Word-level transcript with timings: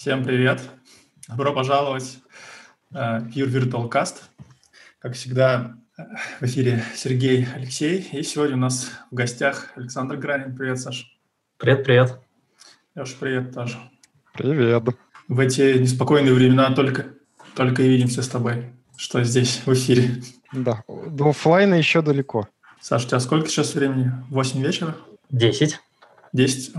Всем 0.00 0.24
привет. 0.24 0.62
Добро 1.28 1.52
пожаловать 1.52 2.20
э, 2.90 3.18
в 3.18 3.28
Pure 3.28 3.50
Virtual 3.50 3.90
Cast. 3.90 4.22
Как 4.98 5.12
всегда, 5.12 5.76
э, 5.98 6.02
в 6.40 6.44
эфире 6.44 6.82
Сергей 6.96 7.46
Алексей. 7.54 8.08
И 8.12 8.22
сегодня 8.22 8.56
у 8.56 8.60
нас 8.60 8.90
в 9.10 9.14
гостях 9.14 9.72
Александр 9.76 10.16
Гранин. 10.16 10.56
Привет, 10.56 10.80
Саш. 10.80 11.18
Привет, 11.58 11.84
привет. 11.84 12.18
Леша, 12.94 13.14
привет 13.20 13.52
тоже. 13.52 13.76
Привет. 14.32 14.84
В 15.28 15.38
эти 15.38 15.76
неспокойные 15.76 16.32
времена 16.32 16.74
только, 16.74 17.08
только 17.54 17.82
и 17.82 17.88
видимся 17.90 18.22
с 18.22 18.28
тобой, 18.28 18.72
что 18.96 19.22
здесь 19.22 19.60
в 19.66 19.74
эфире. 19.74 20.22
Да, 20.54 20.82
до 20.88 21.28
офлайна 21.28 21.74
еще 21.74 22.00
далеко. 22.00 22.48
Саш, 22.80 23.04
у 23.04 23.08
тебя 23.08 23.20
сколько 23.20 23.50
сейчас 23.50 23.74
времени? 23.74 24.10
Восемь 24.30 24.62
вечера? 24.62 24.96
Десять. 25.28 25.78
Десять? 26.32 26.72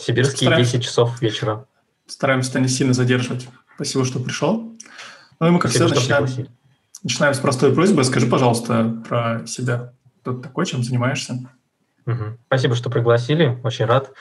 Сибирские 0.00 0.48
Стараемся... 0.48 0.72
10 0.78 0.84
часов 0.84 1.22
вечера. 1.22 1.64
Стараемся 2.08 2.58
не 2.58 2.68
сильно 2.68 2.94
задерживать. 2.94 3.48
Спасибо, 3.76 4.04
что 4.04 4.18
пришел. 4.18 4.76
Ну 5.40 5.46
и 5.46 5.50
мы, 5.50 5.58
как 5.58 5.70
Спасибо, 5.70 5.94
всегда, 5.94 6.20
начинаем, 6.20 6.48
начинаем 7.04 7.34
с 7.34 7.38
простой 7.38 7.72
просьбы. 7.72 8.02
Скажи, 8.02 8.26
пожалуйста, 8.26 9.02
про 9.08 9.46
себя. 9.46 9.92
Кто 10.22 10.32
ты 10.32 10.42
такой, 10.42 10.66
чем 10.66 10.82
занимаешься? 10.82 11.34
Угу. 12.06 12.38
Спасибо, 12.46 12.74
что 12.74 12.90
пригласили. 12.90 13.60
Очень 13.62 13.84
рад 13.84 14.12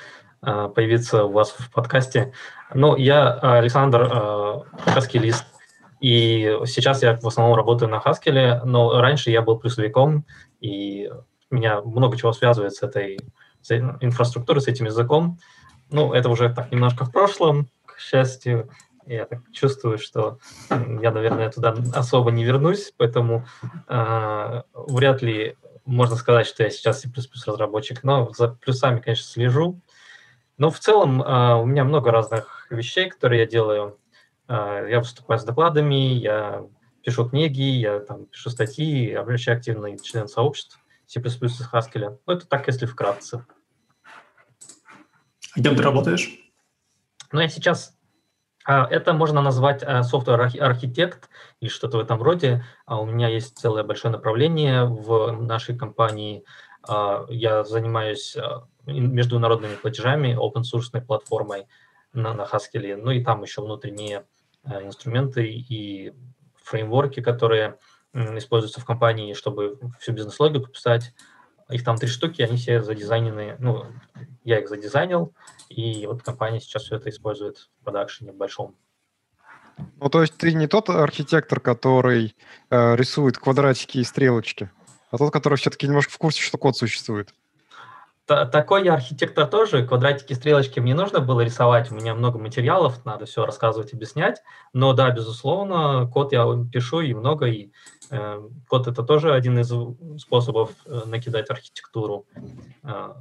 э, 0.43 0.69
появиться 0.75 1.23
у 1.23 1.31
вас 1.31 1.51
в 1.51 1.71
подкасте. 1.71 2.33
Ну, 2.73 2.95
я 2.97 3.33
Александр 3.33 4.01
э, 4.03 4.91
Хаскилист. 4.91 5.45
И 5.99 6.59
сейчас 6.65 7.01
я 7.01 7.15
в 7.15 7.25
основном 7.25 7.55
работаю 7.55 7.89
на 7.89 7.99
Хаскеле, 7.99 8.61
но 8.63 9.01
раньше 9.01 9.31
я 9.31 9.41
был 9.41 9.57
плюсовиком, 9.57 10.25
и 10.59 11.09
меня 11.49 11.81
много 11.81 12.17
чего 12.17 12.33
связывает 12.33 12.73
с 12.75 12.83
этой 12.83 13.17
с 13.61 13.71
инфраструктурой, 13.71 14.61
с 14.61 14.67
этим 14.67 14.85
языком. 14.85 15.39
Ну, 15.89 16.13
это 16.13 16.29
уже 16.29 16.53
так 16.53 16.71
немножко 16.71 17.05
в 17.05 17.11
прошлом, 17.11 17.69
к 17.97 17.99
счастью. 17.99 18.69
Я 19.05 19.25
так 19.25 19.39
чувствую, 19.51 19.97
что 19.97 20.37
я, 20.69 21.11
наверное, 21.11 21.49
туда 21.49 21.75
особо 21.93 22.29
не 22.31 22.43
вернусь, 22.43 22.93
поэтому 22.97 23.45
э, 23.87 24.61
вряд 24.73 25.21
ли 25.21 25.55
можно 25.85 26.17
сказать, 26.17 26.45
что 26.45 26.63
я 26.63 26.69
сейчас 26.69 27.01
C++ 27.01 27.09
разработчик, 27.45 28.03
но 28.03 28.31
за 28.33 28.49
плюсами, 28.49 28.99
конечно, 28.99 29.25
слежу. 29.25 29.81
Но 30.57 30.69
в 30.69 30.79
целом 30.79 31.21
э, 31.21 31.55
у 31.55 31.65
меня 31.65 31.85
много 31.85 32.11
разных 32.11 32.67
вещей, 32.69 33.09
которые 33.09 33.41
я 33.41 33.47
делаю. 33.47 33.97
Э, 34.49 34.85
я 34.89 34.99
выступаю 34.99 35.39
с 35.39 35.45
докладами, 35.45 35.95
я 35.95 36.65
пишу 37.01 37.29
книги, 37.29 37.61
я 37.61 38.01
там 38.01 38.25
пишу 38.25 38.49
статьи, 38.49 39.15
вообще 39.15 39.53
активный 39.53 39.97
член 39.97 40.27
сообществ 40.27 40.79
C++ 41.05 41.21
и 41.21 41.61
Haskell. 41.71 42.19
Ну, 42.27 42.33
это 42.33 42.45
так, 42.45 42.67
если 42.67 42.85
вкратце. 42.85 43.45
Кем 45.55 45.75
ты 45.75 45.81
работаешь? 45.81 46.37
Ну, 47.31 47.39
я 47.39 47.47
сейчас 47.49 47.93
а, 47.93 47.96
это 48.67 49.13
можно 49.13 49.41
назвать 49.41 49.81
а, 49.83 50.03
software 50.03 50.63
architect 50.63 51.29
или 51.61 51.69
что-то 51.69 51.97
в 51.97 52.01
этом 52.01 52.21
роде. 52.21 52.65
А 52.85 52.99
у 52.99 53.05
меня 53.05 53.29
есть 53.29 53.57
целое 53.57 53.83
большое 53.83 54.11
направление 54.11 54.85
в 54.85 55.31
нашей 55.31 55.77
компании. 55.77 56.43
Я 57.29 57.65
занимаюсь 57.65 58.37
международными 58.85 59.75
платежами, 59.75 60.37
open-source 60.39 61.01
платформой 61.01 61.67
на, 62.13 62.33
на 62.33 62.43
Haskell. 62.43 62.95
Ну 62.95 63.11
и 63.11 63.21
там 63.21 63.43
еще 63.43 63.61
внутренние 63.61 64.25
инструменты 64.65 65.47
и 65.47 66.13
фреймворки, 66.63 67.21
которые 67.21 67.77
используются 68.13 68.79
в 68.79 68.85
компании, 68.85 69.33
чтобы 69.33 69.79
всю 69.99 70.13
бизнес-логику 70.13 70.69
писать. 70.71 71.13
Их 71.69 71.83
там 71.83 71.97
три 71.97 72.07
штуки, 72.07 72.41
они 72.41 72.57
все 72.57 72.81
задизайнены, 72.81 73.57
ну, 73.59 73.85
я 74.43 74.59
их 74.59 74.69
задизайнил, 74.69 75.33
и 75.69 76.07
вот 76.07 76.23
компания 76.23 76.61
сейчас 76.61 76.83
все 76.83 76.95
это 76.95 77.09
использует 77.09 77.57
в 77.57 77.83
продакшене 77.83 78.31
большом. 78.31 78.75
Ну, 79.99 80.09
то 80.09 80.21
есть 80.21 80.37
ты 80.37 80.53
не 80.53 80.67
тот 80.67 80.89
архитектор, 80.89 81.59
который 81.59 82.35
э, 82.69 82.95
рисует 82.95 83.37
квадратики 83.37 83.97
и 83.97 84.03
стрелочки, 84.03 84.71
а 85.11 85.17
тот, 85.17 85.31
который 85.33 85.57
все-таки 85.57 85.87
немножко 85.87 86.13
в 86.13 86.17
курсе, 86.17 86.41
что 86.41 86.57
код 86.57 86.77
существует. 86.77 87.33
Такой 88.27 88.83
я 88.85 88.93
архитектор 88.93 89.47
тоже. 89.47 89.85
Квадратики, 89.85 90.33
стрелочки 90.33 90.79
мне 90.79 90.93
нужно 90.93 91.21
было 91.21 91.41
рисовать. 91.41 91.91
У 91.91 91.95
меня 91.95 92.13
много 92.13 92.37
материалов, 92.37 93.05
надо 93.05 93.25
все 93.25 93.45
рассказывать, 93.45 93.93
объяснять. 93.93 94.41
Но 94.73 94.93
да, 94.93 95.09
безусловно, 95.11 96.09
код 96.11 96.33
я 96.33 96.45
пишу 96.71 96.99
и 96.99 97.13
много, 97.13 97.45
и 97.45 97.71
э, 98.11 98.41
код 98.67 98.87
это 98.87 99.03
тоже 99.03 99.33
один 99.33 99.59
из 99.59 99.71
способов 100.21 100.71
э, 100.85 101.01
накидать 101.05 101.49
архитектуру. 101.49 102.25
Э, 102.83 103.13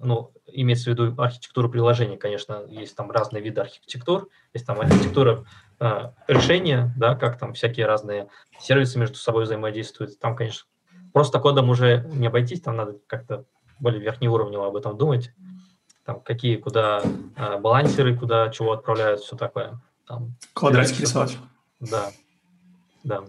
ну, 0.00 0.32
имеется 0.46 0.90
в 0.90 0.94
виду 0.94 1.20
архитектуру 1.20 1.68
приложения, 1.68 2.16
конечно, 2.16 2.62
есть 2.68 2.96
там 2.96 3.10
разные 3.10 3.42
виды 3.42 3.60
архитектур, 3.60 4.28
есть 4.52 4.66
там 4.66 4.80
архитектура 4.80 5.44
э, 5.80 6.10
решения, 6.28 6.94
да, 6.96 7.14
как 7.16 7.38
там 7.38 7.54
всякие 7.54 7.86
разные 7.86 8.28
сервисы 8.60 8.98
между 8.98 9.16
собой 9.16 9.44
взаимодействуют. 9.44 10.18
Там, 10.18 10.36
конечно, 10.36 10.66
просто 11.12 11.40
кодом 11.40 11.70
уже 11.70 12.08
не 12.12 12.28
обойтись, 12.28 12.60
там 12.60 12.76
надо 12.76 12.98
как-то 13.06 13.44
более 13.84 14.00
верхнеуровнево 14.00 14.66
об 14.66 14.76
этом 14.76 14.98
думать. 14.98 15.30
Там 16.04 16.20
какие, 16.20 16.56
куда 16.56 17.02
э, 17.36 17.58
балансеры, 17.58 18.16
куда 18.16 18.48
чего 18.48 18.72
отправляют, 18.72 19.20
все 19.20 19.36
такое. 19.36 19.80
Там, 20.06 20.34
Квадратики 20.52 21.02
рисовать. 21.02 21.38
Да, 21.80 22.10
да. 23.04 23.24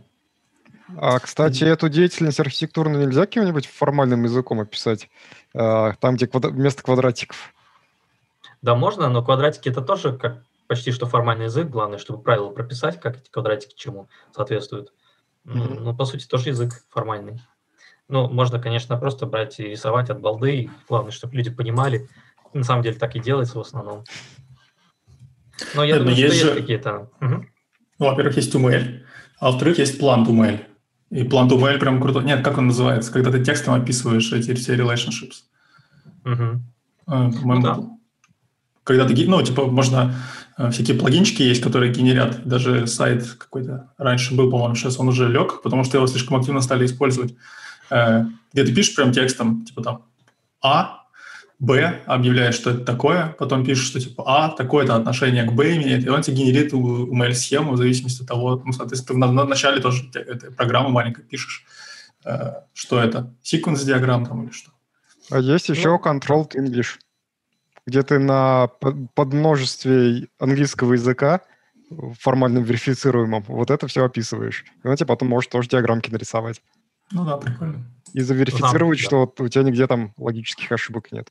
А, 0.97 1.19
кстати, 1.19 1.63
эту 1.63 1.89
деятельность 1.89 2.39
архитектурную 2.39 3.05
нельзя 3.05 3.21
каким-нибудь 3.21 3.66
формальным 3.67 4.23
языком 4.23 4.59
описать? 4.59 5.09
А, 5.53 5.93
там, 5.99 6.16
где 6.16 6.27
квад... 6.27 6.45
вместо 6.45 6.83
квадратиков. 6.83 7.53
Да, 8.61 8.75
можно, 8.75 9.09
но 9.09 9.23
квадратики 9.23 9.69
это 9.69 9.81
тоже 9.81 10.17
как 10.17 10.43
почти 10.67 10.91
что 10.91 11.05
формальный 11.05 11.45
язык. 11.45 11.69
Главное, 11.69 11.97
чтобы 11.97 12.22
правила 12.22 12.49
прописать, 12.49 12.99
как 12.99 13.17
эти 13.17 13.29
квадратики 13.29 13.73
чему 13.75 14.09
соответствуют. 14.35 14.93
Mm-hmm. 15.45 15.79
Ну, 15.79 15.95
по 15.95 16.05
сути, 16.05 16.25
тоже 16.25 16.49
язык 16.49 16.83
формальный. 16.89 17.41
Ну, 18.07 18.29
можно, 18.29 18.59
конечно, 18.59 18.97
просто 18.97 19.25
брать 19.25 19.59
и 19.59 19.63
рисовать 19.63 20.09
от 20.09 20.21
балды. 20.21 20.69
Главное, 20.88 21.11
чтобы 21.11 21.35
люди 21.35 21.49
понимали. 21.49 22.07
На 22.53 22.63
самом 22.63 22.83
деле 22.83 22.95
так 22.97 23.16
и 23.16 23.19
делается 23.19 23.57
в 23.57 23.61
основном. 23.61 24.03
Но 25.73 25.83
я 25.83 25.95
Нет, 25.95 26.03
думаю, 26.03 26.17
есть 26.17 26.35
что 26.35 26.45
же... 26.45 26.51
есть 26.51 26.61
какие-то... 26.61 27.09
Угу. 27.21 27.45
Ну, 27.99 28.05
во-первых, 28.05 28.35
есть 28.35 28.53
UML, 28.53 29.01
а 29.39 29.51
во-вторых, 29.51 29.79
есть 29.79 29.99
план 29.99 30.23
UML. 30.25 30.59
И 31.11 31.23
план 31.23 31.47
UML 31.47 31.79
прям 31.79 32.01
крутой. 32.01 32.25
Нет, 32.25 32.43
как 32.43 32.57
он 32.57 32.67
называется? 32.67 33.11
Когда 33.11 33.31
ты 33.31 33.43
текстом 33.43 33.73
описываешь 33.73 34.31
эти 34.33 34.53
все 34.53 34.75
relationships. 34.75 35.43
Угу. 36.25 36.61
по-моему, 37.05 37.55
ну, 37.55 37.61
да. 37.61 37.79
когда 38.83 39.07
ты, 39.07 39.27
ну, 39.27 39.41
типа, 39.41 39.67
можно 39.67 40.16
э, 40.57 40.72
всякие 40.72 40.97
плагинчики 40.97 41.43
есть, 41.43 41.61
которые 41.61 41.93
генерят. 41.93 42.45
Даже 42.45 42.87
сайт 42.87 43.25
какой-то 43.37 43.91
раньше 43.97 44.35
был, 44.35 44.49
по-моему, 44.49 44.75
сейчас 44.75 44.99
он 44.99 45.07
уже 45.07 45.27
лег, 45.29 45.61
потому 45.61 45.83
что 45.83 45.97
его 45.97 46.07
слишком 46.07 46.37
активно 46.37 46.61
стали 46.61 46.85
использовать. 46.85 47.35
Э, 47.90 48.25
где 48.53 48.63
ты 48.63 48.73
пишешь 48.73 48.96
прям 48.96 49.12
текстом, 49.12 49.66
типа 49.66 49.84
там 49.84 50.06
А, 50.62 51.03
Б, 51.59 52.01
объявляешь, 52.06 52.56
что 52.56 52.72
это 52.72 52.84
такое, 52.84 53.35
потом 53.40 53.66
пишешь, 53.66 53.88
что 53.88 54.00
типа 54.00 54.23
А, 54.28 54.50
такое-то 54.50 54.96
отношение 54.96 55.44
к 55.44 55.53
Б 55.53 55.75
имеет, 55.78 56.06
и 56.06 56.09
он 56.09 56.22
тебе 56.22 56.38
генерит 56.38 56.73
UML-схему 56.73 57.73
в 57.73 57.78
зависимости 57.78 58.22
от 58.22 58.28
того, 58.28 58.62
ну, 58.66 58.73
соответственно, 58.73 59.28
ты 59.28 59.34
в 59.34 59.50
начале 59.50 59.81
тоже 59.81 60.09
этой 60.13 60.51
программы 60.51 60.90
маленькой 60.90 61.23
пишешь, 61.23 61.66
что 62.73 63.00
это, 63.00 63.34
секвенс-диаграмм 63.41 64.25
там 64.25 64.44
или 64.44 64.52
что. 64.52 64.72
А 65.31 65.40
есть 65.40 65.69
еще 65.69 65.90
ну, 65.90 66.02
Controlled 66.03 66.56
English, 66.56 66.97
где 67.85 68.02
ты 68.03 68.19
на 68.19 68.67
подмножестве 69.16 70.28
английского 70.40 70.94
языка 70.94 71.41
формально 72.19 72.59
верифицируемом 72.59 73.44
вот 73.47 73.69
это 73.69 73.88
все 73.88 74.03
описываешь. 74.03 74.66
И 74.84 74.88
он 74.88 74.96
тебе 74.96 75.07
потом 75.07 75.29
может 75.29 75.52
тоже 75.52 75.69
диаграммки 75.69 76.09
нарисовать. 76.09 76.62
Ну 77.11 77.25
да, 77.25 77.38
прикольно. 77.38 77.85
И 78.13 78.21
заверифицировать, 78.21 78.99
да. 78.99 79.05
что 79.05 79.33
у 79.39 79.47
тебя 79.47 79.63
нигде 79.63 79.88
там 79.88 80.13
логических 80.17 80.71
ошибок 80.71 81.11
нет. 81.11 81.29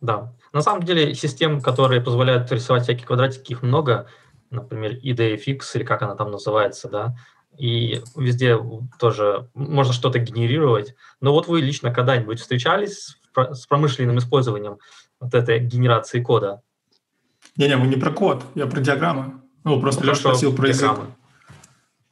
Да. 0.00 0.32
На 0.52 0.62
самом 0.62 0.82
деле 0.82 1.14
систем, 1.14 1.60
которые 1.60 2.00
позволяют 2.00 2.50
рисовать 2.52 2.84
всякие 2.84 3.06
квадратики, 3.06 3.52
их 3.52 3.62
много. 3.62 4.06
Например, 4.50 4.92
IDFX, 4.92 5.60
или 5.74 5.84
как 5.84 6.02
она 6.02 6.16
там 6.16 6.30
называется, 6.30 6.88
да 6.88 7.14
и 7.58 8.00
везде 8.16 8.58
тоже 8.98 9.48
можно 9.54 9.92
что-то 9.92 10.18
генерировать. 10.18 10.94
Но 11.20 11.32
вот 11.32 11.48
вы 11.48 11.60
лично 11.60 11.92
когда-нибудь 11.92 12.40
встречались 12.40 13.18
с 13.34 13.66
промышленным 13.66 14.18
использованием 14.18 14.78
вот 15.20 15.34
этой 15.34 15.58
генерации 15.60 16.22
кода? 16.22 16.62
Не-не, 17.56 17.76
мы 17.76 17.86
не 17.86 17.96
про 17.96 18.10
код, 18.12 18.44
я 18.54 18.66
про 18.66 18.80
диаграммы. 18.80 19.42
Ну, 19.64 19.80
просто 19.80 20.02
ну, 20.02 20.10
Леша 20.10 20.20
спросил 20.20 20.54
про 20.54 20.68
язык. 20.68 20.90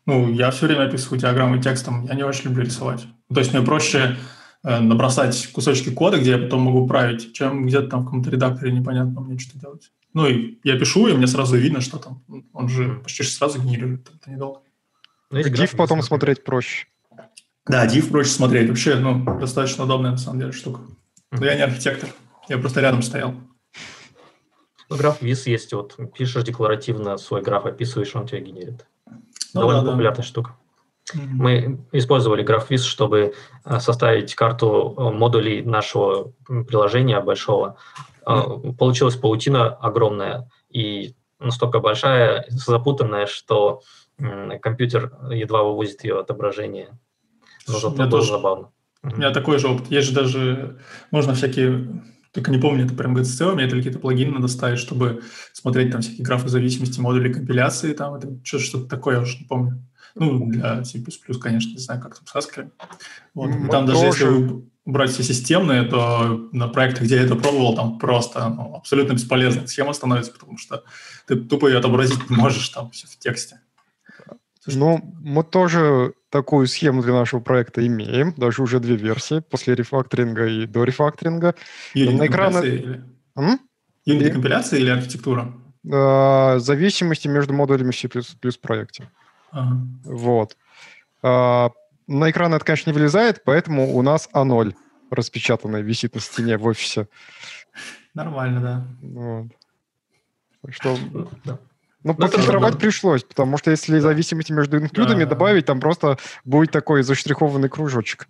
Ну, 0.09 0.33
я 0.33 0.51
все 0.51 0.67
время 0.67 0.85
описываю 0.85 1.21
диаграммы 1.21 1.61
текстом, 1.61 2.07
я 2.07 2.15
не 2.15 2.23
очень 2.23 2.45
люблю 2.45 2.65
рисовать. 2.65 3.07
То 3.31 3.41
есть 3.41 3.53
мне 3.53 3.61
проще 3.61 4.17
э, 4.63 4.81
набросать 4.81 5.49
кусочки 5.53 5.91
кода, 5.91 6.19
где 6.19 6.31
я 6.31 6.39
потом 6.39 6.63
могу 6.63 6.89
править, 6.89 7.35
чем 7.35 7.67
где-то 7.67 7.89
там 7.89 8.01
в 8.01 8.05
каком-то 8.07 8.31
редакторе 8.31 8.73
непонятно 8.73 9.21
мне 9.21 9.39
что 9.39 9.59
делать. 9.59 9.93
Ну, 10.15 10.27
и 10.27 10.61
я 10.65 10.79
пишу, 10.79 11.09
и 11.09 11.13
мне 11.13 11.27
сразу 11.27 11.59
видно, 11.59 11.83
что 11.83 11.99
там. 11.99 12.23
Он 12.55 12.71
же 12.71 13.01
почти 13.03 13.23
сразу 13.23 13.61
генерирует, 13.61 14.09
это 14.09 14.31
недолго. 14.31 14.63
Ну, 15.31 15.41
div 15.41 15.77
потом 15.77 16.01
смотреть 16.01 16.43
проще. 16.43 16.87
Да, 17.67 17.87
div 17.87 18.09
проще 18.09 18.31
смотреть. 18.31 18.71
Вообще, 18.71 18.95
ну, 18.95 19.39
достаточно 19.39 19.85
удобная, 19.85 20.13
на 20.13 20.17
самом 20.17 20.41
деле, 20.41 20.53
штука. 20.53 20.81
Но 21.33 21.45
я 21.45 21.55
не 21.55 21.65
архитектор, 21.65 22.09
я 22.49 22.57
просто 22.57 22.81
рядом 22.81 23.03
стоял. 23.03 23.35
Ну, 24.89 24.97
граф 24.97 25.21
виз 25.21 25.47
есть, 25.47 25.75
вот 25.75 25.99
пишешь 26.17 26.45
декларативно 26.45 27.19
свой 27.19 27.43
граф, 27.43 27.67
описываешь, 27.67 28.17
он 28.17 28.27
тебя 28.27 28.41
генерит. 28.41 28.87
Ну 29.55 29.61
Довольно 29.61 29.81
да, 29.81 29.87
да. 29.87 29.93
популярная 29.93 30.23
штука. 30.25 30.57
Мгм. 31.15 31.37
Мы 31.37 31.81
использовали 31.93 32.45
GraphViz, 32.45 32.79
чтобы 32.79 33.33
э, 33.65 33.81
составить 33.81 34.35
карту 34.35 34.95
э, 34.97 35.03
модулей 35.11 35.63
нашего 35.63 36.33
приложения 36.47 37.21
большого. 37.21 37.77
Э, 38.27 38.43
Получилась 38.79 39.17
паутина 39.17 39.69
огромная 39.69 40.51
и 40.69 41.15
настолько 41.41 41.81
большая, 41.81 42.45
запутанная, 42.49 43.27
что 43.27 43.81
компьютер 44.61 45.13
едва 45.31 45.63
вывозит 45.63 46.03
ее 46.05 46.19
отображение. 46.19 46.99
Но 47.69 47.75
зато 47.75 47.91
было 47.97 48.11
тоже- 48.11 48.33
забавно. 48.33 48.71
У 49.05 49.15
меня 49.17 49.31
такой 49.31 49.59
же 49.59 49.69
опыт. 49.69 49.89
Есть 49.91 50.09
же 50.09 50.15
даже, 50.15 50.79
можно 51.13 51.35
всякие, 51.35 52.03
только 52.39 52.53
не 52.53 52.59
помню, 52.59 52.85
это 52.85 52.95
прям 52.95 53.17
GCC, 53.17 53.51
у 53.51 53.57
меня 53.57 53.67
это 53.67 53.75
какие-то 53.75 53.99
плагины 53.99 54.31
надо 54.31 54.47
ставить, 54.47 54.79
чтобы 54.79 55.23
смотреть 55.53 55.91
там 55.91 56.03
всякие 56.03 56.25
графы 56.25 56.49
зависимости, 56.49 57.01
модули 57.01 57.33
компиляции, 57.33 57.93
там 57.93 58.15
это 58.15 58.29
что- 58.45 58.61
что-то 58.61 58.87
такое, 58.89 59.17
я 59.17 59.23
уже 59.23 59.39
не 59.39 59.45
помню. 59.45 59.85
Ну, 60.15 60.47
для 60.47 60.85
C++, 60.85 61.01
конечно, 61.41 61.71
не 61.73 61.79
знаю, 61.79 62.01
как 62.01 62.17
там 62.17 62.27
с 62.27 62.35
Haskell. 62.35 62.71
Вот. 63.35 63.51
Мы 63.51 63.69
Там 63.69 63.87
даже 63.87 64.05
если 64.07 64.25
тоже. 64.25 64.37
вы 64.37 64.63
брать 64.87 65.11
все 65.11 65.25
системные, 65.25 65.83
то 65.83 66.49
на 66.53 66.69
проектах, 66.69 67.05
где 67.05 67.17
я 67.17 67.23
это 67.23 67.35
пробовал, 67.35 67.75
там 67.75 67.99
просто 67.99 68.49
ну, 68.49 68.77
абсолютно 68.77 69.15
бесполезная 69.15 69.67
схема 69.67 69.93
становится, 69.93 70.33
потому 70.33 70.59
что 70.59 70.85
ты 71.27 71.35
тупо 71.37 71.67
ее 71.67 71.79
отобразить 71.79 72.31
не 72.31 72.37
можешь 72.37 72.69
там 72.69 72.91
все 72.91 73.09
в 73.09 73.19
тексте. 73.19 73.61
Ну, 74.67 75.01
мы 75.21 75.43
тоже 75.43 76.15
такую 76.31 76.67
схему 76.67 77.03
для 77.03 77.13
нашего 77.13 77.41
проекта 77.41 77.87
имеем, 77.87 78.35
даже 78.37 78.63
уже 78.63 78.81
две 78.81 78.97
версии, 78.97 79.41
после 79.41 79.75
рефакторинга 79.75 80.47
и 80.47 80.67
до 80.67 80.85
рефакторинга. 80.85 81.55
Unity 81.95 82.17
на 82.17 82.27
экраны- 82.27 82.67
или, 82.67 83.05
М? 83.37 83.61
Unity 84.07 84.29
И- 84.29 84.31
компиляция 84.31 84.79
или 84.81 84.91
архитектура? 84.91 85.53
А, 85.91 86.59
зависимости 86.59 87.29
между 87.29 87.55
модулями 87.55 87.91
в 87.93 87.97
C++ 87.97 88.09
проекте. 88.61 89.11
Ага. 89.51 89.77
Вот. 90.05 90.57
А, 91.23 91.71
на 92.07 92.31
экран 92.31 92.53
это, 92.55 92.65
конечно, 92.65 92.91
не 92.91 92.95
вылезает, 92.95 93.43
поэтому 93.45 93.97
у 93.97 94.03
нас 94.03 94.29
А0 94.35 94.75
распечатанный 95.11 95.83
висит 95.83 96.15
на 96.15 96.21
стене 96.21 96.59
в 96.59 96.67
офисе. 96.67 97.09
Нормально, 98.15 98.61
да. 98.61 98.87
Вот. 99.03 99.47
Так 100.63 100.75
что, 100.75 100.99
Да. 101.45 101.59
Ну, 102.05 102.13
это 102.13 102.23
пофильтровать 102.23 102.53
нормально. 102.53 102.79
пришлось, 102.79 103.25
потому 103.25 103.59
что 103.59 103.71
если 103.71 103.99
зависимости 103.99 104.53
между 104.53 104.79
инклюдами 104.79 105.25
Да. 105.25 105.31
добавить, 105.31 105.67
там 105.67 105.81
просто 105.81 106.17
будет 106.45 106.71
такой 106.71 107.03
заштрихованный 107.03 107.69
кружочек. 107.69 108.29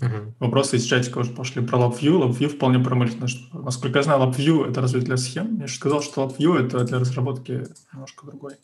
Мгм. 0.00 0.34
Вопросы 0.40 0.76
из 0.76 0.84
чатика 0.84 1.18
уже 1.18 1.30
пошли 1.32 1.64
про 1.64 1.78
LabVIEW. 1.78 2.28
LabVIEW 2.28 2.48
вполне 2.48 2.78
промышленно. 2.78 3.26
Насколько 3.52 3.98
я 3.98 4.02
знаю, 4.04 4.20
LabVIEW— 4.22 4.70
это 4.70 4.80
разве 4.80 5.00
для 5.00 5.16
схем? 5.18 5.60
Я 5.60 5.66
же 5.66 5.74
сказал, 5.74 6.02
что 6.02 6.24
LabVIEW— 6.24 6.58
это 6.66 6.84
для 6.84 6.98
разработки 6.98 7.66
немножко 7.92 8.26
другой. 8.26 8.54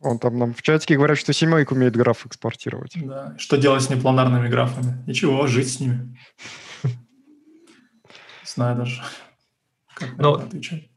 Он 0.00 0.20
там 0.20 0.38
нам 0.38 0.54
в 0.54 0.62
чатике 0.62 0.94
говорят, 0.94 1.18
что 1.18 1.32
семейка 1.32 1.72
умеет 1.72 1.96
граф 1.96 2.24
экспортировать. 2.24 2.92
Да. 3.04 3.34
Что 3.36 3.56
делать 3.56 3.82
с 3.82 3.90
непланарными 3.90 4.46
графами? 4.48 5.02
Ничего, 5.08 5.44
жить 5.48 5.72
с 5.72 5.80
ними. 5.80 6.16
Знаю 8.44 8.76
даже, 8.76 9.02
как 9.94 10.16
на 10.16 10.22
Ну, 10.22 10.34
отвечать. 10.34 10.88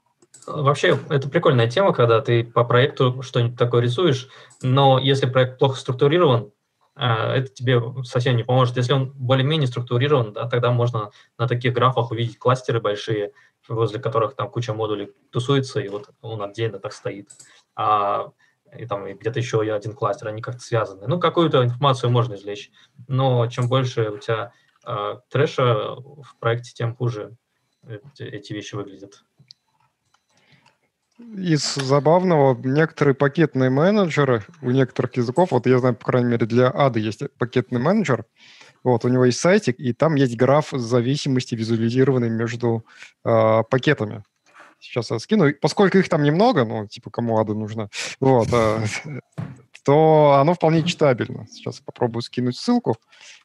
Вообще, 0.47 0.97
это 1.09 1.29
прикольная 1.29 1.69
тема, 1.69 1.93
когда 1.93 2.19
ты 2.21 2.43
по 2.43 2.63
проекту 2.63 3.21
что-нибудь 3.21 3.57
такое 3.57 3.81
рисуешь, 3.81 4.27
но 4.61 4.97
если 4.97 5.27
проект 5.27 5.59
плохо 5.59 5.77
структурирован, 5.77 6.51
а, 6.95 7.35
это 7.35 7.47
тебе 7.49 7.81
совсем 8.03 8.35
не 8.35 8.43
поможет. 8.43 8.77
Если 8.77 8.93
он 8.93 9.11
более-менее 9.11 9.67
структурирован, 9.67 10.33
да, 10.33 10.47
тогда 10.47 10.71
можно 10.71 11.11
на 11.37 11.47
таких 11.47 11.73
графах 11.73 12.11
увидеть 12.11 12.37
кластеры 12.37 12.81
большие, 12.81 13.33
возле 13.67 13.99
которых 13.99 14.35
там 14.35 14.49
куча 14.49 14.73
модулей 14.73 15.11
тусуется, 15.31 15.79
и 15.79 15.87
вот 15.87 16.09
он 16.21 16.41
отдельно 16.41 16.79
так 16.79 16.93
стоит. 16.93 17.29
А, 17.75 18.31
и 18.77 18.85
там 18.85 19.05
где-то 19.05 19.39
еще 19.39 19.61
один 19.61 19.93
кластер, 19.93 20.27
они 20.27 20.41
как-то 20.41 20.61
связаны. 20.61 21.07
Ну, 21.07 21.19
какую-то 21.19 21.63
информацию 21.63 22.09
можно 22.09 22.35
извлечь, 22.35 22.71
но 23.07 23.47
чем 23.47 23.67
больше 23.67 24.09
у 24.09 24.17
тебя 24.17 24.51
а, 24.83 25.21
трэша 25.29 25.95
в 25.95 26.35
проекте, 26.39 26.71
тем 26.73 26.95
хуже 26.95 27.35
эти, 27.87 28.23
эти 28.23 28.53
вещи 28.53 28.75
выглядят. 28.75 29.23
Из 31.37 31.75
забавного, 31.75 32.59
некоторые 32.63 33.15
пакетные 33.15 33.69
менеджеры 33.69 34.43
у 34.61 34.71
некоторых 34.71 35.15
языков, 35.17 35.51
вот 35.51 35.67
я 35.67 35.79
знаю, 35.79 35.95
по 35.95 36.05
крайней 36.05 36.29
мере, 36.29 36.45
для 36.45 36.69
ADA 36.69 36.99
есть 36.99 37.23
пакетный 37.37 37.79
менеджер, 37.79 38.25
вот, 38.83 39.05
у 39.05 39.09
него 39.09 39.25
есть 39.25 39.39
сайтик, 39.39 39.79
и 39.79 39.93
там 39.93 40.15
есть 40.15 40.35
граф 40.35 40.69
зависимости, 40.71 41.55
визуализированный 41.55 42.29
между 42.29 42.85
э, 43.23 43.63
пакетами. 43.69 44.23
Сейчас 44.79 45.11
я 45.11 45.19
скину. 45.19 45.53
Поскольку 45.61 45.99
их 45.99 46.09
там 46.09 46.23
немного, 46.23 46.65
ну, 46.65 46.87
типа, 46.87 47.11
кому 47.11 47.39
ADA 47.39 47.53
нужна, 47.53 47.89
вот, 48.19 48.47
э, 48.51 48.85
то 49.83 50.37
оно 50.41 50.55
вполне 50.55 50.83
читабельно. 50.83 51.45
Сейчас 51.51 51.79
попробую 51.79 52.23
скинуть 52.23 52.57
ссылку. 52.57 52.97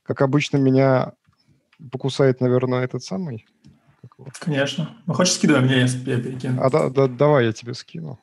Как 0.03 0.23
обычно, 0.23 0.57
меня 0.57 1.13
покусает, 1.93 2.41
наверное, 2.41 2.85
этот 2.85 3.03
самый. 3.03 3.47
Как 4.09 4.19
его? 4.19 4.29
Конечно. 4.41 4.97
Ну, 5.07 5.15
хочешь, 5.15 5.35
скидывай 5.35 5.61
мне, 5.63 5.81
я, 5.81 5.87
перекину. 6.21 6.63
А 6.63 6.71
да, 6.71 6.89
да- 6.91 7.09
давай 7.09 7.47
я 7.47 7.53
тебе 7.53 7.75
скину. 7.75 8.19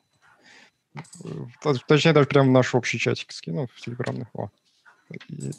Т- 1.62 1.74
Точнее, 1.88 2.12
даже 2.12 2.26
прямо 2.26 2.48
в 2.48 2.52
наш 2.52 2.74
общий 2.74 2.98
чатик 2.98 3.32
скину 3.32 3.66
в 3.74 3.80
телеграмных. 3.80 4.28
О. 4.34 4.50
И 5.10 5.50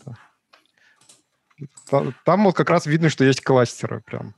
та- 1.90 2.14
Там 2.26 2.44
вот 2.44 2.56
как 2.56 2.70
раз 2.70 2.86
видно, 2.86 3.10
что 3.10 3.24
есть 3.24 3.42
кластеры 3.42 4.02
прям. 4.02 4.34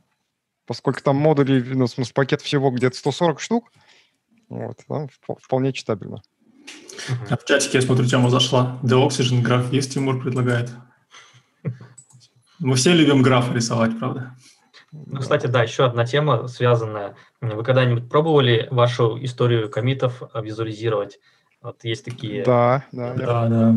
Поскольку 0.66 1.02
там 1.02 1.16
модулей, 1.16 1.62
ну, 1.64 1.86
в 1.86 1.90
смысле, 1.90 2.14
пакет 2.14 2.42
всего 2.42 2.72
где-то 2.72 2.98
140 2.98 3.40
штук, 3.40 3.72
вот, 4.50 4.78
там 4.88 5.06
вп- 5.06 5.38
вполне 5.42 5.72
читабельно. 5.74 6.22
А 7.30 7.38
в 7.38 7.46
чатике, 7.46 7.78
я 7.78 7.82
смотрю, 7.82 8.06
тема 8.06 8.30
зашла. 8.30 8.80
The 8.84 9.08
Oxygen 9.08 9.42
граф 9.42 9.72
есть, 9.72 9.94
Тимур 9.94 10.22
предлагает. 10.22 10.72
Мы 12.60 12.76
все 12.76 12.94
любим 12.94 13.22
графы 13.22 13.54
рисовать, 13.54 13.98
правда? 13.98 14.36
Ну, 15.06 15.20
кстати, 15.20 15.48
да, 15.48 15.64
еще 15.64 15.86
одна 15.86 16.06
тема 16.06 16.48
связанная. 16.48 17.16
Вы 17.42 17.64
когда-нибудь 17.64 18.10
пробовали 18.10 18.68
вашу 18.72 19.18
историю 19.24 19.70
комитов 19.70 20.22
визуализировать? 20.34 21.20
Вот 21.62 21.84
есть 21.84 22.06
такие... 22.06 22.44
Да, 22.44 22.86
да. 22.92 23.08
я- 23.10 23.14
Да, 23.16 23.48
да. 23.48 23.76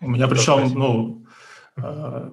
У 0.00 0.08
меня 0.10 0.26
Да, 0.26 0.34
причем, 0.34 0.58
спасибо. 0.58 0.78
ну, 0.78 1.26
э, 1.76 2.30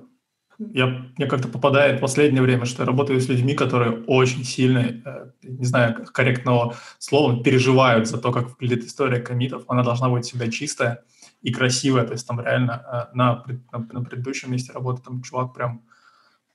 я, 0.74 0.88
мне 1.18 1.28
как-то 1.28 1.48
попадает 1.48 1.98
в 1.98 2.02
последнее 2.02 2.42
время, 2.42 2.66
что 2.66 2.82
я 2.82 2.88
работаю 2.88 3.22
с 3.22 3.30
людьми, 3.30 3.54
которые 3.54 4.04
очень 4.08 4.44
сильно, 4.44 4.80
э, 4.80 5.32
не 5.44 5.66
знаю 5.66 6.06
корректного 6.12 6.76
слова, 6.98 7.44
переживают 7.44 8.08
за 8.08 8.18
то, 8.18 8.32
как 8.32 8.50
выглядит 8.50 8.86
история 8.86 9.20
комитов. 9.22 9.64
Она 9.68 9.84
должна 9.84 10.10
быть 10.10 10.26
всегда 10.26 10.50
чистая 10.50 11.04
и 11.42 11.54
красивая. 11.54 12.06
То 12.06 12.14
есть 12.14 12.28
там 12.28 12.42
реально 12.42 13.08
э, 13.12 13.16
на, 13.16 13.44
на, 13.72 13.88
на 13.92 14.04
предыдущем 14.04 14.52
месте 14.52 14.74
работы 14.74 15.02
там 15.04 15.22
чувак 15.22 15.54
прям, 15.54 15.84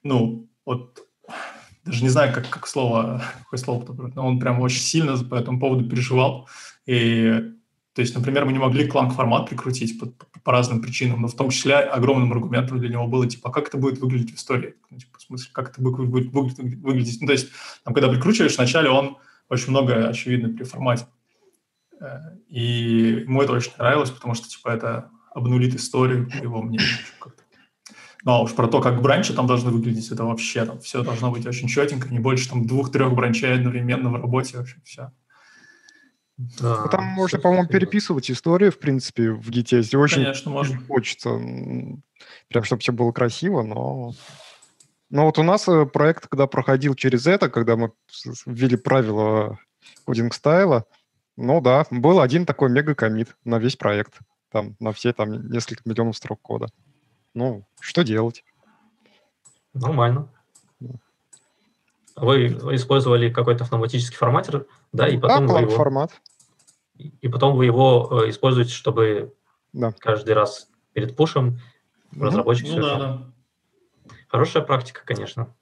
ну, 0.02 0.48
вот 0.66 1.03
даже 1.84 2.02
не 2.02 2.08
знаю, 2.08 2.32
как, 2.34 2.48
как 2.48 2.66
слово, 2.66 3.22
какое 3.44 3.58
слово 3.58 3.80
подобрать, 3.80 4.14
но 4.14 4.26
он 4.26 4.38
прям 4.40 4.60
очень 4.60 4.80
сильно 4.80 5.16
по 5.18 5.34
этому 5.34 5.60
поводу 5.60 5.88
переживал. 5.88 6.48
И 6.86 7.50
то 7.94 8.00
есть, 8.02 8.12
например, 8.16 8.44
мы 8.44 8.52
не 8.52 8.58
могли 8.58 8.88
кланк-формат 8.88 9.48
прикрутить 9.48 10.00
по, 10.00 10.06
по- 10.06 10.40
по 10.40 10.50
разным 10.52 10.82
причинам, 10.82 11.22
но 11.22 11.28
в 11.28 11.34
том 11.36 11.50
числе 11.50 11.76
огромным 11.76 12.32
аргументом 12.32 12.80
для 12.80 12.88
него 12.88 13.06
было, 13.06 13.24
типа, 13.28 13.50
а 13.50 13.52
как 13.52 13.68
это 13.68 13.78
будет 13.78 14.00
выглядеть 14.00 14.32
в 14.32 14.36
истории? 14.36 14.74
Ну, 14.90 14.98
типа, 14.98 15.18
в 15.18 15.22
смысле, 15.22 15.50
как 15.52 15.70
это 15.70 15.80
будет, 15.80 16.08
будет 16.08 16.32
выглядеть, 16.32 16.80
выглядеть? 16.80 17.20
Ну, 17.20 17.28
то 17.28 17.32
есть, 17.32 17.50
там, 17.84 17.94
когда 17.94 18.08
прикручиваешь, 18.08 18.56
вначале 18.56 18.90
он 18.90 19.16
очень 19.48 19.70
много 19.70 20.08
очевидно 20.08 20.48
при 20.48 20.64
формате. 20.64 21.06
Э, 22.00 22.36
И 22.48 23.22
ему 23.26 23.42
это 23.42 23.52
очень 23.52 23.72
нравилось, 23.78 24.10
потому 24.10 24.34
что, 24.34 24.48
типа, 24.48 24.70
это 24.70 25.10
обнулит 25.32 25.76
историю, 25.76 26.28
по 26.28 26.42
его 26.42 26.62
мнению. 26.62 26.88
как-то. 27.20 27.43
Ну, 28.24 28.32
а 28.32 28.40
уж 28.40 28.54
про 28.54 28.68
то, 28.68 28.80
как 28.80 29.02
бранчи 29.02 29.34
там 29.34 29.46
должны 29.46 29.70
выглядеть, 29.70 30.10
это 30.10 30.24
вообще 30.24 30.64
там 30.64 30.80
все 30.80 31.02
должно 31.02 31.30
быть 31.30 31.46
очень 31.46 31.68
четенько, 31.68 32.08
не 32.08 32.20
больше 32.20 32.48
там 32.48 32.66
двух-трех 32.66 33.12
бранчей 33.12 33.54
одновременно 33.54 34.08
в 34.08 34.16
работе, 34.16 34.56
вообще 34.56 34.76
все. 34.82 35.12
Да, 36.36 36.82
Ну, 36.84 36.88
там 36.88 37.04
можно, 37.04 37.38
по-моему, 37.38 37.68
переписывать 37.68 38.30
историю, 38.30 38.72
в 38.72 38.78
принципе, 38.78 39.30
в 39.30 39.50
если 39.50 39.96
очень 39.96 40.22
Конечно, 40.22 40.50
можно. 40.50 40.80
хочется. 40.88 41.30
Прям, 42.48 42.64
чтобы 42.64 42.80
все 42.80 42.92
было 42.92 43.12
красиво, 43.12 43.62
но... 43.62 44.12
Но 45.10 45.26
вот 45.26 45.38
у 45.38 45.44
нас 45.44 45.68
э, 45.68 45.86
проект, 45.86 46.26
когда 46.26 46.48
проходил 46.48 46.94
через 46.94 47.26
это, 47.26 47.48
когда 47.48 47.76
мы 47.76 47.92
ввели 48.46 48.76
правила 48.76 49.60
кодинг 50.06 50.34
стайла, 50.34 50.86
ну 51.36 51.60
да, 51.60 51.86
был 51.90 52.20
один 52.20 52.46
такой 52.46 52.70
мега-коммит 52.70 53.36
на 53.44 53.58
весь 53.58 53.76
проект. 53.76 54.18
Там, 54.50 54.74
на 54.80 54.92
все 54.92 55.12
там 55.12 55.50
несколько 55.50 55.82
миллионов 55.84 56.16
строк 56.16 56.40
кода. 56.40 56.68
Ну, 57.34 57.64
что 57.80 58.02
делать? 58.02 58.44
Нормально. 59.74 60.28
Вы 62.16 62.46
использовали 62.76 63.28
какой-то 63.28 63.64
автоматический 63.64 64.16
форматер, 64.16 64.66
да, 64.92 65.08
и 65.08 65.18
потом, 65.18 65.48
да, 65.48 65.54
вы 65.54 65.60
его, 65.62 65.70
формат. 65.72 66.12
и 66.96 67.28
потом 67.28 67.56
вы 67.56 67.64
его 67.66 68.22
э, 68.22 68.30
используете, 68.30 68.70
чтобы 68.72 69.34
Да. 69.72 69.92
каждый 69.98 70.34
раз 70.34 70.68
перед 70.92 71.16
пушем 71.16 71.58
Ну, 72.12 72.26
разработчик 72.26 72.68
Ну 72.68 72.80
да, 72.80 72.98
да. 72.98 73.32
Хорошая 74.28 74.62
практика, 74.62 75.02
конечно. 75.04 75.52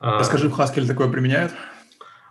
А, 0.00 0.18
Расскажи, 0.18 0.48
в 0.48 0.58
Haskell 0.58 0.86
такое 0.86 1.10
применяют? 1.10 1.52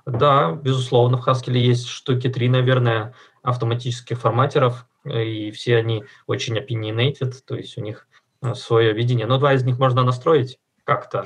Да, 0.08 0.54
безусловно, 0.54 1.18
в 1.22 1.28
Haskell 1.28 1.54
есть 1.54 1.88
штуки 1.88 2.30
три, 2.30 2.50
наверное, 2.50 3.14
автоматических 3.44 4.20
форматеров, 4.20 4.88
и 5.06 5.52
все 5.52 5.78
они 5.78 6.06
очень 6.28 6.58
opinionated, 6.58 7.34
то 7.46 7.56
есть 7.56 7.78
у 7.78 7.82
них 7.82 8.08
э, 8.42 8.54
свое 8.54 8.94
видение. 8.94 9.26
Но 9.26 9.38
два 9.38 9.54
из 9.54 9.64
них 9.64 9.80
можно 9.80 10.04
настроить 10.04 10.60
как-то, 10.84 11.26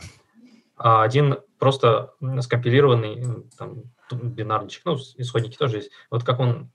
а 0.76 1.04
один 1.04 1.38
просто 1.58 2.14
скомпилированный, 2.42 3.46
там, 3.58 3.84
бинарничек, 4.12 4.86
ну, 4.86 4.98
исходники 5.18 5.58
тоже 5.58 5.78
есть. 5.78 5.92
Вот 6.10 6.24
как 6.24 6.40
он 6.40 6.72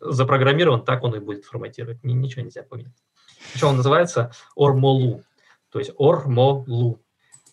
запрограммирован, 0.00 0.84
так 0.84 1.02
он 1.04 1.14
и 1.14 1.20
будет 1.20 1.44
форматировать. 1.44 2.02
Ничего 2.02 2.42
нельзя 2.42 2.62
поменять. 2.62 2.96
Причем 3.52 3.68
он 3.68 3.76
называется 3.76 4.32
ормолу, 4.56 5.22
то 5.70 5.78
есть 5.78 5.92
ормолу. 5.98 7.00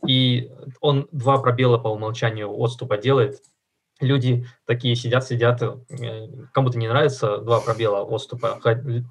И 0.07 0.51
он 0.79 1.07
два 1.11 1.37
пробела 1.37 1.77
по 1.77 1.89
умолчанию 1.89 2.51
отступа 2.51 2.97
делает. 2.97 3.41
Люди 4.01 4.45
такие 4.65 4.95
сидят, 4.95 5.25
сидят, 5.25 5.61
э, 5.61 6.27
кому-то 6.51 6.77
не 6.77 6.87
нравится 6.87 7.37
два 7.37 7.59
пробела 7.59 8.01
отступа, 8.01 8.59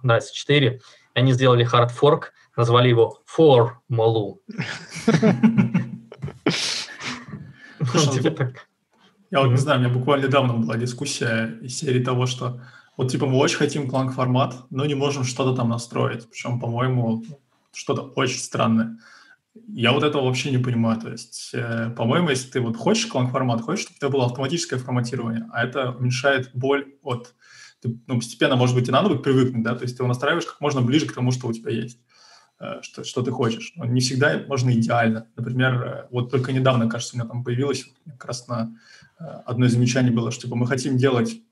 нравится 0.02 0.34
четыре. 0.34 0.80
Они 1.14 1.32
сделали 1.32 1.66
hard 1.66 1.90
fork, 1.98 2.24
назвали 2.56 2.88
его 2.88 3.22
формолу. 3.24 4.42
Я 9.30 9.40
вот 9.42 9.50
не 9.50 9.56
знаю, 9.56 9.78
у 9.78 9.82
меня 9.82 9.92
буквально 9.92 10.26
недавно 10.26 10.54
была 10.54 10.76
дискуссия 10.76 11.58
из 11.62 11.78
серии 11.78 12.02
того, 12.02 12.26
что 12.26 12.60
вот 12.96 13.10
типа 13.10 13.26
мы 13.26 13.38
очень 13.38 13.56
хотим 13.58 13.88
кланг 13.88 14.12
формат, 14.12 14.56
но 14.70 14.84
не 14.86 14.94
можем 14.94 15.24
что-то 15.24 15.56
там 15.56 15.68
настроить. 15.68 16.28
Причем, 16.28 16.60
по-моему, 16.60 17.24
что-то 17.72 18.02
очень 18.16 18.38
странное. 18.38 18.98
Я 19.54 19.92
вот 19.92 20.04
этого 20.04 20.24
вообще 20.24 20.50
не 20.50 20.58
понимаю. 20.58 21.00
То 21.00 21.10
есть, 21.10 21.50
э, 21.54 21.90
по-моему, 21.96 22.30
если 22.30 22.50
ты 22.50 22.60
вот 22.60 22.76
хочешь 22.76 23.06
кланг 23.06 23.32
формат, 23.32 23.62
хочешь, 23.62 23.84
чтобы 23.84 23.96
у 23.96 23.98
тебя 23.98 24.08
было 24.10 24.26
автоматическое 24.26 24.78
форматирование, 24.78 25.48
а 25.52 25.64
это 25.64 25.90
уменьшает 25.90 26.50
боль 26.54 26.94
от... 27.02 27.34
Ты, 27.82 27.98
ну, 28.06 28.16
постепенно, 28.16 28.56
может 28.56 28.76
быть, 28.76 28.88
и 28.88 28.92
надо 28.92 29.08
будет 29.08 29.22
привыкнуть, 29.22 29.64
да, 29.64 29.74
то 29.74 29.82
есть 29.82 29.96
ты 29.96 30.02
его 30.02 30.08
настраиваешь 30.08 30.44
как 30.44 30.60
можно 30.60 30.82
ближе 30.82 31.06
к 31.06 31.14
тому, 31.14 31.32
что 31.32 31.48
у 31.48 31.52
тебя 31.52 31.72
есть, 31.72 31.98
э, 32.60 32.80
что, 32.82 33.02
что 33.02 33.22
ты 33.22 33.32
хочешь. 33.32 33.72
Но 33.74 33.86
не 33.86 34.00
всегда 34.00 34.40
можно 34.46 34.70
идеально. 34.70 35.26
Например, 35.36 35.82
э, 35.82 36.06
вот 36.12 36.30
только 36.30 36.52
недавно, 36.52 36.88
кажется, 36.88 37.16
у 37.16 37.18
меня 37.18 37.28
там 37.28 37.42
появилось 37.42 37.86
как 38.06 38.26
раз 38.26 38.46
на 38.46 38.76
э, 39.18 39.24
одно 39.46 39.66
из 39.66 39.72
замечаний 39.72 40.10
было, 40.10 40.30
что 40.30 40.42
типа 40.42 40.54
мы 40.54 40.66
хотим 40.68 40.96
делать 40.96 41.42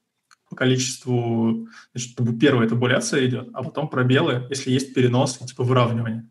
по 0.49 0.55
количеству, 0.55 1.69
значит, 1.95 2.17
первое 2.41 2.67
это 2.67 2.75
буляция 2.75 3.27
идет, 3.27 3.49
а 3.55 3.63
потом 3.63 3.89
пробелы, 3.89 4.47
если 4.51 4.71
есть 4.71 4.95
перенос, 4.95 5.39
типа 5.39 5.65
выравнивание. 5.65 6.29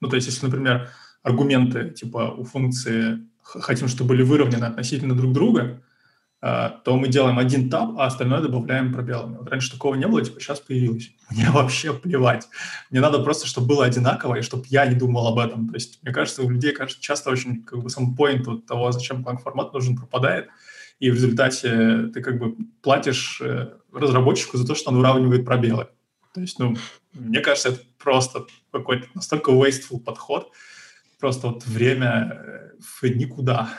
Ну, 0.00 0.08
то 0.08 0.16
есть, 0.16 0.28
если, 0.28 0.46
например, 0.46 0.88
аргументы 1.22 1.90
типа 1.90 2.34
у 2.36 2.44
функции 2.44 3.26
хотим, 3.42 3.88
чтобы 3.88 4.10
были 4.10 4.22
выровнены 4.22 4.64
относительно 4.64 5.16
друг 5.16 5.32
друга, 5.32 5.82
а, 6.42 6.70
то 6.70 6.96
мы 6.96 7.08
делаем 7.08 7.38
один 7.38 7.68
таб, 7.68 7.98
а 7.98 8.06
остальное 8.06 8.40
добавляем 8.40 8.94
пробелами. 8.94 9.36
Вот 9.36 9.50
раньше 9.50 9.72
такого 9.72 9.94
не 9.94 10.06
было, 10.06 10.24
типа 10.24 10.40
сейчас 10.40 10.60
появилось. 10.60 11.10
Мне 11.30 11.50
вообще 11.50 11.92
плевать. 11.92 12.48
Мне 12.90 13.00
надо 13.00 13.22
просто, 13.22 13.46
чтобы 13.46 13.68
было 13.68 13.84
одинаково, 13.84 14.36
и 14.36 14.42
чтобы 14.42 14.64
я 14.68 14.86
не 14.86 14.94
думал 14.94 15.26
об 15.26 15.38
этом. 15.38 15.68
То 15.68 15.74
есть, 15.74 16.02
мне 16.02 16.12
кажется, 16.12 16.42
у 16.42 16.48
людей, 16.48 16.72
кажется, 16.72 17.02
часто 17.02 17.30
очень 17.30 17.62
как 17.62 17.82
бы 17.82 17.90
сам 17.90 18.16
point 18.18 18.44
вот 18.44 18.66
того, 18.66 18.90
зачем 18.90 19.24
формат 19.24 19.74
нужен, 19.74 19.96
пропадает. 19.96 20.48
И 20.98 21.10
в 21.10 21.14
результате 21.14 22.08
ты 22.12 22.22
как 22.22 22.38
бы 22.38 22.56
платишь 22.82 23.40
э, 23.42 23.74
разработчику 23.92 24.56
за 24.56 24.66
то, 24.66 24.74
что 24.74 24.90
он 24.90 24.98
выравнивает 24.98 25.44
пробелы. 25.44 25.88
То 26.32 26.40
есть, 26.40 26.58
ну, 26.58 26.76
мне 27.12 27.40
кажется, 27.40 27.70
это 27.70 27.80
просто 27.98 28.46
какой-то 28.70 29.08
настолько 29.14 29.50
wasteful 29.50 29.98
подход, 29.98 30.52
просто 31.20 31.48
вот 31.48 31.64
время 31.66 32.32
э, 32.32 32.70
в 32.80 33.04
никуда. 33.04 33.70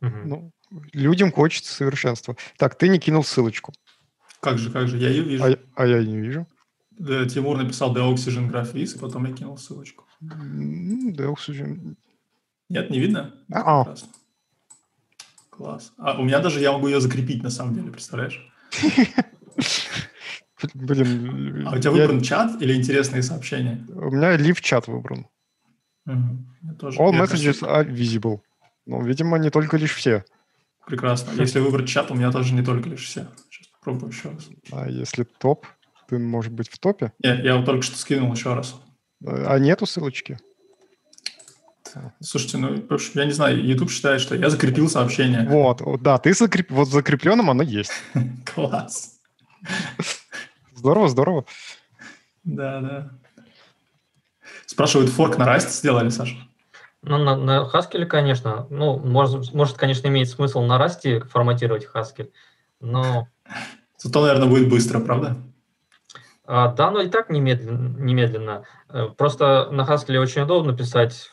Ну, 0.00 0.52
людям 0.92 1.32
хочется 1.32 1.74
совершенства. 1.74 2.36
Так, 2.56 2.76
ты 2.76 2.88
не 2.88 2.98
кинул 2.98 3.24
ссылочку. 3.24 3.72
Как 4.40 4.58
же, 4.58 4.70
как 4.70 4.88
же, 4.88 4.96
я 4.96 5.10
ее 5.10 5.22
вижу. 5.22 5.44
А, 5.44 5.56
а 5.74 5.86
я 5.86 6.02
не 6.02 6.18
вижу. 6.18 6.46
Да, 6.92 7.26
Тимур 7.26 7.58
написал 7.58 7.94
Deoxygen 7.94 8.48
и 8.74 8.98
потом 8.98 9.26
я 9.26 9.32
кинул 9.34 9.58
ссылочку. 9.58 10.06
Deoxygen. 10.22 11.96
Нет, 12.68 12.90
не 12.90 13.00
видно? 13.00 13.34
А-а. 13.52 13.94
Класс. 15.50 15.92
А 15.98 16.18
у 16.18 16.24
меня 16.24 16.38
даже, 16.40 16.60
я 16.60 16.72
могу 16.72 16.86
ее 16.88 17.00
закрепить, 17.00 17.42
на 17.42 17.50
самом 17.50 17.74
деле, 17.74 17.90
представляешь? 17.90 18.40
Блин. 20.74 21.66
А 21.66 21.74
у 21.74 21.78
тебя 21.78 21.90
выбран 21.90 22.20
чат 22.20 22.62
или 22.62 22.74
интересные 22.74 23.22
сообщения? 23.22 23.84
У 23.88 24.10
меня 24.10 24.36
лив-чат 24.36 24.86
выбран. 24.86 25.26
All 26.06 27.12
messages 27.12 27.62
are 27.62 27.84
visible. 27.84 28.40
Ну, 28.86 29.02
видимо, 29.02 29.38
не 29.38 29.50
только 29.50 29.76
лишь 29.76 29.94
все. 29.94 30.24
Прекрасно. 30.86 31.32
Если 31.40 31.60
выбрать 31.60 31.88
чат, 31.88 32.10
у 32.10 32.14
меня 32.14 32.32
тоже 32.32 32.54
не 32.54 32.62
только 32.62 32.88
лишь 32.88 33.06
все. 33.06 33.28
Сейчас 33.50 33.68
попробую 33.68 34.10
еще 34.10 34.30
раз. 34.30 34.48
А 34.72 34.88
если 34.88 35.24
топ, 35.24 35.66
ты 36.08 36.18
можешь 36.18 36.50
быть 36.50 36.68
в 36.68 36.78
топе? 36.78 37.12
Нет, 37.22 37.44
я 37.44 37.56
вот 37.56 37.66
только 37.66 37.82
что 37.82 37.96
скинул 37.96 38.32
еще 38.32 38.54
раз. 38.54 38.80
А 39.24 39.58
нету 39.58 39.86
ссылочки? 39.86 40.38
Слушайте, 42.20 42.58
ну, 42.58 42.74
я 43.14 43.24
не 43.24 43.32
знаю, 43.32 43.64
YouTube 43.64 43.90
считает, 43.90 44.20
что 44.20 44.34
я 44.34 44.48
закрепил 44.48 44.88
сообщение. 44.88 45.46
Вот, 45.48 45.82
да, 46.02 46.18
ты 46.18 46.32
закреп... 46.34 46.70
вот 46.70 46.88
закрепленным 46.88 47.50
оно 47.50 47.62
есть. 47.62 47.92
Класс. 48.54 49.20
Здорово, 50.74 51.08
здорово. 51.08 51.44
Да, 52.44 52.80
да. 52.80 53.19
Спрашивают, 54.70 55.10
форк 55.10 55.36
на 55.36 55.52
Rust 55.52 55.70
сделали, 55.70 56.10
Саша? 56.10 56.36
Ну, 57.02 57.18
на, 57.18 57.34
на 57.34 57.68
Haskell, 57.74 58.04
конечно. 58.06 58.68
Ну, 58.70 59.00
может, 59.00 59.52
может, 59.52 59.76
конечно, 59.76 60.06
имеет 60.06 60.28
смысл 60.28 60.60
на 60.60 60.80
Rust 60.80 61.26
форматировать 61.26 61.88
Haskell, 61.92 62.30
но... 62.80 63.26
Зато, 63.98 64.20
наверное, 64.20 64.48
будет 64.48 64.70
быстро, 64.70 65.00
правда? 65.00 65.38
А, 66.44 66.68
да, 66.68 66.92
но 66.92 67.00
и 67.00 67.08
так 67.08 67.30
немедленно. 67.30 67.98
немедленно. 67.98 68.62
Э, 68.88 69.08
просто 69.08 69.70
на 69.72 69.82
Haskell 69.82 70.18
очень 70.18 70.42
удобно 70.42 70.72
писать 70.72 71.32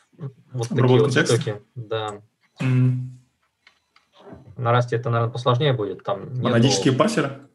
вот 0.51 0.69
такие 0.69 0.99
вот 0.99 1.11
текста? 1.11 1.35
штуки. 1.35 1.61
Да. 1.75 2.21
Mm. 2.59 2.93
На 4.57 4.75
Rust 4.75 4.87
это, 4.89 5.11
наверное, 5.11 5.31
посложнее 5.31 5.73
будет. 5.73 6.03
Там 6.03 6.41
Монадические 6.41 6.93
нету... 6.93 7.46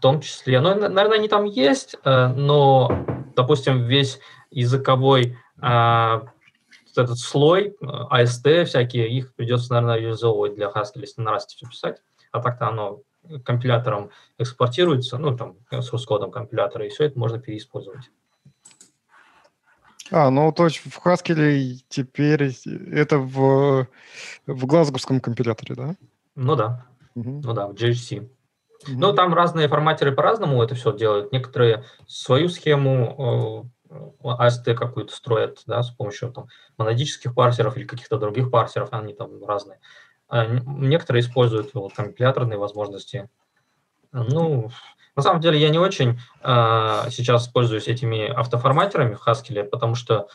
В 0.00 0.02
том 0.02 0.22
числе. 0.22 0.60
Ну, 0.60 0.74
наверное, 0.74 1.18
они 1.18 1.28
там 1.28 1.44
есть, 1.44 1.94
э, 2.04 2.28
но, 2.28 3.04
допустим, 3.36 3.84
весь 3.84 4.18
языковой 4.50 5.36
а, 5.60 6.22
этот 6.96 7.18
слой, 7.18 7.76
AST 7.82 8.64
всякие, 8.64 9.10
их 9.10 9.34
придется, 9.34 9.74
наверное, 9.74 9.98
реализовывать 9.98 10.54
для 10.54 10.68
Haskell, 10.70 11.02
если 11.02 11.20
на 11.20 11.36
Rust 11.36 11.48
все 11.48 11.66
писать. 11.66 12.02
А 12.32 12.40
так-то 12.40 12.68
оно 12.68 13.02
компилятором 13.44 14.08
экспортируется, 14.38 15.18
ну, 15.18 15.36
там, 15.36 15.56
с 15.70 16.06
кодом 16.06 16.30
компилятора, 16.30 16.86
и 16.86 16.88
все 16.88 17.04
это 17.04 17.18
можно 17.18 17.38
переиспользовать. 17.38 18.10
А, 20.10 20.30
ну, 20.30 20.50
то 20.50 20.64
есть 20.64 20.78
в 20.78 21.06
Haskell 21.06 21.78
теперь 21.90 22.54
это 22.90 23.18
в, 23.18 23.86
в 24.46 24.66
глазговском 24.66 25.20
компиляторе, 25.20 25.74
да? 25.74 25.96
Ну 26.36 26.56
да, 26.56 26.86
угу. 27.14 27.42
ну 27.44 27.52
да, 27.52 27.68
в 27.68 27.74
GHC. 27.74 28.26
Ну, 28.86 29.12
там 29.12 29.34
разные 29.34 29.68
форматеры 29.68 30.12
по-разному 30.12 30.62
это 30.62 30.74
все 30.74 30.92
делают. 30.92 31.32
Некоторые 31.32 31.84
свою 32.06 32.48
схему 32.48 33.70
AST 34.22 34.74
какую-то 34.74 35.14
строят, 35.14 35.62
да, 35.66 35.82
с 35.82 35.90
помощью 35.90 36.32
там 36.32 36.46
монадических 36.78 37.34
парсеров 37.34 37.76
или 37.76 37.84
каких-то 37.84 38.18
других 38.18 38.50
парсеров, 38.50 38.88
они 38.92 39.14
там 39.14 39.44
разные. 39.44 39.80
А 40.28 40.46
некоторые 40.46 41.22
используют 41.22 41.74
вот, 41.74 41.92
компиляторные 41.92 42.58
возможности. 42.58 43.28
Ну, 44.12 44.70
на 45.16 45.22
самом 45.22 45.40
деле 45.40 45.58
я 45.58 45.70
не 45.70 45.78
очень 45.78 46.20
э, 46.42 47.10
сейчас 47.10 47.48
пользуюсь 47.48 47.88
этими 47.88 48.28
автоформатерами 48.28 49.14
в 49.14 49.26
Haskell, 49.26 49.64
потому 49.64 49.94
что 49.94 50.28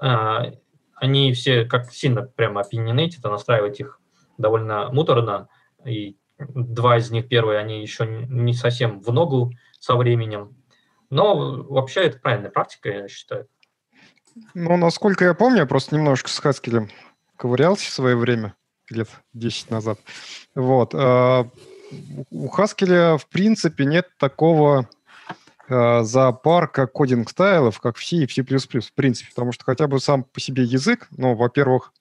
э, 0.00 0.52
они 0.96 1.32
все 1.34 1.64
как 1.64 1.92
сильно 1.92 2.22
прямо 2.22 2.62
opinionated, 2.62 3.20
а 3.24 3.30
настраивать 3.30 3.80
их 3.80 4.00
довольно 4.38 4.90
муторно, 4.90 5.48
и 5.84 6.16
два 6.48 6.98
из 6.98 7.10
них, 7.10 7.28
первые, 7.28 7.58
они 7.58 7.82
еще 7.82 8.06
не 8.06 8.54
совсем 8.54 9.00
в 9.00 9.12
ногу 9.12 9.52
со 9.80 9.96
временем, 9.96 10.56
но 11.10 11.62
вообще 11.64 12.00
это 12.02 12.18
правильная 12.18 12.50
практика, 12.50 12.88
я 12.88 13.08
считаю. 13.08 13.46
Ну, 14.54 14.76
насколько 14.76 15.24
я 15.24 15.34
помню, 15.34 15.60
я 15.60 15.66
просто 15.66 15.94
немножко 15.94 16.30
с 16.30 16.38
Хаскелем 16.38 16.88
ковырялся 17.36 17.86
в 17.86 17.92
свое 17.92 18.16
время, 18.16 18.54
лет 18.88 19.08
10 19.34 19.70
назад. 19.70 19.98
Вот. 20.54 20.94
А, 20.94 21.48
у 22.30 22.48
Хаскеля, 22.48 23.18
в 23.18 23.26
принципе, 23.26 23.84
нет 23.84 24.08
такого 24.18 24.88
а, 25.68 26.02
зоопарка 26.02 26.86
кодинг-стайлов, 26.86 27.80
как 27.80 27.96
в 27.96 28.04
C 28.04 28.16
и 28.16 28.26
в 28.26 28.32
C++, 28.32 28.42
в 28.42 28.92
принципе, 28.94 29.30
потому 29.30 29.52
что 29.52 29.64
хотя 29.64 29.86
бы 29.86 30.00
сам 30.00 30.24
по 30.24 30.40
себе 30.40 30.62
язык, 30.64 31.08
ну, 31.10 31.34
во-первых, 31.34 31.92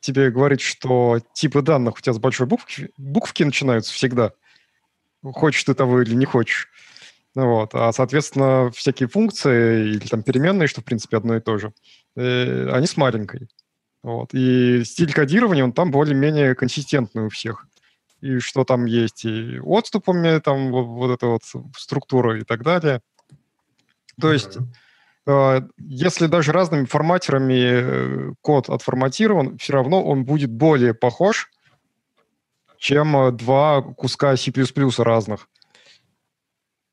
тебе 0.00 0.30
говорит, 0.30 0.60
что 0.60 1.20
типы 1.32 1.62
данных 1.62 1.96
у 1.96 2.00
тебя 2.00 2.12
с 2.12 2.18
большой 2.18 2.46
буквки, 2.46 2.90
буквки 2.96 3.42
начинаются 3.42 3.92
всегда. 3.92 4.32
Хочешь 5.22 5.64
ты 5.64 5.74
того 5.74 6.02
или 6.02 6.14
не 6.14 6.24
хочешь. 6.24 6.68
Вот. 7.34 7.74
А, 7.74 7.92
соответственно, 7.92 8.70
всякие 8.70 9.08
функции 9.08 9.90
или 9.90 10.06
там 10.06 10.22
переменные, 10.22 10.68
что, 10.68 10.80
в 10.80 10.84
принципе, 10.84 11.18
одно 11.18 11.36
и 11.36 11.40
то 11.40 11.58
же, 11.58 11.72
э, 12.16 12.70
они 12.70 12.86
с 12.86 12.96
маленькой. 12.96 13.48
Вот. 14.02 14.30
И 14.32 14.84
стиль 14.84 15.12
кодирования, 15.12 15.62
он 15.62 15.72
там 15.72 15.90
более-менее 15.90 16.54
консистентный 16.54 17.26
у 17.26 17.28
всех. 17.28 17.66
И 18.22 18.38
что 18.38 18.64
там 18.64 18.86
есть, 18.86 19.26
и 19.26 19.58
отступами, 19.62 20.38
там 20.38 20.70
вот, 20.70 20.84
вот 20.84 21.10
эта 21.14 21.26
вот 21.26 21.42
структура 21.76 22.38
и 22.40 22.44
так 22.44 22.62
далее. 22.62 23.02
То 24.18 24.32
есть, 24.32 24.56
э, 24.56 24.60
если 25.78 26.26
даже 26.26 26.52
разными 26.52 26.84
форматерами 26.84 27.60
э, 27.60 28.32
код 28.42 28.68
отформатирован, 28.68 29.58
все 29.58 29.72
равно 29.72 30.04
он 30.04 30.24
будет 30.24 30.52
более 30.52 30.94
похож, 30.94 31.50
чем 32.78 33.16
э, 33.16 33.32
два 33.32 33.82
куска 33.82 34.36
C++ 34.36 34.52
разных. 34.98 35.48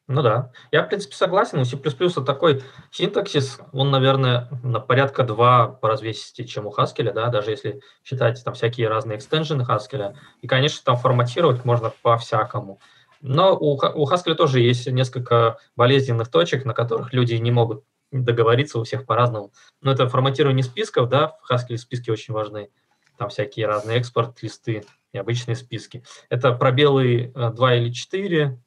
Ну 0.08 0.22
да. 0.22 0.52
Я, 0.72 0.84
в 0.84 0.90
принципе, 0.90 1.16
согласен. 1.16 1.60
У 1.60 1.66
C++ 1.66 1.78
такой 2.26 2.64
синтаксис, 2.92 3.60
он, 3.72 3.92
наверное, 3.92 4.50
на 4.64 4.80
порядка 4.80 5.24
два 5.24 5.68
по 5.68 5.88
развесисти, 5.88 6.44
чем 6.44 6.66
у 6.66 6.72
Haskell, 6.72 7.14
да, 7.14 7.28
даже 7.28 7.52
если 7.52 7.82
считать 8.04 8.44
там 8.44 8.56
всякие 8.56 8.90
разные 8.90 9.18
экстенжены 9.18 9.62
Haskell. 9.62 10.16
И, 10.42 10.48
конечно, 10.48 10.82
там 10.84 10.98
форматировать 10.98 11.64
можно 11.66 11.94
по-всякому. 12.02 12.82
Но 13.22 13.56
у, 13.56 13.76
у 13.76 14.12
Haskell 14.12 14.36
тоже 14.36 14.60
есть 14.60 14.88
несколько 14.88 15.58
болезненных 15.78 16.30
точек, 16.30 16.66
на 16.66 16.74
которых 16.74 17.14
люди 17.14 17.36
не 17.36 17.52
могут 17.52 17.86
договориться 18.14 18.80
у 18.80 18.84
всех 18.84 19.06
по-разному. 19.06 19.52
Но 19.82 19.92
это 19.92 20.08
форматирование 20.08 20.64
списков, 20.64 21.10
да, 21.10 21.38
в 21.42 21.52
Haskell 21.52 21.78
списки 21.78 22.10
очень 22.10 22.34
важны. 22.34 22.70
Там 23.18 23.30
всякие 23.30 23.68
разные 23.68 23.98
экспорт-листы 23.98 24.86
и 25.12 25.18
обычные 25.18 25.56
списки. 25.56 26.04
Это 26.30 26.54
пробелы 26.54 27.32
2 27.36 27.74
э, 27.74 27.78
или 27.78 27.92
4, 27.92 28.60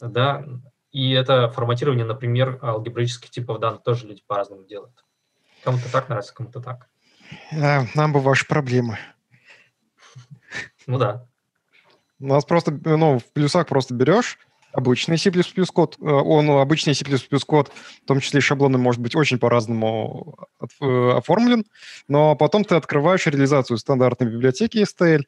да, 0.00 0.44
и 0.90 1.12
это 1.12 1.48
форматирование, 1.50 2.04
например, 2.04 2.58
алгебраических 2.62 3.30
типов 3.30 3.60
данных 3.60 3.82
тоже 3.82 4.06
люди 4.06 4.22
по-разному 4.26 4.64
делают. 4.64 5.04
Кому-то 5.64 5.90
так 5.90 6.08
нравится, 6.08 6.34
кому-то 6.34 6.60
так. 6.60 6.88
Да, 7.52 7.86
нам 7.94 8.12
бы 8.12 8.20
ваши 8.20 8.46
проблемы. 8.46 8.98
Ну 10.86 10.98
да. 10.98 11.26
У 12.20 12.26
нас 12.26 12.44
просто, 12.44 12.72
ну, 12.72 13.18
в 13.18 13.24
плюсах 13.32 13.68
просто 13.68 13.94
берешь 13.94 14.38
обычный 14.72 15.18
C++ 15.18 15.30
код, 15.72 15.96
э, 16.00 16.04
он 16.04 16.50
обычный 16.50 16.94
C++ 16.94 17.04
код, 17.46 17.72
в 18.04 18.06
том 18.06 18.20
числе 18.20 18.38
и 18.38 18.42
шаблоны, 18.42 18.78
может 18.78 19.00
быть 19.00 19.16
очень 19.16 19.38
по-разному 19.38 20.36
э, 20.80 21.10
оформлен, 21.16 21.64
но 22.08 22.34
потом 22.36 22.64
ты 22.64 22.74
открываешь 22.74 23.26
реализацию 23.26 23.78
стандартной 23.78 24.28
библиотеки 24.28 24.78
STL, 24.78 25.22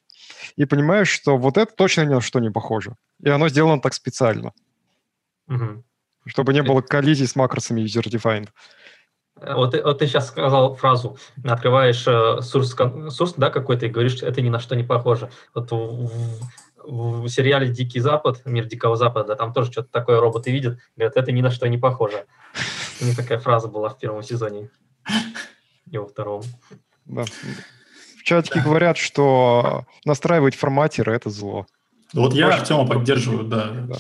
и 0.57 0.65
понимаешь, 0.65 1.09
что 1.09 1.37
вот 1.37 1.57
это 1.57 1.73
точно 1.75 2.03
ни 2.03 2.15
на 2.15 2.21
что 2.21 2.41
не 2.41 2.51
похоже. 2.51 2.95
И 3.23 3.29
оно 3.29 3.49
сделано 3.49 3.81
так 3.81 3.95
специально. 3.95 4.53
Угу. 5.49 5.85
Чтобы 6.27 6.53
не 6.53 6.63
было 6.63 6.81
коллизий 6.81 7.27
с 7.27 7.35
макросами 7.35 7.83
user-defined. 7.83 8.49
Э, 9.41 9.55
вот, 9.55 9.75
вот 9.75 9.99
ты 9.99 10.07
сейчас 10.07 10.29
сказал 10.29 10.75
фразу, 10.77 11.19
открываешь 11.45 12.05
э, 12.07 12.43
сурс, 12.43 12.77
сурс 13.09 13.35
да, 13.37 13.51
какой-то 13.51 13.87
и 13.87 13.91
говоришь, 13.91 14.17
что 14.17 14.27
это 14.27 14.41
ни 14.43 14.49
на 14.49 14.61
что 14.61 14.77
не 14.77 14.85
похоже. 14.85 15.31
Вот 15.55 15.71
в, 15.71 15.77
в, 15.77 16.41
в 16.85 17.29
сериале 17.29 17.69
«Дикий 17.69 18.01
Запад», 18.01 18.43
«Мир 18.45 18.67
Дикого 18.67 18.97
Запада», 18.97 19.29
да, 19.29 19.35
там 19.37 19.53
тоже 19.53 19.71
что-то 19.73 19.89
такое 19.91 20.21
роботы 20.21 20.51
видят, 20.51 20.79
говорят, 20.97 21.17
это 21.17 21.33
ни 21.33 21.43
на 21.43 21.51
что 21.51 21.69
не 21.69 21.79
похоже. 21.79 22.27
У 23.01 23.05
них 23.05 23.17
такая 23.17 23.39
фраза 23.39 23.69
была 23.69 23.89
в 23.89 23.99
первом 23.99 24.23
сезоне 24.23 24.71
и 25.91 25.99
во 25.99 26.07
втором. 26.07 26.43
Да 27.07 27.25
в 28.21 28.23
чатике 28.23 28.61
говорят, 28.61 28.99
что 28.99 29.87
настраивать 30.05 30.55
форматеры– 30.55 31.13
это 31.15 31.31
зло. 31.31 31.67
Вот 32.13 32.35
я 32.35 32.49
Артема 32.49 32.87
поддерживаю, 32.87 33.45
да. 33.45 33.71
да. 33.89 33.97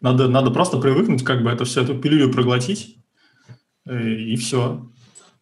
Надо, 0.00 0.28
надо 0.28 0.50
просто 0.50 0.78
привыкнуть, 0.78 1.24
как 1.24 1.42
бы 1.42 1.50
это 1.50 1.64
все, 1.64 1.82
эту 1.82 1.98
пилюлю 1.98 2.30
проглотить, 2.30 2.98
э, 3.86 4.08
и 4.08 4.36
все. 4.36 4.90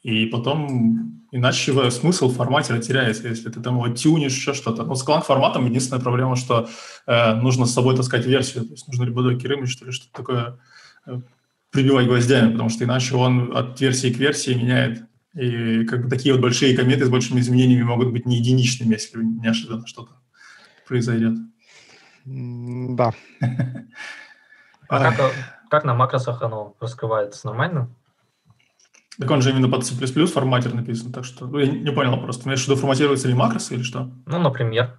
И 0.03 0.27
потом, 0.27 1.24
иначе 1.35 1.91
смысл 1.91 2.31
форматера 2.31 2.79
теряется, 2.79 3.27
если 3.27 3.51
ты 3.51 3.61
там 3.61 3.75
его 3.75 3.89
тюнишь, 3.89 4.37
еще 4.37 4.55
что-то. 4.55 4.85
Но 4.85 4.95
с 4.95 5.03
кланг-форматом 5.03 5.67
единственная 5.67 6.01
проблема, 6.01 6.37
что 6.37 6.69
э, 7.07 7.35
нужно 7.35 7.67
с 7.67 7.75
собой 7.75 7.97
таскать 7.97 8.25
версию, 8.25 8.65
то 8.65 8.71
есть 8.71 8.87
нужно 8.87 9.05
либо 9.05 9.23
докер 9.23 9.53
image, 9.53 9.67
что 9.67 9.85
ли, 9.85 9.91
что-то 9.91 10.13
такое 10.13 10.59
э, 11.07 11.21
прибивать 11.71 12.07
гвоздями, 12.07 12.53
потому 12.53 12.69
что 12.69 12.85
иначе 12.85 13.17
он 13.17 13.55
от 13.57 13.81
версии 13.81 14.13
к 14.13 14.17
версии 14.17 14.55
меняет 14.55 15.03
и 15.35 15.85
как 15.87 16.05
бы 16.05 16.09
такие 16.09 16.33
вот 16.33 16.41
большие 16.41 16.77
кометы 16.77 17.05
с 17.05 17.09
большими 17.09 17.41
изменениями 17.41 17.83
могут 17.83 18.13
быть 18.13 18.27
не 18.27 18.37
единичными, 18.37 18.93
если 18.93 19.21
неожиданно 19.21 19.89
что-то 19.89 20.13
произойдет. 20.87 21.35
Да. 22.25 23.13
А 24.87 25.13
как, 25.13 25.33
как 25.71 25.85
на 25.85 25.95
макросах 25.95 26.43
оно 26.43 26.77
раскрывается? 26.79 27.47
Нормально? 27.47 27.89
Так 29.19 29.31
он 29.31 29.43
же 29.43 29.51
именно 29.51 29.69
под 29.69 29.87
C++ 29.87 29.95
форматер 30.27 30.75
написан, 30.75 31.13
так 31.13 31.25
что... 31.25 31.47
Ну, 31.47 31.59
я 31.59 31.67
не 31.67 31.93
понял 31.93 32.21
просто. 32.21 32.49
Имеешь 32.49 32.65
в 32.65 32.69
виду, 32.69 32.77
форматируются 32.77 33.29
ли 33.29 33.35
макросы 33.35 33.75
или 33.75 33.83
что? 33.83 34.11
Ну, 34.27 34.39
например. 34.39 34.99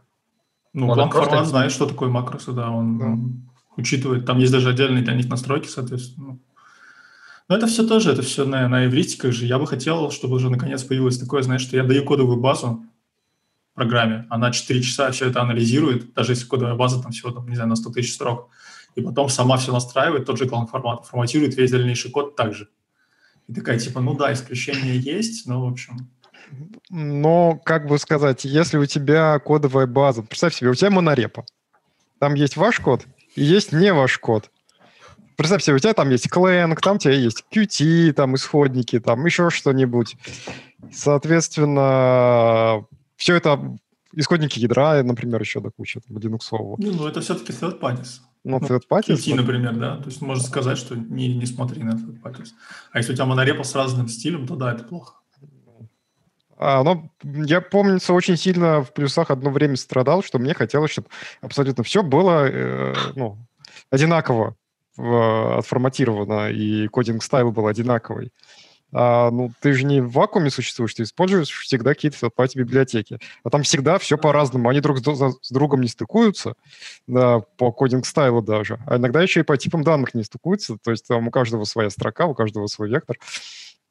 Ну, 0.73 0.93
план 0.93 1.09
просто... 1.09 1.29
формат 1.29 1.47
знает, 1.47 1.71
что 1.71 1.85
такое 1.85 2.09
макросы, 2.09 2.51
да, 2.51 2.69
он, 2.69 2.97
да. 2.97 3.05
он 3.05 3.49
учитывает. 3.77 4.25
Там 4.25 4.39
есть 4.39 4.51
даже 4.51 4.69
отдельные 4.69 5.03
для 5.03 5.15
них 5.15 5.27
настройки, 5.27 5.67
соответственно. 5.67 6.27
Ну, 6.27 6.39
но 7.47 7.57
это 7.57 7.67
все 7.67 7.85
тоже, 7.85 8.11
это 8.11 8.21
все 8.21 8.45
на, 8.45 8.67
на 8.67 8.85
эвристиках 8.85 9.31
же. 9.31 9.45
Я 9.45 9.59
бы 9.59 9.67
хотел, 9.67 10.09
чтобы 10.11 10.35
уже 10.35 10.49
наконец 10.49 10.83
появилось 10.83 11.19
такое, 11.19 11.43
знаешь, 11.43 11.61
что 11.61 11.77
я 11.77 11.83
даю 11.83 12.03
кодовую 12.03 12.37
базу 12.37 12.83
программе, 13.75 14.25
она 14.29 14.51
4 14.51 14.81
часа 14.81 15.11
все 15.11 15.27
это 15.29 15.41
анализирует, 15.41 16.13
даже 16.13 16.31
если 16.31 16.45
кодовая 16.45 16.75
база 16.75 17.03
там 17.03 17.11
всего, 17.11 17.31
там, 17.31 17.47
не 17.47 17.55
знаю, 17.55 17.69
на 17.69 17.75
100 17.75 17.91
тысяч 17.91 18.13
строк, 18.13 18.49
и 18.95 19.01
потом 19.01 19.29
сама 19.29 19.57
все 19.57 19.73
настраивает, 19.73 20.25
тот 20.25 20.37
же 20.37 20.47
клан 20.47 20.65
формат, 20.65 21.05
форматирует 21.05 21.55
весь 21.57 21.71
дальнейший 21.71 22.09
код 22.09 22.35
также. 22.35 22.69
И 23.47 23.53
такая, 23.53 23.77
типа, 23.79 24.01
ну 24.01 24.15
да, 24.15 24.33
исключения 24.33 24.97
есть, 24.97 25.47
но, 25.47 25.65
в 25.65 25.67
общем... 25.71 26.09
Но, 26.89 27.59
как 27.63 27.87
бы 27.87 27.97
сказать, 27.97 28.45
если 28.45 28.77
у 28.77 28.85
тебя 28.85 29.39
кодовая 29.39 29.87
база, 29.87 30.21
представь 30.21 30.53
себе, 30.55 30.69
у 30.69 30.75
тебя 30.75 30.91
монорепа, 30.91 31.45
там 32.19 32.35
есть 32.35 32.55
ваш 32.55 32.79
код 32.79 33.05
и 33.35 33.43
есть 33.43 33.71
не 33.71 33.91
ваш 33.93 34.19
код. 34.19 34.51
Представь 35.35 35.63
себе, 35.63 35.75
у 35.75 35.79
тебя 35.79 35.93
там 35.93 36.09
есть 36.11 36.27
Clang, 36.27 36.75
там 36.81 36.95
у 36.95 36.99
тебя 36.99 37.13
есть 37.13 37.43
Qt, 37.51 38.13
там 38.13 38.35
исходники, 38.35 38.99
там 38.99 39.25
еще 39.25 39.49
что-нибудь. 39.49 40.15
Соответственно, 40.93 42.85
все 43.17 43.35
это 43.35 43.77
исходники 44.13 44.59
ядра, 44.59 45.03
например, 45.03 45.41
еще 45.41 45.59
до 45.59 45.71
кучи, 45.71 45.99
там, 45.99 46.17
Linux. 46.17 46.75
Ну, 46.77 47.07
это 47.07 47.19
все-таки 47.21 47.51
third 47.51 47.79
parties. 47.79 48.21
Ну, 48.45 48.59
third 48.59 48.83
parties. 48.87 49.15
Qt, 49.15 49.35
например, 49.35 49.75
да. 49.75 49.97
То 49.97 50.05
есть 50.05 50.21
можно 50.21 50.43
сказать, 50.43 50.77
что 50.77 50.95
не, 50.95 51.35
не 51.35 51.47
смотри 51.47 51.81
на 51.83 51.93
third 51.93 52.21
parties. 52.21 52.49
А 52.91 52.99
если 52.99 53.13
у 53.13 53.15
тебя 53.15 53.25
монорепа 53.25 53.63
с 53.63 53.73
разным 53.73 54.07
стилем, 54.07 54.45
то 54.47 54.55
да, 54.55 54.71
это 54.71 54.83
плохо. 54.83 55.15
А, 56.57 56.83
но 56.83 57.09
я, 57.23 57.59
помнится, 57.59 58.13
очень 58.13 58.37
сильно 58.37 58.83
в 58.83 58.93
плюсах 58.93 59.31
одно 59.31 59.49
время 59.49 59.75
страдал, 59.75 60.23
что 60.23 60.37
мне 60.39 60.53
хотелось, 60.53 60.91
чтобы 60.91 61.07
абсолютно 61.41 61.83
все 61.83 62.03
было 62.03 62.47
э, 62.47 62.93
ну, 63.15 63.37
одинаково 63.89 64.55
отформатировано, 64.97 66.49
и 66.51 66.87
кодинг 66.87 67.21
стайл 67.23 67.51
был 67.51 67.67
одинаковый. 67.67 68.31
А, 68.91 69.29
ну, 69.31 69.51
ты 69.59 69.73
же 69.73 69.83
не 69.83 70.01
в 70.01 70.11
вакууме 70.11 70.49
существуешь, 70.49 70.93
ты 70.93 71.03
используешь 71.03 71.49
всегда 71.49 71.93
какие-то 71.93 72.27
third 72.27 72.51
библиотеки. 72.55 73.19
А 73.43 73.49
там 73.49 73.63
всегда 73.63 73.97
все 73.99 74.17
по-разному. 74.17 74.69
Они 74.69 74.79
друг 74.79 74.99
с 74.99 75.51
другом 75.51 75.81
не 75.81 75.87
стыкуются, 75.87 76.55
да, 77.07 77.39
по 77.39 77.71
кодинг 77.71 78.05
стайлу 78.05 78.41
даже. 78.41 78.79
А 78.87 78.97
иногда 78.97 79.21
еще 79.21 79.41
и 79.41 79.43
по 79.43 79.57
типам 79.57 79.83
данных 79.83 80.13
не 80.13 80.23
стыкуются. 80.23 80.77
То 80.83 80.91
есть 80.91 81.07
там 81.07 81.27
у 81.27 81.31
каждого 81.31 81.65
своя 81.65 81.89
строка, 81.89 82.25
у 82.25 82.33
каждого 82.33 82.67
свой 82.67 82.89
вектор. 82.89 83.17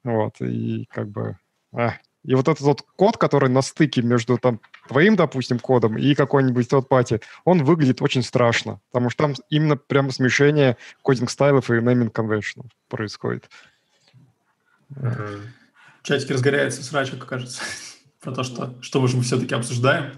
Вот, 0.03 0.39
и 0.39 0.87
как 0.91 1.09
бы... 1.09 1.37
А. 1.73 1.93
И 2.23 2.33
вот 2.33 2.47
этот 2.47 2.61
вот 2.61 2.81
код, 2.95 3.17
который 3.17 3.49
на 3.49 3.61
стыке 3.61 4.01
между 4.01 4.39
там 4.39 4.59
твоим, 4.87 5.15
допустим, 5.15 5.59
кодом 5.59 5.95
и 5.95 6.15
какой-нибудь 6.15 6.67
тот 6.67 6.89
пати, 6.89 7.21
он 7.43 7.63
выглядит 7.63 8.01
очень 8.01 8.23
страшно, 8.23 8.81
потому 8.91 9.11
что 9.11 9.25
там 9.25 9.35
именно 9.49 9.77
прямо 9.77 10.11
смешение 10.11 10.77
кодинг-стайлов 11.03 11.69
и 11.69 11.73
naming 11.73 12.09
конвеншенов 12.09 12.71
происходит. 12.89 13.49
Uh-huh. 14.91 15.41
Чатик 16.03 16.29
разгоряется 16.29 16.83
срачок, 16.83 17.25
кажется, 17.25 17.61
про 18.21 18.31
то, 18.31 18.43
что, 18.43 18.75
что 18.81 19.01
мы 19.01 19.07
же 19.07 19.19
все-таки 19.21 19.55
обсуждаем. 19.55 20.13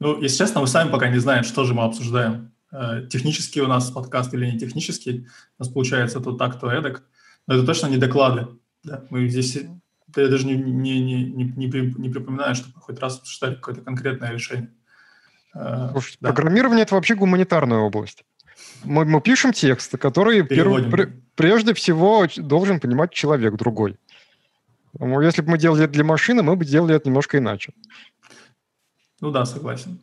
Ну, 0.00 0.20
если 0.20 0.38
честно, 0.38 0.60
мы 0.60 0.66
сами 0.66 0.90
пока 0.90 1.08
не 1.08 1.18
знаем, 1.18 1.44
что 1.44 1.64
же 1.64 1.74
мы 1.74 1.84
обсуждаем. 1.84 2.52
Э, 2.72 3.06
технический 3.08 3.62
у 3.62 3.68
нас 3.68 3.90
подкаст 3.90 4.34
или 4.34 4.50
не 4.50 4.58
технический. 4.58 5.28
У 5.58 5.62
нас 5.62 5.72
получается 5.72 6.20
то 6.20 6.32
так, 6.32 6.58
то 6.58 6.70
эдак. 6.70 7.04
Но 7.46 7.54
это 7.54 7.64
точно 7.64 7.86
не 7.86 7.96
доклады. 7.96 8.48
Да? 8.82 9.04
Мы 9.10 9.28
здесь 9.28 9.56
я 10.16 10.28
даже 10.28 10.46
не, 10.46 10.54
не, 10.54 11.00
не, 11.00 11.24
не, 11.24 11.44
не, 11.44 11.94
не 11.98 12.08
припоминаю, 12.08 12.54
чтобы 12.54 12.80
хоть 12.80 12.98
раз 13.00 13.18
обсуждали 13.18 13.54
какое-то 13.54 13.80
конкретное 13.80 14.32
решение. 14.32 14.70
Э, 15.54 15.88
Слушай, 15.92 16.16
да. 16.20 16.32
программирование– 16.32 16.82
это 16.84 16.94
вообще 16.94 17.14
гуманитарная 17.14 17.78
область. 17.78 18.24
Мы, 18.84 19.04
мы 19.04 19.20
пишем 19.20 19.52
текст, 19.52 19.96
который 19.98 20.42
перв, 20.42 20.90
пр, 20.90 21.12
прежде 21.34 21.74
всего 21.74 22.26
должен 22.36 22.80
понимать 22.80 23.12
человек 23.12 23.56
другой. 23.56 23.96
Если 25.00 25.42
бы 25.42 25.50
мы 25.50 25.58
делали 25.58 25.84
это 25.84 25.92
для 25.92 26.04
машины, 26.04 26.42
мы 26.42 26.56
бы 26.56 26.64
делали 26.64 26.94
это 26.94 27.08
немножко 27.08 27.38
иначе. 27.38 27.72
Ну 29.20 29.30
да, 29.30 29.44
согласен. 29.44 30.00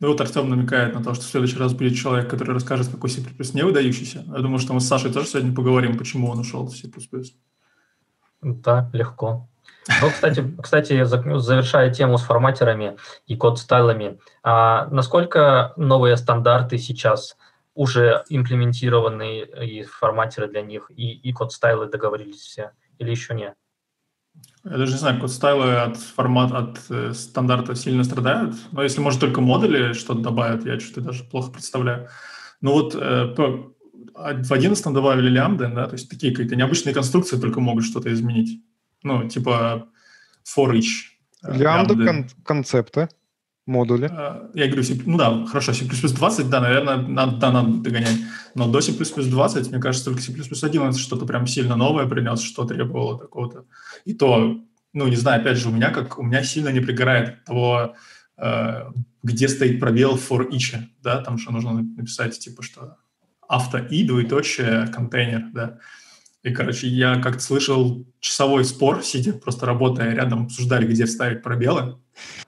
Ну 0.00 0.08
вот 0.08 0.20
Артем 0.20 0.48
намекает 0.48 0.94
на 0.94 1.02
то, 1.02 1.14
что 1.14 1.24
в 1.24 1.28
следующий 1.28 1.58
раз 1.58 1.72
будет 1.74 1.96
человек, 1.96 2.30
который 2.30 2.54
расскажет, 2.54 2.88
какой 2.88 3.10
C++ 3.10 3.22
не 3.54 3.62
выдающийся. 3.62 4.24
Я 4.26 4.38
думаю, 4.38 4.58
что 4.58 4.72
мы 4.72 4.80
с 4.80 4.88
Сашей 4.88 5.12
тоже 5.12 5.28
сегодня 5.28 5.54
поговорим, 5.54 5.96
почему 5.96 6.28
он 6.30 6.38
ушел 6.38 6.66
в 6.66 6.76
C++. 6.76 6.88
Да, 8.42 8.90
легко. 8.92 9.48
Ну, 10.02 10.10
кстати, 10.10 10.44
кстати, 10.62 11.04
завершая 11.04 11.92
тему 11.92 12.18
с 12.18 12.22
форматерами 12.22 12.96
и 13.26 13.36
код-стайлами, 13.36 14.18
а 14.42 14.86
насколько 14.90 15.72
новые 15.76 16.16
стандарты 16.16 16.78
сейчас 16.78 17.36
уже 17.76 18.24
имплементированы 18.28 19.42
и 19.42 19.82
форматеры 19.84 20.48
для 20.48 20.62
них, 20.62 20.90
и, 20.96 21.12
и 21.12 21.32
код-стайлы 21.32 21.86
договорились 21.86 22.40
все, 22.40 22.72
или 22.98 23.10
еще 23.10 23.34
нет? 23.34 23.54
Я 24.64 24.78
даже 24.78 24.92
не 24.92 24.98
знаю, 24.98 25.20
код-стайлы 25.20 25.76
от 25.76 25.96
формата, 25.96 26.58
от 26.58 26.78
э, 26.90 27.12
стандарта 27.12 27.74
сильно 27.74 28.02
страдают. 28.02 28.56
Но 28.72 28.82
если, 28.82 29.00
может, 29.00 29.20
только 29.20 29.40
модули 29.40 29.92
что-то 29.92 30.20
добавят, 30.20 30.64
я 30.64 30.80
что-то 30.80 31.02
даже 31.02 31.24
плохо 31.24 31.52
представляю. 31.52 32.08
Ну 32.60 32.72
вот 32.72 32.94
э, 32.94 33.34
а 34.14 34.34
в 34.42 34.52
11 34.52 34.92
добавили 34.92 35.28
лямбды, 35.28 35.68
да, 35.68 35.86
то 35.86 35.92
есть 35.92 36.08
такие 36.08 36.32
какие-то 36.32 36.56
необычные 36.56 36.94
конструкции 36.94 37.38
только 37.38 37.60
могут 37.60 37.84
что-то 37.84 38.12
изменить. 38.12 38.62
Ну, 39.02 39.28
типа 39.28 39.88
for 40.44 40.72
each. 40.72 41.12
Э, 41.42 41.56
лямбды, 41.56 42.04
кон- 42.04 42.28
концепты, 42.44 43.08
модули. 43.66 44.10
Э, 44.10 44.48
я 44.54 44.66
говорю, 44.66 44.82
ну 45.06 45.18
да, 45.18 45.46
хорошо, 45.46 45.72
C++ 45.72 45.84
20, 45.84 46.48
да, 46.48 46.60
наверное, 46.60 46.96
надо, 46.96 47.36
да, 47.36 47.52
надо 47.52 47.78
догонять. 47.78 48.16
Но 48.54 48.68
до 48.68 48.80
C++ 48.80 48.92
20, 48.92 49.70
мне 49.70 49.80
кажется, 49.80 50.10
только 50.10 50.22
C++ 50.22 50.32
11 50.32 51.00
что-то 51.00 51.26
прям 51.26 51.46
сильно 51.46 51.76
новое 51.76 52.06
принес, 52.06 52.40
что 52.40 52.64
требовало 52.64 53.18
такого-то 53.18 53.64
и 54.04 54.14
то, 54.14 54.60
ну, 54.92 55.08
не 55.08 55.16
знаю, 55.16 55.40
опять 55.40 55.58
же, 55.58 55.68
у 55.68 55.72
меня 55.72 55.90
как 55.90 56.18
у 56.18 56.22
меня 56.22 56.42
сильно 56.42 56.70
не 56.70 56.80
пригорает 56.80 57.44
того, 57.44 57.94
э, 58.38 58.82
где 59.22 59.48
стоит 59.48 59.80
пробел 59.80 60.16
for 60.16 60.48
each, 60.48 60.78
да, 61.02 61.20
там 61.20 61.38
же 61.38 61.50
нужно 61.50 61.72
написать, 61.72 62.38
типа, 62.38 62.62
что 62.62 62.96
авто 63.48 63.78
и 63.78 64.04
двоеточие 64.04 64.86
контейнер, 64.88 65.50
да. 65.52 65.78
И, 66.46 66.52
короче, 66.52 66.86
я 66.86 67.16
как-то 67.20 67.42
слышал 67.42 68.06
часовой 68.20 68.64
спор, 68.64 69.02
сидя, 69.02 69.32
просто 69.32 69.66
работая 69.66 70.14
рядом, 70.14 70.44
обсуждали, 70.44 70.86
где 70.86 71.04
вставить 71.04 71.42
пробелы. 71.42 71.98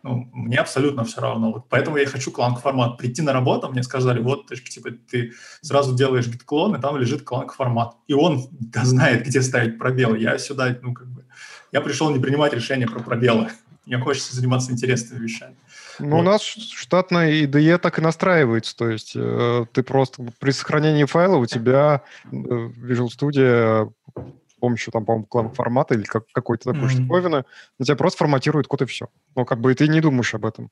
Ну, 0.04 0.30
мне 0.32 0.58
абсолютно 0.58 1.02
все 1.02 1.20
равно. 1.20 1.50
Вот 1.50 1.68
поэтому 1.68 1.96
я 1.96 2.06
хочу 2.06 2.30
кланк 2.30 2.60
формат. 2.60 2.96
Прийти 2.96 3.22
на 3.22 3.32
работу, 3.32 3.68
мне 3.68 3.82
сказали, 3.82 4.20
вот, 4.20 4.46
типа, 4.46 4.90
ты 5.10 5.32
сразу 5.62 5.96
делаешь 5.96 6.28
git 6.28 6.44
клон, 6.44 6.76
и 6.76 6.80
там 6.80 6.96
лежит 6.96 7.24
кланк 7.24 7.52
формат. 7.52 7.96
И 8.06 8.14
он 8.14 8.46
да, 8.52 8.84
знает, 8.84 9.26
где 9.26 9.42
ставить 9.42 9.80
пробелы. 9.80 10.20
Я 10.20 10.38
сюда, 10.38 10.78
ну, 10.80 10.94
как 10.94 11.08
бы, 11.08 11.24
я 11.72 11.80
пришел 11.80 12.08
не 12.10 12.20
принимать 12.20 12.52
решения 12.54 12.86
про 12.86 13.00
пробелы. 13.00 13.48
Мне 13.84 13.98
хочется 13.98 14.36
заниматься 14.36 14.70
интересными 14.70 15.24
вещами. 15.24 15.56
Ну, 15.98 16.10
вот. 16.10 16.20
у 16.20 16.22
нас 16.22 16.42
штатная 16.42 17.30
IDE 17.44 17.78
так 17.78 17.98
и 17.98 18.02
настраивается. 18.02 18.76
То 18.76 18.88
есть 18.88 19.12
э, 19.14 19.66
ты 19.72 19.82
просто 19.82 20.26
при 20.38 20.50
сохранении 20.50 21.04
файла 21.04 21.36
у 21.36 21.46
тебя 21.46 22.02
э, 22.24 22.28
Visual 22.30 23.08
Studio 23.08 23.92
с 24.14 24.60
помощью, 24.60 24.92
там, 24.92 25.04
по-моему, 25.04 25.26
клан 25.26 25.50
формата 25.52 25.94
или 25.94 26.02
как, 26.02 26.24
какой-то 26.32 26.72
такой 26.72 26.88
mm-hmm. 26.88 26.92
штуковины, 26.92 27.44
на 27.78 27.84
тебя 27.84 27.96
просто 27.96 28.18
форматирует 28.18 28.66
код 28.66 28.82
и 28.82 28.86
все. 28.86 29.08
Ну, 29.36 29.44
как 29.44 29.60
бы 29.60 29.72
и 29.72 29.74
ты 29.74 29.88
не 29.88 30.00
думаешь 30.00 30.34
об 30.34 30.46
этом. 30.46 30.70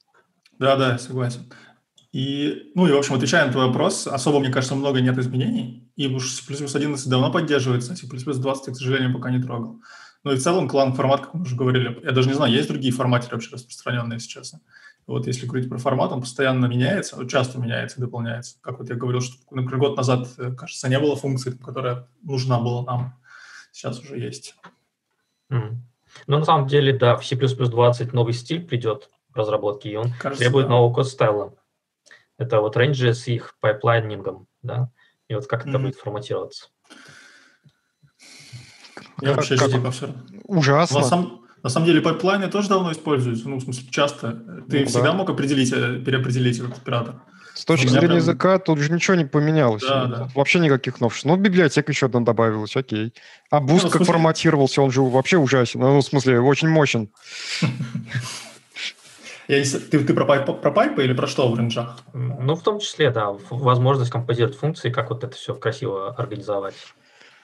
Да-да, 0.58 0.98
согласен. 0.98 1.42
И, 2.12 2.72
ну 2.74 2.86
и, 2.86 2.92
в 2.92 2.96
общем, 2.96 3.14
отвечая 3.14 3.46
на 3.46 3.52
твой 3.52 3.66
вопрос, 3.66 4.06
особо, 4.06 4.40
мне 4.40 4.50
кажется, 4.50 4.74
много 4.74 5.00
нет 5.00 5.18
изменений. 5.18 5.90
И 5.96 6.06
уж 6.06 6.32
C++ 6.32 6.42
11 6.50 7.08
давно 7.08 7.30
поддерживается, 7.30 7.94
C++ 7.94 8.06
20 8.06 8.66
я, 8.66 8.72
к 8.72 8.76
сожалению, 8.76 9.12
пока 9.12 9.30
не 9.30 9.42
трогал. 9.42 9.80
Ну 10.24 10.32
и 10.32 10.36
в 10.36 10.42
целом 10.42 10.68
clang-format, 10.68 11.20
как 11.20 11.34
мы 11.34 11.42
уже 11.42 11.54
говорили, 11.54 12.00
я 12.02 12.12
даже 12.12 12.28
не 12.28 12.34
знаю, 12.34 12.52
есть 12.52 12.68
другие 12.68 12.92
форматеры 12.92 13.36
вообще 13.36 13.50
распространенные 13.52 14.18
сейчас. 14.18 14.54
Вот 15.06 15.28
если 15.28 15.46
говорить 15.46 15.68
про 15.68 15.78
формат, 15.78 16.10
он 16.10 16.20
постоянно 16.20 16.66
меняется, 16.66 17.24
часто 17.28 17.58
меняется, 17.58 18.00
дополняется. 18.00 18.56
Как 18.60 18.78
вот 18.78 18.88
я 18.88 18.96
говорил, 18.96 19.20
что, 19.20 19.36
например, 19.50 19.78
год 19.78 19.96
назад, 19.96 20.26
э, 20.38 20.52
кажется, 20.52 20.88
не 20.88 20.98
было 20.98 21.14
функции, 21.14 21.52
которая 21.52 22.08
нужна 22.22 22.58
была 22.58 22.82
нам. 22.82 23.14
Сейчас 23.70 24.00
уже 24.00 24.18
есть. 24.18 24.56
Mm. 25.52 25.76
Ну, 26.26 26.38
на 26.38 26.44
самом 26.44 26.66
деле, 26.66 26.92
да, 26.92 27.16
в 27.16 27.24
C++ 27.24 27.36
20 27.36 28.12
новый 28.12 28.32
стиль 28.32 28.66
придет 28.66 29.10
в 29.28 29.36
разработке, 29.36 29.90
и 29.90 29.96
он 29.96 30.12
кажется, 30.18 30.42
требует 30.42 30.66
да. 30.66 30.72
нового 30.72 30.92
code 30.92 31.15
style 31.15 31.43
а. 31.43 31.54
Это 32.38 32.60
вот 32.60 32.76
рейнджи 32.76 33.14
с 33.14 33.28
их 33.28 33.56
пайплайнингом, 33.60 34.48
да, 34.62 34.90
и 35.28 35.34
вот 35.34 35.46
как 35.46 35.66
mm-hmm. 35.66 35.70
это 35.70 35.78
будет 35.78 35.96
форматироваться. 35.96 36.68
Я 39.20 39.28
как, 39.28 39.36
вообще 39.36 39.56
как... 39.56 39.70
типа 39.70 39.90
все. 39.90 40.14
Ужасно. 40.44 41.02
Самом, 41.02 41.45
на 41.66 41.70
самом 41.70 41.86
деле 41.86 42.00
пайплайны 42.00 42.46
тоже 42.46 42.68
давно 42.68 42.92
используются, 42.92 43.48
ну, 43.48 43.56
в 43.56 43.60
смысле, 43.60 43.88
часто. 43.90 44.40
Ты 44.70 44.80
ну, 44.80 44.86
всегда 44.86 45.10
да. 45.10 45.12
мог 45.14 45.28
определить, 45.28 45.72
э, 45.72 45.98
переопределить 45.98 46.60
этот 46.60 46.78
оператор. 46.78 47.16
С 47.54 47.64
точки 47.64 47.88
зрения 47.88 48.06
прям... 48.06 48.18
языка 48.18 48.60
тут 48.60 48.78
же 48.78 48.92
ничего 48.92 49.16
не 49.16 49.24
поменялось. 49.24 49.82
Да, 49.82 50.04
да. 50.04 50.28
Вообще 50.36 50.60
никаких 50.60 51.00
новшеств. 51.00 51.26
Ну, 51.26 51.34
библиотека 51.34 51.90
еще 51.90 52.06
одна 52.06 52.20
добавилась, 52.20 52.76
окей. 52.76 53.12
А 53.50 53.58
Boost 53.58 53.82
ну, 53.82 53.90
как 53.90 53.96
смысле... 53.96 54.12
форматировался, 54.12 54.80
он 54.80 54.92
же 54.92 55.02
вообще 55.02 55.38
ужасен. 55.38 55.80
Ну, 55.80 55.98
в 55.98 56.02
смысле, 56.02 56.38
очень 56.38 56.68
мощен. 56.68 57.08
Я 59.48 59.58
не... 59.58 59.64
ты, 59.64 59.98
ты 59.98 60.14
про, 60.14 60.24
пайп, 60.24 60.60
про 60.60 60.70
пайпы 60.70 61.02
или 61.02 61.14
про 61.14 61.26
что 61.26 61.48
в 61.48 61.58
ренджах? 61.58 61.98
Ну, 62.12 62.54
в 62.54 62.62
том 62.62 62.78
числе, 62.78 63.10
да. 63.10 63.32
Возможность 63.50 64.12
композировать 64.12 64.56
функции, 64.56 64.90
как 64.90 65.10
вот 65.10 65.24
это 65.24 65.34
все 65.34 65.52
красиво 65.52 66.14
организовать. 66.14 66.76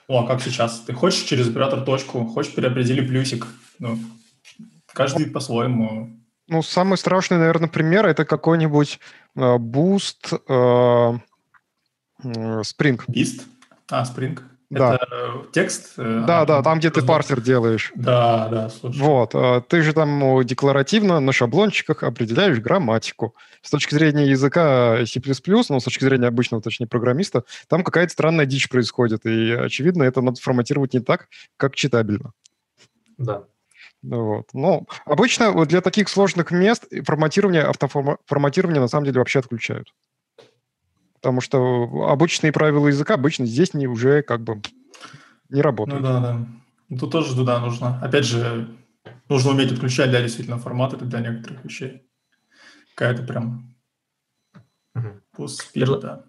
О, 0.07 0.23
а 0.23 0.27
как 0.27 0.41
сейчас? 0.41 0.79
Ты 0.79 0.93
хочешь 0.93 1.23
через 1.23 1.49
оператор 1.49 1.81
точку, 1.81 2.23
хочешь 2.23 2.55
переопредели 2.55 3.05
плюсик. 3.05 3.47
Ну, 3.83 3.97
каждый 4.93 5.25
по-своему. 5.25 6.09
Ну, 6.47 6.61
самый 6.61 6.97
страшный, 6.97 7.37
наверное, 7.37 7.67
пример 7.67 8.05
это 8.05 8.23
какой-нибудь 8.23 8.97
э, 9.35 9.57
Boost 9.57 10.31
э, 10.31 11.13
Spirit. 12.23 13.01
Beast? 13.09 13.43
А, 13.91 14.03
Spirit. 14.03 14.39
Да. 14.69 14.95
Это 14.95 15.51
текст? 15.51 15.95
Э, 15.97 16.23
да, 16.25 16.41
а, 16.41 16.45
да, 16.45 16.63
там, 16.63 16.79
где 16.79 16.91
ты 16.91 17.01
парсер 17.01 17.41
делаешь. 17.41 17.91
Да, 17.95 18.47
да, 18.47 18.69
слушай. 18.69 18.99
Вот. 19.01 19.35
Э, 19.35 19.61
ты 19.67 19.81
же 19.81 19.91
там 19.91 20.45
декларативно 20.45 21.19
на 21.19 21.33
шаблончиках 21.33 22.03
определяешь 22.03 22.59
грамматику. 22.59 23.35
С 23.61 23.69
точки 23.69 23.95
зрения 23.95 24.29
языка 24.29 25.05
C++, 25.05 25.19
ну, 25.69 25.79
с 25.81 25.83
точки 25.83 26.05
зрения 26.05 26.27
обычного, 26.27 26.63
точнее, 26.63 26.87
программиста, 26.87 27.43
там 27.67 27.83
какая-то 27.83 28.13
странная 28.13 28.45
дичь 28.45 28.69
происходит. 28.69 29.25
И, 29.25 29.51
очевидно, 29.51 30.03
это 30.03 30.21
надо 30.21 30.39
форматировать 30.39 30.93
не 30.93 31.01
так, 31.01 31.27
как 31.57 31.75
читабельно. 31.75 32.31
Да. 33.17 33.43
Вот. 34.03 34.49
Ну, 34.53 34.85
обычно 35.05 35.65
для 35.65 35.81
таких 35.81 36.09
сложных 36.09 36.51
мест 36.51 36.85
форматирование, 37.05 37.63
автоформатирование 37.63 38.81
на 38.81 38.87
самом 38.87 39.05
деле 39.05 39.19
вообще 39.19 39.39
отключают. 39.39 39.93
Потому 41.15 41.39
что 41.39 42.09
обычные 42.09 42.51
правила 42.51 42.87
языка 42.87 43.13
обычно 43.13 43.45
здесь 43.45 43.73
не, 43.73 43.87
уже 43.87 44.21
как 44.21 44.41
бы 44.41 44.61
не 45.49 45.61
работают. 45.61 46.01
Ну 46.01 46.07
да, 46.07 46.19
да. 46.19 46.47
Ну, 46.89 46.97
тут 46.97 47.11
тоже 47.11 47.33
туда 47.33 47.59
нужно. 47.59 47.97
Опять 48.01 48.25
же, 48.25 48.67
нужно 49.29 49.51
уметь 49.51 49.71
отключать 49.71 50.09
для 50.09 50.21
действительно 50.21 50.57
формата 50.57 50.97
для 50.97 51.19
некоторых 51.21 51.63
вещей. 51.63 52.05
Какая-то 52.95 53.23
прям 53.23 53.73
угу. 54.93 55.47
да. 56.01 56.25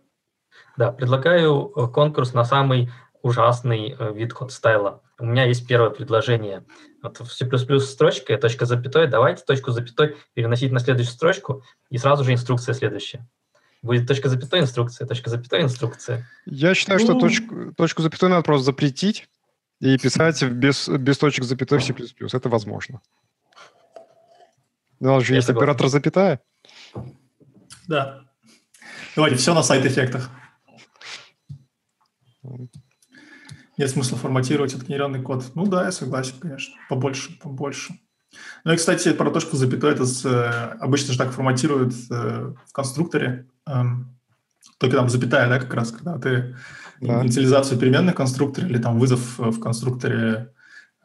Да, 0.76 0.92
предлагаю 0.92 1.72
э, 1.74 1.88
конкурс 1.88 2.32
на 2.34 2.44
самый 2.44 2.90
ужасный 3.22 3.96
э, 3.98 4.12
вид 4.14 4.32
код-стайла. 4.32 5.02
У 5.18 5.24
меня 5.24 5.44
есть 5.44 5.66
первое 5.66 5.90
предложение. 5.90 6.64
Вот 7.04 7.20
в 7.20 7.30
C++ 7.30 7.46
строчка, 7.80 8.38
точка 8.38 8.64
запятой, 8.64 9.06
давайте 9.06 9.44
точку 9.44 9.72
запятой 9.72 10.16
переносить 10.32 10.72
на 10.72 10.80
следующую 10.80 11.12
строчку, 11.12 11.62
и 11.90 11.98
сразу 11.98 12.24
же 12.24 12.32
инструкция 12.32 12.74
следующая. 12.74 13.28
Будет 13.82 14.08
точка 14.08 14.30
запятой 14.30 14.60
инструкция, 14.60 15.06
точка 15.06 15.28
запятой 15.28 15.60
инструкция. 15.60 16.26
Я 16.46 16.74
считаю, 16.74 16.98
что 16.98 17.12
ну. 17.12 17.20
точку, 17.20 17.74
точку 17.76 18.00
запятой 18.00 18.30
надо 18.30 18.42
просто 18.42 18.64
запретить 18.64 19.28
и 19.80 19.98
писать 19.98 20.42
без, 20.44 20.88
без 20.88 21.18
точек 21.18 21.44
запятой 21.44 21.78
в 21.78 21.84
C++. 21.84 21.92
Это 22.32 22.48
возможно. 22.48 23.02
У 24.98 25.04
нас 25.04 25.24
же 25.24 25.34
есть 25.34 25.46
согласен. 25.46 25.68
оператор 25.68 25.88
запятая. 25.88 26.40
Да. 27.86 28.24
Давайте, 29.14 29.36
все 29.36 29.52
на 29.52 29.62
сайт-эффектах. 29.62 30.30
Нет 33.76 33.90
смысла 33.90 34.16
форматировать 34.16 34.72
этот 34.72 34.86
генерированный 34.86 35.22
код. 35.22 35.44
Ну 35.54 35.66
да, 35.66 35.84
я 35.84 35.92
согласен, 35.92 36.34
конечно. 36.40 36.74
Побольше, 36.88 37.38
побольше. 37.40 37.94
Ну 38.64 38.72
и, 38.72 38.76
кстати, 38.76 39.12
про 39.12 39.30
точку 39.30 39.56
запятой, 39.56 39.92
это 39.92 40.04
э, 40.04 40.76
обычно 40.80 41.12
же 41.12 41.18
так 41.18 41.32
форматируют 41.32 41.94
э, 42.10 42.52
в 42.66 42.72
конструкторе. 42.72 43.46
Эм, 43.66 44.16
только 44.78 44.96
там 44.96 45.08
запятая, 45.08 45.48
да, 45.48 45.58
как 45.58 45.72
раз, 45.74 45.92
когда 45.92 46.18
ты 46.18 46.56
да. 47.00 47.22
инициализацию 47.22 47.78
переменных 47.78 48.14
конструкторов 48.14 48.70
или 48.70 48.78
там 48.78 48.98
вызов 48.98 49.38
в 49.38 49.60
конструкторе 49.60 50.52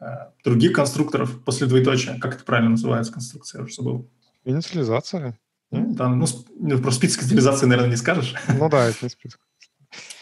э, 0.00 0.04
других 0.44 0.72
конструкторов 0.72 1.42
после 1.44 1.66
двоеточия. 1.66 2.18
Как 2.18 2.34
это 2.34 2.44
правильно 2.44 2.70
называется 2.70 3.12
конструкция? 3.12 3.60
Я 3.60 3.64
уже 3.64 3.74
забыл. 3.74 4.10
Инициализация. 4.44 5.38
Ну, 5.70 5.94
да, 5.94 6.08
ну, 6.08 6.26
ну, 6.58 6.78
про 6.78 6.90
список 6.90 7.22
инициализации, 7.22 7.66
наверное, 7.66 7.90
не 7.90 7.96
скажешь. 7.96 8.34
Ну 8.48 8.68
да, 8.68 8.86
это 8.86 8.98
не 9.02 9.08
список. 9.08 9.40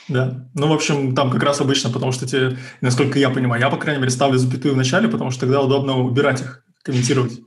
Да. 0.09 0.49
Ну, 0.55 0.69
в 0.69 0.73
общем, 0.73 1.15
там 1.15 1.31
как 1.31 1.43
раз 1.43 1.61
обычно, 1.61 1.91
потому 1.91 2.13
что 2.13 2.27
тебе, 2.27 2.57
насколько 2.81 3.19
я 3.19 3.31
понимаю, 3.31 3.61
я, 3.61 3.71
по 3.71 3.77
крайней 3.77 4.01
мере, 4.01 4.11
ставлю 4.11 4.39
запятую 4.39 4.75
в 4.75 4.77
начале, 4.77 5.09
потому 5.09 5.31
что 5.31 5.41
тогда 5.43 5.61
удобно 5.61 5.99
убирать 5.99 6.41
их, 6.41 6.65
комментировать. 6.83 7.41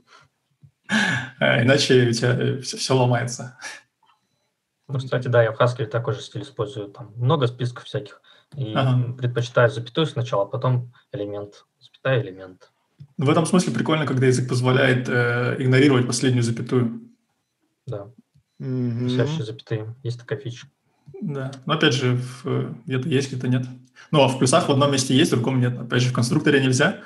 А 1.38 1.62
иначе 1.62 2.08
у 2.08 2.12
тебя 2.12 2.60
все, 2.62 2.76
все 2.76 2.96
ломается. 2.96 3.58
Ну, 4.88 4.98
кстати, 4.98 5.28
да, 5.28 5.42
я 5.42 5.52
в 5.52 5.60
Haskell 5.60 5.86
такой 5.86 6.14
же 6.14 6.20
стиль 6.20 6.42
использую. 6.42 6.88
Там 6.88 7.12
много 7.16 7.46
списков 7.46 7.84
всяких. 7.84 8.20
И 8.56 8.74
ага. 8.74 9.14
предпочитаю 9.14 9.70
запятую 9.70 10.06
сначала, 10.06 10.42
а 10.42 10.46
потом 10.46 10.92
элемент. 11.12 11.64
Запятая 11.80 12.22
элемент. 12.22 12.70
В 13.16 13.30
этом 13.30 13.46
смысле 13.46 13.72
прикольно, 13.72 14.06
когда 14.06 14.26
язык 14.26 14.48
позволяет 14.48 15.08
э, 15.08 15.56
игнорировать 15.58 16.06
последнюю 16.06 16.42
запятую. 16.42 17.00
Да. 17.86 18.10
Mm-hmm. 18.60 19.04
Висящие 19.04 19.44
запятые. 19.44 19.94
Есть 20.02 20.20
такая 20.20 20.38
фича. 20.38 20.68
Да. 21.20 21.52
Но 21.66 21.74
опять 21.74 21.94
же, 21.94 22.16
в, 22.16 22.74
где-то 22.86 23.08
есть, 23.08 23.32
где-то 23.32 23.48
нет. 23.48 23.66
Ну, 24.10 24.22
а 24.22 24.28
в 24.28 24.38
плюсах 24.38 24.68
в 24.68 24.72
одном 24.72 24.92
месте 24.92 25.16
есть, 25.16 25.32
в 25.32 25.36
другом 25.36 25.60
нет. 25.60 25.78
Опять 25.78 26.02
же, 26.02 26.10
в 26.10 26.12
конструкторе 26.12 26.60
нельзя, 26.60 27.00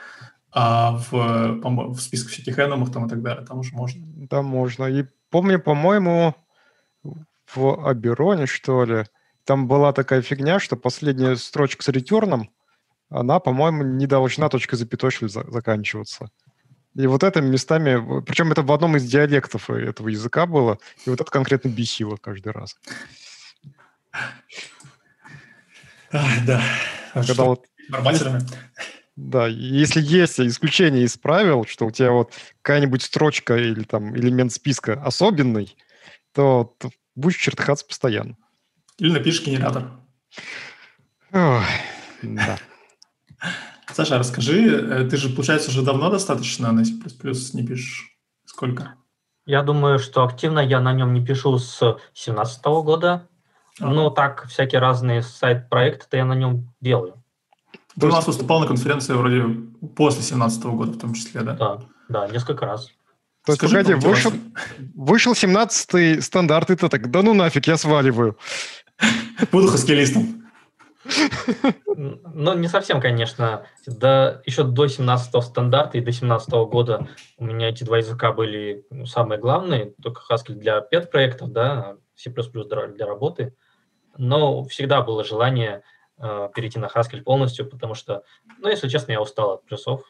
а 0.53 0.93
в, 1.11 1.13
в 1.13 2.01
списке 2.01 2.31
всяких 2.31 2.59
эномов 2.59 2.93
там 2.93 3.07
и 3.07 3.09
так 3.09 3.23
далее, 3.23 3.45
там 3.45 3.59
уже 3.59 3.75
можно. 3.75 4.03
Там 4.29 4.47
можно. 4.47 4.85
И 4.85 5.05
помню, 5.31 5.61
по-моему, 5.61 6.35
в 7.55 7.89
Абероне, 7.89 8.47
что 8.47 8.85
ли, 8.85 9.05
там 9.45 9.69
была 9.69 9.93
такая 9.93 10.23
фигня, 10.23 10.59
что 10.59 10.77
последняя 10.77 11.37
строчка 11.37 11.83
с 11.83 11.89
ретурном, 11.89 12.51
она, 13.09 13.39
по-моему, 13.39 13.85
не 13.85 14.07
должна 14.07 14.49
точка 14.49 14.77
запятой 14.77 15.13
заканчиваться. 15.29 16.29
И 16.95 17.07
вот 17.07 17.23
это 17.23 17.43
местами, 17.43 18.23
причем 18.23 18.51
это 18.53 18.63
в 18.63 18.73
одном 18.73 18.97
из 18.97 19.05
диалектов 19.05 19.69
этого 19.69 20.09
языка 20.09 20.47
было, 20.47 20.79
и 21.05 21.11
вот 21.11 21.21
это 21.21 21.31
конкретно 21.31 21.69
бесило 21.69 22.17
каждый 22.17 22.53
раз. 22.53 22.77
Да. 26.13 26.63
А 27.15 27.25
Когда 27.25 27.45
вот... 27.45 27.67
Да, 29.17 29.47
если 29.47 30.03
есть 30.03 30.39
исключение 30.41 31.05
из 31.05 31.17
правил, 31.17 31.65
что 31.67 31.87
у 31.87 31.91
тебя 31.91 32.11
вот 32.11 32.33
какая-нибудь 32.61 33.03
строчка 33.03 33.57
или 33.57 33.83
там 33.83 34.15
элемент 34.15 34.53
списка 34.53 34.95
особенный, 35.03 35.75
то, 36.33 36.75
то 36.79 36.91
будешь 37.15 37.39
чертыхаться 37.39 37.87
постоянно. 37.87 38.37
Или 38.99 39.13
напишешь 39.13 39.45
генератор. 39.45 39.91
Ой, 41.33 41.65
да. 42.23 42.59
Саша, 43.93 44.19
расскажи, 44.19 44.67
э, 44.67 45.09
ты 45.09 45.17
же, 45.17 45.31
получается, 45.31 45.71
уже 45.71 45.83
давно 45.83 46.11
достаточно 46.11 46.71
на 46.73 46.85
C++ 46.85 46.93
не 47.55 47.67
пишешь. 47.67 48.19
Сколько? 48.45 48.97
Я 49.47 49.63
думаю, 49.63 49.99
что 49.99 50.25
активно 50.25 50.61
я 50.61 50.81
на 50.81 50.93
нем 50.93 51.15
не 51.15 51.25
пишу 51.25 51.59
с 51.59 51.79
2017 51.79 52.65
года. 52.65 53.29
А. 53.81 53.87
Ну, 53.87 54.11
так, 54.11 54.47
всякие 54.49 54.81
разные 54.81 55.23
сайт-проекты-то 55.23 56.17
я 56.17 56.25
на 56.25 56.35
нем 56.35 56.73
делаю. 56.81 57.23
Ты 57.99 58.07
у 58.07 58.11
нас 58.11 58.27
выступал 58.27 58.61
на 58.61 58.67
конференции 58.67 59.15
вроде 59.15 59.43
после 59.97 60.21
2017 60.21 60.65
года 60.65 60.93
в 60.93 60.99
том 60.99 61.15
числе, 61.15 61.43
да? 61.43 61.53
Да, 61.55 61.79
да, 62.09 62.29
несколько 62.29 62.67
раз. 62.67 62.91
То 63.45 63.53
есть, 63.53 63.61
погоди, 63.61 63.95
вышел, 63.95 64.33
вышел 64.95 65.33
17-й 65.33 66.21
стандарт, 66.21 66.71
и 66.71 66.77
ты 66.77 66.89
так, 66.89 67.11
да 67.11 67.23
ну 67.23 67.33
нафиг, 67.33 67.67
я 67.67 67.77
сваливаю. 67.77 68.37
Буду 69.53 69.69
хаскилистом. 69.69 70.43
Ну, 71.97 72.55
не 72.55 72.69
совсем, 72.69 73.01
конечно. 73.01 73.67
До, 73.87 74.43
еще 74.45 74.65
до 74.65 74.87
17-го 74.87 75.41
стандарта 75.41 75.99
и 75.99 76.01
до 76.01 76.13
17 76.13 76.49
-го 76.49 76.67
года 76.69 77.09
у 77.39 77.45
меня 77.45 77.69
эти 77.69 77.85
два 77.85 77.99
языка 77.99 78.33
были 78.33 78.85
ну, 78.91 79.07
самые 79.07 79.39
главные, 79.39 79.95
только 80.03 80.23
Haskell 80.29 80.55
для 80.55 80.81
пет-проектов, 80.81 81.53
да, 81.53 81.97
C++ 82.17 82.31
для 82.31 83.07
работы. 83.07 83.55
Но 84.19 84.65
всегда 84.65 85.03
было 85.03 85.25
желание 85.25 85.83
э, 86.19 86.49
перейти 86.55 86.79
на 86.79 86.87
Haskell 86.87 87.23
полностью, 87.23 87.69
потому 87.69 87.95
что, 87.95 88.23
ну, 88.59 88.69
если 88.69 88.89
честно, 88.89 89.13
я 89.13 89.21
устал 89.21 89.53
от 89.53 89.65
плюсов. 89.65 90.03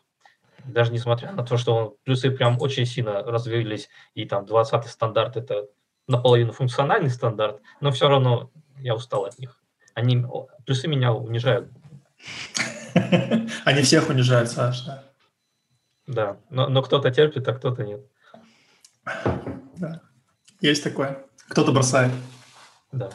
Даже 0.65 0.93
несмотря 0.93 1.33
на 1.33 1.45
то, 1.45 1.57
что 1.57 1.97
плюсы 2.05 2.31
прям 2.31 2.61
очень 2.61 2.87
сильно 2.87 3.23
развились, 3.23 3.89
и 4.15 4.25
там 4.25 4.45
20-й 4.45 4.89
стандарт– 4.89 5.37
это 5.39 5.69
наполовину 6.09 6.53
функциональный 6.53 7.11
стандарт, 7.11 7.61
но 7.81 7.91
все 7.91 8.09
равно 8.09 8.51
я 8.79 8.95
устал 8.95 9.25
от 9.25 9.39
них. 9.39 9.61
Они, 9.95 10.25
плюсы 10.65 10.89
меня 10.89 11.13
унижают. 11.13 11.71
Они 13.65 13.83
всех 13.83 14.09
унижают, 14.09 14.51
Саш, 14.51 14.83
да. 14.83 15.05
Да, 16.07 16.37
но, 16.51 16.69
но 16.69 16.83
кто-то 16.83 17.11
терпит, 17.11 17.49
а 17.49 17.55
кто-то 17.55 17.83
нет. 17.83 18.01
Да, 19.77 20.01
есть 20.61 20.85
такое. 20.85 21.25
Кто-то 21.49 21.73
бросает. 21.73 22.13
Да. 22.93 23.11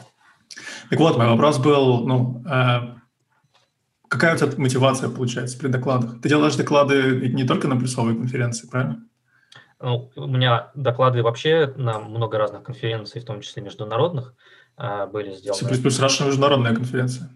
Так 0.92 1.00
вот, 1.00 1.16
мой 1.16 1.26
вопрос 1.26 1.58
был, 1.58 2.06
ну, 2.06 2.44
э, 2.46 2.80
какая 4.08 4.34
у 4.34 4.36
тебя 4.36 4.52
мотивация 4.58 5.08
получается 5.08 5.58
при 5.58 5.68
докладах? 5.68 6.20
Ты 6.20 6.28
делаешь 6.28 6.54
доклады 6.54 7.30
не 7.30 7.44
только 7.44 7.66
на 7.66 7.78
плюсовой 7.78 8.14
конференции, 8.14 8.68
правильно? 8.68 9.02
Ну, 9.80 10.10
у 10.16 10.26
меня 10.26 10.70
доклады 10.74 11.22
вообще 11.22 11.72
на 11.76 11.98
много 11.98 12.36
разных 12.36 12.62
конференций, 12.64 13.22
в 13.22 13.24
том 13.24 13.40
числе 13.40 13.62
международных, 13.62 14.34
э, 14.76 15.06
были 15.06 15.32
сделаны. 15.32 15.74
C++ 15.74 15.82
Russia 15.82 16.26
международная 16.26 16.74
конференция. 16.74 17.30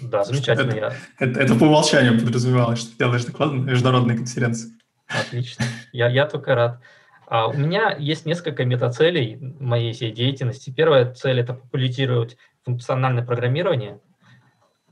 Да, 0.00 0.24
замечательно. 0.24 0.70
Это, 0.70 0.78
я... 0.78 0.92
это, 1.18 1.40
это 1.40 1.54
по 1.56 1.64
умолчанию 1.64 2.18
подразумевалось, 2.18 2.78
что 2.78 2.92
ты 2.92 2.96
делаешь 2.96 3.26
доклады 3.26 3.56
на 3.56 3.70
международной 3.70 4.16
конференции. 4.16 4.70
Отлично. 5.08 5.66
Я, 5.92 6.08
я 6.08 6.24
только 6.26 6.54
рад. 6.54 6.80
А 7.26 7.48
у 7.48 7.52
меня 7.52 7.94
есть 7.98 8.24
несколько 8.24 8.64
метацелей 8.64 9.36
моей 9.60 9.92
всей 9.92 10.10
деятельности. 10.10 10.72
Первая 10.74 11.12
цель– 11.12 11.40
это 11.40 11.52
популяризировать 11.52 12.38
функциональное 12.64 13.24
программирование. 13.24 14.00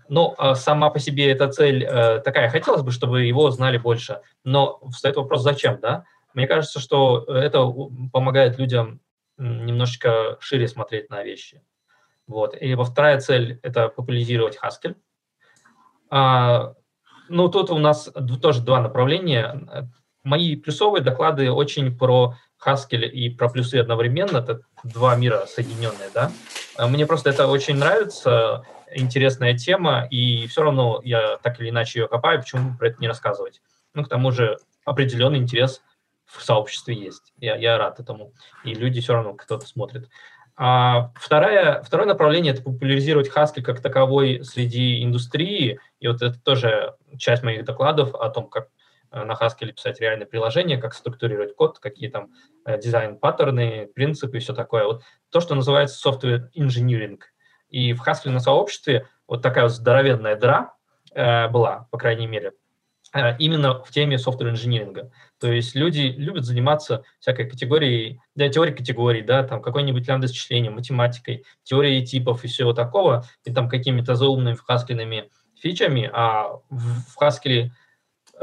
Ну, 0.08 0.34
а 0.36 0.54
сама 0.54 0.90
по 0.90 0.98
себе 0.98 1.30
эта 1.30 1.48
цель 1.48 1.84
э, 1.84 2.20
такая. 2.20 2.50
Хотелось 2.50 2.82
бы, 2.82 2.90
чтобы 2.90 3.22
его 3.22 3.50
знали 3.50 3.78
больше. 3.78 4.20
Но 4.44 4.80
встает 4.90 5.16
вопрос, 5.16 5.42
зачем, 5.42 5.80
да? 5.80 6.04
Мне 6.34 6.46
кажется, 6.46 6.80
что 6.80 7.24
это 7.24 7.66
помогает 8.12 8.58
людям 8.58 9.00
немножечко 9.38 10.36
шире 10.40 10.68
смотреть 10.68 11.10
на 11.10 11.22
вещи. 11.22 11.62
Вот. 12.26 12.54
И 12.54 12.74
вторая 12.74 13.20
цель– 13.20 13.58
это 13.62 13.88
популяризировать 13.88 14.58
Haskell. 14.62 14.96
А, 16.10 16.74
ну, 17.28 17.48
тут 17.48 17.70
у 17.70 17.78
нас 17.78 18.10
тоже 18.40 18.62
два 18.62 18.80
направления. 18.80 19.90
Мои 20.24 20.56
плюсовые 20.56 21.02
доклады 21.02 21.50
очень 21.50 21.96
про 21.96 22.36
Haskell 22.64 23.04
и 23.04 23.30
про 23.30 23.48
плюсы 23.48 23.76
одновременно. 23.76 24.38
Это 24.38 24.60
два 24.84 25.16
мира 25.16 25.46
соединенные, 25.46 26.10
да. 26.14 26.30
А 26.76 26.86
мне 26.86 27.06
просто 27.06 27.30
это 27.30 27.46
очень 27.48 27.76
нравится, 27.76 28.64
интересная 28.94 29.56
тема, 29.56 30.06
и 30.10 30.46
все 30.46 30.62
равно 30.62 31.00
я 31.04 31.38
так 31.38 31.60
или 31.60 31.70
иначе 31.70 32.00
ее 32.00 32.08
копаю, 32.08 32.40
почему 32.40 32.76
про 32.76 32.88
это 32.88 32.98
не 33.00 33.08
рассказывать. 33.08 33.60
Ну, 33.94 34.04
к 34.04 34.08
тому 34.08 34.30
же 34.30 34.58
определенный 34.84 35.38
интерес 35.38 35.82
в 36.24 36.42
сообществе 36.42 36.94
есть. 36.94 37.32
Я, 37.38 37.56
я 37.56 37.76
рад 37.78 38.00
этому. 38.00 38.32
И 38.64 38.74
люди 38.74 39.00
все 39.00 39.14
равно 39.14 39.34
кто-то 39.34 39.66
смотрит. 39.66 40.08
А 40.56 41.12
второе, 41.16 41.82
второе 41.82 42.06
направление– 42.06 42.52
это 42.54 42.62
популяризировать 42.62 43.30
Haskell 43.34 43.62
как 43.62 43.80
таковой 43.80 44.44
среди 44.44 45.02
индустрии. 45.02 45.78
И 46.00 46.08
вот 46.08 46.22
это 46.22 46.38
тоже 46.40 46.94
часть 47.18 47.42
моих 47.42 47.64
докладов 47.64 48.14
о 48.14 48.28
том, 48.30 48.48
как 48.48 48.64
э, 48.64 48.68
на 49.12 49.32
Haskell 49.32 49.72
писать 49.72 50.00
реальные 50.00 50.26
приложения, 50.26 50.78
как 50.78 50.94
структурировать 50.94 51.54
код, 51.54 51.78
какие 51.78 52.08
там 52.08 52.30
э, 52.64 52.78
дизайн-паттерны, 52.78 53.88
принципы 53.94 54.38
и 54.38 54.40
все 54.40 54.54
такое. 54.54 54.84
Вот 54.84 55.02
то, 55.30 55.40
что 55.40 55.54
называется 55.54 56.08
software 56.08 56.48
engineering. 56.56 57.18
И 57.68 57.92
в 57.92 58.06
Haskell 58.06 58.30
на 58.30 58.40
сообществе 58.40 59.08
вот 59.26 59.42
такая 59.42 59.64
вот 59.64 59.72
здоровенная 59.72 60.36
дыра 60.36 60.74
э, 61.14 61.48
была, 61.48 61.88
по 61.90 61.98
крайней 61.98 62.26
мере, 62.26 62.52
э, 63.14 63.36
именно 63.38 63.82
в 63.82 63.90
теме 63.90 64.16
software 64.16 64.50
инжиниринга. 64.50 65.10
То 65.38 65.50
есть 65.50 65.74
люди 65.74 66.14
любят 66.16 66.44
заниматься 66.44 67.04
всякой 67.18 67.48
категорией, 67.48 68.20
да, 68.34 68.48
теорией 68.48 68.76
категорий, 68.76 69.22
да, 69.22 69.42
там 69.42 69.60
какой-нибудь 69.60 70.06
лямбда-счислением, 70.06 70.74
математикой, 70.74 71.44
теорией 71.64 72.04
типов 72.04 72.44
и 72.44 72.48
всего 72.48 72.72
такого, 72.72 73.24
и 73.44 73.52
там 73.52 73.68
какими-то 73.68 74.14
заумными 74.14 74.56
хаскельными 74.56 75.30
фичами, 75.62 76.10
а 76.12 76.58
в 76.68 77.20
Haskell 77.20 77.70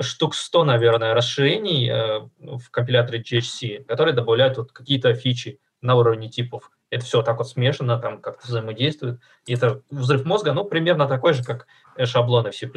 штук 0.01 0.35
100, 0.35 0.63
наверное, 0.63 1.13
расширений 1.13 1.89
э, 1.89 2.19
в 2.39 2.69
компиляторе 2.71 3.21
GHC, 3.21 3.85
которые 3.85 4.13
добавляют 4.13 4.57
вот 4.57 4.71
какие-то 4.71 5.13
фичи 5.13 5.59
на 5.81 5.95
уровне 5.95 6.29
типов. 6.29 6.71
Это 6.89 7.05
все 7.05 7.21
так 7.21 7.37
вот 7.37 7.47
смешано, 7.47 7.99
там 7.99 8.21
как-то 8.21 8.47
взаимодействует. 8.47 9.19
И 9.45 9.53
это 9.53 9.81
взрыв 9.89 10.25
мозга, 10.25 10.53
ну, 10.53 10.65
примерно 10.65 11.07
такой 11.07 11.33
же, 11.33 11.43
как 11.43 11.67
шаблоны 12.03 12.51
в 12.51 12.55
C++. 12.55 12.69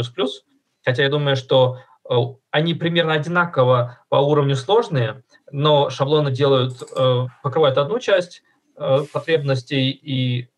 Хотя 0.85 1.03
я 1.03 1.09
думаю, 1.09 1.37
что 1.37 1.79
Э, 2.09 2.15
они 2.51 2.75
примерно 2.75 3.15
одинаково 3.15 3.99
по 4.09 4.17
уровню 4.17 4.57
сложные, 4.57 5.23
но 5.51 5.91
шаблоны 5.91 6.31
делают, 6.31 6.83
э, 6.83 7.27
покрывают 7.43 7.79
одну 7.79 7.99
часть 7.99 8.43
э, 8.77 8.99
потребностей, 9.13 9.91
и, 9.91 10.49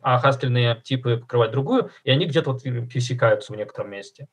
а 0.00 0.18
хаскельные 0.18 0.80
типы 0.82 1.18
покрывают 1.18 1.52
другую, 1.52 1.90
и 2.04 2.10
они 2.10 2.26
где-то 2.26 2.52
вот 2.52 2.62
пересекаются 2.62 3.52
в 3.52 3.56
некотором 3.56 3.90
месте. 3.90 4.28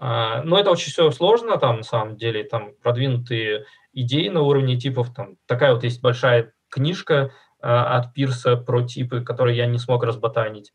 А, 0.00 0.42
но 0.42 0.58
это 0.58 0.70
очень 0.70 0.90
все 0.90 1.10
сложно, 1.12 1.56
там 1.58 1.78
на 1.78 1.82
самом 1.84 2.16
деле, 2.16 2.42
там 2.42 2.72
продвинутые 2.82 3.66
идеи 3.92 4.28
на 4.28 4.42
уровне 4.42 4.76
типов, 4.76 5.14
там 5.14 5.36
такая 5.46 5.74
вот 5.74 5.84
есть 5.84 6.00
большая 6.00 6.52
книжка 6.68 7.32
от 7.60 8.14
Пирса 8.14 8.56
про 8.56 8.82
типы, 8.82 9.20
которые 9.20 9.56
я 9.56 9.66
не 9.66 9.78
смог 9.78 10.02
разботанить. 10.02 10.72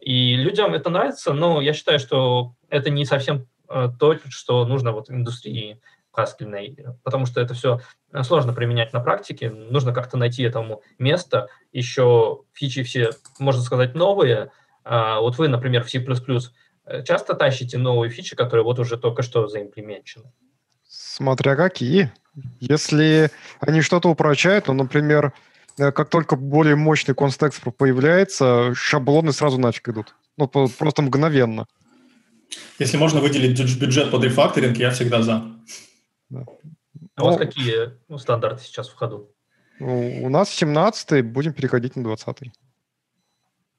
И 0.00 0.34
людям 0.34 0.72
это 0.72 0.88
нравится, 0.88 1.34
но 1.34 1.60
я 1.60 1.74
считаю, 1.74 1.98
что 1.98 2.54
это 2.70 2.88
не 2.88 3.04
совсем 3.04 3.46
Э, 3.72 3.88
то, 3.98 4.16
что 4.28 4.66
нужно 4.66 4.92
вот 4.92 5.10
индустрии 5.10 5.80
хаскельной, 6.12 6.76
потому 7.02 7.24
что 7.24 7.40
это 7.40 7.54
все 7.54 7.80
сложно 8.22 8.52
применять 8.52 8.92
на 8.92 9.00
практике, 9.00 9.48
нужно 9.48 9.94
как-то 9.94 10.18
найти 10.18 10.42
этому 10.42 10.82
место, 10.98 11.48
еще 11.72 12.42
фичи 12.52 12.82
все, 12.82 13.12
можно 13.38 13.62
сказать, 13.62 13.94
новые, 13.94 14.50
а 14.84 15.20
вот 15.20 15.38
вы, 15.38 15.48
например, 15.48 15.84
в 15.84 15.88
C++ 15.88 16.04
часто 17.04 17.34
тащите 17.34 17.78
новые 17.78 18.10
фичи, 18.10 18.36
которые 18.36 18.64
вот 18.64 18.78
уже 18.78 18.96
только 18.96 19.22
что 19.22 19.48
заимплеменчены? 19.48 20.32
Смотря 20.86 21.56
какие. 21.56 22.12
Если 22.60 23.30
они 23.60 23.82
что-то 23.82 24.08
упрощают, 24.08 24.64
то, 24.64 24.72
например, 24.72 25.32
э, 25.78 25.92
как 25.92 26.08
только 26.08 26.36
более 26.36 26.76
мощный 26.76 27.14
контекст 27.14 27.62
появляется, 27.76 28.74
шаблоны 28.74 29.32
сразу 29.32 29.58
нафиг 29.58 29.88
идут. 29.88 30.14
Ну, 30.36 30.48
просто 30.48 31.02
мгновенно. 31.02 31.66
Если 32.78 32.96
можно 32.96 33.20
выделить 33.20 33.60
бюджет 33.78 34.10
под 34.10 34.24
рефакторинг, 34.24 34.76
я 34.78 34.90
всегда 34.90 35.22
за. 35.22 35.44
Да. 36.30 36.44
А 37.14 37.22
у 37.22 37.26
вас 37.26 37.38
ну, 37.38 37.46
какие 37.46 37.90
ну, 38.08 38.18
стандарты 38.18 38.62
сейчас 38.64 38.88
в 38.88 38.94
ходу? 38.94 39.30
У 39.80 40.28
нас 40.28 40.50
17 40.50 41.24
будем 41.24 41.52
переходить 41.52 41.96
на 41.96 42.04
20 42.04 42.42
-й. 42.42 42.50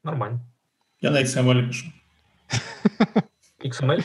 Нормально. 0.03 0.39
Я 1.01 1.11
на 1.11 1.21
XML 1.21 1.67
пишу. 1.67 1.87
XML? 3.63 4.03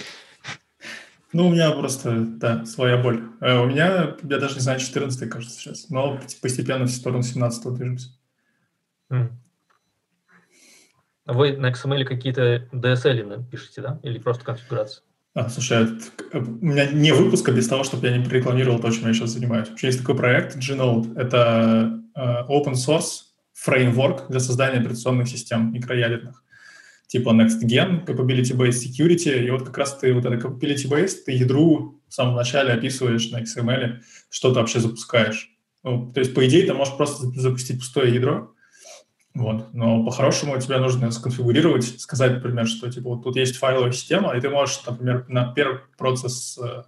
Ну, 1.32 1.48
у 1.48 1.50
меня 1.50 1.70
просто, 1.72 2.20
да, 2.20 2.64
своя 2.64 2.96
боль. 2.96 3.22
Э, 3.40 3.58
у 3.60 3.66
меня, 3.66 4.16
я 4.22 4.38
даже 4.38 4.54
не 4.54 4.60
знаю, 4.60 4.80
14 4.80 5.28
кажется, 5.28 5.58
сейчас. 5.58 5.90
Но 5.90 6.18
постепенно 6.40 6.86
в 6.86 6.90
сторону 6.90 7.22
17 7.22 7.74
движемся. 7.74 8.08
Mm. 9.12 9.28
Вы 11.26 11.56
на 11.58 11.70
XML 11.70 12.04
какие-то 12.04 12.68
DSL 12.72 13.44
пишете, 13.50 13.82
да? 13.82 14.00
Или 14.02 14.18
просто 14.18 14.44
конфигурацию? 14.44 15.02
А, 15.34 15.50
слушай, 15.50 15.86
а 16.32 16.38
у 16.38 16.40
меня 16.40 16.86
не 16.90 17.12
выпуска 17.12 17.52
без 17.52 17.68
того, 17.68 17.84
чтобы 17.84 18.08
я 18.08 18.16
не 18.16 18.24
рекламировал 18.24 18.80
то, 18.80 18.90
чем 18.90 19.06
я 19.06 19.12
сейчас 19.12 19.30
занимаюсь. 19.30 19.68
Вообще 19.68 19.88
есть 19.88 20.00
такой 20.00 20.16
проект 20.16 20.56
Gnode. 20.56 21.16
Это 21.18 22.02
uh, 22.16 22.48
open 22.48 22.72
source 22.72 23.24
фреймворк 23.52 24.28
для 24.30 24.40
создания 24.40 24.78
операционных 24.80 25.28
систем 25.28 25.72
микроядерных. 25.72 26.42
Типа 27.08 27.30
NextGen, 27.30 28.06
Capability-Based 28.06 28.84
Security. 28.86 29.44
И 29.44 29.50
вот 29.50 29.64
как 29.64 29.76
раз 29.76 29.98
ты 29.98 30.14
вот 30.14 30.24
это 30.24 30.36
Capability-Based, 30.36 31.24
ты 31.26 31.32
ядру 31.32 32.00
в 32.08 32.14
самом 32.14 32.36
начале 32.36 32.72
описываешь 32.72 33.30
на 33.30 33.42
XML, 33.42 33.96
что 34.30 34.52
ты 34.52 34.60
вообще 34.60 34.78
запускаешь. 34.78 35.50
Ну, 35.82 36.12
то 36.12 36.20
есть, 36.20 36.34
по 36.34 36.46
идее, 36.46 36.66
ты 36.66 36.74
можешь 36.74 36.96
просто 36.96 37.26
запустить 37.40 37.78
пустое 37.78 38.14
ядро, 38.14 38.52
вот. 39.38 39.72
Но 39.72 40.04
по-хорошему 40.04 40.58
тебе 40.60 40.78
нужно 40.78 41.10
сконфигурировать, 41.12 42.00
сказать, 42.00 42.32
например, 42.32 42.66
что 42.66 42.90
типа 42.90 43.10
вот 43.10 43.22
тут 43.22 43.36
есть 43.36 43.56
файловая 43.56 43.92
система, 43.92 44.36
и 44.36 44.40
ты 44.40 44.48
можешь, 44.48 44.80
например, 44.84 45.26
на 45.28 45.52
первый 45.52 45.78
процесс 45.96 46.58
э, 46.58 46.82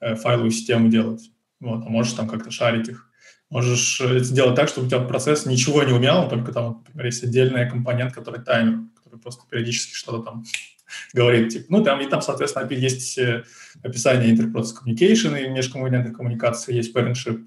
э 0.00 0.14
файловую 0.14 0.52
систему 0.52 0.88
делать. 0.88 1.30
Вот. 1.58 1.84
А 1.84 1.88
можешь 1.88 2.12
там 2.12 2.28
как-то 2.28 2.52
шарить 2.52 2.88
их. 2.88 3.10
Можешь 3.50 4.00
э, 4.00 4.20
сделать 4.20 4.54
так, 4.54 4.68
чтобы 4.68 4.86
у 4.86 4.90
тебя 4.90 5.00
процесс 5.00 5.44
ничего 5.44 5.82
не 5.82 5.92
умел, 5.92 6.28
только 6.28 6.52
там, 6.52 6.84
например, 6.86 7.06
есть 7.06 7.24
отдельный 7.24 7.68
компонент, 7.68 8.14
который 8.14 8.44
таймер, 8.44 8.78
который 9.08 9.20
просто 9.20 9.44
периодически 9.48 9.94
что-то 9.94 10.22
там 10.22 10.44
говорит. 11.12 11.50
Типа, 11.50 11.66
ну, 11.68 11.84
там, 11.84 12.00
и 12.00 12.06
там, 12.06 12.22
соответственно, 12.22 12.68
есть 12.70 13.18
э, 13.18 13.44
описание 13.82 14.34
interprocess 14.34 14.74
communication 14.82 15.42
и 15.42 15.48
межкомпонентной 15.48 16.14
коммуникации, 16.14 16.74
есть 16.74 16.94
parentship 16.94 17.46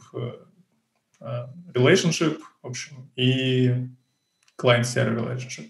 relationship, 1.74 2.39
в 2.62 2.67
общем, 2.67 3.12
и 3.15 3.89
client-server 4.60 5.17
relationship. 5.17 5.69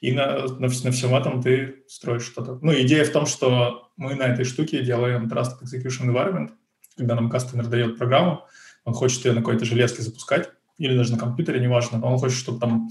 И 0.00 0.12
на, 0.12 0.46
на, 0.46 0.68
на 0.68 0.68
всем 0.68 1.14
этом 1.14 1.42
ты 1.42 1.84
строишь 1.88 2.24
что-то. 2.24 2.58
Ну, 2.60 2.72
идея 2.82 3.04
в 3.04 3.12
том, 3.12 3.26
что 3.26 3.92
мы 3.96 4.14
на 4.14 4.24
этой 4.24 4.44
штуке 4.44 4.82
делаем 4.82 5.28
Trusted 5.28 5.62
Execution 5.62 6.06
Environment, 6.06 6.50
когда 6.96 7.14
нам 7.14 7.30
кастомер 7.30 7.68
дает 7.68 7.98
программу, 7.98 8.46
он 8.84 8.94
хочет 8.94 9.24
ее 9.24 9.32
на 9.32 9.40
какой-то 9.40 9.64
железке 9.64 10.02
запускать, 10.02 10.50
или 10.78 10.96
даже 10.96 11.12
на 11.12 11.18
компьютере, 11.18 11.60
неважно, 11.60 11.98
но 11.98 12.12
он 12.12 12.18
хочет, 12.18 12.36
чтобы 12.36 12.58
там 12.58 12.88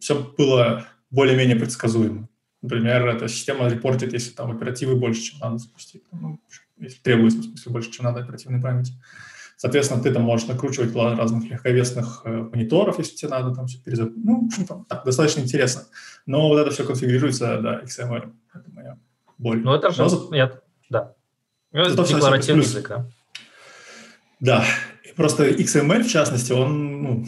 все 0.00 0.14
было 0.36 0.86
более-менее 1.10 1.56
предсказуемо. 1.56 2.28
Например, 2.62 3.06
эта 3.08 3.28
система 3.28 3.68
репортит, 3.68 4.12
если 4.12 4.32
там 4.32 4.50
оперативы 4.50 4.96
больше, 4.96 5.22
чем 5.22 5.38
надо 5.40 5.58
запустить. 5.58 6.02
Ну, 6.12 6.40
если 6.78 6.98
требуется, 7.00 7.40
в 7.40 7.44
смысле, 7.44 7.72
больше, 7.72 7.90
чем 7.90 8.04
надо 8.04 8.20
оперативной 8.20 8.60
памяти. 8.60 8.92
Соответственно, 9.56 10.00
ты 10.00 10.12
там 10.12 10.22
можешь 10.22 10.46
накручивать 10.46 10.94
разных 10.94 11.50
легковесных 11.50 12.22
э, 12.24 12.30
мониторов, 12.30 12.98
если 12.98 13.16
тебе 13.16 13.30
надо 13.30 13.54
там 13.54 13.66
все 13.66 13.80
перезапустить. 13.80 14.24
Ну, 14.24 14.42
в 14.42 14.46
общем, 14.46 14.66
там 14.66 14.84
так, 14.84 15.04
достаточно 15.04 15.40
интересно. 15.40 15.82
Но 16.26 16.48
вот 16.48 16.58
это 16.58 16.70
все 16.70 16.84
конфигурируется, 16.84 17.58
да, 17.60 17.80
XML. 17.82 18.32
Это 18.54 18.70
моя 18.70 18.98
боль. 19.36 19.60
Ну, 19.60 19.74
это 19.74 19.90
же, 19.90 20.04
Но, 20.04 20.36
я, 20.36 20.60
да. 20.90 21.14
Это 21.72 22.04
декларативный 22.04 22.62
язык, 22.62 22.88
да? 22.88 23.06
Да. 24.40 24.64
И 25.02 25.12
просто 25.14 25.48
XML, 25.48 26.04
в 26.04 26.08
частности, 26.08 26.52
он, 26.52 27.02
ну, 27.02 27.26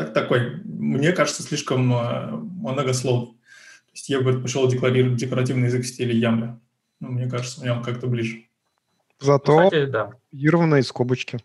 так, 0.00 0.14
такой, 0.14 0.56
мне 0.64 1.12
кажется, 1.12 1.42
слишком 1.42 1.92
э, 1.92 2.30
многословный. 2.30 3.32
То 3.32 3.92
есть 3.92 4.08
я 4.08 4.20
бы 4.20 4.32
предпочел 4.32 4.68
декларировать 4.68 5.18
декларативный 5.18 5.66
язык 5.66 5.82
в 5.82 5.86
стиле 5.88 6.16
Ямля. 6.16 6.58
Ну, 7.00 7.08
мне 7.08 7.28
кажется, 7.28 7.60
мне 7.60 7.72
он 7.72 7.82
как-то 7.82 8.06
ближе. 8.06 8.44
Зато 9.18 9.64
Кстати, 9.64 9.84
да. 9.86 10.12
из 10.32 10.86
скобочки. 10.88 11.38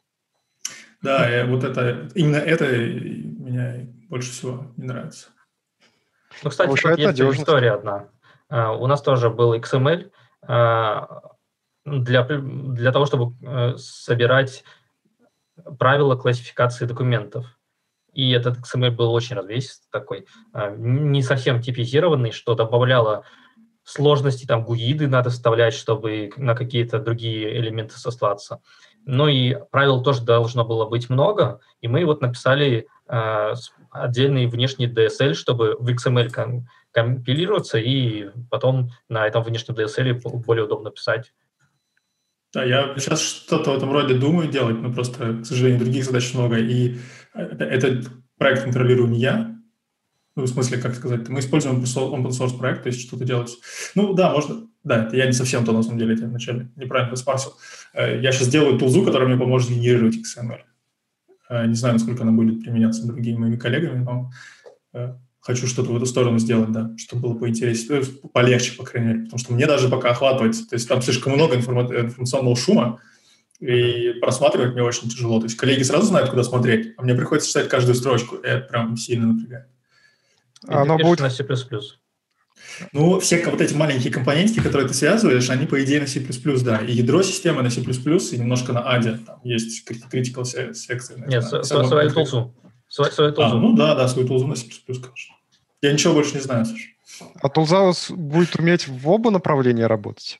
Да, 1.01 1.41
и 1.41 1.45
вот 1.45 1.63
это, 1.63 2.09
именно 2.15 2.37
это 2.37 2.65
меня 2.65 3.87
больше 4.09 4.31
всего 4.31 4.71
не 4.77 4.85
нравится. 4.85 5.27
Ну, 6.43 6.49
кстати, 6.49 6.69
вот 6.69 6.79
есть 6.79 7.03
надежность. 7.03 7.41
история 7.41 7.73
одна. 7.73 8.07
Uh, 8.49 8.77
у 8.77 8.87
нас 8.87 9.01
тоже 9.01 9.29
был 9.29 9.55
XML 9.55 10.11
uh, 10.47 11.21
для, 11.85 12.23
для 12.23 12.91
того, 12.91 13.05
чтобы 13.05 13.35
uh, 13.41 13.77
собирать 13.77 14.63
правила 15.77 16.15
классификации 16.15 16.85
документов. 16.85 17.54
И 18.15 18.31
этот 18.31 18.57
XML 18.57 18.91
был 18.91 19.13
очень 19.13 19.35
развесистый 19.35 19.89
такой, 19.91 20.25
не 20.77 21.21
совсем 21.21 21.61
типизированный, 21.61 22.31
что 22.31 22.55
добавляло 22.55 23.23
сложности, 23.83 24.45
там 24.45 24.63
гуиды 24.63 25.07
надо 25.07 25.29
вставлять, 25.29 25.73
чтобы 25.73 26.31
на 26.37 26.55
какие-то 26.55 26.99
другие 26.99 27.57
элементы 27.59 27.97
сослаться. 27.97 28.61
Ну 29.05 29.27
и 29.27 29.55
правил 29.69 30.01
тоже 30.01 30.23
должно 30.23 30.65
было 30.65 30.87
быть 30.89 31.09
много, 31.09 31.59
и 31.79 31.87
мы 31.87 32.05
вот 32.05 32.21
написали 32.21 32.87
э, 33.07 33.53
отдельный 33.91 34.47
внешний 34.47 34.87
DSL, 34.87 35.35
чтобы 35.35 35.75
в 35.79 35.87
XML 35.87 36.29
ком- 36.29 36.67
компилироваться, 36.91 37.77
и 37.77 38.29
потом 38.49 38.89
на 39.09 39.27
этом 39.27 39.43
внешнем 39.43 39.75
DSL 39.75 40.19
более 40.45 40.65
удобно 40.65 40.89
писать. 40.89 41.33
Да, 42.53 42.63
я 42.63 42.95
сейчас 42.97 43.21
что-то 43.21 43.71
в 43.71 43.77
этом 43.77 43.91
роде 43.91 44.15
думаю 44.15 44.47
делать, 44.47 44.77
но 44.81 44.91
просто, 44.91 45.41
к 45.41 45.45
сожалению, 45.45 45.81
других 45.81 46.05
задач 46.05 46.33
много, 46.33 46.57
и 46.57 46.95
этот 47.35 48.09
проект 48.37 48.63
контролирую 48.63 49.09
не 49.09 49.19
я, 49.19 49.55
ну, 50.35 50.43
в 50.43 50.47
смысле, 50.47 50.79
как 50.79 50.95
сказать, 50.95 51.29
мы 51.29 51.39
используем 51.39 51.81
open 51.81 52.29
source 52.29 52.57
проект, 52.57 52.83
то 52.83 52.87
есть 52.87 53.01
что-то 53.01 53.23
делать. 53.23 53.57
Ну, 53.95 54.13
да, 54.13 54.31
можно, 54.31 54.67
да, 54.83 55.05
это 55.05 55.15
я 55.15 55.27
не 55.27 55.31
совсем 55.31 55.63
то, 55.63 55.71
на 55.71 55.81
самом 55.81 55.97
деле, 55.97 56.15
я 56.19 56.27
вначале 56.27 56.69
неправильно 56.75 57.11
распарсил. 57.11 57.53
Э, 57.93 58.19
я 58.21 58.31
сейчас 58.31 58.49
делаю 58.49 58.77
тулзу, 58.77 59.03
которая 59.03 59.29
мне 59.29 59.37
поможет 59.37 59.69
генерировать 59.69 60.15
XML. 60.15 60.59
Э, 61.49 61.65
не 61.67 61.75
знаю, 61.75 61.93
насколько 61.93 62.23
она 62.23 62.33
будет 62.33 62.61
применяться 62.63 63.07
другими 63.07 63.37
моими 63.37 63.55
коллегами, 63.55 64.03
но 64.03 64.31
э, 64.93 65.15
хочу 65.39 65.67
что-то 65.67 65.91
в 65.91 65.95
эту 65.95 66.05
сторону 66.05 66.37
сделать, 66.37 66.71
да, 66.71 66.91
чтобы 66.97 67.29
было 67.29 67.35
поинтереснее, 67.35 68.03
полегче, 68.33 68.75
по 68.75 68.83
крайней 68.83 69.07
мере, 69.09 69.23
потому 69.23 69.39
что 69.39 69.53
мне 69.53 69.67
даже 69.67 69.87
пока 69.87 70.09
охватывать, 70.09 70.67
то 70.69 70.75
есть 70.75 70.87
там 70.89 71.01
слишком 71.01 71.33
много 71.33 71.55
информационного 71.55 72.57
шума, 72.57 72.99
и 73.59 74.13
просматривать 74.19 74.73
мне 74.73 74.83
очень 74.83 75.09
тяжело. 75.09 75.39
То 75.39 75.45
есть 75.45 75.57
коллеги 75.57 75.83
сразу 75.83 76.07
знают, 76.07 76.29
куда 76.29 76.43
смотреть, 76.43 76.93
а 76.97 77.03
мне 77.03 77.15
приходится 77.15 77.49
читать 77.49 77.69
каждую 77.69 77.95
строчку, 77.95 78.35
и 78.35 78.47
это 78.47 78.67
прям 78.67 78.97
сильно 78.97 79.27
напрягает. 79.27 79.67
Оно 80.67 80.97
будет... 80.97 81.19
на 81.19 81.29
C++. 81.29 81.45
Ну, 82.93 83.19
все 83.19 83.45
вот 83.45 83.61
эти 83.61 83.73
маленькие 83.73 84.11
компонентики, 84.11 84.59
которые 84.59 84.87
ты 84.87 84.93
связываешь, 84.93 85.49
они, 85.49 85.65
по 85.65 85.83
идее, 85.83 86.01
на 86.01 86.07
C++, 86.07 86.19
да. 86.63 86.77
И 86.77 86.91
ядро 86.93 87.21
системы 87.23 87.61
на 87.61 87.69
C++, 87.69 87.81
и 87.81 88.37
немножко 88.37 88.73
на 88.73 88.79
ADE. 88.79 89.25
Там 89.25 89.39
есть 89.43 89.89
critical 89.89 90.43
секции. 90.73 91.23
Нет, 91.27 91.43
свою 91.43 92.09
тулзу. 92.11 92.55
Свою 92.87 93.31
тулзу. 93.33 93.57
А, 93.57 93.59
ну 93.59 93.75
да, 93.75 93.95
да, 93.95 94.07
свою 94.07 94.27
тулзу 94.27 94.47
на 94.47 94.55
C++, 94.55 94.65
конечно. 94.87 95.35
Я 95.81 95.93
ничего 95.93 96.13
больше 96.13 96.35
не 96.35 96.41
знаю, 96.41 96.65
Саша. 96.65 96.87
А 97.41 97.49
тулза 97.49 97.91
будет 98.09 98.55
уметь 98.55 98.87
в 98.87 99.07
оба 99.07 99.31
направления 99.31 99.87
работать? 99.87 100.39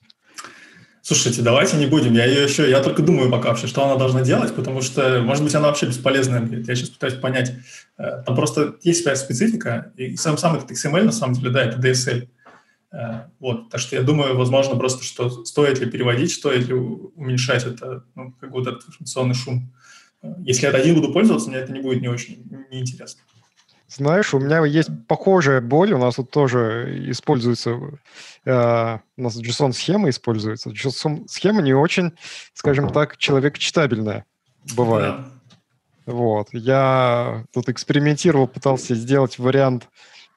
Слушайте, 1.07 1.43
давайте 1.43 1.77
не 1.77 1.85
будем. 1.85 2.13
Я 2.13 2.25
ее 2.25 2.45
еще, 2.45 2.67
я 2.67 2.81
только 2.81 3.03
думаю 3.03 3.29
пока 3.29 3.49
вообще, 3.49 3.67
что 3.67 3.85
она 3.85 3.95
должна 3.95 4.23
делать, 4.23 4.55
потому 4.55 4.81
что, 4.81 5.21
может 5.21 5.43
быть, 5.43 5.53
она 5.53 5.67
вообще 5.67 5.85
бесполезная 5.85 6.41
будет. 6.41 6.67
Я 6.67 6.73
сейчас 6.73 6.89
пытаюсь 6.89 7.13
понять. 7.13 7.53
Э, 7.99 8.23
там 8.25 8.35
просто 8.35 8.77
есть 8.81 9.03
своя 9.03 9.15
специфика, 9.15 9.93
и 9.97 10.17
сам, 10.17 10.35
сам 10.39 10.55
этот 10.55 10.71
XML, 10.71 11.03
на 11.03 11.11
самом 11.11 11.35
деле, 11.35 11.51
да, 11.51 11.63
это 11.63 11.79
DSL. 11.79 12.27
Э, 12.91 13.25
вот, 13.39 13.69
так 13.69 13.81
что 13.81 13.95
я 13.95 14.01
думаю, 14.01 14.35
возможно, 14.35 14.75
просто, 14.77 15.03
что 15.03 15.45
стоит 15.45 15.79
ли 15.79 15.85
переводить, 15.85 16.31
стоит 16.31 16.67
ли 16.67 16.73
уменьшать 16.73 17.67
это, 17.67 18.03
ну, 18.15 18.33
как 18.41 18.49
этот 18.55 18.87
информационный 18.87 19.35
шум. 19.35 19.71
Э, 20.23 20.33
если 20.39 20.65
я 20.65 20.71
один 20.71 20.95
буду 20.95 21.13
пользоваться, 21.13 21.49
мне 21.49 21.59
это 21.59 21.71
не 21.71 21.81
будет 21.81 22.01
не 22.01 22.07
очень 22.07 22.43
неинтересно. 22.71 23.21
Знаешь, 23.87 24.33
у 24.33 24.39
меня 24.39 24.65
есть 24.65 24.89
похожая 25.07 25.61
боль, 25.61 25.93
у 25.93 25.97
нас 25.99 26.15
тут 26.15 26.31
тоже 26.31 27.09
используется, 27.11 27.79
э, 28.43 28.97
у 29.17 29.21
нас 29.21 29.39
JSON-схема 29.39 30.09
используется. 30.09 30.71
JSON-схема 30.71 31.61
не 31.61 31.73
очень, 31.73 32.13
скажем 32.53 32.89
так, 32.89 33.17
человекочитабельная 33.17 34.25
бывает. 34.75 35.15
Да. 35.17 35.25
Вот. 36.05 36.49
Я 36.51 37.45
тут 37.53 37.69
экспериментировал, 37.69 38.47
пытался 38.47 38.95
сделать 38.95 39.39
вариант 39.39 39.89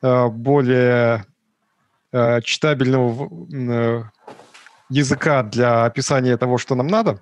э, 0.03 0.28
более 0.28 1.24
э, 2.12 2.40
читабельного 2.42 3.28
э, 3.53 4.03
языка 4.88 5.42
для 5.42 5.84
описания 5.84 6.36
того, 6.36 6.59
что 6.59 6.74
нам 6.74 6.86
надо. 6.86 7.20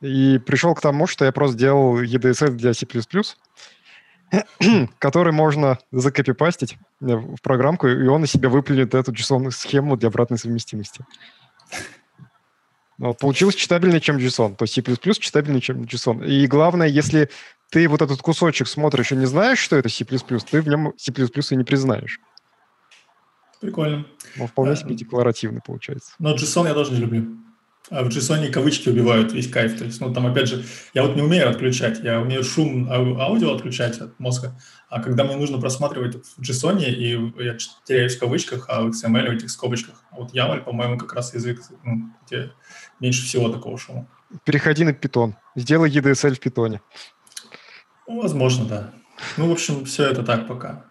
и 0.00 0.38
пришел 0.38 0.74
к 0.74 0.80
тому, 0.80 1.06
что 1.06 1.24
я 1.24 1.32
просто 1.32 1.56
делал 1.56 2.00
EDSL 2.02 2.50
для 2.50 2.74
C++, 2.74 2.86
который 4.98 5.32
можно 5.32 5.78
закопипастить 5.90 6.78
в 7.00 7.40
программку, 7.42 7.88
и 7.88 8.06
он 8.06 8.22
на 8.22 8.26
себя 8.26 8.48
выплюнет 8.48 8.94
эту 8.94 9.12
JSON-схему 9.12 9.96
для 9.96 10.08
обратной 10.08 10.38
совместимости. 10.38 11.04
Вот, 12.98 13.18
получилось 13.18 13.56
читабельнее, 13.56 14.00
чем 14.00 14.16
JSON. 14.16 14.56
То 14.56 14.64
есть 14.64 14.74
C++ 14.74 14.82
читабельнее, 15.18 15.60
чем 15.60 15.82
JSON. 15.82 16.24
И 16.26 16.46
главное, 16.46 16.86
если 16.86 17.30
ты 17.70 17.88
вот 17.88 18.00
этот 18.00 18.20
кусочек 18.22 18.68
смотришь 18.68 19.12
и 19.12 19.16
не 19.16 19.26
знаешь, 19.26 19.58
что 19.58 19.76
это 19.76 19.88
C++, 19.88 20.04
ты 20.04 20.62
в 20.62 20.68
нем 20.68 20.92
C++ 20.96 21.12
и 21.12 21.56
не 21.56 21.64
признаешь. 21.64 22.20
Прикольно. 23.60 24.06
Он 24.38 24.46
вполне 24.46 24.76
себе 24.76 24.94
декларативный 24.94 25.60
получается. 25.64 26.12
Но 26.18 26.34
JSON 26.34 26.66
я 26.66 26.74
тоже 26.74 26.92
не 26.92 27.00
люблю. 27.00 27.41
А 27.90 28.04
в 28.04 28.08
JSON 28.08 28.48
кавычки 28.50 28.88
убивают 28.88 29.32
весь 29.32 29.50
кайф. 29.50 29.76
То 29.76 29.84
есть, 29.84 30.00
ну, 30.00 30.12
там, 30.14 30.26
опять 30.26 30.48
же, 30.48 30.64
я 30.94 31.02
вот 31.02 31.16
не 31.16 31.22
умею 31.22 31.50
отключать. 31.50 32.00
Я 32.02 32.20
умею 32.20 32.44
шум 32.44 32.90
аудио 32.90 33.54
отключать 33.54 33.98
от 33.98 34.18
мозга. 34.20 34.58
А 34.88 35.02
когда 35.02 35.24
мне 35.24 35.36
нужно 35.36 35.58
просматривать 35.58 36.16
в 36.36 36.40
JSON, 36.40 36.82
и 36.82 37.44
я 37.44 37.56
теряюсь 37.84 38.16
в 38.16 38.20
кавычках, 38.20 38.66
а 38.68 38.82
в 38.82 38.88
XML 38.88 39.26
в 39.28 39.32
этих 39.32 39.50
скобочках. 39.50 40.02
А 40.10 40.16
вот 40.16 40.32
YAML, 40.34 40.64
по-моему, 40.64 40.96
как 40.96 41.12
раз 41.14 41.34
язык, 41.34 41.60
ну, 41.84 42.10
где 42.26 42.52
меньше 43.00 43.24
всего 43.24 43.48
такого 43.48 43.76
шума. 43.78 44.06
Переходи 44.44 44.84
на 44.84 44.90
Python. 44.90 45.34
Сделай 45.56 45.90
EDSL 45.90 46.34
в 46.34 46.40
питоне. 46.40 46.80
Ну, 48.06 48.20
возможно, 48.22 48.64
да. 48.64 48.90
Ну, 49.36 49.48
в 49.48 49.52
общем, 49.52 49.84
все 49.84 50.04
это 50.06 50.22
так 50.22 50.46
пока. 50.48 50.84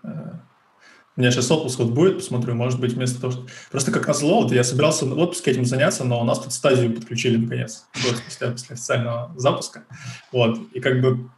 У 1.17 1.21
меня 1.21 1.31
сейчас 1.31 1.51
отпуск 1.51 1.79
вот 1.79 1.89
будет, 1.89 2.17
посмотрю, 2.17 2.55
может 2.55 2.79
быть, 2.79 2.93
вместо 2.93 3.19
того, 3.19 3.33
что... 3.33 3.45
Просто 3.69 3.91
как 3.91 4.07
назло, 4.07 4.43
вот 4.43 4.51
я 4.53 4.63
собирался 4.63 5.05
в 5.05 5.17
отпуске 5.17 5.51
этим 5.51 5.65
заняться, 5.65 6.05
но 6.05 6.21
у 6.21 6.23
нас 6.23 6.39
тут 6.39 6.53
стадию 6.53 6.93
подключили 6.93 7.35
наконец, 7.35 7.85
год 8.03 8.21
после, 8.23 8.51
после 8.51 8.73
официального 8.75 9.33
запуска. 9.37 9.83
Вот, 10.31 10.57
и 10.71 10.79
как 10.79 11.01
бы 11.01 11.29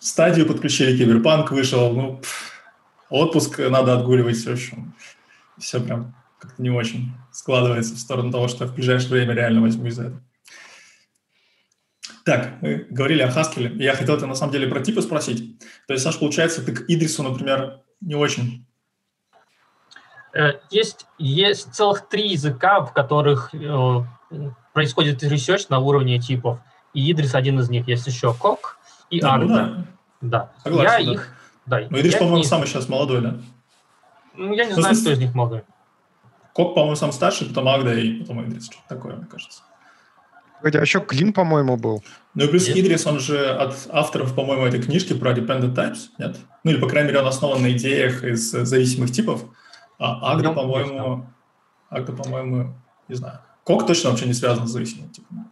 стадию 0.00 0.46
подключили, 0.46 0.98
киберпанк 0.98 1.52
вышел, 1.52 1.92
ну, 1.92 2.18
пфф, 2.18 2.52
отпуск 3.08 3.58
надо 3.58 3.94
отгуливать, 3.94 4.44
в 4.44 4.50
общем, 4.50 4.94
все 5.58 5.80
прям 5.80 6.14
как-то 6.40 6.60
не 6.60 6.70
очень 6.70 7.12
складывается 7.32 7.94
в 7.94 7.98
сторону 7.98 8.32
того, 8.32 8.48
что 8.48 8.66
в 8.66 8.74
ближайшее 8.74 9.10
время 9.10 9.34
реально 9.34 9.60
возьму 9.60 9.86
из 9.86 9.98
этого. 9.98 10.20
Так, 12.24 12.60
мы 12.60 12.86
говорили 12.90 13.22
о 13.22 13.28
Haskell. 13.28 13.76
Я 13.76 13.94
хотел 13.94 14.16
это 14.16 14.26
на 14.26 14.34
самом 14.34 14.52
деле 14.52 14.68
про 14.68 14.80
типы 14.80 15.02
спросить. 15.02 15.58
То 15.86 15.94
есть, 15.94 16.04
Саш, 16.04 16.18
получается, 16.18 16.62
ты 16.62 16.72
к 16.72 16.84
Идрису, 16.88 17.22
например, 17.22 17.80
не 18.00 18.14
очень 18.14 18.66
есть, 20.70 21.06
есть 21.18 21.74
целых 21.74 22.08
три 22.08 22.28
языка, 22.28 22.80
в 22.80 22.92
которых 22.92 23.54
э, 23.54 24.04
происходит 24.72 25.22
research 25.22 25.66
на 25.68 25.78
уровне 25.78 26.18
типов. 26.18 26.58
И 26.94 27.10
Идрис 27.10 27.34
один 27.34 27.58
из 27.60 27.70
них. 27.70 27.88
Есть 27.88 28.06
еще 28.06 28.34
Кок 28.34 28.78
и 29.10 29.20
да, 29.20 29.34
Агда. 29.34 29.64
Ну, 29.64 29.84
да. 30.20 30.52
Согласен, 30.62 30.84
я 30.84 31.06
да. 31.06 31.12
их... 31.12 31.34
Да, 31.66 31.80
Но 31.90 32.00
Идрис, 32.00 32.14
по-моему, 32.14 32.38
не... 32.38 32.44
самый 32.44 32.66
сейчас 32.66 32.88
молодой, 32.88 33.20
да? 33.20 33.36
Ну, 34.34 34.52
я 34.54 34.64
не 34.64 34.74
ну, 34.74 34.80
знаю, 34.80 34.96
кто 34.96 35.10
из 35.10 35.18
них 35.18 35.34
молодой. 35.34 35.62
Кок, 36.52 36.74
по-моему, 36.74 36.96
сам 36.96 37.12
старший, 37.12 37.48
потом 37.48 37.68
Агда 37.68 37.94
и 37.94 38.20
потом 38.20 38.44
Идрис. 38.44 38.66
Что-то 38.66 38.88
такое, 38.88 39.16
мне 39.16 39.26
кажется. 39.26 39.62
Погоди, 40.60 40.78
а 40.78 40.82
еще 40.82 41.00
Клин, 41.00 41.32
по-моему, 41.32 41.76
был. 41.76 42.04
Ну 42.34 42.44
и 42.44 42.48
плюс 42.48 42.66
Есть? 42.66 42.78
Идрис, 42.78 43.06
он 43.06 43.18
же 43.18 43.46
от 43.46 43.74
авторов, 43.90 44.34
по-моему, 44.34 44.66
этой 44.66 44.82
книжки 44.82 45.14
про 45.14 45.32
Dependent 45.32 45.74
Types, 45.74 46.08
нет? 46.18 46.36
Ну 46.64 46.72
или, 46.72 46.78
по 46.78 46.86
крайней 46.86 47.08
мере, 47.08 47.20
он 47.20 47.26
основан 47.26 47.62
на 47.62 47.72
идеях 47.72 48.22
из 48.22 48.50
зависимых 48.50 49.10
типов. 49.10 49.44
А 50.00 50.32
Агда, 50.32 50.52
по-моему, 50.52 51.26
Агда, 51.90 52.12
по-моему, 52.12 52.74
не 53.06 53.14
знаю. 53.14 53.40
Кок 53.64 53.86
точно 53.86 54.10
вообще 54.10 54.26
не 54.26 54.32
связан 54.32 54.66
с 54.66 54.70
зависимым 54.70 55.10
типом. 55.10 55.50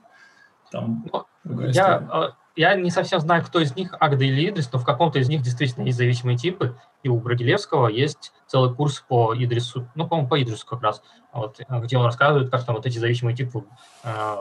Там 0.71 1.07
ну, 1.45 1.61
я, 1.69 1.97
а, 1.97 2.37
я 2.57 2.75
не 2.75 2.91
совсем 2.91 3.21
знаю, 3.21 3.45
кто 3.45 3.61
из 3.61 3.77
них 3.77 3.95
Агда 4.01 4.25
или 4.25 4.49
Идрис, 4.49 4.73
но 4.73 4.79
в 4.79 4.85
каком-то 4.85 5.19
из 5.19 5.29
них 5.29 5.43
действительно 5.43 5.85
есть 5.85 5.99
зависимые 5.99 6.39
типы. 6.39 6.79
И 7.03 7.11
у 7.11 7.21
Брагилевского 7.21 7.89
есть 7.89 8.33
целый 8.47 8.75
курс 8.75 9.05
по 9.07 9.35
Идрису, 9.35 9.87
ну, 9.95 10.09
по-моему, 10.09 10.29
по 10.31 10.43
Идрису 10.43 10.67
как 10.67 10.83
раз, 10.83 11.03
вот, 11.33 11.61
где 11.69 11.99
он 11.99 12.07
рассказывает, 12.07 12.51
как 12.51 12.65
там 12.65 12.75
вот 12.75 12.87
эти 12.87 12.99
зависимые 12.99 13.37
типы 13.37 13.65
э, 14.03 14.37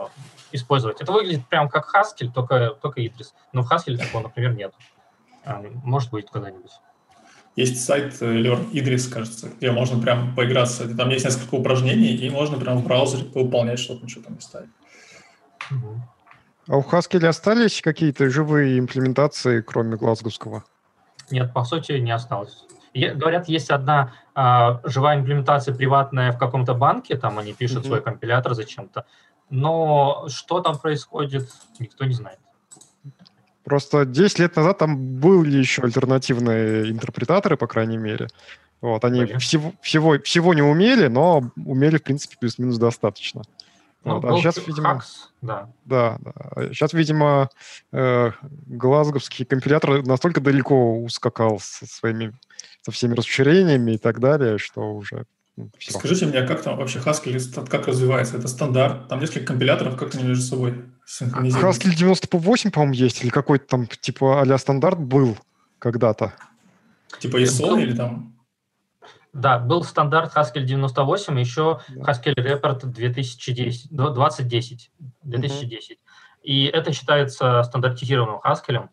использовать. 0.52 1.02
Это 1.02 1.12
выглядит 1.12 1.46
прям 1.48 1.68
как 1.68 1.94
Haskell, 1.94 2.32
только, 2.32 2.70
только 2.80 3.06
Идрис. 3.06 3.34
Но 3.52 3.62
в 3.62 3.70
Haskell 3.70 3.98
такого, 3.98 4.22
например, 4.22 4.54
нет. 4.54 4.74
А, 5.44 5.62
может 5.84 6.10
быть, 6.10 6.30
когда-нибудь. 6.30 6.72
Есть 7.58 7.84
сайт 7.84 8.16
э, 8.20 8.24
Learn 8.24 8.70
Idris, 8.70 9.12
кажется, 9.12 9.48
где 9.48 9.72
можно 9.72 10.00
прям 10.00 10.32
поиграться. 10.36 10.96
Там 10.96 11.08
есть 11.08 11.24
несколько 11.24 11.56
упражнений, 11.56 12.14
и 12.14 12.30
можно 12.30 12.56
прям 12.56 12.78
в 12.78 12.84
браузере 12.84 13.24
выполнять 13.34 13.80
что-то, 13.80 14.04
ничего 14.04 14.22
там 14.22 14.34
не 14.34 14.40
ставить. 14.40 14.70
А 16.68 16.76
у 16.76 16.82
Haskell 16.82 17.26
остались 17.26 17.82
какие-то 17.82 18.30
живые 18.30 18.78
имплементации, 18.78 19.60
кроме 19.60 19.96
глазговского? 19.96 20.62
Нет, 21.32 21.52
по 21.52 21.64
сути, 21.64 21.98
не 21.98 22.12
осталось. 22.12 22.64
Говорят, 22.94 23.48
есть 23.48 23.70
одна 23.70 24.12
а, 24.36 24.80
живая 24.84 25.18
имплементация 25.18 25.74
приватная 25.74 26.30
в 26.30 26.38
каком-то 26.38 26.74
банке, 26.74 27.16
там 27.16 27.40
они 27.40 27.54
пишут 27.54 27.78
mm-hmm. 27.78 27.86
свой 27.88 28.02
компилятор 28.02 28.54
зачем-то, 28.54 29.04
но 29.50 30.26
что 30.28 30.60
там 30.60 30.78
происходит, 30.78 31.50
никто 31.80 32.04
не 32.04 32.14
знает. 32.14 32.38
Просто 33.68 34.06
10 34.06 34.38
лет 34.38 34.56
назад 34.56 34.78
там 34.78 34.96
были 34.96 35.58
еще 35.58 35.82
альтернативные 35.82 36.90
интерпретаторы, 36.90 37.58
по 37.58 37.66
крайней 37.66 37.98
мере. 37.98 38.28
Вот, 38.80 39.04
они 39.04 39.26
всего, 39.38 39.74
всего, 39.82 40.18
всего 40.20 40.54
не 40.54 40.62
умели, 40.62 41.08
но 41.08 41.50
умели, 41.66 41.98
в 41.98 42.02
принципе, 42.02 42.36
плюс-минус 42.40 42.78
достаточно. 42.78 43.42
Ну, 44.04 44.20
вот. 44.20 44.24
А 44.24 44.38
сейчас, 44.38 44.56
видимо, 44.66 44.94
хакс, 44.94 45.30
да. 45.42 45.68
Да, 45.84 46.16
да. 46.20 46.72
Сейчас, 46.72 46.94
видимо, 46.94 47.50
э, 47.92 48.30
глазговский 48.66 49.44
компилятор 49.44 50.02
настолько 50.06 50.40
далеко 50.40 51.02
ускакал 51.02 51.60
со 51.60 51.84
своими 51.86 52.32
со 52.80 52.90
всеми 52.90 53.14
расширениями 53.14 53.92
и 53.92 53.98
так 53.98 54.18
далее, 54.18 54.56
что 54.56 54.94
уже 54.94 55.26
ну, 55.56 55.68
все. 55.76 55.92
Скажите 55.92 56.24
мне, 56.24 56.38
а 56.38 56.46
как 56.46 56.62
там 56.62 56.78
вообще 56.78 57.00
Haskell 57.00 57.68
как 57.68 57.86
развивается? 57.86 58.38
Это 58.38 58.48
стандарт? 58.48 59.08
Там 59.08 59.20
несколько 59.20 59.44
компиляторов, 59.44 59.98
как 59.98 60.14
они 60.14 60.24
между 60.24 60.42
собой 60.42 60.84
синхронизируют? 61.08 61.76
Haskell 61.76 61.94
98, 61.94 62.70
по-моему, 62.70 62.94
есть, 62.94 63.22
или 63.22 63.30
какой-то 63.30 63.66
там 63.66 63.86
типа 63.86 64.42
а 64.42 64.58
стандарт 64.58 65.00
был 65.00 65.36
когда-то. 65.78 66.34
Типа 67.18 67.42
ISO 67.42 67.80
или 67.80 67.94
там? 67.94 68.34
Да, 69.32 69.58
был 69.58 69.84
стандарт 69.84 70.34
Haskell 70.34 70.62
98, 70.62 71.38
еще 71.38 71.80
да. 71.88 72.12
Haskell 72.12 72.34
Report 72.34 72.84
2010, 72.84 73.88
2010. 73.90 74.90
2010. 75.22 75.90
Угу. 75.90 76.00
И 76.42 76.64
это 76.64 76.92
считается 76.92 77.62
стандартизированным 77.62 78.40
Haskell. 78.44 78.88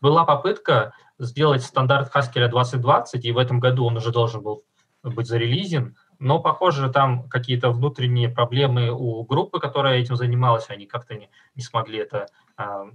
Была 0.00 0.24
попытка 0.24 0.92
сделать 1.18 1.62
стандарт 1.62 2.14
Haskell 2.14 2.48
2020, 2.48 3.24
и 3.24 3.32
в 3.32 3.38
этом 3.38 3.60
году 3.60 3.84
он 3.84 3.96
уже 3.96 4.10
должен 4.10 4.42
был 4.42 4.64
быть 5.02 5.26
зарелизен, 5.26 5.96
но, 6.18 6.38
похоже, 6.38 6.90
там 6.90 7.28
какие-то 7.28 7.70
внутренние 7.70 8.28
проблемы 8.28 8.90
у 8.90 9.22
группы, 9.24 9.60
которая 9.60 9.98
этим 9.98 10.16
занималась, 10.16 10.70
они 10.70 10.86
как-то 10.86 11.14
не, 11.14 11.30
не 11.54 11.62
смогли 11.62 11.98
это 11.98 12.26
а, 12.56 12.86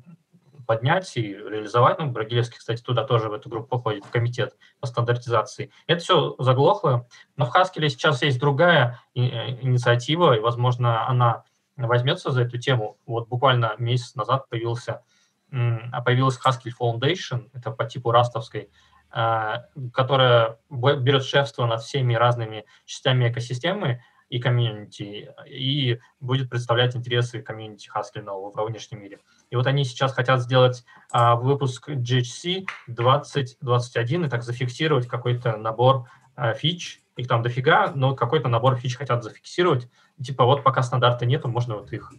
поднять 0.65 1.17
и 1.17 1.34
реализовать. 1.34 1.99
Ну, 1.99 2.07
Брагилевский, 2.07 2.57
кстати, 2.57 2.82
туда 2.82 3.03
тоже 3.03 3.30
в 3.30 3.34
эту 3.34 3.49
группу 3.49 3.78
входит, 3.78 4.05
в 4.05 4.09
комитет 4.09 4.55
по 4.80 4.88
стандартизации. 4.88 5.72
Это 5.88 6.01
все 6.01 6.36
заглохло, 6.39 7.07
но 7.36 7.45
в 7.45 7.55
Haskell 7.55 7.88
сейчас 7.89 8.22
есть 8.22 8.39
другая 8.39 8.99
э, 9.15 9.19
инициатива, 9.61 10.36
и, 10.36 10.39
возможно, 10.39 11.07
она 11.07 11.43
возьмется 11.78 12.32
за 12.32 12.43
эту 12.43 12.57
тему. 12.57 12.97
Вот 13.05 13.28
буквально 13.28 13.76
месяц 13.78 14.15
назад 14.15 14.49
появился, 14.49 15.03
появилась 15.49 16.39
Haskell 16.39 16.72
Foundation, 16.80 17.49
это 17.53 17.72
по 17.72 17.86
типу 17.86 18.11
растовской, 18.11 18.61
а, 18.61 18.72
которая 19.12 20.57
берет 20.70 21.24
шефство 21.26 21.66
над 21.66 21.82
всеми 21.82 22.14
разными 22.14 22.66
частями 22.86 23.30
экосистемы 23.30 24.01
и 24.32 24.39
комьюнити, 24.39 25.30
и 25.45 25.99
будет 26.22 26.49
представлять 26.49 26.95
интересы 26.95 27.41
комьюнити 27.41 27.91
Haskell 27.93 28.51
во 28.53 28.66
внешнем 28.66 29.01
мире. 29.01 29.20
И 29.49 29.57
вот 29.57 29.68
они 29.68 29.84
сейчас 29.84 30.14
хотят 30.14 30.39
сделать 30.41 30.86
а, 31.12 31.36
выпуск 31.36 31.89
GHC 31.89 32.66
2021 32.88 34.26
и 34.26 34.30
так 34.30 34.43
зафиксировать 34.43 35.05
какой-то 35.05 35.57
набор 35.57 36.07
а, 36.36 36.53
фич, 36.53 37.03
их 37.18 37.28
там 37.28 37.41
дофига, 37.41 37.91
но 37.93 38.16
какой-то 38.16 38.47
набор 38.47 38.78
фич 38.78 38.95
хотят 38.95 39.22
зафиксировать. 39.22 39.89
Типа 40.24 40.45
вот 40.45 40.64
пока 40.64 40.82
стандарта 40.82 41.26
нету, 41.26 41.49
можно 41.49 41.76
вот 41.76 41.91
их 41.91 42.14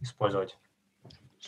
использовать. 0.00 0.56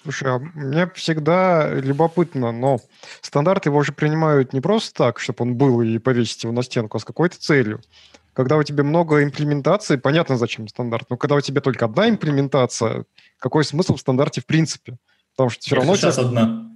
Слушай, 0.02 0.34
а 0.34 0.38
мне 0.54 0.88
всегда 0.94 1.72
любопытно, 1.72 2.52
но 2.52 2.80
стандарт 3.20 3.66
его 3.66 3.82
же 3.82 3.92
принимают 3.92 4.52
не 4.52 4.60
просто 4.60 4.92
так, 4.94 5.20
чтобы 5.20 5.42
он 5.42 5.54
был 5.54 5.80
и 5.80 5.98
повесить 5.98 6.42
его 6.42 6.52
на 6.52 6.62
стенку, 6.62 6.96
а 6.96 7.00
с 7.00 7.04
какой-то 7.04 7.38
целью. 7.38 7.80
Когда 8.32 8.56
у 8.56 8.62
тебя 8.64 8.82
много 8.82 9.22
имплементаций, 9.22 9.96
понятно, 9.96 10.36
зачем 10.36 10.66
стандарт, 10.66 11.08
но 11.08 11.16
когда 11.16 11.36
у 11.36 11.40
тебя 11.40 11.60
только 11.60 11.84
одна 11.84 12.08
имплементация, 12.08 13.04
какой 13.38 13.64
смысл 13.64 13.94
в 13.94 14.00
стандарте 14.00 14.40
в 14.40 14.46
принципе? 14.46 14.98
Потому 15.36 15.50
что 15.50 15.62
все 15.62 15.76
равно... 15.76 15.94
Сейчас 15.94 16.16
тебя... 16.16 16.26
одна. 16.26 16.70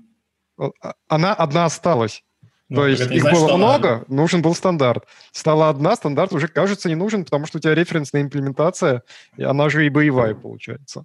А, 0.58 0.94
она 1.08 1.34
одна 1.34 1.64
осталась. 1.64 2.22
Ну, 2.68 2.82
То 2.82 2.86
есть 2.86 3.10
их 3.10 3.22
значит, 3.22 3.40
было 3.40 3.56
много, 3.56 3.88
она... 3.88 4.04
нужен 4.08 4.42
был 4.42 4.54
стандарт. 4.54 5.06
Стала 5.32 5.70
одна, 5.70 5.96
стандарт 5.96 6.32
уже, 6.32 6.48
кажется, 6.48 6.88
не 6.88 6.94
нужен, 6.94 7.24
потому 7.24 7.46
что 7.46 7.58
у 7.58 7.60
тебя 7.60 7.74
референсная 7.74 8.22
имплементация, 8.22 9.02
и 9.36 9.42
она 9.42 9.68
же 9.70 9.86
и 9.86 9.88
боевая 9.88 10.34
получается. 10.34 11.04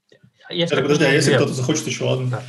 Если 0.50 0.76
Это, 0.76 0.84
подожди, 0.84 1.06
а 1.06 1.10
если 1.10 1.36
кто-то 1.36 1.54
захочет 1.54 1.88
еще 1.88 2.12
одну? 2.12 2.30
Да. 2.30 2.44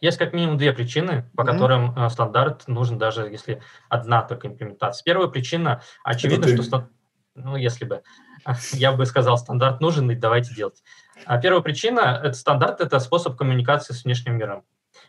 Есть 0.00 0.18
как 0.18 0.32
минимум 0.32 0.58
две 0.58 0.72
причины, 0.72 1.30
по 1.36 1.42
mm-hmm. 1.42 1.46
которым 1.46 1.96
э, 1.96 2.10
стандарт 2.10 2.66
нужен, 2.66 2.98
даже 2.98 3.22
если 3.22 3.62
одна 3.88 4.22
только 4.22 4.48
имплементация. 4.48 5.04
Первая 5.04 5.28
причина, 5.28 5.82
очевидно, 6.02 6.48
что... 6.48 6.62
Ста... 6.62 6.88
Ну, 7.36 7.54
если 7.56 7.84
бы. 7.84 8.02
Я 8.72 8.92
бы 8.92 9.06
сказал, 9.06 9.38
стандарт 9.38 9.80
нужен, 9.80 10.10
и 10.10 10.16
давайте 10.16 10.54
делать. 10.54 10.82
А 11.24 11.38
первая 11.38 11.62
причина– 11.62 12.20
это 12.24 12.32
стандарт– 12.32 12.80
это 12.82 12.98
способ 12.98 13.36
коммуникации 13.36 13.94
с 13.94 14.04
внешним 14.04 14.36
миром. 14.36 14.64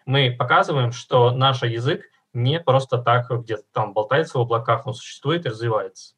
Мы 0.06 0.36
показываем, 0.38 0.92
что 0.92 1.32
наш 1.32 1.64
язык 1.64 2.04
не 2.34 2.60
просто 2.60 2.98
так 2.98 3.30
где-то 3.30 3.64
там 3.72 3.94
болтается 3.94 4.38
в 4.38 4.42
облаках, 4.42 4.86
он 4.86 4.94
существует 4.94 5.46
и 5.46 5.50
развивается. 5.50 6.16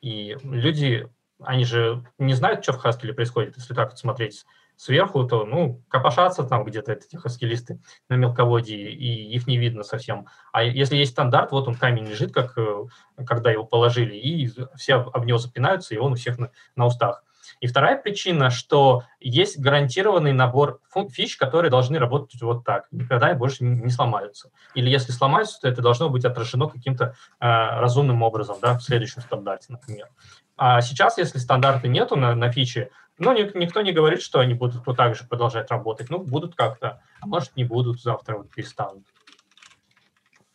И 0.00 0.36
люди, 0.42 1.08
они 1.46 1.64
же 1.64 2.04
не 2.18 2.34
знают, 2.34 2.62
что 2.62 2.72
в 2.72 2.84
Haskell 2.84 3.12
происходит, 3.12 3.56
если 3.56 3.74
так 3.74 3.90
вот 3.90 3.98
смотреть 3.98 4.44
сверху, 4.76 5.24
то, 5.24 5.44
ну, 5.44 5.82
копошатся 5.88 6.42
там 6.42 6.64
где-то 6.64 6.92
эти 6.92 7.16
хаскилисты 7.16 7.80
на 8.08 8.14
мелководье, 8.14 8.90
и 8.90 9.34
их 9.34 9.46
не 9.46 9.56
видно 9.56 9.82
совсем. 9.84 10.26
А 10.52 10.64
если 10.64 10.96
есть 10.96 11.12
стандарт, 11.12 11.52
вот 11.52 11.68
он 11.68 11.76
камень 11.76 12.06
лежит, 12.06 12.32
как 12.32 12.58
э, 12.58 12.84
когда 13.26 13.50
его 13.52 13.64
положили, 13.64 14.16
и 14.16 14.50
все 14.76 14.94
об 14.96 15.24
него 15.26 15.38
запинаются, 15.38 15.94
и 15.94 15.98
он 15.98 16.12
у 16.12 16.16
всех 16.16 16.38
на, 16.38 16.50
на 16.76 16.86
устах. 16.86 17.22
И 17.60 17.66
вторая 17.66 18.00
причина, 18.00 18.50
что 18.50 19.04
есть 19.20 19.58
гарантированный 19.58 20.32
набор 20.32 20.80
фич, 21.10 21.36
которые 21.36 21.70
должны 21.70 21.98
работать 21.98 22.40
вот 22.42 22.64
так, 22.64 22.86
никогда 22.90 23.34
больше 23.34 23.64
не 23.64 23.90
сломаются. 23.90 24.50
Или 24.74 24.90
если 24.90 25.12
сломаются, 25.12 25.60
то 25.60 25.68
это 25.68 25.82
должно 25.82 26.08
быть 26.08 26.24
отражено 26.24 26.68
каким-то 26.68 27.14
э, 27.40 27.46
разумным 27.46 28.22
образом, 28.22 28.56
да, 28.60 28.76
в 28.76 28.82
следующем 28.82 29.22
стандарте, 29.22 29.66
например. 29.68 30.08
А 30.56 30.80
сейчас, 30.82 31.18
если 31.18 31.38
стандарта 31.38 31.88
нету 31.88 32.16
на, 32.16 32.34
на 32.34 32.50
фиче, 32.52 32.90
ну, 33.18 33.32
никто 33.32 33.82
не 33.82 33.92
говорит, 33.92 34.22
что 34.22 34.40
они 34.40 34.54
будут 34.54 34.86
вот 34.86 34.96
так 34.96 35.14
же 35.14 35.24
продолжать 35.24 35.70
работать. 35.70 36.10
Ну, 36.10 36.18
будут 36.18 36.54
как-то, 36.54 37.02
а 37.20 37.26
может, 37.26 37.56
не 37.56 37.64
будут, 37.64 38.00
завтра 38.00 38.38
вот 38.38 38.50
перестанут. 38.50 39.04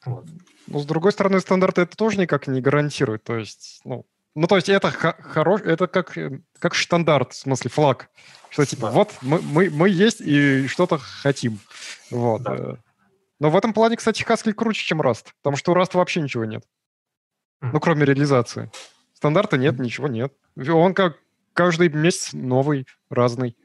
Вот. 0.06 0.26
Ну, 0.68 0.80
с 0.80 0.86
другой 0.86 1.12
стороны, 1.12 1.39
стандарты 1.39 1.82
это 1.82 1.95
тоже 1.95 2.20
никак 2.20 2.47
не 2.47 2.62
гарантирует. 2.62 3.24
То 3.24 3.38
есть, 3.38 3.82
ну, 3.84 4.06
ну, 4.36 4.47
то 4.47 4.56
есть 4.56 4.70
это 4.70 4.91
хорош, 4.91 5.62
это 5.62 5.88
как, 5.88 6.18
э, 6.18 6.41
как 6.60 6.76
штандарт, 6.76 7.34
в 7.34 7.38
смысле 7.38 7.70
флаг. 7.70 8.10
Что 8.50 8.66
типа, 8.66 8.88
да. 8.88 8.91
вот 8.91 9.18
мы, 9.22 9.41
мы, 9.41 9.70
мы 9.70 9.89
есть 9.89 10.22
и 10.22 10.68
что-то 10.68 10.97
хотим. 10.97 11.60
Вот. 12.12 12.43
Да. 12.43 12.56
Э. 12.56 12.76
Но 13.39 13.50
в 13.50 13.56
этом 13.56 13.74
плане, 13.74 13.97
кстати, 13.97 14.24
Haskell 14.24 14.54
круче, 14.54 14.86
чем 14.86 15.02
Rust, 15.02 15.28
потому 15.41 15.58
что 15.58 15.72
у 15.72 15.76
Rust 15.76 15.91
вообще 15.93 16.22
ничего 16.22 16.45
нет. 16.45 16.64
Mm. 17.62 17.70
Ну, 17.74 17.80
кроме 17.80 18.06
реализации. 18.06 18.72
Стандарта 19.20 19.57
нет, 19.57 19.78
ничего 19.80 20.07
нет. 20.07 20.34
Он 20.55 20.93
как 20.93 21.17
каждый 21.51 21.89
месяц 21.89 22.32
новый, 22.32 22.88
разный. 23.09 23.57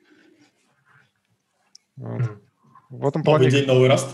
Вот. 1.94 2.22
В 2.90 3.06
этом 3.06 3.22
плане... 3.22 3.44
Новый 3.46 3.60
день, 3.60 3.66
новый 3.68 3.88
Rust? 3.88 4.08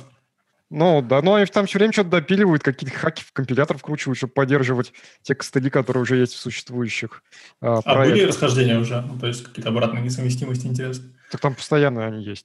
Ну, 0.69 1.01
да, 1.01 1.23
но 1.23 1.37
они 1.37 1.47
там 1.47 1.65
все 1.65 1.79
время 1.79 1.95
что-то 1.95 2.11
допиливают, 2.11 2.63
какие-то 2.63 2.95
хаки 2.95 3.25
в 3.25 3.33
компилятор 3.33 3.79
вкручивают, 3.79 4.19
чтобы 4.19 4.35
поддерживать 4.35 4.93
те 5.23 5.35
костыли, 5.35 5.71
которые 5.71 6.03
уже 6.03 6.17
есть 6.17 6.35
в 6.35 6.39
существующих 6.39 7.23
а, 7.63 7.81
а 7.87 8.05
были 8.05 8.25
расхождения 8.25 8.79
уже? 8.79 9.01
Ну, 9.01 9.19
то 9.19 9.27
есть 9.27 9.43
какие-то 9.43 9.71
обратные 9.71 10.05
несовместимости, 10.05 10.67
интересно? 10.67 11.09
Так 11.31 11.41
там 11.41 11.55
постоянно 11.55 12.05
они 12.05 12.23
есть. 12.23 12.45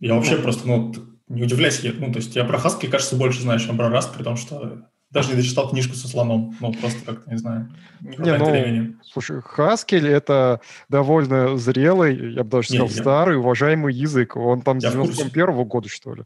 Я 0.00 0.14
вообще 0.14 0.38
ну, 0.38 0.42
просто, 0.42 0.66
ну, 0.66 0.92
не 1.28 1.44
удивляюсь, 1.44 1.78
я, 1.80 1.92
ну, 1.92 2.10
то 2.12 2.18
есть 2.18 2.34
я 2.34 2.44
про 2.44 2.58
Haskell, 2.58 2.88
кажется, 2.88 3.14
больше 3.14 3.42
знаю, 3.42 3.60
чем 3.60 3.76
про 3.76 3.86
Rust, 3.86 4.16
при 4.16 4.24
том, 4.24 4.36
что 4.36 4.88
даже 5.10 5.30
не 5.30 5.36
дочитал 5.36 5.70
книжку 5.70 5.94
со 5.94 6.06
слоном, 6.06 6.54
ну, 6.60 6.72
просто 6.72 7.04
как-то, 7.04 7.30
не 7.30 7.38
знаю, 7.38 7.72
не 8.00 8.16
не, 8.16 8.36
ну, 8.36 8.50
времени. 8.50 8.96
Слушай, 9.02 9.38
Haskell— 9.38 10.06
это 10.08 10.60
довольно 10.88 11.56
зрелый, 11.56 12.34
я 12.34 12.44
бы 12.44 12.50
даже 12.50 12.68
сказал, 12.68 12.88
не, 12.88 12.92
старый, 12.92 13.38
уважаемый 13.38 13.94
язык. 13.94 14.36
Он 14.36 14.60
там 14.60 14.80
с 14.80 14.84
91-го 14.84 15.64
года, 15.64 15.88
что 15.88 16.14
ли. 16.14 16.24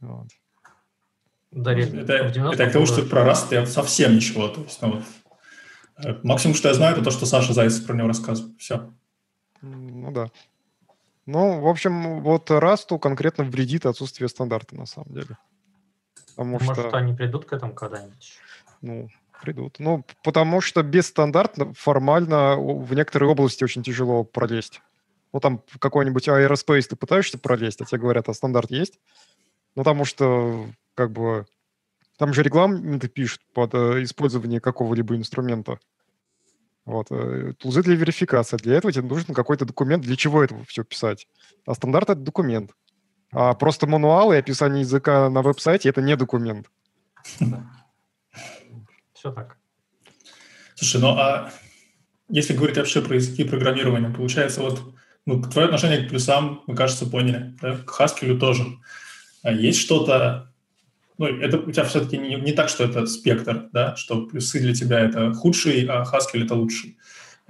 Вот. 0.00 0.26
Да, 1.52 1.72
это, 1.72 2.12
это 2.12 2.66
к 2.66 2.72
тому, 2.72 2.86
что 2.86 3.02
про 3.02 3.22
Rust 3.22 3.48
я 3.50 3.66
совсем 3.66 4.14
ничего. 4.14 4.48
То 4.48 4.62
есть, 4.62 4.80
ну, 4.82 4.92
вот, 4.92 5.02
э, 6.04 6.18
максимум, 6.22 6.54
что 6.54 6.68
я 6.68 6.74
знаю, 6.74 6.94
это 6.94 7.04
то, 7.04 7.10
что 7.10 7.26
Саша 7.26 7.52
Зайцев 7.52 7.86
про 7.86 7.94
него 7.94 8.08
рассказывал. 8.08 8.52
Все. 8.58 8.90
Ну 9.62 10.10
да. 10.12 10.30
Ну, 11.26 11.60
в 11.60 11.68
общем, 11.68 12.22
вот 12.22 12.50
Расту 12.50 12.98
конкретно 12.98 13.44
вредит 13.44 13.86
отсутствие 13.86 14.28
стандарта, 14.28 14.74
на 14.74 14.86
самом 14.86 15.12
деле. 15.12 15.36
Потому 16.40 16.52
Может, 16.52 16.72
что... 16.72 16.96
они 16.96 17.12
придут 17.12 17.44
к 17.44 17.52
этому 17.52 17.74
когда-нибудь? 17.74 18.38
Ну, 18.80 19.10
придут. 19.42 19.78
Ну, 19.78 20.06
потому 20.24 20.62
что 20.62 20.82
без 20.82 21.08
стандарта 21.08 21.70
формально 21.74 22.56
в 22.56 22.94
некоторые 22.94 23.28
области 23.28 23.62
очень 23.62 23.82
тяжело 23.82 24.24
пролезть. 24.24 24.80
Ну, 25.34 25.40
там 25.40 25.62
какой-нибудь 25.78 26.30
аэроспейс 26.30 26.88
ты 26.88 26.96
пытаешься 26.96 27.36
пролезть, 27.36 27.82
а 27.82 27.84
тебе 27.84 28.00
говорят, 28.00 28.30
а 28.30 28.32
стандарт 28.32 28.70
есть? 28.70 28.98
Ну, 29.76 29.82
потому 29.82 30.06
что 30.06 30.64
как 30.94 31.12
бы 31.12 31.44
там 32.16 32.32
же 32.32 32.42
регламенты 32.42 33.08
пишут 33.08 33.42
под 33.52 33.74
э, 33.74 34.02
использование 34.02 34.60
какого-либо 34.60 35.16
инструмента. 35.16 35.78
Вот. 36.86 37.08
Э, 37.10 37.52
тулзы 37.58 37.82
для 37.82 37.96
верификации. 37.96 38.56
Для 38.56 38.76
этого 38.76 38.90
тебе 38.94 39.06
нужен 39.06 39.34
какой-то 39.34 39.66
документ. 39.66 40.04
Для 40.04 40.16
чего 40.16 40.42
это 40.42 40.56
все 40.66 40.84
писать? 40.84 41.28
А 41.66 41.74
стандарт— 41.74 42.08
это 42.08 42.20
документ. 42.22 42.70
А 43.32 43.54
просто 43.54 43.86
мануал 43.86 44.32
и 44.32 44.36
описание 44.36 44.80
языка 44.80 45.30
на 45.30 45.42
веб-сайте— 45.42 45.88
это 45.90 46.02
не 46.02 46.16
документ. 46.16 46.70
Все 49.12 49.30
так. 49.32 49.56
Слушай, 50.74 51.00
ну 51.00 51.08
а 51.10 51.52
если 52.28 52.54
говорить 52.54 52.76
вообще 52.76 53.02
про 53.02 53.16
языки 53.16 53.44
программирования, 53.44 54.08
получается, 54.08 54.62
вот 54.62 54.80
ну, 55.26 55.42
твое 55.42 55.66
отношение 55.66 56.04
к 56.04 56.08
плюсам, 56.08 56.62
мы, 56.66 56.74
кажется, 56.74 57.06
поняли, 57.06 57.56
да? 57.60 57.76
к 57.76 58.00
Haskell 58.00 58.38
тоже. 58.38 58.64
А 59.42 59.52
есть 59.52 59.80
что-то, 59.80 60.52
ну, 61.18 61.26
это 61.26 61.58
у 61.58 61.70
тебя 61.70 61.84
все-таки 61.84 62.18
не, 62.18 62.36
не 62.36 62.52
так, 62.52 62.68
что 62.68 62.84
это 62.84 63.06
спектр, 63.06 63.68
да, 63.72 63.96
что 63.96 64.26
плюсы 64.26 64.60
для 64.60 64.74
тебя 64.74 65.00
это 65.00 65.32
худший, 65.34 65.86
а 65.86 66.04
Haskell 66.04 66.44
это 66.44 66.54
лучший. 66.54 66.98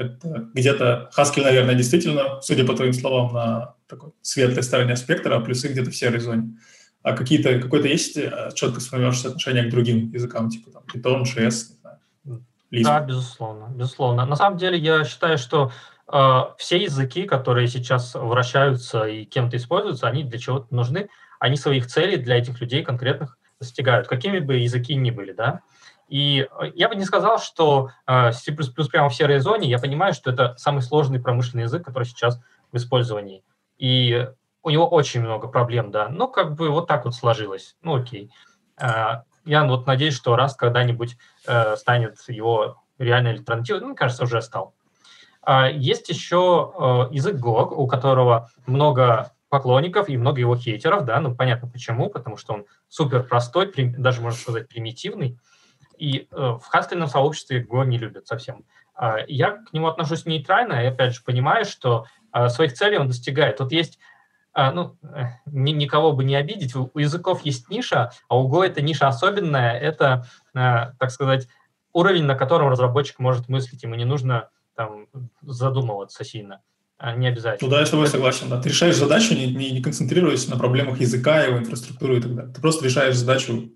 Это 0.01 0.49
где-то 0.55 1.11
Haskell, 1.15 1.43
наверное, 1.43 1.75
действительно, 1.75 2.41
судя 2.41 2.65
по 2.65 2.75
твоим 2.75 2.95
словам, 2.95 3.35
на 3.35 3.75
такой 3.87 4.13
светлой 4.23 4.63
стороне 4.63 4.97
спектра, 4.97 5.37
а 5.37 5.41
плюсы 5.41 5.69
где-то 5.69 5.91
в 5.91 5.95
серой 5.97 6.21
зоне. 6.21 6.57
А 7.03 7.13
какие-то, 7.13 7.59
какое-то 7.59 7.89
есть 7.89 8.17
э, 8.17 8.51
четко 8.55 8.81
сформировавшееся 8.81 9.29
отношение 9.29 9.65
к 9.65 9.71
другим 9.71 10.11
языкам, 10.11 10.49
типа 10.49 10.71
там 10.71 10.83
Python, 10.85 11.25
JS, 11.25 11.53
Lisp? 12.73 12.85
Да, 12.85 13.01
безусловно, 13.01 13.69
безусловно. 13.75 14.25
На 14.25 14.37
самом 14.37 14.57
деле 14.57 14.79
я 14.79 15.05
считаю, 15.05 15.37
что 15.37 15.71
э, 16.11 16.41
все 16.57 16.79
языки, 16.79 17.25
которые 17.25 17.69
сейчас 17.69 18.15
вращаются 18.15 19.05
и 19.05 19.27
кем-то 19.27 19.59
используются, 19.59 20.09
они 20.09 20.25
для 20.25 20.39
чего-то 20.39 20.75
нужны, 20.75 21.11
они 21.39 21.57
своих 21.57 21.87
целей 21.89 22.17
для 22.17 22.39
этих 22.39 22.59
людей 22.61 22.83
конкретных 22.83 23.37
достигают, 23.61 24.09
какими 24.09 24.39
бы 24.39 24.57
языки 24.57 24.95
ни 24.95 25.11
были, 25.11 25.33
да. 25.33 25.61
И 26.11 26.41
э, 26.41 26.73
я 26.75 26.89
бы 26.89 26.97
не 26.97 27.05
сказал, 27.05 27.39
что 27.39 27.91
э, 28.07 28.33
C++ 28.33 28.53
прямо 28.53 29.09
в 29.09 29.15
серой 29.15 29.39
зоне, 29.39 29.71
я 29.71 29.79
понимаю, 29.79 30.13
что 30.13 30.31
это 30.31 30.55
самый 30.59 30.83
сложный 30.83 31.21
промышленный 31.21 31.63
язык, 31.63 31.85
который 31.85 32.05
сейчас 32.05 32.41
в 32.73 32.77
использовании. 32.77 33.45
И 33.79 34.29
у 34.63 34.71
него 34.71 34.89
очень 34.89 35.21
много 35.21 35.47
проблем, 35.47 35.93
да. 35.93 36.09
Ну, 36.09 36.27
как 36.27 36.57
бы 36.57 36.71
вот 36.71 36.89
так 36.89 37.05
вот 37.05 37.15
сложилось. 37.15 37.77
Ну, 37.81 37.95
окей. 37.95 38.31
Э, 38.77 39.23
я 39.45 39.65
вот 39.65 39.87
надеюсь, 39.87 40.15
что 40.15 40.37
раз 40.37 40.55
когда-нибудь 40.55 41.17
станет 41.77 42.19
его 42.29 42.83
реальной 42.99 43.31
альтернативой, 43.31 43.81
мне 43.81 43.95
кажется, 43.95 44.25
уже 44.25 44.43
стал. 44.43 44.75
Есть 45.73 46.11
еще 46.11 47.09
язык 47.11 47.37
Go, 47.37 47.73
у 47.75 47.87
которого 47.87 48.51
много 48.67 49.33
поклонников 49.49 50.11
и 50.11 50.19
много 50.19 50.41
его 50.41 50.57
хейтеров, 50.57 51.07
да, 51.07 51.19
ну 51.21 51.35
понятно 51.35 51.69
почему, 51.69 52.11
потому 52.11 52.37
что 52.37 52.53
он 52.53 52.67
супер 52.89 53.23
простой, 53.23 53.73
даже 53.97 54.21
можно 54.21 54.39
сказать 54.39 54.69
примитивный, 54.69 55.39
и 56.01 56.29
э, 56.31 56.37
в 56.37 56.65
хаскельном 56.67 57.09
сообществе 57.09 57.59
его 57.59 57.85
не 57.85 57.99
любят 57.99 58.27
совсем. 58.27 58.65
Э, 58.99 59.19
я 59.29 59.51
к 59.51 59.73
нему 59.73 59.87
отношусь 59.87 60.25
нейтрально, 60.25 60.83
и 60.83 60.87
опять 60.87 61.15
же 61.15 61.23
понимаю, 61.23 61.67
что 61.67 62.07
э, 62.33 62.49
своих 62.49 62.73
целей 62.73 62.99
он 62.99 63.09
достигает. 63.09 63.59
Тут 63.59 63.71
есть 63.71 63.99
э, 64.55 64.71
ну, 64.71 64.97
э, 65.03 65.25
ни, 65.47 65.73
никого 65.73 66.13
бы 66.13 66.25
не 66.25 66.35
обидеть, 66.37 66.75
у, 66.75 66.91
языков 66.95 67.43
есть 67.45 67.69
ниша, 67.69 68.13
а 68.29 68.39
у 68.39 68.51
Go 68.51 68.65
это 68.65 68.81
ниша 68.81 69.09
особенная, 69.09 69.79
это, 69.79 70.27
так 70.55 71.11
сказать, 71.11 71.49
уровень, 71.93 72.25
на 72.25 72.35
котором 72.35 72.69
разработчик 72.69 73.19
может 73.19 73.49
мыслить, 73.49 73.83
ему 73.83 73.95
не 73.95 74.07
нужно 74.07 74.49
там 74.75 75.07
задумываться 75.43 76.25
сильно. 76.25 76.63
А, 76.97 77.15
не 77.15 77.29
обязательно. 77.29 77.69
Ну 77.69 77.75
да, 77.75 77.81
я 77.81 77.87
с 77.87 77.91
тобой 77.91 78.07
согласен. 78.09 78.49
Да. 78.51 78.61
Ты 78.61 78.69
решаешь 78.69 78.97
задачу, 78.97 79.35
не, 79.35 79.47
не, 79.47 79.71
не 79.71 79.83
концентрируясь 79.83 80.49
на 80.49 80.59
проблемах 80.59 81.01
языка, 81.01 81.43
его 81.43 81.59
инфраструктуры 81.59 82.19
и 82.19 82.21
так 82.21 82.35
далее. 82.35 82.53
Ты 82.53 82.61
просто 82.61 82.85
решаешь 82.85 83.17
задачу, 83.17 83.71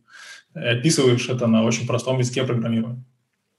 описываешь 0.54 1.28
это 1.28 1.46
на 1.46 1.64
очень 1.64 1.86
простом 1.86 2.18
языке 2.18 2.44
программирования. 2.44 3.04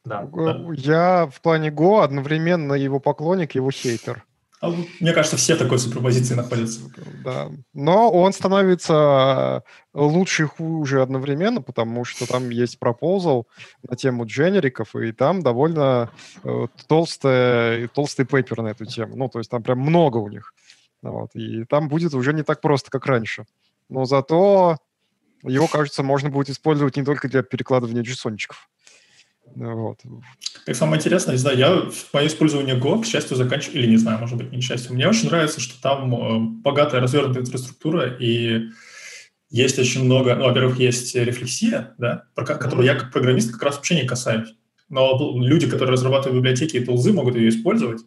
Да, 0.06 0.28
да. 0.34 0.62
Я 0.76 1.28
в 1.28 1.42
плане 1.42 1.70
Go 1.70 2.04
одновременно 2.04 2.74
его 2.74 3.00
поклонник, 3.00 3.56
его 3.56 3.72
хейтер. 3.72 4.24
А, 4.62 4.72
мне 5.00 5.14
кажется, 5.14 5.36
все 5.38 5.56
в 5.56 5.60
такой 5.60 5.80
суперпозиции 5.80 6.34
находятся. 6.34 6.82
Да. 7.24 7.52
Но 7.74 8.10
он 8.12 8.32
становится 8.32 9.64
лучше 9.94 10.44
и 10.44 10.46
хуже 10.46 11.02
одновременно, 11.02 11.62
потому 11.62 12.06
что 12.06 12.28
там 12.28 12.50
есть 12.50 12.80
пропозал 12.80 13.48
на 13.88 13.96
тему 13.96 14.26
дженериков, 14.26 14.96
и 14.96 15.12
там 15.12 15.42
довольно 15.42 16.10
э, 16.44 16.68
толстый, 16.88 17.88
толстый 17.90 18.26
пейпер 18.26 18.62
на 18.62 18.70
эту 18.70 18.86
тему. 18.86 19.16
Ну, 19.16 19.28
то 19.28 19.40
есть 19.40 19.52
там 19.52 19.62
прям 19.62 19.80
много 19.80 20.18
у 20.18 20.30
них. 20.30 20.54
Вот. 21.02 21.32
И 21.36 21.66
там 21.66 21.90
будет 21.90 22.14
уже 22.14 22.34
не 22.34 22.44
так 22.44 22.62
просто, 22.62 22.90
как 22.90 23.06
раньше. 23.06 23.46
но 23.90 24.06
зато 24.06 24.78
его, 25.48 25.68
кажется, 25.68 26.04
можно 26.04 26.30
будет 26.30 26.50
использовать 26.50 26.98
не 26.98 27.04
только 27.04 27.28
для 27.28 27.44
перекладывания 27.44 28.02
джейсончиков. 28.02 28.70
Вот. 29.56 30.00
Как 30.66 30.76
самое 30.76 30.98
интересное, 30.98 31.34
не 31.34 31.40
знаю, 31.40 31.58
я 31.58 31.76
в 31.90 32.14
мое 32.14 32.28
использование 32.28 32.76
Go, 32.76 33.02
к 33.02 33.06
счастью, 33.06 33.38
заканчиваю, 33.38 33.80
или 33.80 33.92
не 33.92 33.98
знаю, 33.98 34.20
может 34.20 34.38
быть, 34.38 34.52
не 34.52 34.60
к 34.60 34.64
счастью. 34.64 34.94
Мне 34.94 35.08
очень 35.08 35.28
нравится, 35.28 35.62
что 35.62 35.80
там 35.82 36.14
э, 36.14 36.40
богатая 36.62 37.00
развернутая 37.00 37.44
инфраструктура, 37.44 38.18
и 38.20 38.70
есть 39.50 39.78
очень 39.78 40.04
много, 40.04 40.36
ну, 40.36 40.46
во-первых, 40.46 40.80
есть 40.80 41.16
рефлексия, 41.16 41.94
да, 41.98 42.24
про, 42.34 42.46
которую 42.46 42.86
я 42.86 42.96
как 42.96 43.12
программист 43.12 43.52
как 43.52 43.64
раз 43.64 43.76
вообще 43.76 44.02
не 44.02 44.08
касаюсь. 44.08 44.56
Но 44.90 45.38
люди, 45.40 45.70
которые 45.70 45.94
разрабатывают 45.94 46.38
библиотеки 46.38 46.78
и 46.78 46.84
тулзы, 46.84 47.14
могут 47.14 47.36
ее 47.36 47.50
использовать. 47.50 48.02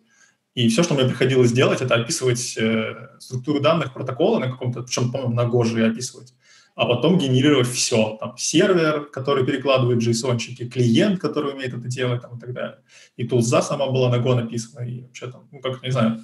И 0.55 0.69
все, 0.69 0.83
что 0.83 0.95
мне 0.95 1.05
приходилось 1.05 1.53
делать, 1.53 1.81
это 1.81 1.95
описывать 1.95 2.57
э, 2.59 3.11
структуру 3.21 3.61
данных 3.61 3.95
протокола 3.95 4.41
на 4.41 4.51
каком-то, 4.51 4.83
причем, 4.83 5.13
по-моему, 5.13 5.35
на 5.35 5.43
Go 5.43 5.65
же 5.65 5.87
описывать 5.87 6.35
а 6.79 6.87
потом 6.87 7.19
генерировать 7.19 7.67
все. 7.67 8.17
Там, 8.21 8.37
сервер, 8.39 9.07
который 9.07 9.45
перекладывает 9.45 9.99
json 9.99 10.39
клиент, 10.39 11.21
который 11.21 11.53
умеет 11.53 11.75
это 11.75 11.89
делать 11.89 12.23
там, 12.23 12.37
и 12.37 12.41
так 12.41 12.53
далее. 12.53 12.79
И 13.17 13.27
тулза 13.27 13.63
сама 13.63 13.89
была 13.89 14.09
на 14.11 14.23
Go 14.23 14.37
написана, 14.37 14.85
и 14.85 15.01
вообще 15.01 15.29
там, 15.29 15.49
ну, 15.51 15.61
как, 15.61 15.83
не 15.83 15.91
знаю. 15.91 16.21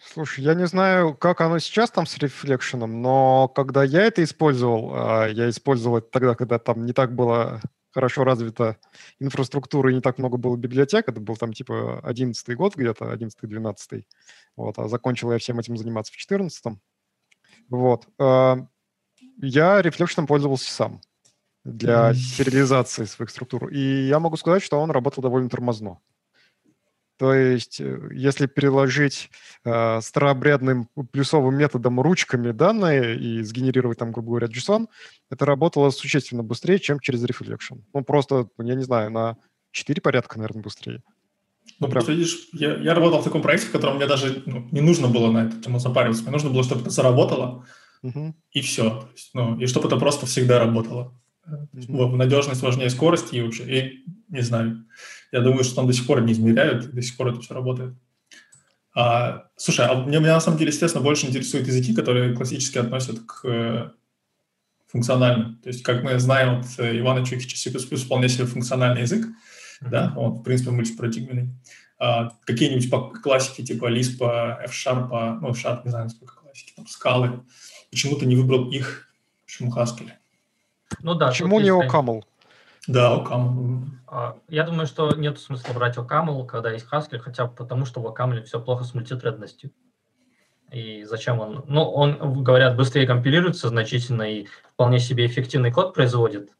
Слушай, 0.00 0.42
я 0.42 0.54
не 0.54 0.66
знаю, 0.66 1.14
как 1.14 1.40
оно 1.40 1.60
сейчас 1.60 1.92
там 1.92 2.06
с 2.06 2.18
рефлекшеном, 2.18 3.00
но 3.00 3.46
когда 3.46 3.84
я 3.84 4.02
это 4.02 4.24
использовал, 4.24 4.90
а, 4.94 5.28
я 5.28 5.48
использовал 5.48 5.98
это 5.98 6.08
тогда, 6.10 6.34
когда 6.34 6.58
там 6.58 6.84
не 6.84 6.92
так 6.92 7.14
было 7.14 7.60
хорошо 7.92 8.24
развита 8.24 8.78
инфраструктура 9.20 9.92
и 9.92 9.94
не 9.94 10.00
так 10.00 10.18
много 10.18 10.38
было 10.38 10.56
библиотек. 10.56 11.08
Это 11.08 11.20
был 11.20 11.36
там 11.36 11.52
типа 11.52 12.00
11 12.02 12.56
год 12.56 12.74
где-то, 12.74 13.12
11-12. 13.12 14.02
Вот, 14.56 14.76
а 14.76 14.88
закончил 14.88 15.30
я 15.30 15.38
всем 15.38 15.60
этим 15.60 15.76
заниматься 15.76 16.12
в 16.12 16.16
14 16.16 16.78
Вот. 17.68 18.08
Я 19.40 19.80
рефлекшеном 19.82 20.26
пользовался 20.26 20.70
сам 20.70 21.00
для 21.64 22.14
сериализации 22.14 23.04
своих 23.04 23.30
структур. 23.30 23.68
И 23.68 24.06
я 24.06 24.18
могу 24.18 24.36
сказать, 24.36 24.62
что 24.62 24.80
он 24.80 24.90
работал 24.90 25.22
довольно 25.22 25.48
тормозно. 25.48 25.98
То 27.18 27.34
есть, 27.34 27.80
э, 27.80 28.10
если 28.12 28.46
переложить 28.46 29.30
э, 29.64 30.00
старообрядным 30.00 30.88
плюсовым 31.10 31.56
методом 31.56 32.00
ручками 32.00 32.52
данные 32.52 33.18
и 33.18 33.42
сгенерировать 33.42 33.98
там, 33.98 34.12
грубо 34.12 34.28
говоря, 34.28 34.46
JSON, 34.46 34.86
это 35.28 35.44
работало 35.44 35.90
существенно 35.90 36.44
быстрее, 36.44 36.78
чем 36.78 37.00
через 37.00 37.24
Reflection. 37.24 37.82
Ну, 37.92 38.04
просто, 38.04 38.48
я 38.58 38.74
не 38.76 38.84
знаю, 38.84 39.10
на 39.10 39.36
4 39.72 40.00
порядка, 40.00 40.38
наверное, 40.38 40.62
быстрее. 40.62 41.02
Ну, 41.80 41.88
Прям. 41.88 42.04
видишь, 42.06 42.48
я, 42.52 42.76
я 42.76 42.94
работал 42.94 43.20
в 43.20 43.24
таком 43.24 43.42
проекте, 43.42 43.66
в 43.66 43.72
котором 43.72 43.96
мне 43.96 44.06
даже 44.06 44.42
ну, 44.46 44.68
не 44.70 44.80
нужно 44.80 45.08
было 45.08 45.30
на 45.30 45.46
эту 45.46 45.60
тему 45.60 45.80
запариваться. 45.80 46.22
Мне 46.22 46.32
нужно 46.32 46.50
было, 46.50 46.62
чтобы 46.62 46.82
это 46.82 46.90
заработало, 46.90 47.66
угу. 48.02 48.34
и 48.52 48.60
все. 48.60 49.08
Ну, 49.34 49.58
и 49.58 49.66
чтобы 49.66 49.88
это 49.88 49.96
просто 49.96 50.26
всегда 50.26 50.58
работало. 50.58 51.18
Угу. 51.46 52.16
Надежность 52.16 52.62
важнее 52.62 52.90
скорости 52.90 53.36
и 53.36 53.42
вообще, 53.42 53.64
и 53.64 54.04
не 54.28 54.42
знаю. 54.42 54.84
Я 55.32 55.40
думаю, 55.40 55.64
что 55.64 55.76
там 55.76 55.86
до 55.86 55.92
сих 55.92 56.06
пор 56.06 56.22
не 56.22 56.32
измеряют, 56.32 56.90
до 56.90 57.02
сих 57.02 57.16
пор 57.16 57.28
это 57.28 57.40
все 57.40 57.54
работает. 57.54 57.94
А, 58.94 59.44
слушай, 59.56 59.86
а 59.86 59.94
меня, 59.94 60.18
меня 60.18 60.34
на 60.34 60.40
самом 60.40 60.58
деле, 60.58 60.70
естественно, 60.70 61.04
больше 61.04 61.26
интересуют 61.26 61.66
языки, 61.66 61.94
которые 61.94 62.34
классически 62.34 62.78
относят 62.78 63.20
к 63.20 63.44
э, 63.44 63.90
функциональным. 64.88 65.60
То 65.62 65.68
есть, 65.68 65.82
как 65.82 66.02
мы 66.02 66.18
знаем 66.18 66.60
от 66.60 66.66
э, 66.78 66.98
Ивана 66.98 67.24
Чукича, 67.24 67.56
C++ 67.56 67.70
вполне 67.70 68.28
себе 68.28 68.46
функциональный 68.46 69.02
язык, 69.02 69.24
mm-hmm. 69.24 69.88
да, 69.90 70.12
он, 70.16 70.32
в 70.32 70.42
принципе, 70.42 70.70
мультипарадигменный. 70.70 71.54
А, 72.00 72.30
какие-нибудь 72.44 72.90
по 72.90 73.10
классике, 73.10 73.62
типа 73.62 73.90
Lisp, 73.90 74.20
F-Sharp, 74.64 75.38
ну, 75.40 75.50
F-Sharp, 75.50 75.82
не 75.84 75.90
знаю, 75.90 76.10
сколько 76.10 76.34
классики, 76.34 76.72
там, 76.74 76.86
скалы, 76.86 77.44
Почему 77.90 78.16
ты 78.16 78.26
не 78.26 78.36
выбрал 78.36 78.70
их? 78.70 79.08
Почему 79.44 79.72
Haskell? 79.74 80.10
Ну 81.02 81.14
да. 81.14 81.28
Почему 81.28 81.60
не 81.60 81.70
OCaml? 81.70 82.22
Да, 82.86 83.16
OCaml. 83.16 83.86
А, 84.06 84.38
я 84.48 84.64
думаю, 84.64 84.86
что 84.86 85.14
нет 85.14 85.38
смысла 85.38 85.72
брать 85.72 85.96
OCaml, 85.96 86.46
когда 86.46 86.72
есть 86.72 86.86
Haskell, 86.90 87.18
хотя 87.18 87.46
бы 87.46 87.54
потому, 87.54 87.84
что 87.84 88.00
в 88.00 88.06
OCaml 88.06 88.42
все 88.44 88.60
плохо 88.60 88.84
с 88.84 88.94
мультитредностью. 88.94 89.70
И 90.72 91.04
зачем 91.04 91.40
он? 91.40 91.64
Ну, 91.66 91.82
он, 91.82 92.42
говорят, 92.42 92.76
быстрее 92.76 93.06
компилируется 93.06 93.68
значительно 93.68 94.22
и 94.22 94.46
вполне 94.74 94.98
себе 94.98 95.26
эффективный 95.26 95.72
код 95.72 95.94
производит. 95.94 96.50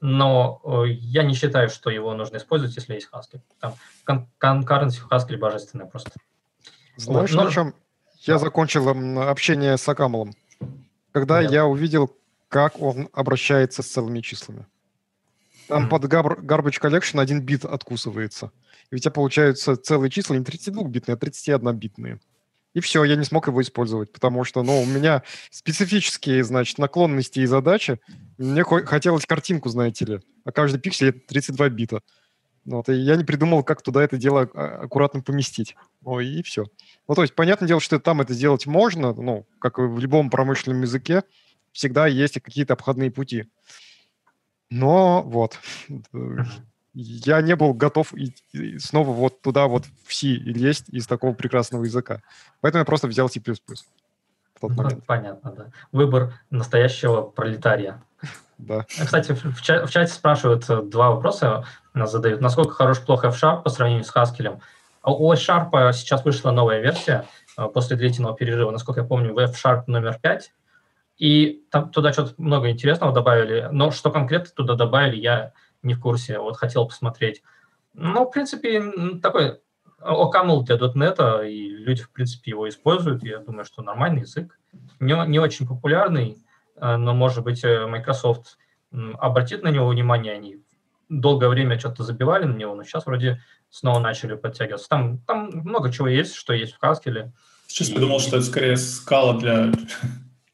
Но 0.00 0.60
э, 0.64 0.88
я 0.88 1.22
не 1.22 1.34
считаю, 1.34 1.68
что 1.68 1.90
его 1.90 2.14
нужно 2.14 2.38
использовать, 2.38 2.74
если 2.74 2.94
есть 2.94 3.08
Haskell. 3.12 3.40
Там 3.60 4.28
конкуренция 4.38 5.04
в 5.04 5.10
Haskell 5.10 5.36
божественная 5.36 5.86
просто. 5.86 6.12
Знаешь, 6.96 7.30
вот, 7.30 7.36
но... 7.36 7.44
на 7.44 7.50
чем 7.50 7.74
я 8.22 8.38
закончил 8.38 8.88
общение 9.20 9.76
с 9.76 9.88
Акамлом? 9.88 10.34
Когда 11.12 11.36
Понятно. 11.36 11.54
я 11.54 11.66
увидел, 11.66 12.16
как 12.48 12.80
он 12.80 13.08
обращается 13.12 13.82
с 13.82 13.86
целыми 13.86 14.20
числами. 14.20 14.66
Там 15.68 15.86
mm-hmm. 15.86 15.88
под 15.88 16.04
garbage 16.04 16.80
collection 16.80 17.20
один 17.20 17.40
бит 17.40 17.64
откусывается. 17.64 18.50
И 18.90 18.96
у 18.96 18.98
тебя 18.98 19.10
получаются 19.10 19.76
целые 19.76 20.10
числа 20.10 20.34
не 20.34 20.44
32-битные, 20.44 21.14
а 21.14 21.16
31-битные. 21.16 22.20
И 22.74 22.80
все, 22.80 23.04
я 23.04 23.16
не 23.16 23.24
смог 23.24 23.46
его 23.48 23.60
использовать, 23.60 24.12
потому 24.12 24.44
что, 24.44 24.62
ну, 24.62 24.80
у 24.80 24.86
меня 24.86 25.22
специфические, 25.50 26.42
значит, 26.42 26.78
наклонности 26.78 27.40
и 27.40 27.46
задачи. 27.46 28.00
Мне 28.38 28.64
хотелось 28.64 29.26
картинку, 29.26 29.68
знаете 29.68 30.04
ли, 30.06 30.20
а 30.44 30.52
каждый 30.52 30.80
пиксель— 30.80 31.12
32 31.28 31.68
бита. 31.68 32.00
Вот, 32.64 32.88
и 32.88 32.94
я 32.94 33.16
не 33.16 33.24
придумал, 33.24 33.64
как 33.64 33.82
туда 33.82 34.02
это 34.02 34.16
дело 34.16 34.48
а, 34.54 34.82
аккуратно 34.84 35.20
поместить. 35.20 35.76
Ну, 36.00 36.20
и 36.20 36.42
все. 36.42 36.66
Ну, 37.08 37.14
то 37.14 37.22
есть, 37.22 37.34
понятное 37.34 37.66
дело, 37.66 37.80
что 37.80 37.98
там 37.98 38.20
это 38.20 38.34
сделать 38.34 38.66
можно, 38.66 39.12
ну, 39.12 39.46
как 39.58 39.78
и 39.78 39.82
в 39.82 39.98
любом 39.98 40.30
промышленном 40.30 40.82
языке, 40.82 41.24
всегда 41.72 42.06
есть 42.06 42.40
какие-то 42.40 42.74
обходные 42.74 43.10
пути. 43.10 43.46
Но 44.70 45.22
вот, 45.22 45.58
я 46.94 47.42
не 47.42 47.56
был 47.56 47.74
готов 47.74 48.12
снова 48.78 49.10
вот 49.10 49.42
туда 49.42 49.66
вот 49.66 49.86
в 50.06 50.14
C 50.14 50.28
лезть 50.28 50.88
из 50.90 51.06
такого 51.06 51.34
прекрасного 51.34 51.84
языка. 51.84 52.22
Поэтому 52.60 52.80
я 52.80 52.84
просто 52.84 53.08
взял 53.08 53.28
C++. 53.28 53.40
Момент. 54.62 55.04
Понятно, 55.06 55.50
да. 55.50 55.66
Выбор 55.90 56.34
настоящего 56.50 57.22
пролетария. 57.22 58.02
Да. 58.58 58.84
Кстати, 58.84 59.32
в, 59.32 59.60
ча- 59.60 59.84
в 59.84 59.90
чате 59.90 60.12
спрашивают 60.12 60.70
э, 60.70 60.82
два 60.82 61.10
вопроса, 61.10 61.64
нас 61.94 62.12
задают. 62.12 62.40
Насколько 62.40 62.72
хорош-плохо 62.72 63.28
F-Sharp 63.28 63.62
по 63.62 63.70
сравнению 63.70 64.04
с 64.04 64.14
Haskell? 64.14 64.60
А 65.02 65.12
у 65.12 65.32
F-Sharp 65.32 65.92
сейчас 65.92 66.24
вышла 66.24 66.50
новая 66.50 66.80
версия 66.80 67.26
э, 67.56 67.66
после 67.66 67.96
длительного 67.96 68.36
перерыва, 68.36 68.70
насколько 68.70 69.00
я 69.00 69.06
помню, 69.06 69.34
в 69.34 69.38
F-Sharp 69.38 69.84
номер 69.86 70.18
5. 70.20 70.52
И 71.18 71.64
там 71.70 71.90
туда 71.90 72.12
что-то 72.12 72.34
много 72.38 72.70
интересного 72.70 73.12
добавили, 73.12 73.68
но 73.70 73.90
что 73.90 74.10
конкретно 74.10 74.50
туда 74.54 74.74
добавили, 74.74 75.16
я 75.16 75.52
не 75.82 75.94
в 75.94 76.00
курсе. 76.00 76.38
Вот 76.38 76.56
хотел 76.56 76.86
посмотреть. 76.86 77.42
Ну, 77.94 78.24
в 78.24 78.30
принципе, 78.30 78.82
такой 79.20 79.60
OCaml 80.00 80.62
для 80.64 80.76
.NET, 80.76 81.48
и 81.48 81.68
люди, 81.68 82.02
в 82.02 82.10
принципе, 82.10 82.52
его 82.52 82.68
используют. 82.68 83.22
Я 83.22 83.38
думаю, 83.38 83.64
что 83.64 83.82
нормальный 83.82 84.22
язык. 84.22 84.58
Не, 85.00 85.26
не 85.26 85.38
очень 85.38 85.66
популярный, 85.68 86.38
Э, 86.76 86.96
но, 86.96 87.14
может 87.14 87.44
быть, 87.44 87.64
э, 87.64 87.86
Microsoft 87.86 88.58
обратит 89.18 89.62
на 89.62 89.68
него 89.68 89.88
внимание, 89.88 90.34
они 90.34 90.58
долгое 91.20 91.48
время 91.48 91.78
что-то 91.78 92.04
забивали 92.04 92.44
на 92.44 92.54
него, 92.54 92.74
но 92.74 92.84
сейчас 92.84 93.06
вроде 93.06 93.42
снова 93.70 93.98
начали 94.00 94.34
подтягиваться. 94.34 94.88
Там, 94.88 95.18
там 95.18 95.50
много 95.52 95.92
чего 95.92 96.08
есть, 96.08 96.34
что 96.34 96.52
есть 96.52 96.74
в 96.74 96.82
Haskell. 96.82 97.30
Сейчас 97.66 97.90
и... 97.90 97.94
подумал, 97.94 98.20
что 98.20 98.36
это 98.36 98.46
скорее 98.46 98.76
скала 98.76 99.38
для, 99.38 99.72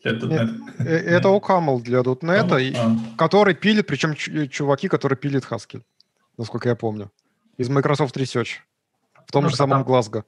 для 0.02 0.12
.NET. 0.12 0.50
Э, 0.78 0.84
это 0.84 1.28
OCaml 1.28 1.80
для 1.82 2.00
.NET, 2.00 2.76
а. 2.76 2.96
который 3.16 3.54
пилит, 3.54 3.86
причем 3.86 4.14
чуваки, 4.14 4.88
которые 4.88 5.16
пилит 5.16 5.44
Haskell, 5.48 5.82
насколько 6.36 6.68
я 6.68 6.76
помню, 6.76 7.11
из 7.56 7.68
Microsoft 7.68 8.16
Research, 8.16 8.59
в 9.26 9.32
том 9.32 9.44
ну, 9.44 9.50
же 9.50 9.56
самом 9.56 9.84
там... 9.84 9.92
Glasgow. 9.92 10.24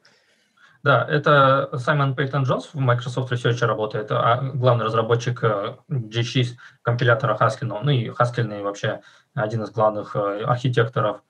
Да, 0.83 1.07
это 1.07 1.69
Саймон 1.77 2.15
Пейтон 2.15 2.45
Джонс 2.45 2.71
в 2.73 2.79
Microsoft 2.79 3.31
Research 3.31 3.65
работает, 3.67 4.11
а 4.11 4.41
главный 4.55 4.87
разработчик 4.87 5.45
G6 5.91 6.43
э, 6.43 6.57
компилятора 6.81 7.37
Haskell, 7.39 7.81
ну 7.83 7.91
и 7.91 8.09
Haskell 8.09 8.63
вообще 8.63 9.03
один 9.43 9.63
из 9.63 9.71
главных 9.71 10.17
э, 10.17 10.43
архитекторов. 10.45 11.23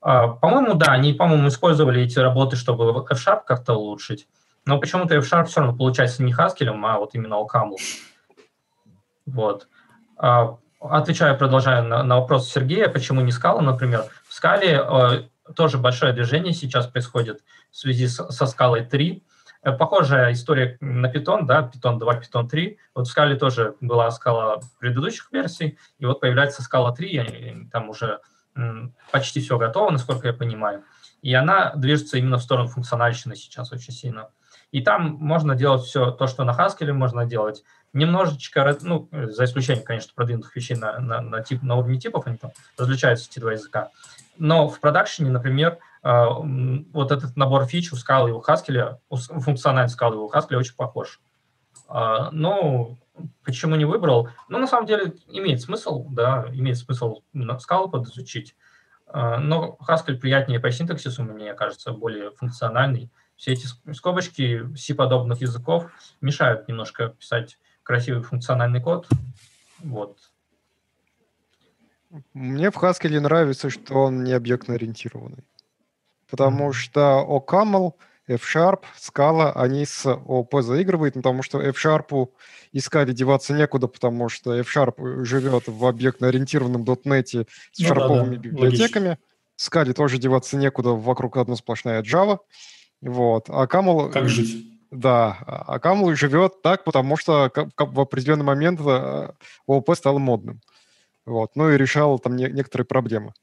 А, 0.00 0.28
по-моему, 0.28 0.74
да, 0.74 0.86
они, 0.92 1.12
по-моему, 1.12 1.48
использовали 1.48 2.02
эти 2.02 2.18
работы, 2.18 2.56
чтобы 2.56 2.84
F-Sharp 3.10 3.42
как-то 3.46 3.74
улучшить, 3.74 4.28
но 4.64 4.78
почему-то 4.78 5.14
F-Sharp 5.16 5.44
все 5.44 5.60
равно 5.60 5.76
получается 5.76 6.22
не 6.22 6.32
Haskell, 6.32 6.78
а 6.84 6.98
вот 6.98 7.14
именно 7.14 7.34
OCaml. 7.34 7.76
Вот. 9.26 9.68
А, 10.16 10.56
отвечаю, 10.80 11.36
продолжаю 11.36 11.84
на, 11.84 12.02
на 12.02 12.20
вопрос 12.20 12.48
Сергея, 12.48 12.88
почему 12.88 13.20
не 13.20 13.32
Scala, 13.32 13.60
например. 13.60 14.04
В 14.28 14.42
Scala 14.42 15.28
э, 15.44 15.52
тоже 15.54 15.78
большое 15.78 16.12
движение 16.12 16.52
сейчас 16.52 16.86
происходит– 16.86 17.42
в 17.70 17.76
связи 17.76 18.06
со 18.06 18.46
скалой 18.46 18.84
3. 18.84 19.22
Э, 19.62 19.72
похожая 19.72 20.32
история 20.32 20.76
на 20.80 21.10
Python, 21.10 21.44
да, 21.44 21.70
Python 21.72 21.98
2, 21.98 22.20
Python 22.20 22.48
3. 22.48 22.78
Вот 22.94 23.06
в 23.06 23.10
скале 23.10 23.36
тоже 23.36 23.74
была 23.80 24.10
скала 24.10 24.60
предыдущих 24.78 25.30
версий, 25.32 25.78
и 25.98 26.06
вот 26.06 26.20
появляется 26.20 26.62
скала 26.62 26.92
3, 26.92 27.08
и 27.08 27.68
там 27.70 27.90
уже 27.90 28.20
почти 29.12 29.40
все 29.40 29.56
готово, 29.56 29.90
насколько 29.90 30.26
я 30.26 30.34
понимаю. 30.34 30.82
И 31.22 31.32
она 31.34 31.72
движется 31.74 32.18
именно 32.18 32.38
в 32.38 32.42
сторону 32.42 32.68
функциональщины 32.68 33.36
сейчас 33.36 33.72
очень 33.72 33.92
сильно. 33.92 34.30
И 34.70 34.82
там 34.82 35.16
можно 35.20 35.54
делать 35.54 35.82
все 35.82 36.10
то, 36.10 36.26
что 36.26 36.44
на 36.44 36.50
Haskell 36.50 36.92
можно 36.92 37.24
делать, 37.24 37.62
немножечко, 37.92 38.76
ну, 38.82 39.08
за 39.12 39.44
исключением, 39.44 39.84
конечно, 39.84 40.12
продвинутых 40.14 40.54
вещей 40.54 40.76
на, 40.76 40.98
на, 40.98 41.20
на, 41.20 41.42
тип, 41.42 41.62
на 41.62 41.76
уровне 41.76 41.98
типов, 41.98 42.26
они 42.26 42.36
там 42.36 42.50
различаются, 42.76 43.28
эти 43.30 43.38
два 43.38 43.52
языка. 43.52 43.90
Но 44.36 44.68
в 44.68 44.78
продакшене, 44.80 45.30
например, 45.30 45.78
вот 46.02 47.12
этот 47.12 47.36
набор 47.36 47.66
фич 47.66 47.92
у 47.92 47.96
Scala 47.96 48.28
и 48.28 48.32
у 48.32 48.40
Haskell, 48.40 48.98
функциональный 49.10 49.92
Scala 49.92 50.14
и 50.14 50.16
у 50.16 50.30
Haskell 50.30 50.56
очень 50.56 50.76
похож. 50.76 51.20
Э, 51.88 52.28
но 52.32 52.96
почему 53.44 53.76
не 53.76 53.84
выбрал? 53.84 54.28
Ну, 54.48 54.58
на 54.58 54.66
самом 54.66 54.86
деле, 54.86 55.14
имеет 55.28 55.60
смысл, 55.60 56.06
да, 56.10 56.46
имеет 56.52 56.78
смысл 56.78 57.22
Scala 57.34 57.90
подизучить. 57.90 58.54
Э, 59.12 59.38
но 59.38 59.78
Haskell 59.86 60.16
приятнее 60.16 60.60
по 60.60 60.70
синтаксису, 60.70 61.22
мне 61.22 61.54
кажется, 61.54 61.92
более 61.92 62.30
функциональный. 62.32 63.10
Все 63.36 63.52
эти 63.52 63.66
скобочки 63.92 64.74
C-подобных 64.76 65.40
языков 65.40 65.90
мешают 66.20 66.66
немножко 66.68 67.10
писать 67.10 67.58
красивый 67.84 68.22
функциональный 68.22 68.80
код. 68.80 69.06
Вот. 69.78 70.18
Мне 72.32 72.70
в 72.70 72.76
Haskell 72.76 73.20
нравится, 73.20 73.70
что 73.70 73.94
он 73.94 74.24
не 74.24 74.32
объектно-ориентированный. 74.32 75.44
Потому 76.30 76.70
mm-hmm. 76.70 76.72
что 76.72 77.26
OCaml, 77.28 77.92
F-Sharp, 78.28 78.82
Scala, 78.98 79.52
они 79.54 79.84
с 79.86 80.06
ООП 80.06 80.62
заигрывают, 80.62 81.14
потому 81.14 81.42
что 81.42 81.60
F-Sharp 81.60 82.28
искали 82.72 83.12
деваться 83.12 83.54
некуда, 83.54 83.88
потому 83.88 84.28
что 84.28 84.54
F-Sharp 84.54 85.24
живет 85.24 85.64
в 85.66 85.86
объектно-ориентированном 85.86 86.84
.NET 86.84 87.46
с 87.72 87.78
ну, 87.78 87.86
шарповыми 87.86 88.36
да, 88.36 88.42
да. 88.42 88.48
библиотеками. 88.48 89.08
Логично. 89.08 89.24
Scala 89.58 89.92
тоже 89.92 90.18
деваться 90.18 90.56
некуда, 90.56 90.90
вокруг 90.90 91.36
одна 91.36 91.56
сплошная 91.56 92.02
Java. 92.02 92.38
Вот. 93.00 93.46
А 93.48 93.64
Camel... 93.66 94.12
Как 94.12 94.28
жить? 94.28 94.78
Да, 94.90 95.36
а 95.46 95.78
Камл 95.78 96.14
живет 96.14 96.62
так, 96.62 96.84
потому 96.84 97.16
что 97.18 97.52
в 97.76 98.00
определенный 98.00 98.44
момент 98.44 98.80
э, 98.80 99.30
ООП 99.66 99.94
стало 99.94 100.18
модным. 100.18 100.60
Вот. 101.26 101.50
Ну 101.56 101.70
и 101.70 101.76
решал 101.76 102.18
там 102.18 102.36
не, 102.36 102.48
некоторые 102.50 102.86
проблемы. 102.86 103.34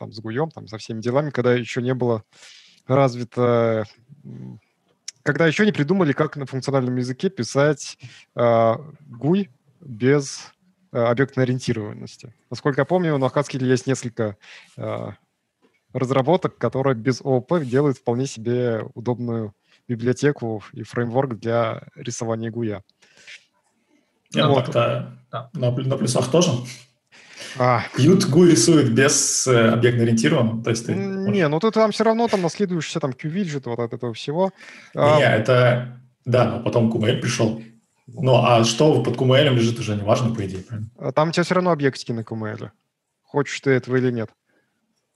Там 0.00 0.12
с 0.12 0.20
Гуем, 0.20 0.50
там 0.50 0.66
со 0.66 0.78
всеми 0.78 1.02
делами, 1.02 1.28
когда 1.28 1.54
еще 1.54 1.82
не 1.82 1.92
было 1.92 2.24
развито... 2.86 3.84
Когда 5.22 5.46
еще 5.46 5.66
не 5.66 5.72
придумали, 5.72 6.12
как 6.12 6.36
на 6.36 6.46
функциональном 6.46 6.96
языке 6.96 7.28
писать 7.28 7.98
э, 8.34 8.40
GUI 8.40 9.50
без 9.80 10.50
э, 10.90 10.98
объектной 10.98 11.44
ориентированности. 11.44 12.34
Насколько 12.48 12.80
я 12.80 12.84
помню, 12.86 13.18
на 13.18 13.26
Haskell 13.26 13.62
есть 13.62 13.86
несколько 13.86 14.38
э, 14.78 15.08
разработок, 15.92 16.56
которые 16.56 16.94
без 16.96 17.20
ООП 17.20 17.60
делают 17.60 17.98
вполне 17.98 18.26
себе 18.26 18.82
удобную 18.94 19.54
библиотеку 19.86 20.64
и 20.72 20.82
фреймворк 20.82 21.34
для 21.34 21.82
рисования 21.94 22.50
гуя. 22.50 22.82
Нет, 24.32 24.46
вот. 24.46 24.64
так-то 24.64 25.18
на, 25.52 25.70
на 25.70 25.96
плюсах 25.98 26.30
тоже. 26.30 26.52
А. 27.58 27.82
Qt 27.96 28.50
рисует 28.50 28.92
без 28.92 29.46
э, 29.46 29.70
объектно-ориентированного, 29.70 30.62
то 30.62 30.70
есть 30.70 30.86
ты... 30.86 30.94
Не, 30.94 31.48
ну 31.48 31.58
ты 31.60 31.70
там 31.70 31.92
все 31.92 32.04
равно 32.04 32.28
там 32.28 32.42
наследуешься 32.42 33.00
там 33.00 33.10
QVidget, 33.10 33.62
вот 33.64 33.78
от 33.78 33.92
этого 33.92 34.14
всего. 34.14 34.52
Не, 34.94 35.00
а... 35.00 35.36
это... 35.36 36.00
Да, 36.24 36.44
но 36.44 36.62
потом 36.62 36.92
QML 36.92 37.20
пришел. 37.20 37.62
Ну, 38.06 38.34
а 38.34 38.64
что 38.64 39.02
под 39.02 39.16
QML 39.16 39.54
лежит, 39.54 39.78
уже 39.78 39.96
не 39.96 40.02
важно, 40.02 40.34
по 40.34 40.44
идее, 40.44 40.62
правильно? 40.62 40.90
А 40.98 41.12
там 41.12 41.28
у 41.28 41.32
тебя 41.32 41.44
все 41.44 41.54
равно 41.54 41.70
объектики 41.70 42.12
на 42.12 42.20
QML. 42.20 42.70
Хочешь 43.22 43.60
ты 43.60 43.70
этого 43.70 43.96
или 43.96 44.10
нет. 44.10 44.30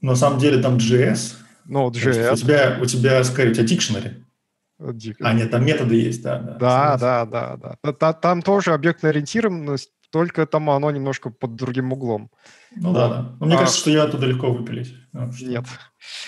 На 0.01 0.16
самом 0.16 0.39
деле 0.39 0.62
там 0.62 0.77
JS. 0.77 1.35
Ну, 1.66 1.91
JS. 1.91 2.33
У 2.33 2.37
тебя, 2.37 2.79
у 2.81 2.87
тебя, 2.87 3.25
скорее, 3.25 3.51
у 3.51 3.55
тебя 3.55 3.64
dictionary. 3.64 4.25
Дико. 4.79 5.27
А, 5.27 5.33
нет, 5.33 5.51
там 5.51 5.64
методы 5.64 5.95
есть, 5.95 6.22
да. 6.22 6.39
Да, 6.39 6.97
да, 6.99 7.25
да, 7.25 7.57
да. 7.57 7.93
да. 7.93 8.12
Там 8.12 8.43
тоже 8.43 8.72
объектная 8.72 9.12
ориентированность, 9.12 9.91
только 10.14 10.46
там 10.46 10.70
оно 10.70 10.92
немножко 10.92 11.28
под 11.30 11.56
другим 11.56 11.92
углом. 11.92 12.30
Ну 12.76 12.92
да, 12.92 13.08
да. 13.08 13.36
Но 13.40 13.46
мне 13.46 13.56
а, 13.56 13.58
кажется, 13.58 13.80
что 13.80 13.90
я 13.90 14.04
оттуда 14.04 14.26
легко 14.26 14.52
выпилить. 14.52 14.94
Ну, 15.12 15.28
нет. 15.40 15.64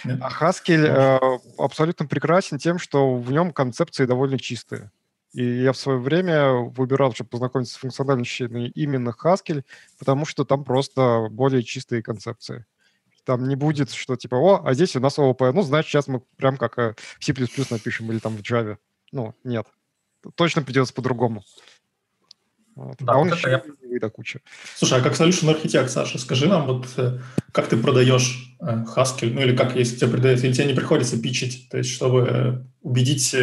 нет. 0.05 0.18
А 0.20 0.28
Haskell 0.28 0.84
э, 0.84 1.39
абсолютно 1.57 2.07
прекрасен 2.07 2.59
тем, 2.59 2.80
что 2.80 3.14
в 3.14 3.30
нем 3.30 3.53
концепции 3.53 4.05
довольно 4.05 4.41
чистые. 4.41 4.91
И 5.34 5.45
я 5.62 5.72
в 5.72 5.76
свое 5.76 6.01
время 6.01 6.51
выбирал, 6.51 7.14
чтобы 7.14 7.30
познакомиться 7.30 7.74
с 7.74 7.76
функциональностью 7.76 8.72
именно 8.72 9.14
Haskell, 9.22 9.62
потому 10.01 10.26
что 10.26 10.45
там 10.45 10.64
просто 10.64 11.28
более 11.30 11.62
чистые 11.62 12.03
концепции. 12.03 12.66
Там 13.22 13.47
не 13.47 13.55
будет, 13.55 13.93
что 13.93 14.16
типа, 14.16 14.34
о, 14.34 14.62
а 14.66 14.74
здесь 14.74 14.97
у 14.97 15.01
нас 15.01 15.16
ООП. 15.16 15.43
Ну, 15.55 15.62
значит, 15.62 15.93
сейчас 15.93 16.09
мы 16.09 16.22
прям 16.37 16.57
как 16.57 16.76
э, 16.80 16.97
в 17.20 17.24
C++ 17.24 17.32
напишем 17.70 18.11
или 18.11 18.18
там 18.18 18.37
в 18.37 18.41
Java. 18.41 18.78
Ну, 19.12 19.37
нет. 19.45 19.68
Точно 20.34 20.62
придется 20.62 20.93
по-другому. 20.93 21.45
Вот. 22.77 22.97
Да, 23.01 23.14
а 23.14 23.16
он 23.16 23.33
еще 23.33 23.51
я... 23.51 23.99
до 23.99 24.11
куча. 24.11 24.41
Слушай, 24.74 25.01
а 25.01 25.03
как 25.03 25.14
solution 25.14 25.51
архитект, 25.51 25.91
Саша, 25.91 26.18
скажи 26.18 26.47
нам, 26.47 26.66
вот 26.66 26.87
э, 26.99 27.18
как 27.51 27.68
ты 27.68 27.79
продаешь 27.79 28.55
э, 28.61 28.85
Haskell, 28.95 29.33
ну 29.33 29.41
или 29.41 29.57
как, 29.57 29.74
если 29.77 29.97
тебе 29.97 30.11
продается, 30.11 30.47
или 30.47 30.53
тебе 30.53 30.66
не 30.66 30.74
приходится 30.74 31.20
пичить, 31.20 31.68
то 31.70 31.79
есть 31.79 31.91
чтобы 31.91 32.66
убедить 32.83 33.35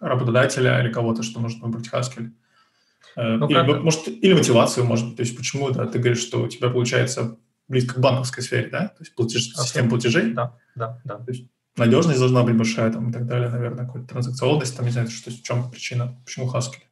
работодателя 0.00 0.80
или 0.82 0.90
кого-то, 0.90 1.22
что 1.22 1.40
нужно 1.40 1.66
выбрать 1.66 1.88
Haskell? 1.92 2.30
Ну, 3.16 3.48
или, 3.48 3.54
как... 3.54 3.82
может, 3.82 4.08
или 4.08 4.32
мотивацию, 4.32 4.86
может, 4.86 5.14
то 5.14 5.22
есть 5.22 5.36
почему 5.36 5.70
да, 5.70 5.86
ты 5.86 5.98
говоришь, 5.98 6.22
что 6.22 6.42
у 6.42 6.48
тебя 6.48 6.70
получается 6.70 7.36
близко 7.68 7.94
к 7.94 8.00
банковской 8.00 8.42
сфере, 8.42 8.70
да? 8.70 8.88
То 8.88 9.00
есть 9.00 9.14
платеж, 9.14 9.52
система 9.54 9.90
платежей. 9.90 10.32
Да, 10.32 10.56
да, 10.74 11.00
да. 11.04 11.18
То 11.18 11.30
есть 11.30 11.44
надежность 11.76 12.18
должна 12.18 12.42
быть 12.42 12.56
большая 12.56 12.90
там 12.90 13.10
и 13.10 13.12
так 13.12 13.26
далее, 13.26 13.50
наверное, 13.50 13.86
какая-то 13.86 14.08
транзакционность, 14.08 14.76
там, 14.76 14.86
не 14.86 14.90
знаю, 14.90 15.08
что, 15.10 15.30
в 15.30 15.42
чем 15.42 15.70
причина, 15.70 16.16
почему 16.24 16.50
Haskell. 16.50 16.82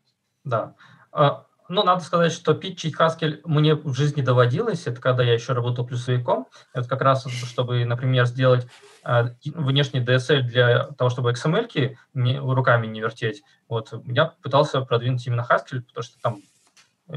Да. 0.44 0.74
А, 1.12 1.46
ну, 1.72 1.84
надо 1.84 2.04
сказать, 2.04 2.32
что 2.32 2.52
питчить 2.52 2.94
Haskell 2.98 3.40
мне 3.44 3.74
в 3.74 3.94
жизни 3.94 4.20
доводилось. 4.20 4.86
Это 4.86 5.00
когда 5.00 5.22
я 5.22 5.32
еще 5.32 5.54
работал 5.54 5.86
плюсовиком. 5.86 6.46
Это 6.74 6.86
как 6.86 7.00
раз, 7.00 7.26
чтобы, 7.26 7.84
например, 7.86 8.26
сделать 8.26 8.66
э, 9.04 9.34
внешний 9.46 10.04
DSL 10.04 10.42
для 10.42 10.88
того, 10.98 11.08
чтобы 11.08 11.32
XML-ки 11.32 11.98
не, 12.12 12.38
руками 12.38 12.86
не 12.86 13.00
вертеть. 13.00 13.42
Вот, 13.68 13.90
я 14.04 14.26
пытался 14.42 14.82
продвинуть 14.82 15.26
именно 15.26 15.46
Haskell, 15.48 15.80
потому 15.80 16.02
что 16.04 16.20
там 16.20 16.42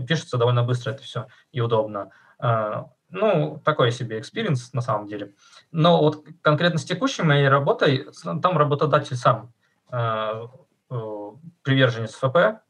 пишется 0.08 0.38
довольно 0.38 0.64
быстро 0.64 0.92
это 0.92 1.04
все 1.04 1.28
и 1.52 1.60
удобно. 1.60 2.12
А, 2.40 2.88
ну, 3.10 3.62
такой 3.66 3.92
себе 3.92 4.20
experience 4.20 4.72
на 4.72 4.82
самом 4.82 5.08
деле. 5.08 5.34
Но 5.74 6.00
вот 6.02 6.26
конкретно 6.42 6.80
с 6.80 6.86
текущей 6.86 7.24
моей 7.24 7.50
работой, 7.50 8.08
там 8.24 8.58
работодатель 8.58 9.18
сам 9.18 9.54
э, 9.92 10.48
э, 10.90 11.30
приверженец 11.62 12.14
ФП. 12.14 12.65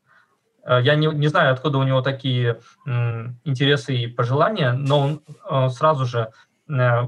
Э, 0.65 0.81
я 0.81 0.95
не, 0.95 1.07
не 1.07 1.27
знаю, 1.27 1.53
откуда 1.53 1.77
у 1.77 1.83
него 1.83 2.01
такие 2.01 2.59
интересы 2.85 3.95
и 3.95 4.07
пожелания, 4.07 4.73
но 4.73 4.99
он 4.99 5.21
э, 5.49 5.69
сразу 5.69 6.05
же, 6.05 6.31
э, 6.67 7.07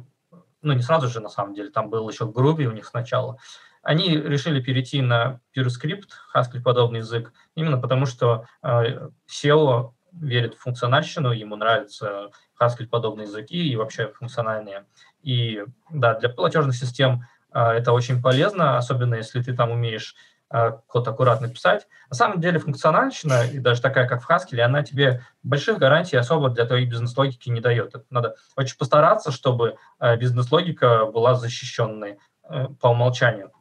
ну 0.62 0.74
не 0.74 0.82
сразу 0.82 1.08
же 1.08 1.20
на 1.20 1.30
самом 1.30 1.54
деле, 1.54 1.72
там 1.72 1.90
был 1.90 2.08
еще 2.10 2.26
Groovy 2.26 2.66
у 2.66 2.72
них 2.72 2.86
сначала, 2.86 3.38
они 3.82 4.16
решили 4.16 4.62
перейти 4.62 5.02
на 5.02 5.40
PureScript, 5.56 6.10
Haskell 6.36 6.62
подобный 6.62 7.00
язык, 7.00 7.32
именно 7.56 7.78
потому 7.78 8.06
что 8.06 8.46
CEO 8.62 9.92
верит 10.12 10.56
в 10.56 10.60
функциональщину, 10.60 11.32
ему 11.32 11.56
нравятся 11.56 12.32
Haskell 12.60 12.88
подобные 12.88 13.28
языки 13.28 13.56
и 13.56 13.78
вообще 13.78 14.10
функциональные. 14.10 14.88
И 15.22 15.64
да, 15.90 16.20
для 16.20 16.28
платежных 16.28 16.76
систем 16.76 17.24
это 17.54 17.94
очень 17.94 18.22
полезно, 18.22 18.78
особенно 18.78 19.16
если 19.16 19.42
ты 19.42 19.56
там 19.56 19.72
умеешь 19.72 20.16
код 20.50 21.08
аккуратно 21.08 21.50
писать. 21.50 21.88
На 22.10 22.16
самом 22.16 22.40
деле 22.40 22.60
функциональщина, 22.60 23.44
и 23.46 23.60
даже 23.60 23.82
такая, 23.82 24.08
как 24.08 24.24
в 24.24 24.30
Haskell, 24.30 24.62
она 24.62 24.84
тебе 24.84 25.24
больших 25.44 25.78
гарантий 25.78 26.18
особо 26.18 26.50
для 26.50 26.66
твоей 26.66 26.86
бизнес-логики 26.86 27.50
не 27.50 27.60
дает. 27.60 27.94
Надо 28.10 28.36
очень 28.56 28.78
постараться, 28.78 29.32
чтобы 29.32 29.76
а, 30.00 30.16
бизнес-логика 30.16 31.06
была 31.06 31.36
защищенной 31.36 32.20
э, 32.50 32.68
по 32.80 32.88
умолчанию. 32.88 33.52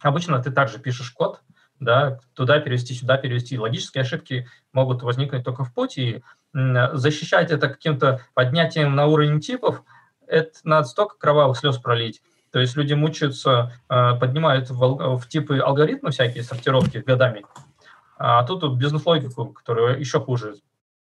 Обычно 0.00 0.42
ты 0.42 0.50
также 0.50 0.78
пишешь 0.78 1.12
код, 1.12 1.40
да, 1.78 2.18
туда 2.34 2.58
перевести, 2.58 2.94
сюда 2.94 3.18
перевести. 3.18 3.58
Логические 3.58 4.02
ошибки 4.02 4.48
могут 4.72 5.02
возникнуть 5.02 5.44
только 5.44 5.64
в 5.64 5.72
пути, 5.72 6.10
и 6.10 6.22
защищать 6.92 7.50
это 7.50 7.68
каким-то 7.68 8.20
поднятием 8.34 8.94
на 8.94 9.06
уровень 9.06 9.40
типов, 9.40 9.82
это 10.26 10.52
надо 10.64 10.86
столько 10.86 11.16
кровавых 11.18 11.56
слез 11.56 11.78
пролить. 11.78 12.22
То 12.52 12.60
есть 12.60 12.76
люди 12.76 12.92
мучаются, 12.92 13.72
э, 13.88 14.14
поднимают 14.20 14.70
в, 14.70 15.18
в 15.18 15.28
типы 15.28 15.58
алгоритмы 15.58 16.10
всякие, 16.10 16.44
сортировки 16.44 16.98
годами, 16.98 17.44
а 18.18 18.44
тут 18.44 18.62
бизнес-логику, 18.76 19.46
которая 19.46 19.98
еще 19.98 20.20
хуже 20.20 20.56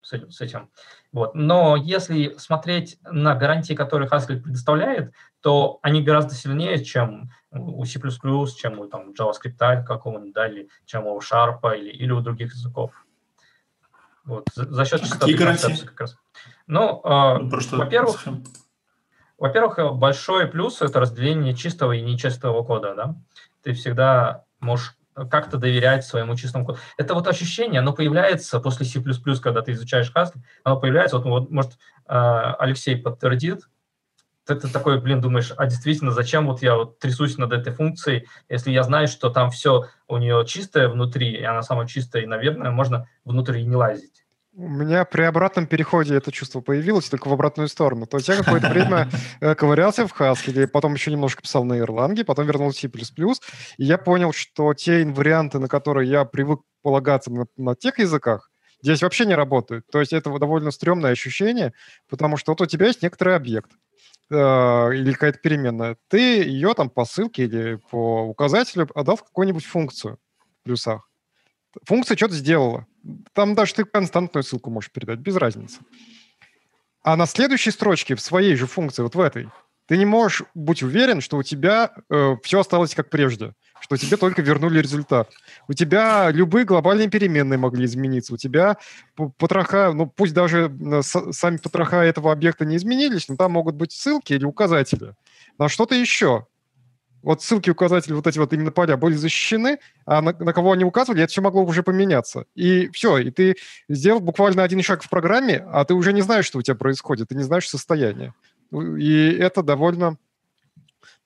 с 0.01 0.41
этим. 0.41 0.69
Вот. 1.11 1.33
Но 1.33 1.75
если 1.75 2.35
смотреть 2.37 2.99
на 3.03 3.35
гарантии, 3.35 3.73
которые 3.73 4.09
Haskell 4.09 4.41
предоставляет, 4.41 5.13
то 5.41 5.79
они 5.81 6.03
гораздо 6.03 6.35
сильнее, 6.35 6.83
чем 6.83 7.31
у 7.51 7.85
C++, 7.85 7.99
чем 8.57 8.79
у 8.79 8.87
там, 8.87 9.11
JavaScript 9.11 9.83
какого-нибудь, 9.85 10.33
да, 10.33 10.47
или 10.47 10.69
чем 10.85 11.07
у 11.07 11.19
Sharp 11.19 11.59
или, 11.77 11.89
или 11.89 12.11
у 12.11 12.21
других 12.21 12.53
языков. 12.53 12.91
Вот, 14.25 14.47
за, 14.53 14.71
за 14.71 14.85
счет 14.85 15.01
а 15.01 15.05
частоты 15.05 15.37
концепции 15.37 15.85
как 15.85 16.01
раз. 16.01 16.17
Ну, 16.67 17.01
э, 17.03 17.37
ну 17.39 17.77
во-первых, 17.77 18.23
во-первых, 19.37 19.97
большой 19.97 20.47
плюс– 20.47 20.81
это 20.81 20.99
разделение 20.99 21.55
чистого 21.55 21.93
и 21.93 22.01
нечистого 22.01 22.63
кода. 22.63 22.95
Да? 22.95 23.15
Ты 23.63 23.73
всегда 23.73 24.43
можешь 24.59 24.95
как-то 25.29 25.57
доверять 25.57 26.05
своему 26.05 26.35
чистому 26.35 26.65
коду. 26.65 26.79
Это 26.97 27.13
вот 27.13 27.27
ощущение, 27.27 27.79
оно 27.79 27.93
появляется 27.93 28.59
после 28.59 28.85
C++, 28.85 29.01
когда 29.41 29.61
ты 29.61 29.71
изучаешь 29.71 30.11
Haskell, 30.13 30.41
оно 30.63 30.79
появляется, 30.79 31.17
вот, 31.17 31.25
вот 31.25 31.51
может, 31.51 31.73
а, 32.05 32.53
Алексей 32.55 32.97
подтвердит, 32.97 33.61
ты 34.45 34.55
такой, 34.55 35.01
блин, 35.01 35.21
думаешь, 35.21 35.51
а 35.57 35.65
действительно, 35.65 36.11
зачем 36.11 36.45
вот 36.45 36.61
я 36.61 36.75
вот 36.75 36.99
трясусь 36.99 37.37
над 37.37 37.51
этой 37.51 37.73
функцией, 37.73 38.27
если 38.47 38.71
я 38.71 38.83
знаю, 38.83 39.07
что 39.07 39.29
там 39.29 39.49
все 39.49 39.85
у 40.07 40.17
нее 40.17 40.45
чистое 40.45 40.87
внутри, 40.87 41.31
и 41.31 41.43
она 41.43 41.63
самая 41.63 41.87
чистая, 41.87 42.23
и, 42.23 42.27
наверное, 42.27 42.69
можно 42.69 43.09
внутрь 43.23 43.61
не 43.61 43.75
лазить. 43.75 44.24
У 44.57 44.69
меня 44.69 45.03
при 45.03 45.23
обратном 45.23 45.67
переходе 45.67 46.15
это 46.15 46.31
чувство 46.31 46.61
появилось, 46.61 47.09
только 47.09 47.27
в 47.27 47.33
обратную 47.33 47.67
сторону. 47.67 48.05
То 48.05 48.17
есть 48.17 48.29
я 48.29 48.37
какое-то 48.37 48.69
время 48.69 49.09
э, 49.41 49.53
ковырялся 49.53 50.07
в 50.07 50.17
Haskell, 50.17 50.65
потом 50.67 50.93
еще 50.93 51.11
немножко 51.11 51.41
писал 51.41 51.65
на 51.65 51.73
Erlang, 51.77 52.23
потом 52.23 52.45
вернулся 52.45 52.87
в 52.87 52.91
C++, 52.93 53.13
и 53.77 53.83
я 53.83 53.97
понял, 53.97 54.31
что 54.31 54.73
те 54.73 55.05
варианты, 55.05 55.59
на 55.59 55.67
которые 55.67 56.09
я 56.09 56.23
привык 56.23 56.61
полагаться 56.81 57.33
на, 57.33 57.47
на 57.57 57.75
тех 57.75 57.99
языках, 57.99 58.49
здесь 58.81 59.01
вообще 59.01 59.25
не 59.25 59.35
работают. 59.35 59.87
То 59.91 59.99
есть 59.99 60.13
это 60.13 60.29
довольно 60.39 60.71
стрёмное 60.71 61.11
ощущение, 61.11 61.73
потому 62.07 62.37
что 62.37 62.53
вот 62.53 62.61
у 62.61 62.65
тебя 62.65 62.87
есть 62.87 63.01
некоторый 63.01 63.35
объект, 63.35 63.71
э, 64.31 64.35
или 64.35 65.11
какая-то 65.11 65.39
переменная, 65.39 65.97
ты 66.07 66.43
ее 66.43 66.73
там 66.75 66.89
по 66.89 67.03
ссылке 67.03 67.43
или 67.43 67.75
по 67.91 68.21
указателю 68.21 68.87
отдал 68.95 69.17
в 69.17 69.23
какую-нибудь 69.23 69.65
функцию 69.65 70.17
в 70.61 70.63
плюсах. 70.63 71.09
Функция 71.83 72.15
что-то 72.15 72.35
сделала. 72.35 72.87
Там 73.33 73.55
даже 73.55 73.73
ты 73.73 73.85
константную 73.85 74.43
ссылку 74.43 74.69
можешь 74.69 74.91
передать, 74.91 75.19
без 75.19 75.35
разницы. 75.35 75.79
А 77.03 77.15
на 77.15 77.25
следующей 77.27 77.71
строчке 77.71 78.15
в 78.15 78.21
своей 78.21 78.55
же 78.55 78.65
функции, 78.65 79.03
вот 79.03 79.15
в 79.15 79.19
этой, 79.19 79.49
ты 79.87 79.97
не 79.97 80.05
можешь 80.05 80.43
быть 80.55 80.81
уверен, 80.81 81.21
что 81.21 81.37
у 81.37 81.43
тебя 81.43 81.91
э, 82.09 82.35
все 82.41 82.59
осталось 82.61 82.95
как 82.95 83.11
прежде, 83.11 83.53
что 83.79 83.97
тебе 83.97 84.17
только 84.17 84.41
вернули 84.41 84.79
результат. 84.79 85.31
У 85.67 85.73
тебя 85.73 86.31
любые 86.31 86.65
глобальные 86.65 87.09
переменные 87.09 87.59
могли 87.59 87.85
измениться, 87.85 88.33
у 88.33 88.37
тебя 88.37 88.77
потроха, 89.37 89.91
ну 89.93 90.07
пусть 90.07 90.33
даже 90.33 90.75
сами 91.03 91.57
потроха 91.57 91.97
этого 91.97 92.31
объекта 92.31 92.65
не 92.65 92.77
изменились, 92.77 93.29
но 93.29 93.35
там 93.35 93.51
могут 93.51 93.75
быть 93.75 93.91
ссылки 93.91 94.33
или 94.33 94.45
указатели 94.45 95.13
на 95.59 95.69
что-то 95.69 95.93
еще 95.93 96.47
вот 97.25 97.41
ссылки, 97.41 97.71
указатели, 97.71 98.13
вот 98.13 98.27
эти 98.27 98.37
вот 98.37 98.53
именно 98.53 98.71
поля 98.71 98.97
были 98.97 99.15
защищены, 99.15 99.79
а 100.05 100.21
на, 100.21 100.31
на 100.31 100.53
кого 100.53 100.73
они 100.73 100.83
указывали, 100.83 101.23
это 101.23 101.31
все 101.31 101.41
могло 101.41 101.63
уже 101.63 101.81
поменяться. 101.81 102.45
И 102.53 102.87
все, 102.89 103.17
и 103.17 103.31
ты 103.31 103.55
сделал 103.89 104.19
буквально 104.19 104.61
один 104.63 104.83
шаг 104.83 105.01
в 105.01 105.09
программе, 105.09 105.65
а 105.71 105.83
ты 105.85 105.95
уже 105.95 106.13
не 106.13 106.21
знаешь, 106.21 106.45
что 106.45 106.59
у 106.59 106.61
тебя 106.61 106.75
происходит, 106.75 107.29
ты 107.29 107.35
не 107.35 107.41
знаешь 107.41 107.67
состояние. 107.67 108.35
И 108.71 109.35
это 109.39 109.63
довольно... 109.63 110.17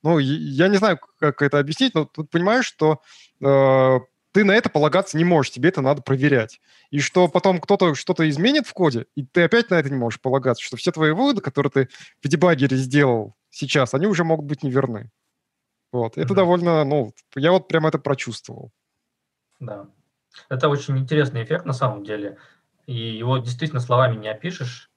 Ну, 0.02 0.20
я 0.20 0.70
не 0.70 0.78
знаю, 0.78 1.00
как 1.20 1.42
это 1.42 1.60
объяснить, 1.60 1.94
но 1.94 2.06
тут 2.06 2.30
понимаешь, 2.30 2.66
что 2.66 3.02
э, 3.42 4.00
ты 4.32 4.46
на 4.46 4.54
это 4.54 4.70
полагаться 4.70 5.18
не 5.18 5.26
можешь, 5.26 5.52
тебе 5.52 5.68
это 5.68 5.82
надо 5.82 6.02
проверять. 6.02 6.62
И 6.92 7.00
что 7.00 7.28
потом 7.28 7.60
кто-то 7.60 7.94
что-то 7.94 8.30
изменит 8.30 8.66
в 8.66 8.72
коде, 8.72 9.08
и 9.16 9.26
ты 9.26 9.44
опять 9.44 9.70
на 9.70 9.76
это 9.76 9.90
не 9.90 9.98
можешь 9.98 10.22
полагаться, 10.22 10.64
что 10.64 10.78
все 10.78 10.94
твои 10.94 11.12
выводы, 11.12 11.42
которые 11.42 11.72
ты 11.72 11.90
в 12.24 12.30
дебагере 12.30 12.78
сделал 12.78 13.36
сейчас, 13.50 13.94
они 13.94 14.08
уже 14.08 14.24
могут 14.24 14.46
быть 14.46 14.64
неверны. 14.64 15.12
Вот. 15.92 16.18
Это 16.18 16.34
mm-hmm. 16.34 16.36
довольно, 16.36 16.84
ну, 16.84 17.14
я 17.36 17.52
вот 17.52 17.68
прям 17.68 17.88
это 17.88 17.98
прочувствовал. 18.00 18.72
Да. 19.60 19.88
Это 20.50 20.70
очень 20.70 20.98
интересный 20.98 21.44
эффект 21.44 21.66
на 21.66 21.74
самом 21.74 22.04
деле. 22.04 22.38
И 22.86 22.96
его 22.96 23.38
действительно 23.38 23.82
словами 23.82 24.16
не 24.16 24.30
опишешь. 24.30 24.90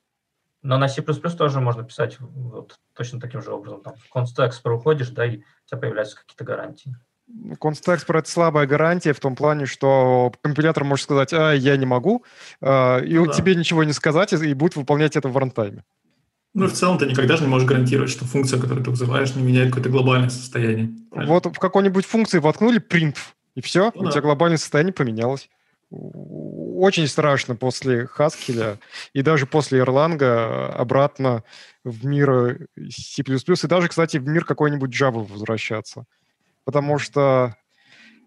Но 0.63 0.79
на 0.79 0.89
C++ 0.89 1.03
тоже 1.03 1.61
можно 1.61 1.83
писать 1.83 2.19
вот 2.21 2.79
точно 2.95 3.21
таким 3.21 3.43
же 3.43 3.53
образом. 3.53 3.83
Там 3.83 3.95
const 4.15 4.73
уходишь, 4.73 5.11
да, 5.11 5.27
и 5.27 5.39
у 5.39 5.43
тебя 5.67 5.79
появляются 5.79 6.17
какие-то 6.17 6.45
гарантии. 6.45 6.95
Const 7.61 7.93
это 7.93 8.31
слабая 8.31 8.67
гарантия 8.67 9.13
в 9.13 9.21
том 9.21 9.35
плане, 9.35 9.67
что 9.67 10.33
компилятор 10.43 10.85
может 10.85 11.05
сказать, 11.05 11.33
а, 11.33 11.53
я 11.53 11.77
не 11.77 11.87
могу, 11.87 12.25
а, 12.61 12.99
и 12.99 13.15
ну, 13.19 13.27
да. 13.27 13.33
тебе 13.33 13.55
ничего 13.55 13.85
не 13.85 13.93
сказать, 13.93 14.33
и 14.33 14.55
будет 14.55 14.77
выполнять 14.77 15.17
это 15.17 15.29
в 15.29 15.37
рантайме. 15.37 15.85
Ну, 16.55 16.67
в 16.67 16.73
целом 16.73 16.99
ты 16.99 17.07
никогда 17.07 17.37
же 17.37 17.45
не 17.45 17.49
можешь 17.49 17.67
гарантировать, 17.67 18.11
что 18.11 18.25
функция, 18.27 18.61
которую 18.61 18.85
ты 18.85 18.91
вызываешь, 18.91 19.35
не 19.35 19.43
меняет 19.43 19.69
какое-то 19.69 19.89
глобальное 19.89 20.29
состояние. 20.29 20.91
Правильно? 21.11 21.33
Вот 21.33 21.47
в 21.47 21.59
какой-нибудь 21.59 22.05
функции 22.05 22.39
воткнули 22.39 22.81
print, 22.81 23.17
и 23.55 23.63
все, 23.63 23.91
ну, 23.95 24.03
у 24.03 24.05
да. 24.05 24.11
тебя 24.11 24.21
глобальное 24.23 24.59
состояние 24.59 24.93
поменялось. 24.93 25.49
Очень 25.91 27.07
страшно 27.07 27.55
после 27.55 28.09
Haskell 28.17 28.79
и 29.13 29.23
даже 29.23 29.47
после 29.47 29.81
Erlang 29.81 30.73
обратно 30.73 31.45
в 31.85 32.07
мир 32.07 32.67
C++, 32.91 33.23
и 33.23 33.67
даже, 33.67 33.89
кстати, 33.89 34.17
в 34.17 34.27
мир 34.27 34.45
какой-нибудь 34.45 34.91
Java 34.91 35.27
возвращаться. 35.27 36.05
Потому 36.65 36.99
что, 36.99 37.57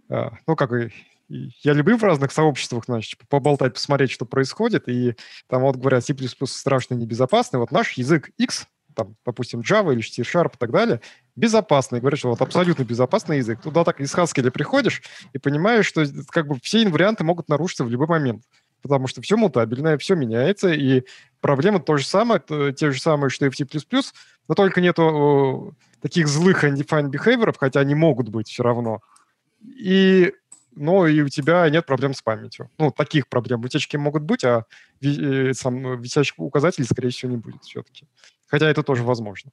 а, 0.10 0.34
ну, 0.46 0.56
как 0.56 0.74
и 0.74 0.92
я 1.28 1.74
люблю 1.74 1.98
в 1.98 2.04
разных 2.04 2.32
сообществах, 2.32 2.86
значит, 2.86 3.12
типа, 3.12 3.26
поболтать, 3.28 3.74
посмотреть, 3.74 4.12
что 4.12 4.26
происходит, 4.26 4.88
и 4.88 5.16
там 5.48 5.62
вот 5.64 5.78
говорят, 5.78 6.06
C++ 6.06 6.16
страшно 6.46 6.96
небезопасный, 6.96 7.60
вот 7.60 7.72
наш 7.72 7.94
язык 7.94 8.30
X, 8.38 8.68
там, 8.96 9.16
допустим, 9.26 9.60
Java 9.60 9.94
или 9.94 10.02
C-Sharp 10.02 10.56
и 10.56 10.58
так 10.58 10.72
далее, 10.72 11.02
безопасный. 11.36 12.00
Говорят, 12.00 12.20
что 12.20 12.30
вот 12.30 12.42
абсолютно 12.42 12.84
безопасный 12.84 13.38
язык. 13.38 13.62
Туда 13.62 13.84
так 13.84 14.00
из 14.00 14.14
Haskell 14.16 14.50
приходишь 14.52 15.04
и 15.34 15.38
понимаешь, 15.38 15.86
что 15.86 16.06
как 16.30 16.48
бы 16.48 16.58
все 16.62 16.84
инварианты 16.84 17.24
могут 17.24 17.50
нарушиться 17.50 17.84
в 17.84 17.90
любой 17.90 18.08
момент. 18.08 18.44
Потому 18.82 19.08
что 19.08 19.22
все 19.22 19.36
мутабельное, 19.36 19.98
все 19.98 20.16
меняется, 20.16 20.72
и 20.72 21.04
проблема 21.42 21.80
то 21.80 21.98
же 21.98 22.06
самое, 22.06 22.40
то, 22.40 22.72
те 22.72 22.92
же 22.92 23.02
самые, 23.02 23.30
что 23.30 23.48
и 23.48 23.50
в 23.50 23.56
C++, 23.56 23.66
но 24.48 24.56
только 24.56 24.80
нету 24.80 25.76
таких 26.02 26.28
злых 26.28 26.64
undefined 26.64 27.12
behavior, 27.12 27.54
хотя 27.58 27.80
они 27.80 27.96
могут 27.96 28.30
быть 28.30 28.48
все 28.48 28.64
равно. 28.64 29.02
И 29.64 30.34
но 30.76 31.08
и 31.08 31.22
у 31.22 31.30
тебя 31.30 31.70
нет 31.70 31.86
проблем 31.86 32.14
с 32.14 32.22
памятью. 32.22 32.70
Ну, 32.78 32.92
таких 32.92 33.28
проблем. 33.28 33.62
Утечки 33.64 33.98
могут 33.98 34.24
быть, 34.24 34.44
а 34.44 34.66
ви- 35.02 35.50
э, 35.50 35.54
сам 35.54 36.02
висящих 36.02 36.40
указателей, 36.40 36.86
скорее 36.86 37.10
всего, 37.10 37.32
не 37.32 37.38
будет 37.38 37.64
все-таки. 37.64 38.08
Хотя 38.48 38.70
это 38.70 38.84
тоже 38.84 39.04
возможно. 39.04 39.52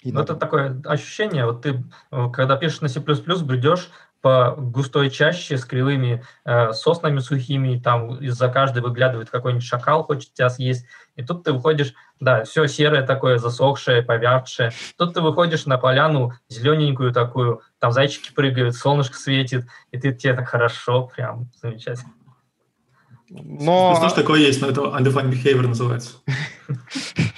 И 0.00 0.12
ну, 0.12 0.20
это 0.20 0.34
такое 0.34 0.80
ощущение, 0.84 1.46
вот 1.46 1.62
ты, 1.62 1.84
э, 2.10 2.30
когда 2.32 2.56
пишешь 2.56 2.80
на 2.80 2.88
C++, 2.88 3.00
бредешь 3.00 3.90
по 4.22 4.54
густой 4.56 5.10
чаще 5.10 5.58
с 5.58 5.64
кривыми 5.64 6.24
э, 6.44 6.72
соснами 6.72 7.18
сухими, 7.18 7.78
там 7.78 8.16
из-за 8.16 8.48
каждой 8.48 8.80
выглядывает 8.80 9.28
какой-нибудь 9.28 9.66
шакал, 9.66 10.04
хочет 10.04 10.32
тебя 10.32 10.48
съесть, 10.48 10.86
и 11.16 11.24
тут 11.24 11.42
ты 11.42 11.52
выходишь, 11.52 11.92
да, 12.20 12.44
все 12.44 12.66
серое 12.68 13.04
такое, 13.04 13.38
засохшее, 13.38 14.02
повявшее, 14.02 14.72
тут 14.96 15.14
ты 15.14 15.20
выходишь 15.20 15.66
на 15.66 15.76
поляну 15.76 16.32
зелененькую 16.48 17.12
такую, 17.12 17.62
там 17.80 17.90
зайчики 17.90 18.32
прыгают, 18.32 18.76
солнышко 18.76 19.16
светит, 19.18 19.66
и 19.90 19.98
ты 19.98 20.14
тебе 20.14 20.34
так 20.34 20.48
хорошо, 20.48 21.10
прям 21.14 21.50
замечательно. 21.60 22.12
Но... 23.28 23.96
Что 23.96 24.08
ж 24.08 24.12
такое 24.12 24.40
есть, 24.40 24.60
но 24.60 24.68
это 24.68 24.82
undefined 24.82 25.32
behavior 25.32 25.66
называется. 25.66 26.18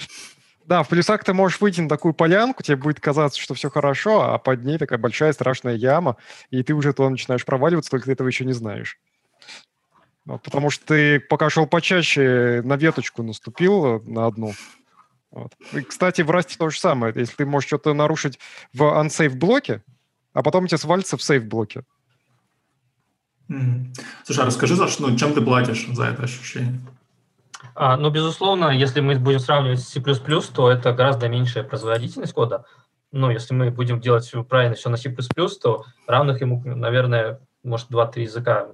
Да, 0.75 0.83
в 0.83 0.89
плюсах 0.89 1.23
ты 1.23 1.33
можешь 1.33 1.61
выйти 1.61 1.81
на 1.81 1.89
такую 1.89 2.15
полянку, 2.15 2.65
тебе 2.65 2.77
будет 2.77 2.99
казаться, 2.99 3.41
что 3.41 3.55
все 3.55 3.71
хорошо, 3.71 4.23
а 4.23 4.39
под 4.39 4.65
ней 4.65 4.77
такая 4.77 4.99
большая 4.99 5.33
страшная 5.33 5.77
яма, 5.77 6.17
и 6.51 6.65
ты 6.65 6.75
уже 6.75 6.93
туда 6.93 7.11
начинаешь 7.11 7.45
проваливаться, 7.45 7.93
только 7.93 8.07
ты 8.07 8.13
этого 8.13 8.27
еще 8.27 8.45
не 8.45 8.55
знаешь. 8.55 8.99
Вот, 10.25 10.43
потому 10.43 10.71
что 10.71 10.85
ты 10.85 11.21
пока 11.21 11.49
шел 11.49 11.69
почаще, 11.69 12.61
на 12.65 12.75
веточку 12.75 13.23
наступил, 13.23 14.03
на 14.03 14.27
одну. 14.27 14.53
Вот. 15.31 15.53
И, 15.75 15.83
кстати, 15.83 16.23
в 16.23 16.31
Расте 16.33 16.57
то 16.59 16.69
же 16.71 16.81
самое. 16.81 17.13
Если 17.15 17.37
ты 17.37 17.47
можешь 17.47 17.69
что-то 17.69 17.95
нарушить 17.95 18.41
в 18.73 18.83
unsafe 18.83 19.31
блоке, 19.31 19.81
а 20.33 20.43
потом 20.43 20.65
у 20.65 20.67
тебя 20.67 20.79
свалится 20.79 21.17
в 21.17 21.23
сейф 21.23 21.45
блоке. 21.45 21.85
Mm-hmm. 23.49 23.95
Слушай, 24.25 24.43
а 24.43 24.47
расскажи, 24.47 24.75
за 24.75 24.89
что, 24.89 25.07
ну, 25.07 25.17
чем 25.17 25.35
ты 25.35 25.41
платишь 25.41 25.87
за 25.87 26.07
это 26.07 26.25
ощущение? 26.25 26.81
А, 27.75 27.97
ну, 27.97 28.11
безусловно, 28.11 28.71
если 28.71 29.01
мы 29.01 29.17
будем 29.17 29.39
сравнивать 29.39 29.81
с 29.81 29.89
C++, 29.89 30.01
то 30.01 30.71
это 30.71 30.93
гораздо 30.93 31.29
меньшая 31.29 31.65
производительность 31.65 32.33
кода. 32.33 32.65
Ну, 33.13 33.31
если 33.31 33.55
мы 33.55 33.71
будем 33.71 34.01
делать 34.01 34.31
правильно 34.49 34.75
все 34.75 34.89
на 34.91 34.97
C++, 34.97 35.15
то 35.63 35.85
равных 36.07 36.41
ему, 36.41 36.63
наверное, 36.65 37.41
может, 37.63 37.91
2-3 37.91 38.21
языка, 38.21 38.69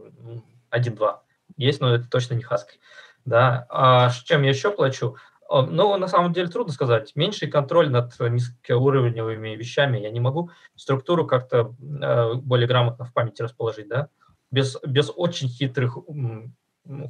1-2 0.70 1.16
есть, 1.56 1.80
но 1.80 1.94
это 1.94 2.08
точно 2.08 2.34
не 2.34 2.42
Haskell. 2.42 2.78
Да. 3.24 3.66
А 3.68 4.10
чем 4.24 4.42
я 4.42 4.50
еще 4.50 4.70
плачу? 4.70 5.16
Ну, 5.48 5.96
на 5.96 6.06
самом 6.06 6.32
деле 6.32 6.48
трудно 6.48 6.72
сказать. 6.72 7.12
Меньший 7.16 7.48
контроль 7.48 7.90
над 7.90 8.18
низкоуровневыми 8.20 9.56
вещами 9.56 9.98
я 9.98 10.10
не 10.10 10.20
могу 10.20 10.50
структуру 10.76 11.26
как-то 11.26 11.74
э, 11.80 12.34
более 12.34 12.68
грамотно 12.68 13.04
в 13.04 13.12
памяти 13.12 13.42
расположить, 13.42 13.88
да, 13.88 14.08
без, 14.52 14.78
без 14.86 15.10
очень 15.14 15.48
хитрых 15.48 15.98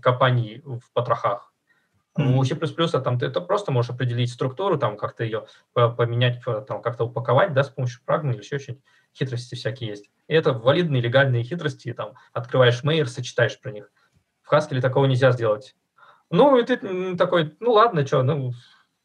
копаний 0.01 0.63
в 0.65 0.91
потрохах. 0.95 1.50
У 2.17 2.45
C++ 2.45 2.57
там 2.57 3.19
ты 3.19 3.27
это 3.27 3.41
просто 3.41 3.71
можешь 3.71 3.91
определить 3.91 4.33
структуру, 4.33 4.79
там 4.79 4.97
как-то 4.97 5.25
ее 5.25 5.47
поменять, 5.73 6.43
там 6.67 6.83
как-то 6.83 7.05
упаковать, 7.05 7.53
да, 7.55 7.63
с 7.63 7.69
помощью 7.69 8.03
прагмы 8.05 8.33
или 8.33 8.41
еще 8.41 8.57
очень 8.57 8.83
хитрости 9.17 9.55
всякие 9.55 9.91
есть. 9.91 10.11
И 10.27 10.35
это 10.35 10.53
валидные 10.53 11.03
легальные 11.03 11.45
хитрости, 11.45 11.93
там 11.93 12.15
открываешь 12.33 12.83
мейер, 12.83 13.09
сочетаешь 13.09 13.61
про 13.61 13.71
них. 13.71 13.91
В 14.43 14.53
Haskell 14.53 14.81
такого 14.81 15.07
нельзя 15.07 15.31
сделать. 15.33 15.77
Ну, 16.31 16.59
и 16.59 16.65
ты 16.65 17.17
такой, 17.17 17.57
ну 17.61 17.73
ладно, 17.73 18.07
что, 18.07 18.23
ну, 18.23 18.53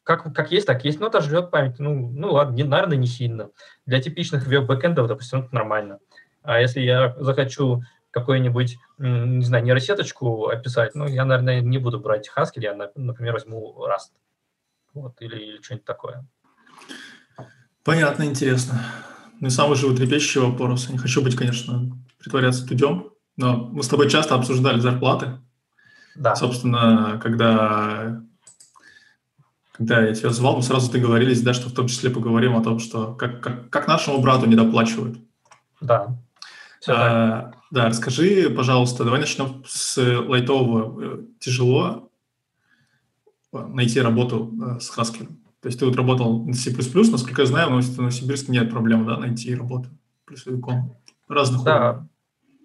как, 0.02 0.32
как 0.32 0.52
есть, 0.52 0.66
так 0.66 0.84
есть, 0.84 1.00
но 1.00 1.08
это 1.08 1.20
жрет 1.20 1.50
память. 1.50 1.78
Ну, 1.78 2.10
ну 2.12 2.32
ладно, 2.32 2.54
не, 2.54 2.62
наверное, 2.62 2.96
не 2.96 3.08
сильно. 3.08 3.50
Для 3.86 4.00
типичных 4.00 4.46
веб-бэкэндов, 4.46 5.08
допустим, 5.08 5.40
это 5.40 5.54
нормально. 5.54 5.98
А 6.42 6.60
если 6.60 6.80
я 6.80 7.16
захочу 7.18 7.82
какую-нибудь, 8.16 8.78
не 8.96 9.44
знаю, 9.44 9.62
нейросеточку 9.62 10.46
описать, 10.46 10.94
ну, 10.94 11.06
я, 11.06 11.26
наверное, 11.26 11.60
не 11.60 11.76
буду 11.76 12.00
брать 12.00 12.30
Haskell, 12.34 12.62
я, 12.62 12.74
например, 12.94 13.34
возьму 13.34 13.76
Rust. 13.86 14.12
Вот, 14.94 15.20
или, 15.20 15.36
или 15.36 15.60
что-нибудь 15.60 15.84
такое. 15.84 16.26
Понятно, 17.84 18.24
интересно. 18.24 18.80
Ну 19.38 19.48
и 19.48 19.50
самый 19.50 19.76
животрепещущий 19.76 20.40
вопрос. 20.40 20.86
Я 20.86 20.92
не 20.94 20.98
хочу 20.98 21.22
быть, 21.22 21.36
конечно, 21.36 21.90
притворяться 22.18 22.66
тудем, 22.66 23.10
но 23.36 23.56
мы 23.56 23.82
с 23.82 23.88
тобой 23.88 24.08
часто 24.08 24.34
обсуждали 24.34 24.80
зарплаты. 24.80 25.38
Да. 26.14 26.34
Собственно, 26.36 27.20
когда, 27.22 28.22
когда 29.72 30.00
я 30.00 30.14
тебя 30.14 30.30
звал, 30.30 30.56
мы 30.56 30.62
сразу 30.62 30.90
договорились, 30.90 31.42
да, 31.42 31.52
что 31.52 31.68
в 31.68 31.74
том 31.74 31.86
числе 31.86 32.08
поговорим 32.08 32.56
о 32.56 32.64
том, 32.64 32.78
что 32.78 33.14
как, 33.14 33.42
как, 33.42 33.68
как 33.68 33.86
нашему 33.86 34.22
брату 34.22 34.46
не 34.46 34.56
доплачивают. 34.56 35.18
Да. 36.86 36.94
а, 36.94 37.52
да, 37.70 37.88
расскажи, 37.88 38.50
пожалуйста, 38.50 39.04
давай 39.04 39.20
начнем 39.20 39.64
с 39.66 39.96
лайтового. 39.98 41.02
Э, 41.02 41.24
тяжело 41.40 42.10
найти 43.52 44.00
работу 44.00 44.52
э, 44.62 44.80
с 44.80 44.96
Haskell? 44.96 45.28
То 45.60 45.68
есть 45.68 45.78
ты 45.78 45.86
вот 45.86 45.96
работал 45.96 46.44
на 46.44 46.54
C++, 46.54 46.70
насколько 46.70 47.42
я 47.42 47.46
знаю, 47.46 47.80
в 47.80 47.98
Новосибирске 47.98 48.52
нет 48.52 48.70
проблем, 48.70 49.06
да, 49.06 49.16
найти 49.16 49.54
работу 49.54 49.88
плюсовиком 50.24 50.96
разных 51.28 51.64
да, 51.64 51.76
уровней. 51.76 52.08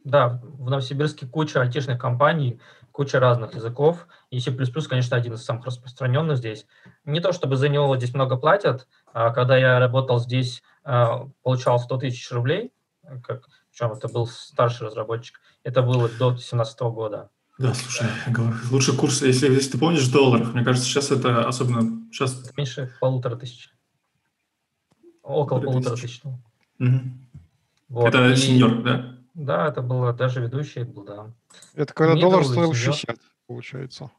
Да, 0.03 0.41
в 0.43 0.69
Новосибирске 0.69 1.25
куча 1.25 1.61
айтишных 1.61 1.99
компаний, 1.99 2.59
куча 2.91 3.19
разных 3.19 3.55
языков, 3.55 4.07
и 4.29 4.39
C++, 4.39 4.51
конечно, 4.87 5.17
один 5.17 5.33
из 5.33 5.43
самых 5.43 5.65
распространенных 5.65 6.37
здесь. 6.37 6.65
Не 7.05 7.21
то 7.21 7.31
чтобы 7.31 7.55
за 7.55 7.69
него 7.69 7.95
здесь 7.97 8.13
много 8.13 8.37
платят, 8.37 8.87
а 9.13 9.31
когда 9.31 9.57
я 9.57 9.79
работал 9.79 10.19
здесь, 10.19 10.61
получал 10.83 11.79
100 11.79 11.97
тысяч 11.97 12.31
рублей, 12.31 12.71
как, 13.23 13.47
причем 13.81 13.93
это 13.93 14.07
был 14.07 14.27
старший 14.27 14.87
разработчик, 14.87 15.39
это 15.63 15.81
было 15.81 16.07
до 16.07 16.29
2017 16.29 16.79
года. 16.81 17.29
Да, 17.57 17.73
слушай, 17.73 18.07
лучший 18.71 18.95
курс, 18.95 19.21
если, 19.21 19.51
если 19.51 19.71
ты 19.71 19.77
помнишь, 19.77 20.07
долларов. 20.07 20.53
Мне 20.53 20.63
кажется, 20.63 20.87
сейчас 20.87 21.11
это 21.11 21.47
особенно... 21.47 22.07
Сейчас... 22.11 22.51
Меньше 22.57 22.91
полутора 22.99 23.35
тысяч. 23.35 23.69
Около 25.21 25.59
полутора 25.59 25.95
тысяч. 25.95 26.21
Угу. 26.79 27.01
Вот. 27.89 28.07
Это 28.07 28.31
и... 28.31 28.35
сеньор, 28.35 28.81
да? 28.83 29.15
Да, 29.33 29.67
это 29.67 29.81
было 29.81 30.13
даже 30.13 30.41
ведущий 30.41 30.83
был, 30.83 31.03
да. 31.03 31.31
Это 31.75 31.93
когда 31.93 32.13
Middle 32.13 32.21
доллар 32.21 32.45
стоил 32.45 32.73
60, 32.73 33.17
получается. 33.47 34.11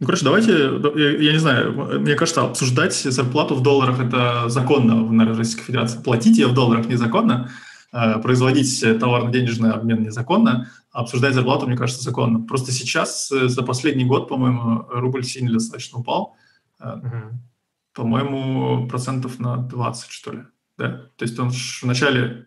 Ну, 0.00 0.06
короче, 0.06 0.24
давайте, 0.24 0.52
я, 0.96 1.10
я 1.18 1.32
не 1.32 1.38
знаю, 1.38 2.00
мне 2.00 2.14
кажется, 2.14 2.42
обсуждать 2.44 2.94
зарплату 2.94 3.56
в 3.56 3.62
долларах– 3.62 3.98
это 4.00 4.48
законно 4.48 5.04
в 5.04 5.12
наверное, 5.12 5.38
Российской 5.38 5.64
Федерации. 5.64 6.00
Платить 6.00 6.38
ее 6.38 6.46
в 6.46 6.54
долларах 6.54 6.86
незаконно, 6.86 7.50
производить 7.90 8.80
товарно-денежный 9.00 9.72
обмен 9.72 10.02
незаконно, 10.02 10.70
обсуждать 10.90 11.34
зарплату, 11.34 11.66
мне 11.66 11.76
кажется, 11.76 12.02
законно. 12.02 12.40
Просто 12.40 12.72
сейчас, 12.72 13.30
э, 13.30 13.48
за 13.48 13.62
последний 13.62 14.04
год, 14.04 14.28
по-моему, 14.28 14.84
рубль 14.88 15.24
сильно 15.24 15.52
достаточно 15.52 15.98
упал. 15.98 16.36
Угу. 16.80 17.38
По-моему, 17.94 18.88
процентов 18.88 19.38
на 19.38 19.56
20, 19.56 20.10
что 20.10 20.32
ли. 20.32 20.42
Да? 20.76 21.08
То 21.16 21.24
есть 21.24 21.38
он 21.38 21.50
в 21.50 21.82
начале, 21.84 22.46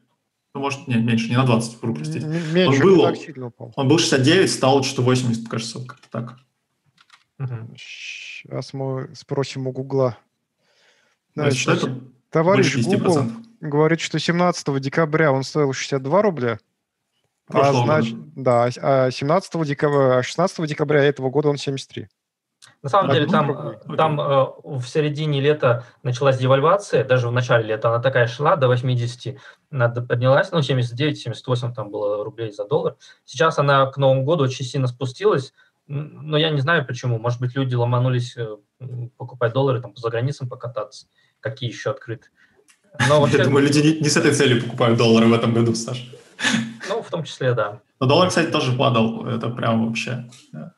ну, 0.53 0.61
может, 0.61 0.87
не, 0.87 0.95
меньше, 0.95 1.29
не 1.29 1.37
на 1.37 1.45
20, 1.45 1.81
рубль, 1.83 1.99
простите. 1.99 2.25
Меньше, 2.25 2.83
он 2.83 2.95
был, 2.95 3.01
так 3.03 3.17
сильно 3.17 3.47
упал. 3.47 3.73
Он 3.75 3.87
был 3.87 3.99
69, 3.99 4.51
стал 4.51 4.83
что-то 4.83 5.03
80, 5.03 5.47
кажется, 5.47 5.85
как-то 5.85 6.09
так. 6.09 6.37
Угу. 7.39 7.75
Сейчас 7.77 8.73
мы 8.73 9.09
спросим 9.13 9.67
у 9.67 9.71
Гугла. 9.71 10.17
Значит, 11.35 11.89
товарищ 12.29 12.75
Google 12.85 13.31
говорит, 13.61 14.01
что 14.01 14.19
17 14.19 14.81
декабря 14.81 15.31
он 15.31 15.43
стоил 15.43 15.71
62 15.73 16.21
рубля, 16.21 16.59
а, 17.47 17.73
значит, 17.73 18.15
да, 18.35 18.69
а 18.81 19.11
17 19.11 19.65
декабря, 19.65 20.23
16 20.23 20.67
декабря 20.67 21.03
этого 21.03 21.29
года 21.29 21.49
он 21.49 21.57
73. 21.57 22.07
На 22.83 22.89
самом 22.89 23.09
а 23.09 23.13
деле, 23.13 23.25
там, 23.27 23.75
там 23.97 24.21
э, 24.21 24.45
в 24.63 24.83
середине 24.83 25.41
лета 25.41 25.85
началась 26.03 26.37
девальвация, 26.37 27.03
даже 27.03 27.27
в 27.27 27.31
начале 27.31 27.63
лета 27.63 27.89
она 27.89 27.99
такая 27.99 28.27
шла, 28.27 28.55
до 28.55 28.67
80 28.67 29.37
надо 29.71 30.01
поднялась, 30.01 30.51
ну, 30.51 30.59
79-78 30.59 31.73
там 31.73 31.89
было 31.89 32.23
рублей 32.23 32.51
за 32.51 32.65
доллар. 32.65 32.97
Сейчас 33.25 33.57
она 33.57 33.87
к 33.87 33.97
Новому 33.97 34.23
году 34.23 34.43
очень 34.43 34.65
сильно 34.65 34.87
спустилась, 34.87 35.53
но 35.87 36.37
я 36.37 36.51
не 36.51 36.61
знаю 36.61 36.85
почему. 36.85 37.17
Может 37.17 37.39
быть, 37.39 37.55
люди 37.55 37.73
ломанулись 37.73 38.37
э, 38.37 38.57
покупать 39.17 39.53
доллары, 39.53 39.81
там, 39.81 39.95
за 39.95 40.09
границам 40.09 40.47
покататься, 40.47 41.07
какие 41.39 41.69
еще 41.69 41.89
открыты. 41.89 42.29
Но 43.07 43.21
вообще... 43.21 43.37
Я 43.37 43.43
думаю, 43.45 43.65
люди 43.65 43.79
не, 43.79 43.99
не 43.99 44.09
с 44.09 44.17
этой 44.17 44.33
целью 44.33 44.61
покупают 44.61 44.97
доллары 44.97 45.27
в 45.27 45.33
этом 45.33 45.53
году, 45.53 45.73
Саша. 45.75 46.03
Ну, 46.89 47.01
в 47.01 47.09
том 47.09 47.23
числе, 47.23 47.53
да. 47.53 47.79
Но 47.99 48.07
доллар, 48.07 48.29
кстати, 48.29 48.49
тоже 48.49 48.73
падал. 48.73 49.25
Это 49.25 49.49
прям 49.49 49.85
вообще 49.85 50.29
да, 50.51 50.73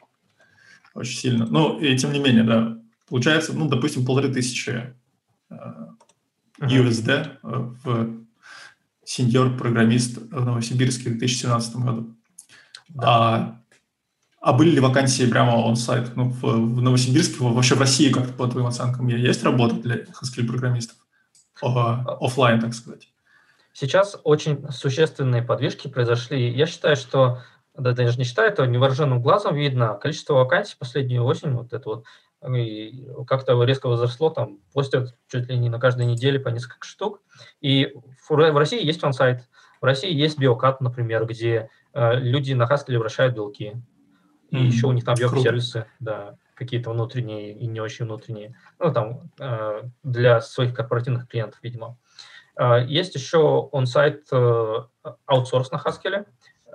очень 0.94 1.18
сильно. 1.18 1.46
Ну, 1.46 1.80
и 1.80 1.98
тем 1.98 2.12
не 2.12 2.20
менее, 2.20 2.44
да. 2.44 2.78
Получается, 3.10 3.54
ну, 3.54 3.68
допустим, 3.68 4.06
полторы 4.06 4.30
тысячи 4.30 4.94
э, 5.50 5.56
USD 6.60 7.10
э, 7.10 7.28
в 7.44 8.24
senior-программист 9.06 10.18
в 10.18 10.46
Новосибирске 10.46 11.10
в 11.10 11.18
2017 11.18 11.76
году. 11.78 12.16
Да. 12.90 13.04
А, 13.06 13.62
а 14.42 14.54
были 14.54 14.72
ли 14.72 14.80
вакансии 14.80 15.26
прямо 15.26 15.56
on-site? 15.56 16.16
Ну, 16.16 16.30
в, 16.30 16.42
в 16.42 16.82
Новосибирске, 16.82 17.38
вообще 17.40 17.76
в 17.76 17.80
России, 17.80 18.12
как 18.12 18.36
по 18.36 18.48
твоим 18.48 18.68
оценкам, 18.68 19.08
есть 19.08 19.44
работа 19.44 19.76
для 19.76 20.06
Haskell-программистов? 20.22 20.98
Оффлайн, 21.64 22.60
так 22.60 22.74
сказать. 22.74 23.10
Сейчас 23.74 24.20
очень 24.24 24.70
существенные 24.72 25.42
подвижки 25.42 25.88
произошли. 25.88 26.52
Я 26.52 26.68
считаю, 26.68 26.96
что, 26.96 27.42
да, 27.76 27.94
даже 27.94 28.20
не 28.20 28.24
считаю, 28.24 28.52
это 28.52 28.68
невооруженным 28.68 29.22
глазом 29.22 29.56
видно. 29.56 29.96
Количество 29.96 30.36
вакансий 30.36 30.76
последнюю 30.78 31.24
осень, 31.24 31.54
вот 31.54 31.74
это 31.74 31.90
вот, 31.90 32.06
как-то 33.26 33.64
резко 33.64 33.88
возросло, 33.88 34.30
там 34.30 34.60
постят 34.74 35.16
чуть 35.28 35.48
ли 35.50 35.58
не 35.58 35.70
на 35.70 35.80
каждой 35.80 36.06
неделе 36.06 36.40
по 36.40 36.50
несколько 36.50 36.86
штук. 36.86 37.22
И 37.62 37.94
в 38.30 38.58
России 38.58 38.86
есть 38.86 39.00
фан-сайт, 39.00 39.48
в 39.82 39.86
России 39.86 40.14
есть 40.14 40.38
биокат, 40.38 40.82
например, 40.82 41.26
где 41.26 41.70
э, 41.94 42.20
люди 42.20 42.54
на 42.54 42.64
Haskell 42.64 42.98
вращают 43.00 43.36
белки. 43.36 43.74
И 44.50 44.56
mm-hmm. 44.56 44.66
еще 44.66 44.88
у 44.88 44.92
них 44.92 45.04
там 45.04 45.16
биок-сервисы, 45.16 45.88
да, 46.00 46.38
какие-то 46.56 46.92
внутренние 46.92 47.54
и 47.54 47.68
не 47.68 47.80
очень 47.80 48.06
внутренние. 48.06 48.56
Ну, 48.80 48.94
там, 48.94 49.32
э, 49.40 49.84
для 50.04 50.42
своих 50.42 50.74
корпоративных 50.74 51.28
клиентов, 51.28 51.60
видимо. 51.62 51.98
А, 52.56 52.80
есть 52.80 53.16
еще 53.16 53.40
он-сайт 53.72 54.28
э, 54.32 54.80
на 55.04 55.78
Haskell, 55.78 56.26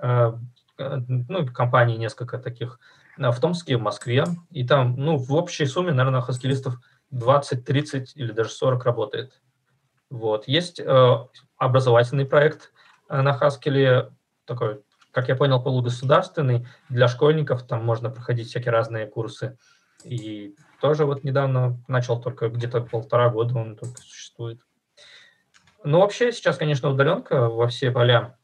э, 0.01 0.31
ну, 0.77 1.47
компании 1.47 1.97
несколько 1.97 2.37
таких 2.37 2.79
в 3.17 3.37
Томске, 3.41 3.75
в 3.75 3.81
Москве, 3.81 4.23
и 4.49 4.65
там, 4.65 4.95
ну, 4.95 5.17
в 5.17 5.33
общей 5.33 5.65
сумме, 5.65 5.91
наверное, 5.91 6.21
хаскелистов 6.21 6.75
20, 7.11 7.65
30 7.65 8.15
или 8.15 8.31
даже 8.31 8.49
40 8.49 8.85
работает. 8.85 9.41
Вот. 10.09 10.47
Есть 10.47 10.79
э, 10.79 11.15
образовательный 11.57 12.25
проект 12.25 12.71
на 13.09 13.37
Haskell, 13.37 14.11
такой, 14.45 14.81
как 15.11 15.29
я 15.29 15.35
понял, 15.35 15.61
полугосударственный, 15.61 16.67
для 16.89 17.07
школьников, 17.07 17.65
там 17.65 17.83
можно 17.85 18.09
проходить 18.09 18.49
всякие 18.49 18.71
разные 18.71 19.07
курсы. 19.07 19.57
И 20.03 20.55
тоже 20.81 21.05
вот 21.05 21.23
недавно 21.23 21.77
начал, 21.87 22.21
только 22.21 22.49
где-то 22.49 22.81
полтора 22.81 23.29
года 23.29 23.57
он 23.57 23.75
только 23.75 24.01
существует. 24.01 24.61
Ну, 25.83 25.99
вообще 25.99 26.31
сейчас, 26.31 26.57
конечно, 26.57 26.89
удаленка 26.89 27.49
во 27.49 27.67
все 27.67 27.91
поля. 27.91 28.37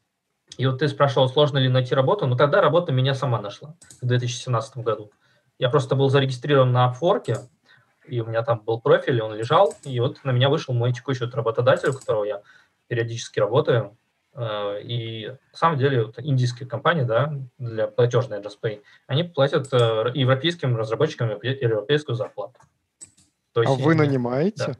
И 0.58 0.66
вот 0.66 0.78
ты 0.78 0.88
спрашивал, 0.88 1.28
сложно 1.28 1.58
ли 1.58 1.68
найти 1.68 1.94
работу. 1.94 2.26
Ну, 2.26 2.36
тогда 2.36 2.60
работа 2.60 2.92
меня 2.92 3.14
сама 3.14 3.40
нашла 3.40 3.74
в 4.00 4.06
2017 4.06 4.78
году. 4.78 5.10
Я 5.58 5.70
просто 5.70 5.96
был 5.96 6.08
зарегистрирован 6.08 6.72
на 6.72 6.92
Upwork, 6.92 7.48
и 8.06 8.20
у 8.20 8.26
меня 8.26 8.42
там 8.42 8.60
был 8.60 8.80
профиль, 8.80 9.20
он 9.20 9.34
лежал, 9.34 9.74
и 9.84 9.98
вот 10.00 10.22
на 10.24 10.30
меня 10.30 10.48
вышел 10.48 10.72
мой 10.74 10.92
текущий 10.92 11.24
работодатель, 11.24 11.90
у 11.90 11.94
которого 11.94 12.24
я 12.24 12.42
периодически 12.88 13.40
работаю. 13.40 13.96
Э, 14.36 14.80
и 14.82 15.28
на 15.28 15.58
самом 15.58 15.78
деле 15.78 16.04
вот 16.04 16.18
индийские 16.18 16.68
компании, 16.68 17.02
да, 17.02 17.32
для 17.58 17.86
платежной 17.86 18.40
JustPay, 18.40 18.82
они 19.06 19.24
платят 19.24 19.72
э, 19.72 20.10
европейским 20.14 20.76
разработчикам 20.76 21.30
европейскую 21.42 22.16
зарплату. 22.16 22.60
То 23.52 23.62
есть, 23.62 23.72
а 23.72 23.82
вы 23.82 23.94
нанимаете? 23.94 24.66
Да. 24.66 24.74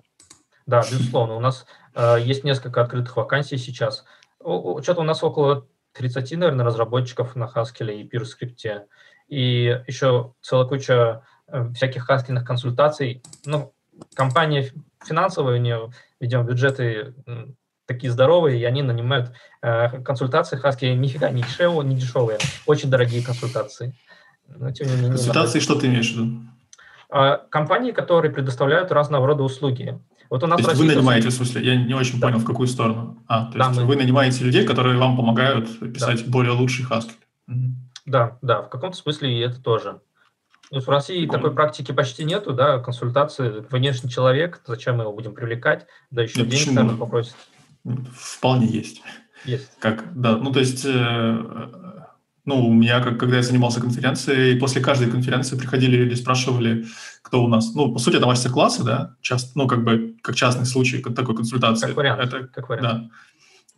Да, 0.66 0.80
безусловно. 0.80 1.36
У 1.36 1.40
нас 1.40 1.64
э, 1.94 2.16
есть 2.20 2.44
несколько 2.44 2.82
открытых 2.82 3.16
вакансий 3.16 3.56
сейчас. 3.56 4.04
Что-то 4.40 5.00
у 5.00 5.04
нас 5.04 5.22
около 5.22 5.66
30, 5.92 6.32
наверное, 6.32 6.66
разработчиков 6.66 7.36
на 7.36 7.44
Haskell 7.44 7.94
и 7.94 8.06
PureScript. 8.06 8.86
И 9.28 9.82
еще 9.86 10.34
целая 10.42 10.66
куча 10.66 11.22
э, 11.46 11.72
всяких 11.72 12.04
хаскельных 12.04 12.44
консультаций. 12.44 13.22
Ну, 13.44 13.72
компания 14.14 14.70
финансовая, 15.04 15.58
у 15.58 15.62
нее, 15.62 15.90
видимо, 16.20 16.42
бюджеты 16.42 17.14
такие 17.86 18.12
здоровые, 18.12 18.60
и 18.60 18.64
они 18.64 18.82
нанимают 18.82 19.32
э, 19.62 20.02
консультации 20.02 20.56
Хаски 20.56 20.86
нифига 20.86 21.30
не 21.30 21.42
дешевые, 21.42 21.88
не 21.88 21.96
дешевые, 21.96 22.38
очень 22.66 22.90
дорогие 22.90 23.22
консультации. 23.22 23.94
Но, 24.48 24.70
тем 24.70 24.88
не 24.88 24.94
менее, 24.94 25.10
консультации, 25.10 25.60
что 25.60 25.74
ты 25.76 25.86
имеешь 25.86 26.12
в 26.12 26.16
виду? 26.16 26.40
Э, 27.10 27.38
компании, 27.50 27.92
которые 27.92 28.32
предоставляют 28.32 28.92
разного 28.92 29.26
рода 29.26 29.42
услуги. 29.42 29.98
Вот 30.28 30.42
у 30.42 30.46
нас 30.46 30.60
то 30.60 30.70
есть 30.70 30.80
вы 30.80 30.88
нанимаете, 30.88 31.28
в 31.28 31.32
смысле, 31.32 31.64
я 31.64 31.76
не 31.76 31.94
очень 31.94 32.18
да. 32.18 32.26
понял, 32.26 32.40
в 32.40 32.44
какую 32.44 32.66
сторону. 32.66 33.22
А, 33.28 33.46
то 33.46 33.58
да, 33.58 33.66
есть 33.68 33.80
мы... 33.80 33.86
вы 33.86 33.96
нанимаете 33.96 34.44
людей, 34.44 34.66
которые 34.66 34.98
вам 34.98 35.16
помогают 35.16 35.78
писать 35.92 36.24
да. 36.24 36.30
более 36.30 36.52
лучший 36.52 36.84
Haskell. 36.84 37.12
Да, 38.06 38.38
да, 38.42 38.62
в 38.62 38.68
каком-то 38.68 38.96
смысле 38.96 39.42
это 39.42 39.60
тоже. 39.60 40.00
Ну, 40.72 40.80
в 40.80 40.88
России 40.88 41.26
такой 41.26 41.54
практики 41.54 41.92
почти 41.92 42.24
нету, 42.24 42.52
да, 42.52 42.80
консультации, 42.80 43.64
внешний 43.70 44.10
человек, 44.10 44.62
зачем 44.66 44.96
мы 44.96 45.04
его 45.04 45.12
будем 45.12 45.32
привлекать, 45.32 45.86
да 46.10 46.22
еще 46.22 46.40
Нет, 46.40 46.48
денег, 46.48 46.66
наверное, 46.72 46.98
попросит. 46.98 47.36
Вполне 48.14 48.66
есть. 48.66 49.02
Есть. 49.44 49.70
Как, 49.78 50.12
да, 50.14 50.36
ну, 50.36 50.52
то 50.52 50.60
есть, 50.60 50.84
э, 50.84 51.70
ну, 52.44 52.66
у 52.68 52.72
меня, 52.72 53.00
как, 53.00 53.18
когда 53.18 53.36
я 53.36 53.42
занимался 53.42 53.80
конференцией, 53.80 54.58
после 54.58 54.80
каждой 54.80 55.10
конференции 55.10 55.56
приходили 55.56 55.96
люди, 55.96 56.14
спрашивали, 56.14 56.86
кто 57.22 57.44
у 57.44 57.48
нас. 57.48 57.74
Ну, 57.74 57.92
по 57.92 57.98
сути, 57.98 58.16
это 58.16 58.26
мастер-классы, 58.26 58.82
да, 58.84 59.16
часто, 59.20 59.58
ну, 59.58 59.68
как 59.68 59.84
бы, 59.84 60.16
как 60.22 60.34
частный 60.34 60.66
случай 60.66 61.02
такой 61.02 61.36
консультации. 61.36 61.86
Как 61.88 61.96
вариант. 61.96 62.20
Это, 62.20 62.46
как 62.48 62.68
вариант. 62.68 63.10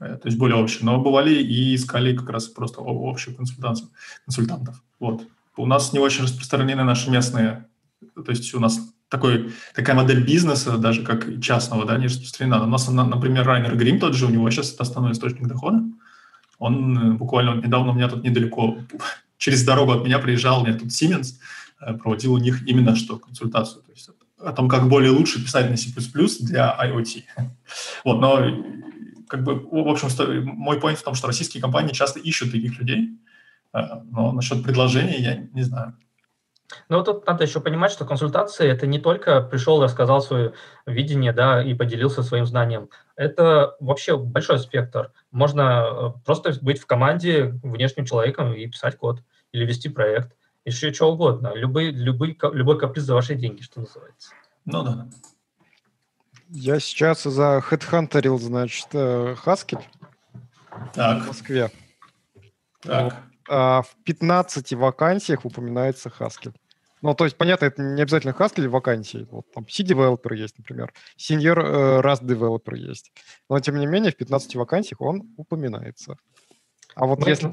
Да. 0.00 0.06
Э, 0.06 0.16
то 0.16 0.26
есть 0.26 0.38
более 0.38 0.56
общий. 0.56 0.84
Но 0.84 1.00
бывали 1.00 1.34
и 1.34 1.74
искали 1.74 2.16
как 2.16 2.30
раз 2.30 2.46
просто 2.46 2.80
общую 2.80 3.36
консультацию 3.36 3.90
консультантов. 4.24 4.82
Вот. 5.00 5.22
У 5.56 5.66
нас 5.66 5.92
не 5.92 5.98
очень 5.98 6.24
распространены 6.24 6.84
наши 6.84 7.10
местные, 7.10 7.66
то 8.14 8.30
есть 8.30 8.54
у 8.54 8.60
нас 8.60 8.78
такой, 9.08 9.52
такая 9.74 9.96
модель 9.96 10.24
бизнеса, 10.24 10.76
даже 10.78 11.02
как 11.02 11.40
частного, 11.40 11.84
да, 11.84 11.96
не 11.96 12.06
распространена. 12.06 12.64
У 12.64 12.66
нас, 12.66 12.88
например, 12.88 13.46
Райнер 13.46 13.76
Грим 13.76 13.98
тот 13.98 14.14
же, 14.14 14.26
у 14.26 14.30
него 14.30 14.50
сейчас 14.50 14.72
это 14.72 14.82
основной 14.82 15.12
источник 15.12 15.46
дохода. 15.46 15.82
Он 16.58 16.98
э, 16.98 17.12
буквально 17.12 17.60
недавно 17.60 17.92
у 17.92 17.94
меня 17.94 18.08
тут 18.08 18.24
недалеко, 18.24 18.78
через 19.38 19.64
дорогу 19.64 19.92
от 19.92 20.04
меня 20.04 20.18
приезжал, 20.18 20.62
у 20.62 20.66
меня 20.66 20.76
тут 20.76 20.88
Siemens, 20.88 21.34
э, 21.80 21.94
проводил 21.94 22.34
у 22.34 22.38
них 22.38 22.66
именно 22.66 22.96
что, 22.96 23.18
консультацию. 23.18 23.82
То 23.82 23.92
есть 23.92 24.10
о 24.38 24.52
том, 24.52 24.68
как 24.68 24.88
более 24.88 25.10
лучше 25.10 25.42
писать 25.42 25.70
на 25.70 25.76
C++ 25.76 25.90
для 26.40 26.76
IoT. 26.80 27.24
Вот, 28.04 28.20
но 28.20 28.64
как 29.28 29.44
бы, 29.44 29.54
в 29.54 29.88
общем, 29.88 30.08
мой 30.56 30.78
point 30.78 30.96
в 30.96 31.02
том, 31.02 31.14
что 31.14 31.26
российские 31.26 31.60
компании 31.60 31.92
часто 31.92 32.18
ищут 32.18 32.52
таких 32.52 32.78
людей, 32.78 33.18
э, 33.72 33.78
но 34.10 34.32
насчет 34.32 34.62
предложений 34.62 35.16
я 35.18 35.36
не 35.52 35.62
знаю. 35.62 35.96
Ну, 36.88 37.02
тут 37.02 37.26
надо 37.26 37.44
еще 37.44 37.60
понимать, 37.60 37.90
что 37.90 38.04
консультации– 38.04 38.68
это 38.70 38.86
не 38.86 38.98
только 38.98 39.40
пришел, 39.40 39.82
рассказал 39.82 40.20
свое 40.20 40.52
видение, 40.86 41.32
да, 41.32 41.62
и 41.62 41.74
поделился 41.74 42.22
своим 42.22 42.46
знанием. 42.46 42.90
Это 43.16 43.76
вообще 43.80 44.16
большой 44.16 44.58
спектр. 44.58 45.12
Можно 45.30 45.86
э, 45.90 46.20
просто 46.24 46.52
быть 46.60 46.78
в 46.78 46.86
команде 46.86 47.44
внешним 47.62 48.04
человеком 48.04 48.52
и 48.52 48.66
писать 48.66 48.96
код, 48.96 49.22
или 49.52 49.64
вести 49.64 49.88
проект, 49.88 50.36
еще 50.64 50.92
что 50.92 51.10
угодно. 51.10 51.52
Любой, 51.54 51.90
любой, 51.90 52.36
любой 52.52 52.78
каприз 52.78 53.04
за 53.04 53.14
ваши 53.14 53.34
деньги, 53.34 53.62
что 53.62 53.80
называется. 53.80 54.32
Ну 54.66 54.82
да. 54.82 55.08
Я 56.50 56.80
сейчас 56.80 57.22
за 57.22 57.62
HeadHunterил, 57.70 58.38
значит, 58.38 58.88
Haskell 58.92 59.82
так. 60.94 61.22
в 61.22 61.28
Москве. 61.28 61.70
Так 62.82 63.27
а, 63.48 63.82
в 63.82 63.96
15 64.04 64.72
вакансиях 64.74 65.44
упоминается 65.44 66.12
Haskell. 66.18 66.54
Ну, 67.00 67.14
то 67.14 67.24
есть, 67.24 67.36
понятно, 67.36 67.66
это 67.66 67.80
не 67.80 68.02
обязательно 68.02 68.32
Haskell 68.32 68.68
вакансии. 68.68 69.26
Вот 69.30 69.50
там 69.52 69.68
C-девелопер 69.68 70.32
есть, 70.32 70.58
например. 70.58 70.92
Senior 71.16 71.60
э, 71.60 72.00
Rust 72.00 72.24
девелопер 72.24 72.74
есть. 72.74 73.12
Но, 73.48 73.58
тем 73.60 73.78
не 73.78 73.86
менее, 73.86 74.10
в 74.10 74.16
15 74.16 74.56
вакансиях 74.56 75.00
он 75.00 75.22
упоминается. 75.36 76.16
А 76.94 77.06
вот 77.06 77.20
мы, 77.20 77.28
если... 77.28 77.52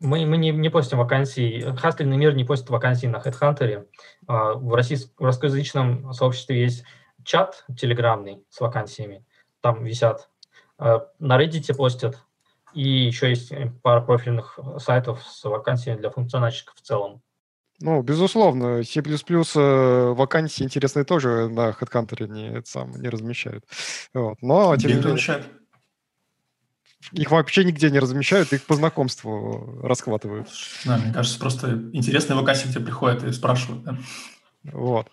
Мы, 0.00 0.26
мы 0.26 0.36
не, 0.36 0.50
не 0.50 0.68
постим 0.70 0.98
вакансии. 0.98 1.64
Haskell 1.80 2.04
мир 2.04 2.34
не 2.34 2.44
постит 2.44 2.70
вакансии 2.70 3.06
на 3.06 3.18
HeadHunter. 3.18 3.86
А, 4.26 4.54
в, 4.54 4.74
российском, 4.74 5.24
русскоязычном 5.24 6.12
сообществе 6.12 6.60
есть 6.60 6.84
чат 7.22 7.64
телеграмный 7.78 8.44
с 8.50 8.60
вакансиями. 8.60 9.24
Там 9.60 9.84
висят. 9.84 10.28
А, 10.78 11.06
на 11.20 11.40
Reddit 11.40 11.72
постят 11.76 12.18
и 12.74 13.06
еще 13.06 13.30
есть 13.30 13.52
э, 13.52 13.72
пара 13.82 14.00
профильных 14.00 14.58
э, 14.58 14.78
сайтов 14.78 15.22
с 15.26 15.44
вакансиями 15.44 15.98
для 15.98 16.10
функциональщиков 16.10 16.74
в 16.76 16.80
целом. 16.80 17.22
Ну, 17.80 18.00
безусловно, 18.02 18.82
C++ 18.84 19.00
э, 19.00 20.12
вакансии 20.12 20.62
интересные 20.62 21.04
тоже 21.04 21.48
на 21.48 21.70
HeadHunter 21.70 22.28
не, 22.28 22.50
это 22.50 22.70
сам, 22.70 22.92
не 22.92 23.08
размещают. 23.08 23.64
Вот. 24.14 24.38
Но, 24.40 24.76
тем 24.76 24.90
не 24.90 24.96
менее, 24.96 25.44
их 27.10 27.30
вообще 27.30 27.64
нигде 27.64 27.90
не 27.90 27.98
размещают, 27.98 28.52
их 28.52 28.64
по 28.64 28.74
знакомству 28.74 29.80
расхватывают. 29.82 30.48
Да, 30.84 30.96
мне 30.96 31.12
кажется, 31.12 31.38
просто 31.38 31.72
интересные 31.92 32.38
вакансии 32.38 32.68
к 32.68 32.70
тебе 32.70 32.84
приходят 32.84 33.24
и 33.24 33.32
спрашивают. 33.32 33.82
Да? 33.82 33.96
Вот. 34.64 35.08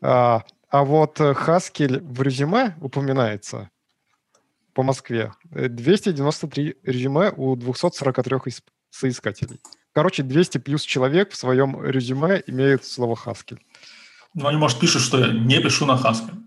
А, 0.00 0.44
а 0.70 0.84
вот 0.84 1.18
Haskell 1.20 2.00
в 2.00 2.22
резюме 2.22 2.76
упоминается 2.80 3.71
по 4.74 4.82
Москве. 4.82 5.32
293 5.50 6.68
э, 6.70 6.74
резюме 6.90 7.32
у 7.36 7.56
243 7.56 8.38
соискателей. 8.90 9.60
Короче, 9.92 10.22
200 10.22 10.58
плюс 10.58 10.82
человек 10.82 11.32
в 11.32 11.36
своем 11.36 11.84
резюме 11.84 12.42
имеют 12.46 12.84
слово 12.84 13.14
Haskell. 13.14 13.58
Ну, 14.34 14.46
они, 14.46 14.56
может, 14.56 14.80
пишут, 14.80 15.02
что 15.02 15.18
я 15.18 15.32
не 15.32 15.60
пишу 15.60 15.86
на 15.86 15.92
Haskell. 15.92 16.38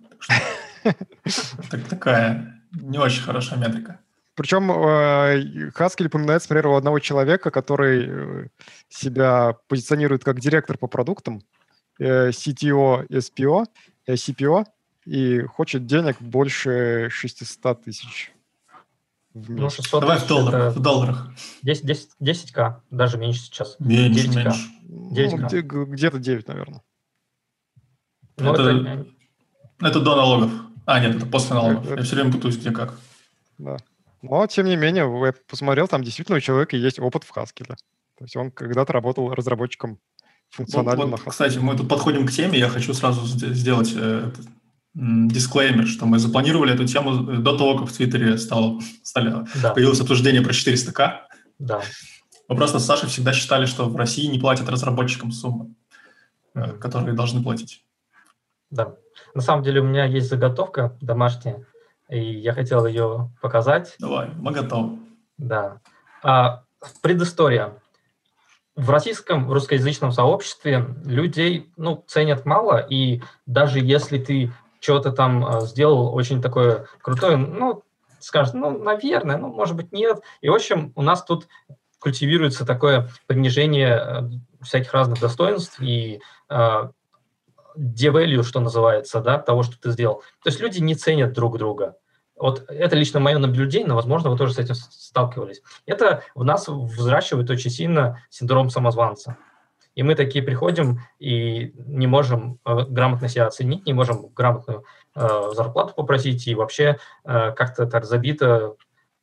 Такая 1.89 2.63
не 2.71 2.97
очень 2.97 3.21
хорошая 3.21 3.59
метрика. 3.59 3.99
Причем 4.35 4.71
э, 4.71 5.71
Haskell 5.77 6.07
упоминается, 6.07 6.49
например, 6.49 6.67
у 6.67 6.75
одного 6.75 6.99
человека, 6.99 7.51
который 7.51 8.07
э, 8.07 8.47
себя 8.89 9.55
позиционирует 9.67 10.23
как 10.23 10.39
директор 10.39 10.77
по 10.77 10.87
продуктам, 10.87 11.41
CTO, 11.97 13.07
SPO, 13.07 13.65
CPO, 14.05 14.65
и 15.05 15.41
хочет 15.41 15.85
денег 15.85 16.21
больше 16.21 17.09
600 17.11 17.83
тысяч 17.83 18.31
ну. 19.35 19.63
Ну, 19.63 19.69
600 19.69 20.01
Давай 20.01 20.17
в 20.17 20.27
долларах. 20.27 20.75
В 20.75 20.79
долларах. 20.79 21.29
10, 21.61 21.85
10, 21.85 22.09
10к, 22.21 22.75
даже 22.89 23.17
меньше 23.17 23.41
сейчас. 23.41 23.75
Меньше, 23.79 24.27
9К. 24.27 24.35
меньше. 24.35 24.69
9К. 24.87 25.37
Ну, 25.37 25.47
где, 25.47 25.61
где-то 25.61 26.19
9, 26.19 26.47
наверное. 26.47 26.81
Ну, 28.37 28.53
это, 28.53 28.63
это... 28.63 29.07
это 29.81 29.99
до 29.99 30.15
налогов. 30.15 30.51
А, 30.85 31.01
нет, 31.01 31.17
это 31.17 31.25
после 31.25 31.53
налогов. 31.53 31.85
Это... 31.85 31.95
Я 31.95 32.03
все 32.03 32.15
время 32.15 32.31
путаюсь, 32.31 32.55
где 32.55 32.71
как. 32.71 32.97
Да. 33.57 33.77
Но, 34.21 34.47
тем 34.47 34.67
не 34.67 34.77
менее, 34.77 35.03
я 35.25 35.33
посмотрел, 35.47 35.89
там 35.89 36.01
действительно 36.01 36.37
у 36.37 36.41
человека 36.41 36.77
есть 36.77 36.99
опыт 36.99 37.25
в 37.25 37.35
Haskell. 37.35 37.75
То 38.17 38.23
есть 38.23 38.37
он 38.37 38.51
когда-то 38.51 38.93
работал 38.93 39.33
разработчиком 39.33 39.99
функционального 40.49 41.11
вот, 41.11 41.19
вот, 41.19 41.31
Кстати, 41.31 41.57
мы 41.57 41.75
тут 41.75 41.89
подходим 41.89 42.25
к 42.25 42.31
теме, 42.31 42.57
я 42.57 42.69
хочу 42.69 42.93
сразу 42.93 43.25
сделать 43.25 43.93
э, 43.97 44.31
дисклеймер, 44.95 45.87
что 45.87 46.05
мы 46.05 46.19
запланировали 46.19 46.73
эту 46.73 46.85
тему 46.85 47.17
до 47.17 47.57
того, 47.57 47.77
как 47.77 47.89
в 47.89 47.95
Твиттере 47.95 48.37
стало, 48.37 48.79
стали, 49.03 49.45
да. 49.61 49.73
появилось 49.73 49.99
обсуждение 49.99 50.41
про 50.41 50.51
400к. 50.51 51.19
Да. 51.59 51.81
Мы 52.47 52.55
просто 52.55 52.79
с 52.79 52.85
Сашей 52.85 53.09
всегда 53.09 53.33
считали, 53.33 53.65
что 53.65 53.89
в 53.89 53.95
России 53.97 54.27
не 54.27 54.39
платят 54.39 54.69
разработчикам 54.69 55.31
суммы, 55.31 55.73
mm-hmm. 56.53 56.77
которые 56.79 57.13
должны 57.13 57.43
платить. 57.43 57.83
Да. 58.69 58.95
На 59.33 59.41
самом 59.41 59.63
деле 59.63 59.81
у 59.81 59.83
меня 59.83 60.05
есть 60.05 60.29
заготовка 60.29 60.97
домашняя, 61.01 61.65
и 62.09 62.19
я 62.19 62.53
хотел 62.53 62.85
ее 62.85 63.31
показать. 63.41 63.95
Давай, 63.99 64.29
мы 64.35 64.51
готовы. 64.51 64.97
Да. 65.37 65.81
А, 66.23 66.63
предыстория. 67.01 67.73
В 68.75 68.89
российском, 68.89 69.51
русскоязычном 69.51 70.11
сообществе 70.11 70.95
людей 71.05 71.71
ну, 71.77 72.03
ценят 72.07 72.45
мало, 72.45 72.77
и 72.77 73.21
даже 73.45 73.79
если 73.79 74.19
ты 74.19 74.51
что-то 74.85 75.11
там 75.11 75.43
а, 75.43 75.61
сделал 75.61 76.13
очень 76.13 76.41
такое 76.43 76.85
крутое, 77.01 77.37
ну, 77.37 77.81
скажет, 78.19 78.53
ну, 78.53 78.77
наверное, 78.77 79.37
ну, 79.37 79.47
может 79.47 79.75
быть, 79.75 79.91
нет. 79.91 80.19
И, 80.41 80.49
в 80.49 80.53
общем, 80.53 80.93
у 80.95 81.01
нас 81.01 81.23
тут 81.23 81.47
культивируется 81.99 82.65
такое 82.65 83.09
понижение 83.25 83.99
э, 83.99 84.21
всяких 84.63 84.93
разных 84.93 85.19
достоинств 85.19 85.81
и 85.81 86.21
э, 86.49 86.89
что 88.43 88.59
называется, 88.59 89.21
да, 89.21 89.39
того, 89.39 89.63
что 89.63 89.79
ты 89.79 89.89
сделал. 89.89 90.21
То 90.43 90.49
есть 90.49 90.59
люди 90.59 90.79
не 90.79 90.93
ценят 90.93 91.33
друг 91.33 91.57
друга. 91.57 91.97
Вот 92.35 92.65
это 92.67 92.95
лично 92.95 93.19
мое 93.19 93.39
наблюдение, 93.39 93.87
но, 93.87 93.95
возможно, 93.95 94.29
вы 94.29 94.37
тоже 94.37 94.53
с 94.53 94.59
этим 94.59 94.75
сталкивались. 94.75 95.63
Это 95.87 96.21
в 96.35 96.43
нас 96.43 96.67
взращивает 96.67 97.49
очень 97.49 97.71
сильно 97.71 98.21
синдром 98.29 98.69
самозванца. 98.69 99.37
И 99.95 100.03
мы 100.03 100.15
такие 100.15 100.43
приходим 100.43 100.99
и 101.19 101.73
не 101.77 102.05
можем 102.05 102.59
э, 102.65 102.83
грамотно 102.87 103.29
себя 103.29 103.47
оценить, 103.47 103.85
не 103.85 103.93
можем 103.93 104.27
грамотную 104.27 104.83
э, 105.15 105.51
зарплату 105.53 105.93
попросить, 105.95 106.47
и 106.47 106.55
вообще 106.55 106.99
э, 107.23 107.51
как-то 107.53 107.85
так 107.87 108.05
забито 108.05 108.75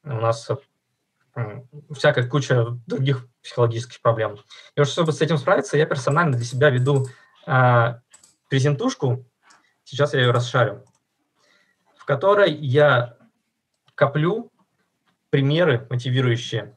у 0.05 0.09
нас 0.09 0.49
всякая 1.94 2.28
куча 2.28 2.66
других 2.86 3.27
психологических 3.43 4.03
проблем. 4.03 4.39
И 4.77 4.81
вот 4.81 4.89
чтобы 4.89 5.12
с 5.12 5.20
этим 5.23 5.39
справиться, 5.39 5.78
я 5.78 5.86
персонально 5.86 6.36
для 6.36 6.44
себя 6.44 6.69
веду 6.69 7.07
презентушку, 8.51 9.24
сейчас 9.85 10.12
я 10.12 10.20
ее 10.20 10.31
расшарю, 10.31 10.85
в 11.97 12.05
которой 12.05 12.53
я 12.53 13.16
коплю 13.94 14.51
примеры 15.31 15.86
мотивирующие. 15.89 16.77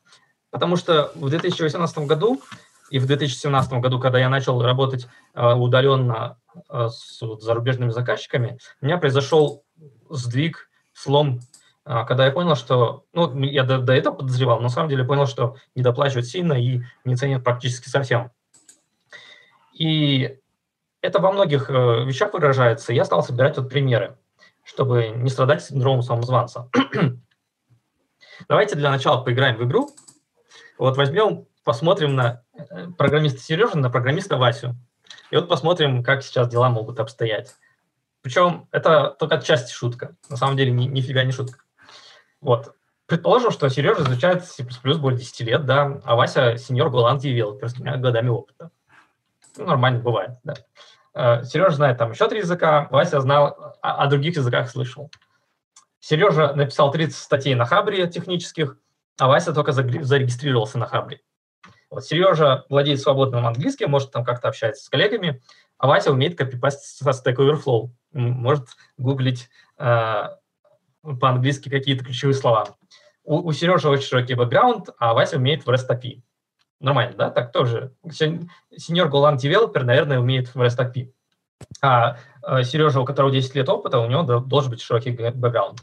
Потому 0.51 0.77
что 0.77 1.11
в 1.15 1.29
2018 1.29 1.97
году 1.99 2.41
и 2.89 2.99
в 2.99 3.05
2017 3.05 3.73
году, 3.73 3.99
когда 3.99 4.19
я 4.19 4.29
начал 4.29 4.61
работать 4.61 5.07
э, 5.33 5.53
удаленно 5.53 6.37
э, 6.69 6.87
с 6.89 7.19
зарубежными 7.41 7.89
заказчиками, 7.89 8.59
у 8.81 8.85
меня 8.85 8.97
произошел 8.97 9.63
сдвиг, 10.09 10.69
слом, 10.93 11.39
а, 11.87 12.03
когда 12.03 12.25
я 12.25 12.31
понял, 12.31 12.55
что, 12.55 13.05
ну, 13.13 13.37
я 13.43 13.63
до, 13.63 13.77
до 13.77 13.93
этого 13.93 14.15
подозревал, 14.15 14.57
но 14.57 14.63
на 14.63 14.69
самом 14.69 14.89
деле 14.89 15.03
понял, 15.03 15.27
что 15.27 15.55
не 15.75 15.83
доплачивают 15.83 16.25
сильно 16.25 16.53
и 16.53 16.81
не 17.03 17.15
ценят 17.15 17.43
практически 17.43 17.89
совсем. 17.89 18.31
И 19.73 20.39
это 21.01 21.19
во 21.19 21.31
многих 21.31 21.69
э, 21.69 21.73
вещах 22.05 22.33
выражается. 22.33 22.91
Я 22.91 23.05
стал 23.05 23.23
собирать 23.23 23.57
вот 23.57 23.69
примеры, 23.69 24.17
чтобы 24.63 25.09
не 25.09 25.29
страдать 25.29 25.63
синдромом 25.63 26.01
самозванца. 26.01 26.69
Давайте 28.47 28.75
для 28.75 28.89
начала 28.89 29.23
поиграем 29.23 29.57
в 29.57 29.63
игру. 29.65 29.91
Вот 30.79 30.97
возьмем, 30.97 31.45
посмотрим 31.65 32.15
на 32.15 32.43
э, 32.53 32.87
программиста 32.97 33.39
Сережу, 33.41 33.77
на 33.77 33.89
программиста 33.89 34.37
Васю. 34.37 34.75
И 35.31 35.35
вот 35.35 35.49
посмотрим, 35.49 36.03
как 36.03 36.23
сейчас 36.23 36.47
дела 36.47 36.69
могут 36.69 36.99
обстоять. 36.99 37.55
Причем 38.21 38.69
это 38.71 39.15
только 39.19 39.35
отчасти 39.35 39.73
шутка. 39.73 40.15
На 40.29 40.37
самом 40.37 40.55
деле 40.55 40.71
ни, 40.71 40.85
нифига 40.85 41.23
не 41.23 41.31
шутка. 41.31 41.59
Вот. 42.39 42.75
Предположим, 43.07 43.51
что 43.51 43.69
Сережа 43.69 44.03
изучает 44.03 44.45
C++ 44.45 44.63
более 44.97 45.19
10 45.19 45.41
лет, 45.41 45.65
да, 45.65 45.99
а 46.05 46.15
Вася 46.15 46.57
сеньор 46.57 46.89
Голланд 46.89 47.21
девелопер 47.21 47.69
с 47.69 47.73
двумя 47.73 47.97
годами 47.97 48.29
опыта. 48.29 48.71
Ну, 49.57 49.65
нормально 49.65 49.99
бывает, 49.99 50.31
да. 50.43 50.55
Э, 51.13 51.43
Сережа 51.43 51.75
знает 51.75 51.97
там 51.97 52.11
еще 52.11 52.27
три 52.27 52.39
языка, 52.39 52.87
Вася 52.91 53.21
знал, 53.21 53.75
о, 53.81 54.03
о 54.03 54.07
других 54.07 54.35
языках 54.35 54.69
слышал. 54.69 55.11
Сережа 55.99 56.53
написал 56.53 56.91
30 56.91 57.15
статей 57.15 57.55
на 57.55 57.65
Хабре 57.65 58.07
технических, 58.07 58.77
а 59.17 59.27
Вася 59.27 59.53
только 59.53 59.71
зарегистрировался 59.71 60.77
на 60.77 60.85
Хабре. 60.85 61.21
Вот 61.95 62.03
Сережа 62.03 62.65
владеет 62.67 62.99
свободным 62.99 63.45
английским, 63.47 63.89
может 63.89 64.11
там 64.11 64.25
как-то 64.25 64.49
общается 64.49 64.83
с 64.83 64.89
коллегами, 64.89 65.41
а 65.77 65.87
Вася 65.87 66.11
умеет 66.11 66.37
копипастить 66.37 66.89
со 66.89 67.09
Stack 67.09 67.37
Overflow, 67.37 67.89
может 68.11 68.67
гуглить 68.97 69.49
э, 69.77 70.23
по-английски 71.01 71.69
какие-то 71.69 72.03
ключевые 72.03 72.35
слова. 72.35 72.75
У, 73.23 73.37
у 73.37 73.53
Сережи 73.53 73.87
очень 73.87 74.03
широкий 74.03 74.33
бэкграунд, 74.33 74.89
а 74.99 75.13
Вася 75.13 75.37
умеет 75.37 75.65
в 75.65 75.69
REST 75.69 75.87
API. 75.89 76.21
Нормально, 76.81 77.15
да? 77.15 77.29
Так 77.29 77.53
тоже. 77.53 77.93
Сеньор 78.11 79.07
Golang 79.07 79.37
девелопер, 79.37 79.85
наверное, 79.85 80.19
умеет 80.19 80.53
в 80.53 80.61
REST 80.61 80.91
API. 80.91 81.13
А 81.81 82.17
э, 82.45 82.63
Сережа, 82.63 82.99
у 82.99 83.05
которого 83.05 83.31
10 83.31 83.55
лет 83.55 83.69
опыта, 83.69 83.99
у 83.99 84.07
него 84.07 84.23
должен 84.41 84.69
быть 84.69 84.81
широкий 84.81 85.11
бэкграунд. 85.11 85.79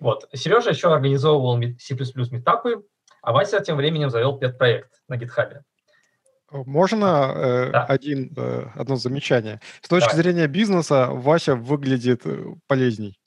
Вот. 0.00 0.28
Сережа 0.34 0.70
еще 0.70 0.92
организовывал 0.92 1.56
C++ 1.78 1.94
метапы, 2.32 2.82
а 3.26 3.32
Вася 3.32 3.58
тем 3.58 3.76
временем 3.76 4.08
завел 4.08 4.38
пет-проект 4.38 5.02
на 5.08 5.16
GitHub. 5.16 5.62
Можно 6.52 7.32
э, 7.34 7.70
да. 7.72 7.84
один, 7.84 8.32
э, 8.36 8.66
одно 8.76 8.94
замечание? 8.94 9.60
С 9.82 9.88
точки 9.88 10.10
Давай. 10.10 10.22
зрения 10.22 10.46
бизнеса 10.46 11.08
Вася 11.10 11.56
выглядит 11.56 12.24
э, 12.24 12.44
полезней. 12.68 13.20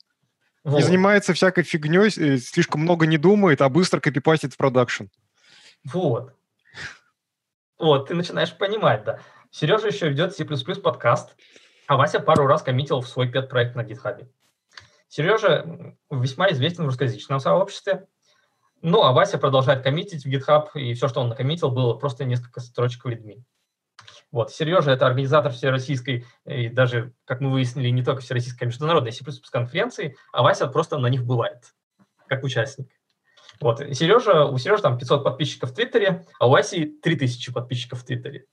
Вот. 0.64 0.78
Не 0.78 0.82
занимается 0.82 1.34
всякой 1.34 1.64
фигней, 1.64 2.08
э, 2.08 2.38
слишком 2.38 2.80
много 2.80 3.06
не 3.06 3.18
думает, 3.18 3.60
а 3.60 3.68
быстро 3.68 4.00
копипастит 4.00 4.54
в 4.54 4.56
продакшн. 4.56 5.04
Вот. 5.84 6.32
Вот, 7.78 8.08
ты 8.08 8.14
начинаешь 8.14 8.56
понимать, 8.56 9.04
да. 9.04 9.20
Сережа 9.50 9.88
еще 9.88 10.08
ведет 10.08 10.34
C++ 10.34 10.46
подкаст, 10.46 11.36
а 11.88 11.96
Вася 11.98 12.20
пару 12.20 12.46
раз 12.46 12.62
коммитил 12.62 13.02
в 13.02 13.06
свой 13.06 13.30
пет-проект 13.30 13.76
на 13.76 13.82
GitHub. 13.82 14.26
Сережа 15.08 15.94
весьма 16.10 16.50
известен 16.52 16.84
в 16.84 16.86
русскоязычном 16.86 17.38
сообществе, 17.38 18.06
ну, 18.82 19.02
а 19.02 19.12
Вася 19.12 19.38
продолжает 19.38 19.82
коммитить 19.82 20.24
в 20.24 20.28
GitHub, 20.28 20.68
и 20.74 20.94
все, 20.94 21.08
что 21.08 21.20
он 21.20 21.28
накоммитил, 21.28 21.70
было 21.70 21.94
просто 21.94 22.24
несколько 22.24 22.60
строчек 22.60 23.04
в 23.04 23.08
readme. 23.08 23.42
Вот, 24.32 24.52
Сережа– 24.52 24.90
это 24.92 25.06
организатор 25.06 25.52
всероссийской, 25.52 26.24
и 26.44 26.68
даже, 26.68 27.12
как 27.24 27.40
мы 27.40 27.50
выяснили, 27.50 27.88
не 27.88 28.04
только 28.04 28.22
всероссийской, 28.22 28.66
а 28.66 28.68
международной 28.68 29.12
C++ 29.12 29.24
конференции, 29.50 30.16
а 30.32 30.42
Вася 30.42 30.68
просто 30.68 30.98
на 30.98 31.08
них 31.08 31.24
бывает, 31.24 31.74
как 32.28 32.44
участник. 32.44 32.88
Вот, 33.60 33.80
Сережа, 33.92 34.46
у 34.46 34.56
Сережи 34.56 34.82
там 34.82 34.98
500 34.98 35.24
подписчиков 35.24 35.70
в 35.70 35.74
Твиттере, 35.74 36.26
а 36.38 36.46
у 36.46 36.50
Васи 36.50 36.86
3000 36.86 37.52
подписчиков 37.52 38.00
в 38.00 38.04
Твиттере. 38.04 38.46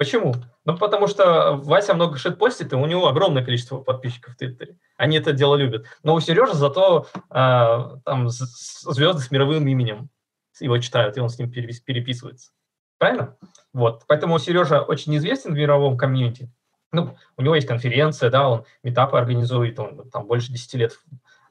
Почему? 0.00 0.34
Ну, 0.64 0.78
потому 0.78 1.08
что 1.08 1.60
Вася 1.62 1.92
много 1.92 2.16
шит 2.16 2.38
постит, 2.38 2.72
и 2.72 2.74
у 2.74 2.86
него 2.86 3.06
огромное 3.06 3.44
количество 3.44 3.82
подписчиков 3.82 4.32
в 4.32 4.38
Твиттере. 4.38 4.78
Они 4.96 5.18
это 5.18 5.34
дело 5.34 5.56
любят. 5.56 5.84
Но 6.02 6.14
у 6.14 6.20
Сережи 6.20 6.54
зато 6.54 7.06
э, 7.28 7.98
там 8.06 8.30
звезды 8.30 9.22
с 9.22 9.30
мировым 9.30 9.68
именем 9.68 10.08
его 10.58 10.78
читают, 10.78 11.18
и 11.18 11.20
он 11.20 11.28
с 11.28 11.38
ним 11.38 11.52
переписывается. 11.52 12.52
Правильно? 12.96 13.36
Вот. 13.74 14.04
Поэтому 14.08 14.38
Сережа 14.38 14.80
очень 14.80 15.14
известен 15.18 15.52
в 15.52 15.58
мировом 15.58 15.98
комьюнити. 15.98 16.50
Ну, 16.92 17.14
у 17.36 17.42
него 17.42 17.54
есть 17.54 17.68
конференция, 17.68 18.30
да, 18.30 18.48
он 18.48 18.64
метапы 18.82 19.18
организует, 19.18 19.78
он 19.78 20.08
там 20.08 20.26
больше 20.26 20.50
10 20.50 20.74
лет 20.76 20.92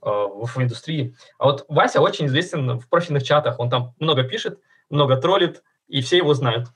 э, 0.01 0.09
в 0.09 0.51
индустрии. 0.57 1.15
А 1.38 1.45
вот 1.45 1.65
Вася 1.67 2.01
очень 2.01 2.26
известен 2.26 2.80
в 2.80 2.89
профильных 2.89 3.21
чатах, 3.21 3.59
он 3.59 3.69
там 3.69 3.93
много 3.99 4.23
пишет, 4.23 4.59
много 4.89 5.17
троллит, 5.17 5.61
и 5.88 6.01
все 6.01 6.17
его 6.17 6.34
знают. 6.34 6.69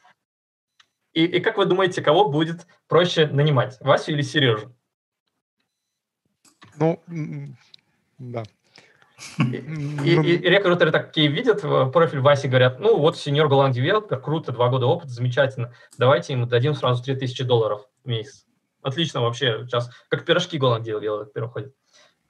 И, 1.14 1.26
и 1.26 1.40
как 1.40 1.57
вы 1.57 1.65
думаете, 1.65 2.02
кого 2.02 2.30
будет 2.30 2.65
проще 2.88 3.27
нанимать, 3.27 3.77
Васю 3.80 4.11
или 4.11 4.22
Сережу? 4.22 4.76
Ну, 6.77 6.99
да. 8.18 8.44
И, 9.38 9.44
и, 9.44 10.35
и 10.35 10.49
рекрутеры 10.49 10.91
такие 10.91 11.27
видят 11.27 11.61
профиль 11.94 12.19
Васи, 12.19 12.48
говорят, 12.48 12.80
ну 12.80 12.98
вот 12.98 13.18
сеньор 13.18 13.48
Голланд 13.48 13.76
девелопер, 13.76 14.19
круто, 14.19 14.52
два 14.52 14.69
года 14.69 14.88
опыта, 14.88 15.10
замечательно, 15.10 15.73
давайте 15.98 16.34
ему 16.34 16.45
дадим 16.45 16.73
сразу 16.73 17.03
3000 17.03 17.44
долларов 17.44 17.88
в 18.03 18.07
месяц. 18.07 18.45
Отлично 18.81 19.22
вообще, 19.22 19.65
сейчас 19.65 19.90
как 20.10 20.26
пирожки 20.26 20.57
Голланд 20.57 20.84
девелопер 20.84 21.44
уходит. 21.44 21.76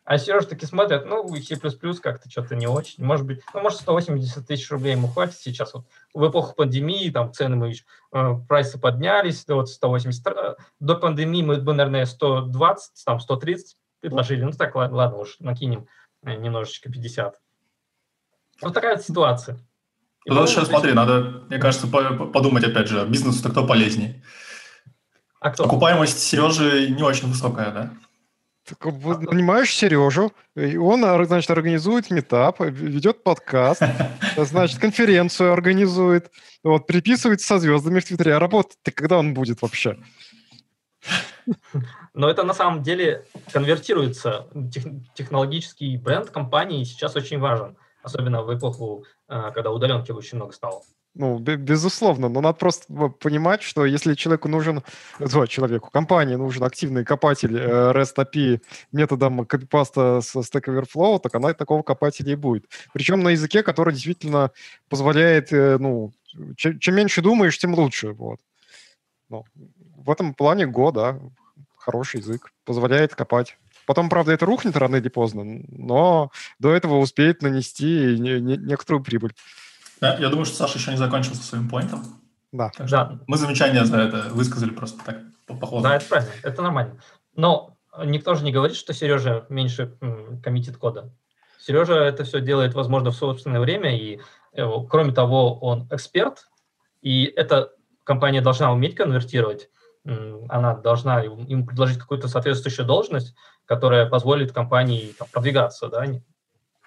А 0.06 0.18
Сережа 0.18 0.48
таки 0.48 0.66
смотрят, 0.66 1.06
ну, 1.06 1.34
C++ 1.36 1.56
как-то 1.56 2.30
что-то 2.30 2.56
не 2.56 2.68
очень. 2.68 3.04
Может 3.06 3.26
быть, 3.26 3.42
ну, 3.54 3.62
может, 3.62 3.80
180 3.80 4.46
тысяч 4.46 4.70
рублей 4.70 4.94
ему 4.94 5.08
хватит 5.08 5.36
сейчас. 5.36 5.74
Вот 5.74 5.86
в 6.14 6.30
эпоху 6.30 6.56
пандемии, 6.56 7.10
там, 7.10 7.32
цены 7.34 7.56
мы, 7.56 7.74
э, 7.74 8.34
прайсы 8.48 8.78
поднялись, 8.78 9.46
вот 9.48 9.70
180. 9.70 10.28
Э, 10.28 10.56
до 10.82 10.96
пандемии 10.96 11.42
мы 11.42 11.58
бы, 11.58 11.74
наверное, 11.74 12.06
120, 12.06 13.06
там, 13.06 13.22
130 13.22 13.78
предложили. 14.02 14.44
Ну, 14.44 14.52
так, 14.52 14.76
ладно, 14.76 14.98
ладно 14.98 15.18
уж, 15.20 15.38
накинем 15.40 15.88
э, 16.24 16.36
немножечко 16.36 16.92
50. 16.92 17.40
Вот 18.62 18.74
такая 18.74 18.98
вот 18.98 19.06
ситуация. 19.06 19.58
Ну, 20.26 20.42
лучше, 20.42 20.66
смотри, 20.66 20.92
надо, 20.92 21.44
мне 21.48 21.60
кажется, 21.60 21.88
подумать, 21.88 22.66
опять 22.66 22.88
же, 22.88 23.06
бизнесу-то 23.06 23.50
кто 23.50 23.66
полезнее. 23.66 24.22
А 25.40 25.50
кто? 25.50 25.64
Окупаемость 25.64 26.20
Сережи 26.20 26.90
не 26.90 27.04
очень 27.04 27.30
высокая, 27.30 27.72
да? 27.72 27.94
Так, 28.68 28.86
нанимаешь 28.86 29.74
Сережу, 29.74 30.32
и 30.56 30.78
он, 30.78 31.02
значит, 31.26 31.52
организует 31.52 32.10
метап, 32.12 32.62
ведет 32.62 33.22
подкаст, 33.22 33.82
значит, 34.38 34.80
конференцию 34.80 35.52
организует, 35.52 36.32
вот, 36.64 36.88
переписывается 36.88 37.46
со 37.46 37.60
звездами 37.60 38.00
в 38.00 38.06
Твиттере. 38.06 38.36
А 38.36 38.40
работать-то 38.40 38.92
когда 38.92 39.20
он 39.20 39.34
будет 39.34 39.62
вообще? 39.62 39.98
Но 42.14 42.30
это 42.30 42.44
на 42.44 42.54
самом 42.54 42.84
деле 42.84 43.26
конвертируется. 43.52 44.48
Тех, 44.72 44.86
технологический 45.14 45.98
бренд 45.98 46.30
компании 46.30 46.86
сейчас 46.86 47.18
очень 47.18 47.40
важен, 47.40 47.76
особенно 48.02 48.44
в 48.44 48.58
эпоху, 48.58 49.06
э, 49.28 49.52
когда 49.54 49.72
удаленки 49.72 50.12
очень 50.12 50.38
много 50.38 50.54
стало. 50.54 50.84
Ну, 51.16 51.38
безусловно, 51.38 52.28
но 52.28 52.42
надо 52.42 52.58
просто 52.58 52.92
понимать, 53.20 53.62
что 53.62 53.86
если 53.86 54.16
человеку 54.16 54.48
нужен, 54.50 54.82
ну, 55.20 55.46
человеку, 55.46 55.92
компании 55.92 56.34
нужен 56.34 56.64
активный 56.64 57.06
копатель 57.06 57.56
э, 57.56 57.92
REST 57.92 58.16
API 58.18 58.62
методом 58.92 59.46
копипаста 59.46 60.22
с 60.22 60.36
Stack 60.36 60.64
Overflow, 60.66 61.20
так 61.20 61.36
она 61.36 61.54
такого 61.54 61.84
копателя 61.84 62.32
и 62.32 62.36
будет. 62.36 62.66
Причем 62.94 63.22
на 63.22 63.30
языке, 63.30 63.62
который 63.62 63.94
действительно 63.94 64.50
позволяет, 64.90 65.54
э, 65.54 65.78
ну, 65.78 66.14
чем, 66.56 66.96
меньше 66.96 67.22
думаешь, 67.22 67.60
тем 67.60 67.76
лучше. 67.76 68.14
Вот. 68.14 68.40
Ну, 69.30 69.46
в 69.96 70.10
этом 70.10 70.34
плане 70.34 70.66
Go, 70.66 70.92
да, 70.92 71.20
хороший 71.78 72.22
язык, 72.22 72.52
позволяет 72.66 73.14
копать. 73.14 73.56
Потом, 73.86 74.10
правда, 74.10 74.32
это 74.32 74.48
рухнет 74.48 74.78
рано 74.78 74.96
или 74.96 75.10
поздно, 75.10 75.44
но 75.68 76.32
до 76.58 76.74
этого 76.74 76.98
успеет 76.98 77.44
нанести 77.44 78.18
не, 78.18 78.40
не, 78.40 78.58
некоторую 78.58 79.04
прибыль. 79.04 79.34
Да, 80.04 80.18
я 80.20 80.28
думаю, 80.28 80.44
что 80.44 80.58
Саша 80.58 80.80
еще 80.80 80.92
не 80.92 80.98
закончил 80.98 81.34
со 81.34 81.44
своим 81.44 81.70
поинтом. 81.70 82.04
Да. 82.52 82.70
Так 82.76 82.90
да. 82.90 83.20
Мы 83.26 83.38
замечания 83.38 83.86
за 83.86 84.02
это 84.02 84.28
высказали 84.32 84.72
просто 84.72 85.02
так 85.06 85.20
по, 85.48 85.56
по 85.56 85.80
Да, 85.80 85.96
это 85.96 86.06
правильно, 86.06 86.32
это 86.44 86.62
нормально. 86.62 87.00
Но 87.36 87.78
никто 88.04 88.36
же 88.36 88.44
не 88.44 88.52
говорит, 88.52 88.76
что 88.76 88.94
Сережа 88.94 89.46
меньше 89.48 89.98
коммитит 90.44 90.76
кода. 90.76 91.10
Сережа 91.58 91.96
это 91.96 92.26
все 92.26 92.42
делает, 92.42 92.74
возможно, 92.74 93.12
в 93.12 93.16
собственное 93.16 93.62
время, 93.62 93.98
и 93.98 94.20
э, 94.52 94.68
кроме 94.90 95.14
того, 95.14 95.58
он 95.60 95.88
эксперт, 95.90 96.50
и 97.02 97.24
эта 97.24 97.72
компания 98.04 98.42
должна 98.42 98.74
уметь 98.74 98.96
конвертировать, 98.96 99.70
она 100.50 100.76
должна 100.76 101.22
ему 101.22 101.66
предложить 101.66 101.98
какую-то 101.98 102.28
соответствующую 102.28 102.86
должность, 102.86 103.34
которая 103.64 104.06
позволит 104.06 104.52
компании 104.52 105.16
там, 105.18 105.30
продвигаться, 105.32 105.88
да, 105.88 106.06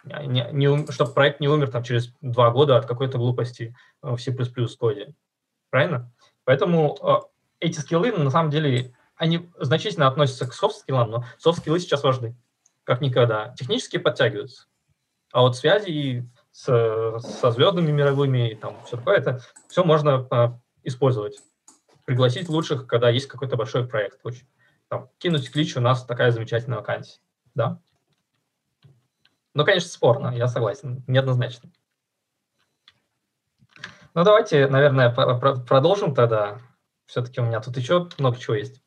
не, 0.06 0.48
не, 0.52 0.92
чтобы 0.92 1.12
проект 1.12 1.40
не 1.40 1.48
умер 1.48 1.70
там, 1.70 1.82
через 1.82 2.12
два 2.20 2.50
года 2.50 2.76
от 2.76 2.86
какой-то 2.86 3.18
глупости 3.18 3.74
э, 4.02 4.10
в 4.10 4.18
C++ 4.18 4.32
коде. 4.78 5.14
Правильно? 5.70 6.12
Поэтому 6.44 6.96
э, 7.02 7.14
эти 7.60 7.80
скиллы, 7.80 8.12
на 8.12 8.30
самом 8.30 8.50
деле, 8.50 8.94
они 9.16 9.50
значительно 9.58 10.06
относятся 10.06 10.46
к 10.46 10.52
софт-скиллам, 10.52 11.10
но 11.10 11.24
софт-скиллы 11.38 11.80
сейчас 11.80 12.02
важны. 12.04 12.36
как 12.84 13.00
никогда. 13.00 13.54
Технически 13.58 13.96
подтягиваются. 13.96 14.66
А 15.32 15.42
вот 15.42 15.56
связи 15.56 16.28
с, 16.52 16.64
со 17.18 17.50
звездами 17.50 17.90
мировыми, 17.90 18.52
и 18.52 18.54
там 18.54 18.76
все 18.84 18.96
такое, 18.96 19.16
это 19.16 19.40
все 19.68 19.84
можно 19.84 20.26
а, 20.30 20.58
использовать. 20.84 21.40
Пригласить 22.04 22.48
лучших, 22.48 22.86
когда 22.86 23.10
есть 23.10 23.26
какой-то 23.26 23.56
большой 23.56 23.88
проект. 23.88 24.20
Очень. 24.22 24.46
Там, 24.88 25.10
кинуть 25.18 25.50
клич, 25.50 25.76
у 25.76 25.80
нас 25.80 26.04
такая 26.04 26.30
замечательная 26.30 26.78
вакансия. 26.78 27.18
Да? 27.54 27.80
Ну, 29.56 29.64
конечно, 29.64 29.88
спорно, 29.88 30.36
я 30.36 30.48
согласен, 30.48 31.02
неоднозначно. 31.06 31.70
Ну, 34.12 34.22
давайте, 34.22 34.66
наверное, 34.68 35.08
продолжим 35.08 36.14
тогда. 36.14 36.58
Все-таки 37.06 37.40
у 37.40 37.44
меня 37.44 37.60
тут 37.60 37.74
еще 37.78 38.06
много 38.18 38.38
чего 38.38 38.54
есть. 38.54 38.82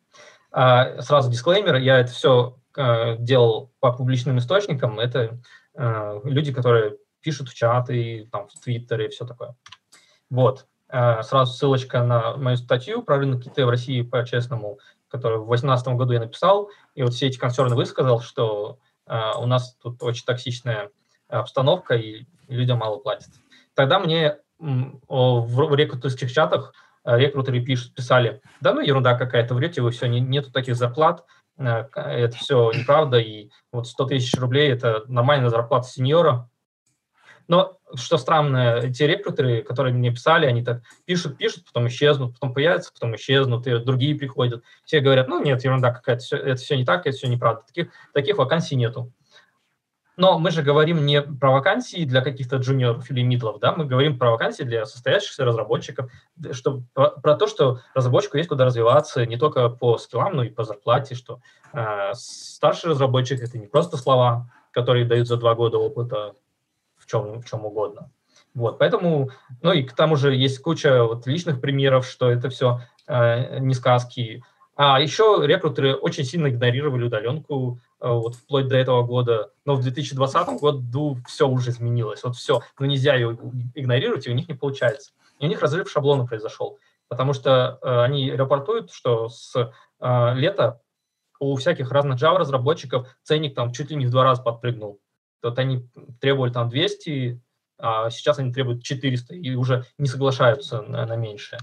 А, 0.52 1.02
сразу 1.02 1.32
дисклеймер, 1.32 1.78
я 1.78 1.98
это 1.98 2.12
все 2.12 2.60
а, 2.78 3.16
делал 3.16 3.74
по 3.80 3.94
публичным 3.94 4.38
источникам. 4.38 5.00
Это 5.00 5.42
а, 5.76 6.22
люди, 6.24 6.54
которые 6.54 6.98
пишут 7.22 7.50
в 7.50 7.56
чаты, 7.56 8.30
там, 8.32 8.48
в 8.48 8.60
Твиттере 8.64 9.08
и 9.08 9.10
все 9.10 9.26
такое. 9.26 9.56
Вот. 10.30 10.68
Сразу 10.88 11.52
ссылочка 11.52 12.04
на 12.04 12.38
мою 12.38 12.58
статью 12.58 13.02
про 13.02 13.18
рынок 13.18 13.46
ИТ 13.46 13.58
в 13.58 13.70
России 13.70 14.04
по-честному, 14.04 14.80
которую 15.08 15.42
в 15.42 15.48
2018 15.48 15.88
году 15.96 16.14
я 16.14 16.20
написал. 16.20 16.70
И 16.94 17.02
вот 17.02 17.14
все 17.14 17.28
эти 17.28 17.40
концерны 17.40 17.76
высказал, 17.76 18.22
что 18.22 18.80
у 19.10 19.46
нас 19.48 19.76
тут 19.82 20.04
очень 20.04 20.24
токсичная 20.26 20.92
обстановка, 21.28 21.96
и 21.96 22.26
людям 22.48 22.78
мало 22.80 23.00
платят. 23.00 23.30
Тогда 23.74 24.00
мне 24.00 24.38
в 24.60 25.76
рекрутерских 25.76 26.32
чатах 26.32 26.74
э, 27.06 27.18
рекрутеры 27.18 27.62
пишут, 27.62 27.96
писали, 27.96 28.42
да 28.60 28.74
ну 28.74 28.82
ерунда 28.82 29.16
какая-то, 29.16 29.56
врете 29.56 29.82
вы 29.82 29.92
все, 29.92 30.08
не, 30.08 30.20
нету 30.20 30.52
таких 30.52 30.76
зарплат, 30.76 31.24
э, 31.58 31.86
это 31.96 32.36
все 32.36 32.72
неправда, 32.72 33.20
и 33.20 33.50
вот 33.72 33.88
100 33.88 34.06
тысяч 34.06 34.38
рублей– 34.38 34.70
это 34.72 35.04
нормальная 35.08 35.50
зарплата 35.50 35.88
сеньора. 35.88 36.50
Но 37.50 37.80
что 37.96 38.18
странно, 38.20 38.78
эти 38.84 39.02
рекрутеры, 39.04 39.64
которые 39.64 39.94
мне 39.94 40.12
писали, 40.12 40.46
они 40.46 40.64
так 40.64 40.84
пишут, 41.06 41.38
пишут, 41.38 41.66
потом 41.66 41.88
исчезнут, 41.88 42.36
потом 42.36 42.54
появятся, 42.54 42.94
потом 42.94 43.16
исчезнут, 43.16 43.66
и 43.66 43.80
другие 43.80 44.16
приходят. 44.16 44.64
Все 44.86 45.00
говорят, 45.00 45.28
ну 45.28 45.44
нет, 45.44 45.64
ерунда 45.64 45.92
какая-то, 45.92 46.38
это 46.38 46.62
все 46.62 46.78
не 46.78 46.86
так, 46.86 47.08
это 47.08 47.18
все 47.18 47.28
неправда. 47.28 47.64
Таких, 47.66 47.90
таких 48.14 48.38
вакансий 48.38 48.76
нету. 48.76 49.12
Но 50.16 50.38
мы 50.38 50.52
же 50.52 50.62
говорим 50.62 51.08
не 51.08 51.24
про 51.24 51.50
вакансии 51.50 52.06
для 52.06 52.22
каких-то 52.22 52.58
джуниоров 52.58 53.10
или 53.10 53.24
мидлов, 53.24 53.60
да, 53.60 53.72
мы 53.72 53.86
говорим 53.86 54.20
про 54.20 54.30
вакансии 54.30 54.64
для 54.64 54.86
состоящихся 54.86 55.44
разработчиков, 55.44 56.12
что, 56.52 56.84
про, 56.94 57.10
про 57.10 57.36
то, 57.36 57.48
что 57.48 57.80
разработчику 57.96 58.38
есть 58.38 58.50
куда 58.50 58.66
развиваться 58.66 59.26
не 59.26 59.38
только 59.38 59.70
по 59.70 59.98
скиллам, 59.98 60.36
но 60.36 60.44
и 60.44 60.50
по 60.50 60.66
зарплате, 60.66 61.16
что 61.16 61.40
э, 61.74 62.12
старший 62.14 62.92
разработчик– 62.92 63.40
это 63.42 63.58
не 63.58 63.66
просто 63.66 63.98
слова, 63.98 64.52
которые 64.72 65.06
дают 65.06 65.28
за 65.28 65.38
два 65.38 65.56
года 65.56 65.80
опыта 65.80 66.36
чем, 67.10 67.42
в 67.42 67.46
чем 67.46 67.66
угодно. 67.66 68.12
Вот, 68.54 68.80
поэтому, 68.80 69.30
ну 69.62 69.74
и 69.74 69.84
к 69.84 69.94
тому 69.94 70.16
же 70.16 70.36
есть 70.36 70.60
куча 70.60 71.04
вот 71.04 71.28
личных 71.28 71.62
примеров, 71.62 72.08
что 72.08 72.30
это 72.30 72.50
все 72.50 72.82
э, 73.08 73.60
не 73.60 73.74
сказки. 73.74 74.44
А 74.76 75.00
еще 75.00 75.42
рекрутеры 75.44 75.96
очень 75.96 76.24
сильно 76.24 76.48
игнорировали 76.48 77.04
удаленку, 77.04 77.80
Э, 78.02 78.12
вот 78.12 78.36
вплоть 78.36 78.68
до 78.68 78.78
этого 78.78 79.04
года, 79.04 79.52
но 79.66 79.76
в 79.76 79.82
2020 79.82 80.62
году 80.62 81.18
все 81.28 81.48
уже 81.48 81.72
изменилось, 81.72 82.24
вот 82.24 82.36
все, 82.36 82.62
ну 82.80 82.86
нельзя 82.86 83.16
ее 83.16 83.38
игнорировать, 83.76 84.26
и 84.26 84.32
у 84.32 84.34
них 84.34 84.48
не 84.48 84.54
получается. 84.54 85.12
И 85.40 85.46
у 85.46 85.50
них 85.50 85.62
разрыв 85.62 85.90
шаблона 85.90 86.26
произошел, 86.26 86.80
потому 87.10 87.34
что 87.34 87.78
э, 87.82 88.04
они 88.04 88.32
рапортуют, 88.32 88.92
что 88.92 89.28
с 89.28 89.54
э, 90.00 90.34
лета 90.36 90.82
у 91.42 91.56
всяких 91.58 91.92
разных 91.92 92.22
Java-разработчиков 92.22 93.08
ценник 93.24 93.54
там 93.54 93.74
чуть 93.74 93.90
ли 93.90 93.98
не 93.98 94.06
в 94.06 94.12
два 94.12 94.24
раза 94.24 94.44
подпрыгнул. 94.44 95.02
Вот 95.42 95.58
они 95.60 95.88
требовали 96.20 96.52
там 96.52 96.70
200, 96.70 97.42
а 97.78 98.10
сейчас 98.10 98.40
они 98.40 98.52
требуют 98.52 98.84
400 98.84 99.36
и 99.36 99.56
уже 99.56 99.86
не 99.98 100.08
соглашаются 100.08 100.82
на, 100.82 101.06
на 101.06 101.16
меньшее. 101.16 101.60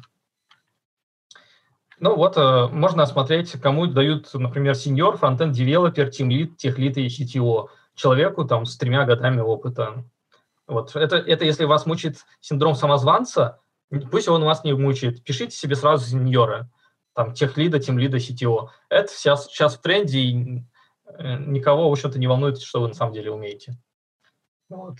Ну 1.98 2.14
вот, 2.14 2.36
э, 2.36 2.68
можно 2.68 3.04
осмотреть, 3.04 3.52
кому 3.52 3.86
дают, 3.86 4.32
например, 4.34 4.74
сеньор, 4.74 5.16
фронтенд 5.16 5.54
девелопер, 5.54 6.10
тимлит, 6.10 6.56
техлит 6.56 6.98
и 6.98 7.06
CTO. 7.06 7.68
Человеку 7.94 8.44
там 8.44 8.66
с 8.66 8.76
тремя 8.76 9.04
годами 9.04 9.40
опыта. 9.40 10.04
Вот, 10.66 10.94
это, 10.94 11.16
это 11.16 11.44
если 11.44 11.64
вас 11.64 11.86
мучает 11.86 12.18
синдром 12.40 12.74
самозванца, 12.74 13.60
пусть 14.10 14.28
он 14.28 14.44
вас 14.44 14.64
не 14.64 14.74
мучает, 14.74 15.22
пишите 15.22 15.56
себе 15.56 15.76
сразу 15.76 16.04
сеньора, 16.04 16.68
там, 17.14 17.32
техлида, 17.32 17.78
тимлида, 17.78 18.18
CTO. 18.18 18.68
Это 18.90 19.10
сейчас, 19.10 19.46
сейчас 19.46 19.76
в 19.76 19.80
тренде, 19.80 20.18
и 20.18 20.64
никого, 21.18 21.88
в 21.88 21.92
общем-то, 21.92 22.18
не 22.18 22.26
волнует, 22.26 22.60
что 22.60 22.80
вы 22.80 22.88
на 22.88 22.94
самом 22.94 23.12
деле 23.12 23.30
умеете. 23.30 23.76
Вот. 24.68 24.96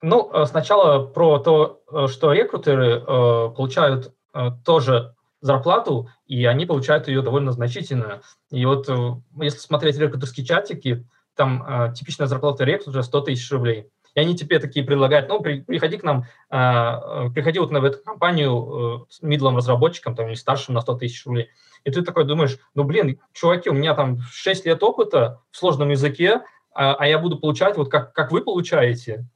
Ну, 0.00 0.30
э, 0.32 0.46
сначала 0.46 1.04
про 1.06 1.38
то, 1.38 1.82
что 2.08 2.32
рекрутеры 2.32 3.00
э, 3.00 3.02
получают 3.04 4.14
э, 4.32 4.50
тоже 4.64 5.14
зарплату, 5.40 6.08
и 6.26 6.44
они 6.44 6.66
получают 6.66 7.08
ее 7.08 7.22
довольно 7.22 7.52
значительную. 7.52 8.22
И 8.50 8.64
вот 8.64 8.88
э, 8.88 9.14
если 9.40 9.58
смотреть 9.58 9.98
рекрутерские 9.98 10.46
чатики, 10.46 11.06
там 11.34 11.64
э, 11.66 11.94
типичная 11.94 12.26
зарплата 12.26 12.64
рекрутера 12.64 13.02
100 13.02 13.20
тысяч 13.22 13.50
рублей. 13.50 13.88
И 14.14 14.20
они 14.20 14.36
тебе 14.36 14.58
такие 14.58 14.84
предлагают, 14.84 15.28
ну, 15.28 15.40
при, 15.40 15.60
приходи 15.60 15.96
к 15.96 16.02
нам, 16.02 16.24
э, 16.50 16.56
э 16.56 17.30
приходи 17.30 17.58
вот 17.60 17.70
на, 17.70 17.80
в 17.80 17.84
эту 17.84 18.02
компанию 18.02 19.04
э, 19.06 19.12
с 19.12 19.22
мидлом 19.22 19.56
разработчиком, 19.56 20.16
там, 20.16 20.26
или 20.28 20.34
старшим 20.34 20.74
на 20.74 20.80
100 20.80 20.94
тысяч 20.94 21.24
рублей. 21.26 21.50
И 21.84 21.90
ты 21.90 22.02
такой 22.02 22.24
думаешь, 22.24 22.58
ну, 22.74 22.84
блин, 22.84 23.20
чуваки, 23.32 23.70
у 23.70 23.74
меня 23.74 23.94
там 23.94 24.20
6 24.30 24.66
лет 24.66 24.82
опыта 24.82 25.40
в 25.50 25.56
сложном 25.56 25.90
языке, 25.90 26.42
а, 26.72 26.94
а 26.94 27.06
я 27.06 27.18
буду 27.18 27.38
получать 27.38 27.76
вот 27.76 27.90
как, 27.90 28.12
как 28.12 28.32
вы 28.32 28.42
получаете. 28.42 29.26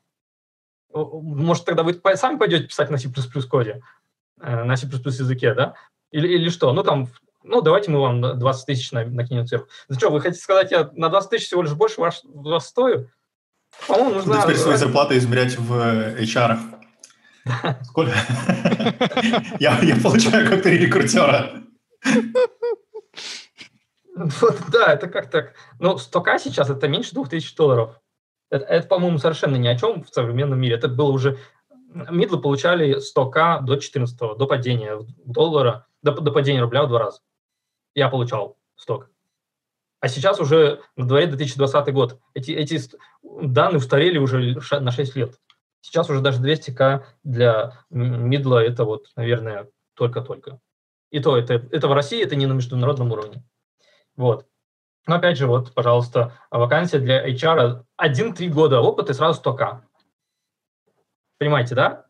Может, 0.93 1.65
тогда 1.65 1.83
вы 1.83 2.01
сами 2.17 2.39
пойдете 2.39 2.67
писать 2.67 2.91
на 2.91 2.99
C++ 2.99 3.09
коде, 3.49 3.83
на 4.39 4.77
C++ 4.77 4.87
языке, 4.87 5.55
да? 5.55 5.75
Или, 6.11 6.29
или 6.29 6.51
что? 6.51 6.73
Ну, 6.73 6.83
там, 6.83 7.09
ну, 7.43 7.61
давайте 7.63 7.91
мы 7.91 8.01
вам 8.01 8.39
20 8.39 8.67
тысяч 8.67 8.93
накинем 8.93 9.47
сверху. 9.47 9.69
Ну 9.89 9.97
что, 9.97 10.11
вы 10.11 10.21
хотите 10.21 10.43
сказать, 10.43 10.71
я 10.71 10.91
на 10.93 11.09
20 11.09 11.31
тысяч 11.31 11.47
всего 11.47 11.63
лишь 11.63 11.73
больше 11.73 12.01
вас, 12.01 12.21
вас 12.25 12.69
стою? 12.69 13.09
По-моему, 13.89 14.17
нужно... 14.17 14.43
Теперь 14.43 14.57
свои 14.57 14.77
зарплаты 14.77 15.17
измерять 15.19 15.59
в 15.59 15.73
HR. 15.73 16.59
Сколько? 17.83 18.13
я, 19.59 19.81
я 19.81 19.97
получаю 19.97 20.49
как 20.49 20.63
три 20.63 20.79
рекрутера. 20.79 21.63
Вот, 24.15 24.59
да, 24.71 24.93
это 24.93 25.09
как 25.09 25.31
так. 25.31 25.55
Ну, 25.79 25.95
100к 25.95 26.39
сейчас 26.39 26.69
это 26.69 26.87
меньше 26.87 27.15
2000 27.15 27.57
долларов. 27.57 28.01
Это, 28.51 28.65
это, 28.67 28.87
по-моему, 28.87 29.19
совершенно 29.19 29.57
ни 29.57 29.67
о 29.67 29.79
чем 29.79 30.05
в 30.05 30.09
современном 30.09 30.61
мире. 30.61 30.75
Это 30.75 30.89
было 30.89 31.11
уже... 31.11 31.39
Мидлы 32.11 32.41
получали 32.41 32.99
100к 32.99 33.63
до 33.63 33.77
14 33.77 34.19
до 34.19 34.47
падения 34.47 34.99
доллара 35.25 35.87
до, 36.03 36.13
до 36.13 36.33
падения 36.33 36.61
рубля 36.61 36.85
в 36.85 36.89
два 36.89 36.99
раза. 36.99 37.21
Я 37.95 38.09
получал 38.09 38.59
сток. 38.77 39.11
А 40.01 40.09
сейчас 40.09 40.41
уже 40.41 40.81
на 40.97 41.07
дворе 41.07 41.27
2020 41.27 41.95
год. 41.95 42.19
Эти, 42.35 42.51
эти 42.51 42.81
данные 43.23 43.79
устарели 43.79 44.19
уже 44.19 44.81
на 44.81 44.91
6 44.91 45.17
лет. 45.17 45.39
Сейчас 45.81 46.11
уже 46.11 46.21
даже 46.21 46.43
200к 46.43 47.05
для 47.23 47.79
мидла 47.91 48.65
это 48.65 48.85
вот, 48.85 49.07
наверное, 49.17 49.69
только-только. 49.95 50.61
И 51.13 51.21
то, 51.21 51.37
это, 51.37 51.55
это 51.71 51.89
в 51.89 51.93
России, 51.93 52.25
это 52.25 52.35
не 52.35 52.47
на 52.47 52.55
международном 52.55 53.13
уровне. 53.13 53.45
Вот. 54.17 54.49
Но 55.07 55.17
опять 55.17 55.37
же, 55.37 55.47
вот, 55.47 55.75
пожалуйста, 55.75 56.39
вакансия 56.51 56.99
для 56.99 57.29
HR 57.29 57.85
1-3 58.01 58.49
года 58.49 58.81
опыта 58.81 59.13
и 59.13 59.15
сразу 59.15 59.41
100к. 59.43 59.83
Понимаете, 61.39 61.75
да? 61.75 62.07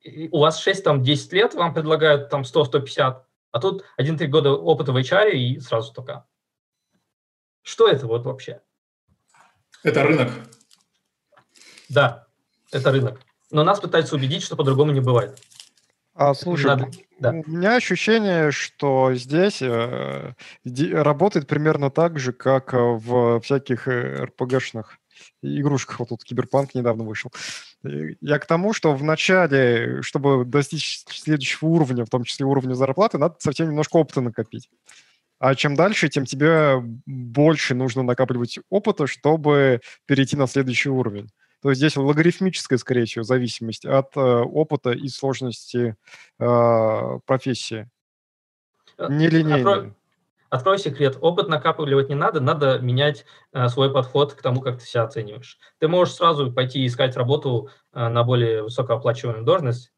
И 0.00 0.28
у 0.30 0.38
вас 0.38 0.64
6-10 0.64 0.82
там, 0.82 1.02
лет, 1.02 1.54
вам 1.54 1.74
предлагают 1.74 2.28
там 2.28 2.42
100-150, 2.42 3.22
а 3.50 3.60
тут 3.60 3.84
один-три 3.96 4.28
года 4.28 4.52
опыта 4.52 4.92
в 4.92 4.96
HR 4.96 5.32
и 5.32 5.58
сразу 5.58 5.92
только. 5.92 6.26
Что 7.62 7.88
это 7.88 8.06
вот 8.06 8.24
вообще? 8.24 8.60
Это 9.82 10.04
рынок. 10.04 10.30
Да, 11.88 12.26
это 12.70 12.92
рынок. 12.92 13.20
Но 13.50 13.64
нас 13.64 13.80
пытаются 13.80 14.14
убедить, 14.14 14.42
что 14.42 14.54
по-другому 14.56 14.92
не 14.92 15.00
бывает. 15.00 15.40
А, 16.14 16.32
слушай, 16.34 16.66
Надо, 16.66 16.90
да. 17.18 17.30
у 17.30 17.50
меня 17.50 17.74
ощущение, 17.74 18.52
что 18.52 19.14
здесь 19.14 19.60
э, 19.60 20.32
работает 20.64 21.48
примерно 21.48 21.90
так 21.90 22.20
же, 22.20 22.32
как 22.32 22.72
в 22.72 23.40
всяких 23.40 23.88
э, 23.88 24.24
РПГшных 24.24 24.98
игрушках. 25.42 25.98
Вот 25.98 26.10
тут 26.10 26.24
Киберпанк 26.24 26.74
недавно 26.74 27.02
вышел. 27.04 27.32
Я 27.82 28.38
к 28.38 28.46
тому, 28.46 28.72
что 28.72 28.94
в 28.94 29.02
начале, 29.02 30.02
чтобы 30.02 30.44
достичь 30.44 31.02
следующего 31.08 31.68
уровня, 31.68 32.04
в 32.04 32.10
том 32.10 32.22
числе 32.22 32.46
уровня 32.46 32.74
зарплаты, 32.74 33.18
надо 33.18 33.34
совсем 33.38 33.68
немножко 33.68 33.96
опыта 33.96 34.20
накопить. 34.20 34.70
А 35.40 35.54
чем 35.56 35.74
дальше, 35.74 36.08
тем 36.08 36.24
тебе 36.24 36.76
больше 37.06 37.74
нужно 37.74 38.02
накапливать 38.02 38.60
опыта, 38.70 39.06
чтобы 39.06 39.80
перейти 40.06 40.36
на 40.36 40.46
следующий 40.46 40.90
уровень. 40.90 41.28
То 41.64 41.70
есть 41.70 41.78
здесь 41.78 41.96
логарифмическая, 41.96 42.78
скорее 42.78 43.06
всего, 43.06 43.24
зависимость 43.24 43.86
от 43.86 44.14
э, 44.18 44.20
опыта 44.20 44.90
и 44.90 45.08
сложности 45.08 45.96
э, 46.38 47.18
профессии. 47.24 47.88
Нелинейная. 48.98 49.94
Открой 50.50 50.78
секрет, 50.78 51.16
опыт 51.22 51.48
накапливать 51.48 52.10
не 52.10 52.16
надо, 52.16 52.40
надо 52.40 52.80
менять 52.80 53.24
э, 53.54 53.68
свой 53.68 53.90
подход 53.90 54.34
к 54.34 54.42
тому, 54.42 54.60
как 54.60 54.78
ты 54.78 54.84
себя 54.84 55.04
оцениваешь. 55.04 55.58
Ты 55.78 55.88
можешь 55.88 56.16
сразу 56.16 56.52
пойти 56.52 56.86
искать 56.86 57.16
работу 57.16 57.70
э, 57.94 58.08
на 58.08 58.24
более 58.24 58.64
высокооплачиваемую 58.64 59.46
должность, 59.46 59.90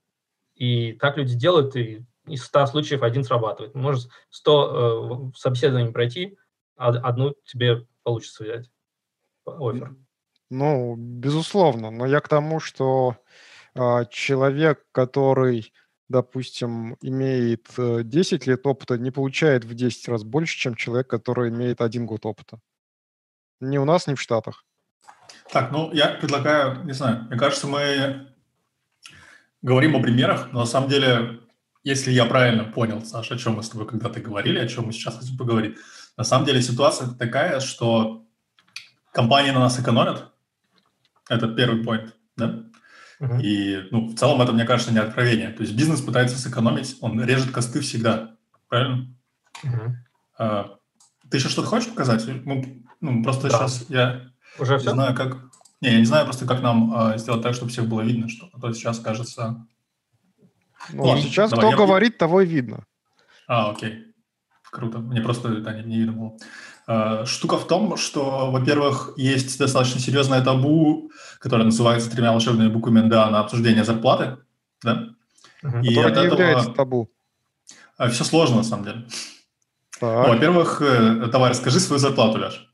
и 0.55 0.93
так 0.93 1.17
люди 1.17 1.35
делают, 1.35 1.75
и 1.75 2.07
из 2.29 2.45
100 2.45 2.67
случаев 2.67 3.03
один 3.03 3.25
срабатывает. 3.25 3.75
Может 3.75 4.09
100 4.31 5.33
э, 5.35 5.37
собеседований 5.37 5.91
пройти, 5.91 6.39
а 6.77 6.91
одну 6.91 7.35
тебе 7.45 7.89
получится 8.05 8.45
взять 8.45 8.71
офер. 9.45 9.97
Ну, 10.51 10.95
безусловно, 10.97 11.91
но 11.91 12.07
я 12.07 12.21
к 12.21 12.29
тому, 12.29 12.61
что 12.61 13.17
э, 13.75 14.05
человек, 14.11 14.85
который 14.93 15.73
допустим, 16.09 16.97
имеет 17.01 17.67
10 17.77 18.47
э, 18.47 18.51
лет 18.51 18.67
опыта, 18.67 18.97
не 18.97 19.11
получает 19.11 19.65
в 19.65 19.75
10 19.75 20.09
раз 20.09 20.23
больше, 20.23 20.57
чем 20.57 20.75
человек, 20.75 21.09
который 21.09 21.51
имеет 21.51 21.81
один 21.81 22.07
год 22.07 22.27
опыта. 22.27 22.59
Ни 23.61 23.79
у 23.79 23.85
нас, 23.85 24.07
ни 24.07 24.15
в 24.15 24.21
Штатах. 24.21 24.65
Так, 25.51 25.73
ну, 25.73 25.93
я 25.93 26.09
предлагаю, 26.09 26.85
не 26.85 26.93
знаю, 26.93 27.25
мне 27.29 27.39
кажется, 27.39 27.67
мы 27.67 28.29
говорим 29.63 29.97
о 29.97 30.03
примерах, 30.03 30.53
но 30.53 30.61
на 30.61 30.67
самом 30.67 30.89
деле, 30.89 31.41
если 31.83 32.13
я 32.13 32.25
правильно 32.25 32.65
понял, 32.65 33.05
Саша, 33.05 33.35
о 33.35 33.39
чем 33.39 33.55
мы 33.55 33.63
с 33.63 33.69
тобой 33.69 33.87
когда-то 33.87 34.21
говорили, 34.21 34.59
о 34.59 34.69
чем 34.69 34.87
мы 34.87 34.93
сейчас 34.93 35.19
хотим 35.19 35.37
поговорить, 35.37 35.77
на 36.17 36.25
самом 36.25 36.47
деле 36.47 36.63
ситуация 36.63 37.09
такая, 37.09 37.61
что 37.61 38.25
компании 39.13 39.51
на 39.51 39.61
нас 39.61 39.81
экономят, 39.81 40.33
это 41.29 41.49
первый 41.49 41.83
point, 41.83 42.13
да? 42.37 42.65
Uh-huh. 43.21 43.41
И 43.43 43.89
ну, 43.91 44.09
в 44.09 44.17
целом 44.17 44.43
это, 44.43 44.53
мне 44.53 44.65
кажется, 44.65 44.93
не 44.93 44.99
откровение. 44.99 45.51
То 45.51 45.63
есть 45.63 45.75
бизнес 45.75 46.01
пытается 46.01 46.39
сэкономить, 46.39 46.97
он 47.01 47.23
режет 47.25 47.51
косты 47.51 47.81
всегда. 47.81 48.37
Правильно? 48.69 49.15
Uh-huh. 49.65 49.91
А, 50.39 50.77
ты 51.31 51.39
еще 51.39 51.49
что-то 51.49 51.69
хочешь 51.69 51.89
показать? 51.89 52.25
Ну, 52.45 52.85
ну 53.01 53.23
просто 53.23 53.49
да. 53.49 53.57
сейчас 53.57 53.87
я 53.89 54.31
Уже 54.59 54.75
не 54.75 54.79
все? 54.81 54.91
знаю, 54.91 55.15
как... 55.15 55.39
Не, 55.81 55.93
я 55.93 55.99
не 55.99 56.05
знаю 56.05 56.25
просто, 56.25 56.47
как 56.47 56.63
нам 56.63 56.95
а, 56.95 57.19
сделать 57.19 57.43
так, 57.43 57.55
чтобы 57.55 57.71
всех 57.71 57.87
было 57.87 58.03
видно, 58.03 58.29
что 58.29 58.49
а 58.53 58.61
то 58.61 58.73
сейчас 58.73 58.99
кажется... 58.99 59.67
Ну, 60.93 61.13
а 61.13 61.19
сейчас 61.19 61.51
давай, 61.51 61.67
кто 61.67 61.71
я... 61.71 61.87
говорит, 61.87 62.19
того 62.19 62.43
и 62.43 62.47
видно. 62.47 62.85
А, 63.49 63.71
окей. 63.71 64.15
Круто. 64.71 64.99
Мне 64.99 65.21
просто 65.21 65.61
да, 65.61 65.73
не, 65.73 65.85
не 65.85 65.99
видно 65.99 66.13
было. 66.13 66.37
Э, 66.89 67.25
штука 67.27 67.59
в 67.59 67.67
том, 67.67 67.97
что, 67.97 68.51
во-первых, 68.51 69.13
есть 69.17 69.59
достаточно 69.59 70.01
серьезное 70.01 70.43
табу, 70.43 71.11
которое 71.41 71.65
называется 71.65 72.11
тремя 72.11 72.33
волшебными 72.33 72.69
буквами 72.69 73.01
НДА 73.01 73.31
на 73.31 73.41
обсуждение 73.41 73.85
зарплаты. 73.85 74.39
Да? 74.83 75.09
Угу. 75.63 75.79
И 75.81 75.95
Которое 75.95 76.15
не 76.15 76.27
этого... 76.27 76.41
является 76.41 76.71
табу. 76.71 77.11
Э, 77.99 78.09
Все 78.09 78.25
сложно, 78.25 78.59
на 78.59 78.63
самом 78.63 78.85
деле. 78.85 79.07
Ну, 80.01 80.29
во-первых, 80.29 80.81
э, 80.83 81.29
товарищ, 81.33 81.57
скажи 81.57 81.81
свою 81.81 81.99
зарплату, 81.99 82.39
Леш. 82.39 82.69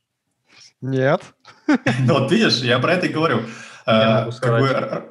Нет. 0.80 1.22
Ну 2.00 2.18
вот 2.18 2.30
видишь, 2.30 2.58
я 2.58 2.78
про 2.80 2.94
это 2.94 3.06
и 3.06 3.12
говорю. 3.12 3.42
Я 3.86 4.20
могу 4.20 4.32
сказать. 4.32 5.04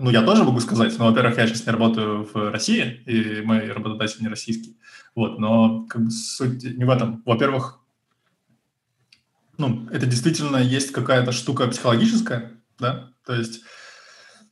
Ну, 0.00 0.10
я 0.10 0.22
тоже 0.22 0.44
могу 0.44 0.60
сказать, 0.60 0.98
но, 0.98 1.06
во-первых, 1.06 1.38
я 1.38 1.46
сейчас 1.46 1.64
не 1.64 1.72
работаю 1.72 2.28
в 2.30 2.50
России, 2.50 3.02
и 3.06 3.40
мой 3.40 3.72
работодатель 3.72 4.20
не 4.20 4.28
российский. 4.28 4.76
Вот, 5.14 5.38
но 5.38 5.86
как 5.86 6.04
бы 6.04 6.10
суть 6.10 6.62
не 6.62 6.84
в 6.84 6.90
этом. 6.90 7.22
Во-первых, 7.24 7.81
ну, 9.58 9.88
это 9.90 10.06
действительно 10.06 10.56
есть 10.56 10.92
какая-то 10.92 11.32
штука 11.32 11.66
психологическая, 11.68 12.52
да, 12.78 13.10
то 13.26 13.34
есть 13.34 13.60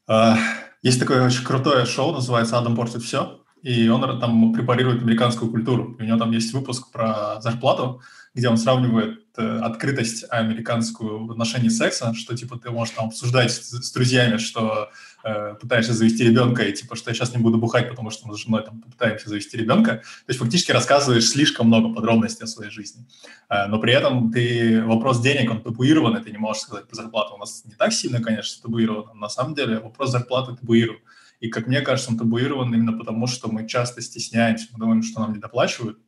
э, 0.09 0.35
есть 0.83 1.01
такое 1.01 1.25
очень 1.25 1.45
крутое 1.45 1.85
шоу, 1.87 2.13
называется 2.13 2.59
«Адам 2.59 2.77
портит 2.77 3.03
все», 3.03 3.41
и 3.63 3.89
он 3.89 4.21
там 4.21 4.53
препарирует 4.53 5.03
американскую 5.03 5.51
культуру. 5.51 5.95
И 5.99 6.03
у 6.03 6.07
него 6.07 6.19
там 6.19 6.31
есть 6.31 6.53
выпуск 6.53 6.91
про 6.91 7.41
зарплату, 7.41 8.01
где 8.35 8.49
он 8.49 8.57
сравнивает 8.57 9.21
э, 9.37 9.59
открытость 9.59 10.25
американскую 10.31 11.27
в 11.27 11.31
отношении 11.33 11.69
секса, 11.69 12.15
что 12.15 12.37
типа 12.37 12.59
ты 12.59 12.71
можешь 12.71 12.95
там 12.95 13.09
обсуждать 13.09 13.53
с, 13.53 13.71
с 13.71 13.93
друзьями, 13.93 14.39
что 14.39 14.91
э, 15.25 15.55
пытаешься 15.61 15.93
завести 15.93 16.25
ребенка, 16.25 16.63
и 16.63 16.73
типа, 16.73 16.97
что 16.97 17.11
я 17.11 17.15
сейчас 17.15 17.35
не 17.35 17.43
буду 17.43 17.59
бухать, 17.59 17.89
потому 17.89 18.11
что 18.11 18.29
мы 18.29 18.35
с 18.35 18.39
женой 18.39 18.65
там 18.65 18.81
пытаемся 18.83 19.29
завести 19.29 19.57
ребенка. 19.57 19.97
То 19.97 20.29
есть 20.29 20.41
фактически 20.41 20.73
рассказываешь 20.73 21.29
слишком 21.29 21.67
много 21.67 21.95
подробностей 21.95 22.45
о 22.45 22.47
своей 22.47 22.71
жизни. 22.71 23.07
Э, 23.49 23.67
но 23.67 23.79
при 23.79 23.93
этом 23.93 24.33
ты 24.33 24.85
вопрос 24.85 25.21
денег, 25.21 25.51
он 25.51 25.63
табуирован, 25.63 26.23
ты 26.23 26.31
не 26.31 26.39
можешь 26.39 26.63
сказать 26.63 26.89
по 26.89 26.95
зарплату. 26.95 27.35
У 27.35 27.39
нас 27.39 27.63
не 27.65 27.75
так 27.75 27.93
сильно, 27.93 28.21
конечно, 28.23 28.63
табуирован. 28.63 29.19
На 29.19 29.29
самом 29.29 29.55
деле 29.55 29.79
вопрос 29.81 30.11
зарплаты 30.11 30.57
табуирован. 30.57 31.01
И, 31.41 31.49
как 31.49 31.67
мне 31.67 31.81
кажется, 31.81 32.11
он 32.11 32.19
табуирован 32.19 32.73
именно 32.75 32.93
потому, 32.93 33.27
что 33.27 33.49
мы 33.49 33.67
часто 33.67 34.03
стесняемся, 34.03 34.69
мы 34.73 34.79
думаем, 34.79 35.03
что 35.03 35.21
нам 35.21 35.33
не 35.33 35.39
доплачивают, 35.39 35.99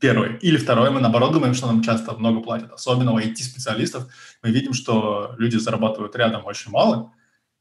первое. 0.00 0.36
Или 0.36 0.56
второе, 0.56 0.90
мы 0.90 1.00
наоборот 1.00 1.32
думаем, 1.32 1.54
что 1.54 1.66
нам 1.66 1.82
часто 1.82 2.12
много 2.14 2.40
платят. 2.40 2.72
Особенно 2.72 3.12
у 3.12 3.18
IT-специалистов 3.18 4.06
мы 4.42 4.50
видим, 4.50 4.74
что 4.74 5.34
люди 5.38 5.56
зарабатывают 5.56 6.14
рядом 6.16 6.44
очень 6.44 6.70
мало, 6.70 7.12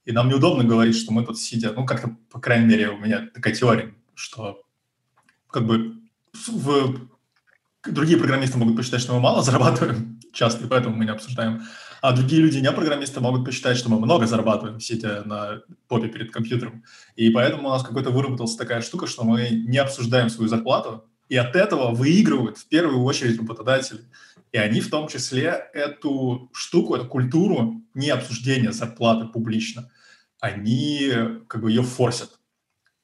и 0.07 0.13
нам 0.13 0.29
неудобно 0.29 0.63
говорить, 0.63 0.95
что 0.95 1.11
мы 1.11 1.25
тут 1.25 1.37
сидя, 1.37 1.73
ну, 1.73 1.85
как-то, 1.85 2.15
по 2.31 2.39
крайней 2.39 2.65
мере, 2.65 2.89
у 2.91 2.97
меня 2.97 3.27
такая 3.33 3.53
теория, 3.53 3.93
что 4.15 4.63
как 5.51 5.67
бы 5.67 5.97
в... 6.47 7.09
другие 7.85 8.17
программисты 8.17 8.57
могут 8.57 8.77
посчитать, 8.77 9.01
что 9.01 9.13
мы 9.13 9.19
мало 9.19 9.43
зарабатываем 9.43 10.21
часто, 10.33 10.63
и 10.63 10.67
поэтому 10.69 10.95
мы 10.95 11.03
не 11.03 11.11
обсуждаем. 11.11 11.63
А 12.01 12.15
другие 12.15 12.41
люди, 12.41 12.59
не 12.59 12.71
программисты, 12.71 13.19
могут 13.19 13.43
посчитать, 13.43 13.75
что 13.75 13.89
мы 13.89 13.99
много 13.99 14.27
зарабатываем, 14.27 14.79
сидя 14.79 15.23
на 15.25 15.63
попе 15.89 16.07
перед 16.07 16.31
компьютером. 16.31 16.85
И 17.17 17.29
поэтому 17.29 17.67
у 17.67 17.71
нас 17.71 17.83
какой-то 17.83 18.11
выработалась 18.11 18.55
такая 18.55 18.81
штука, 18.81 19.07
что 19.07 19.25
мы 19.25 19.49
не 19.49 19.77
обсуждаем 19.77 20.29
свою 20.29 20.47
зарплату, 20.47 21.03
и 21.27 21.35
от 21.35 21.53
этого 21.57 21.93
выигрывают 21.93 22.57
в 22.57 22.69
первую 22.69 23.03
очередь 23.03 23.37
работодатели. 23.37 24.05
И 24.53 24.57
они 24.57 24.79
в 24.79 24.89
том 24.89 25.09
числе 25.09 25.69
эту 25.73 26.49
штуку, 26.53 26.95
эту 26.95 27.07
культуру 27.07 27.81
не 27.93 28.09
обсуждения 28.09 28.71
зарплаты 28.71 29.25
публично, 29.25 29.91
они 30.39 31.11
как 31.47 31.61
бы 31.61 31.69
ее 31.69 31.83
форсят. 31.83 32.31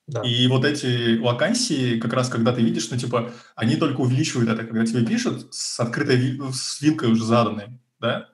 Да. 0.05 0.21
И 0.21 0.47
вот 0.47 0.65
эти 0.65 1.17
вакансии, 1.17 1.97
как 1.97 2.11
раз 2.13 2.27
когда 2.27 2.51
ты 2.51 2.61
видишь, 2.61 2.89
ну, 2.91 2.97
типа, 2.97 3.31
они 3.55 3.77
только 3.77 4.01
увеличивают 4.01 4.49
это, 4.49 4.65
когда 4.65 4.85
тебе 4.85 5.05
пишут 5.05 5.53
с 5.53 5.79
открытой 5.79 6.39
с 6.51 6.81
вилкой 6.81 7.11
уже 7.11 7.23
заданной, 7.23 7.79
да, 7.99 8.29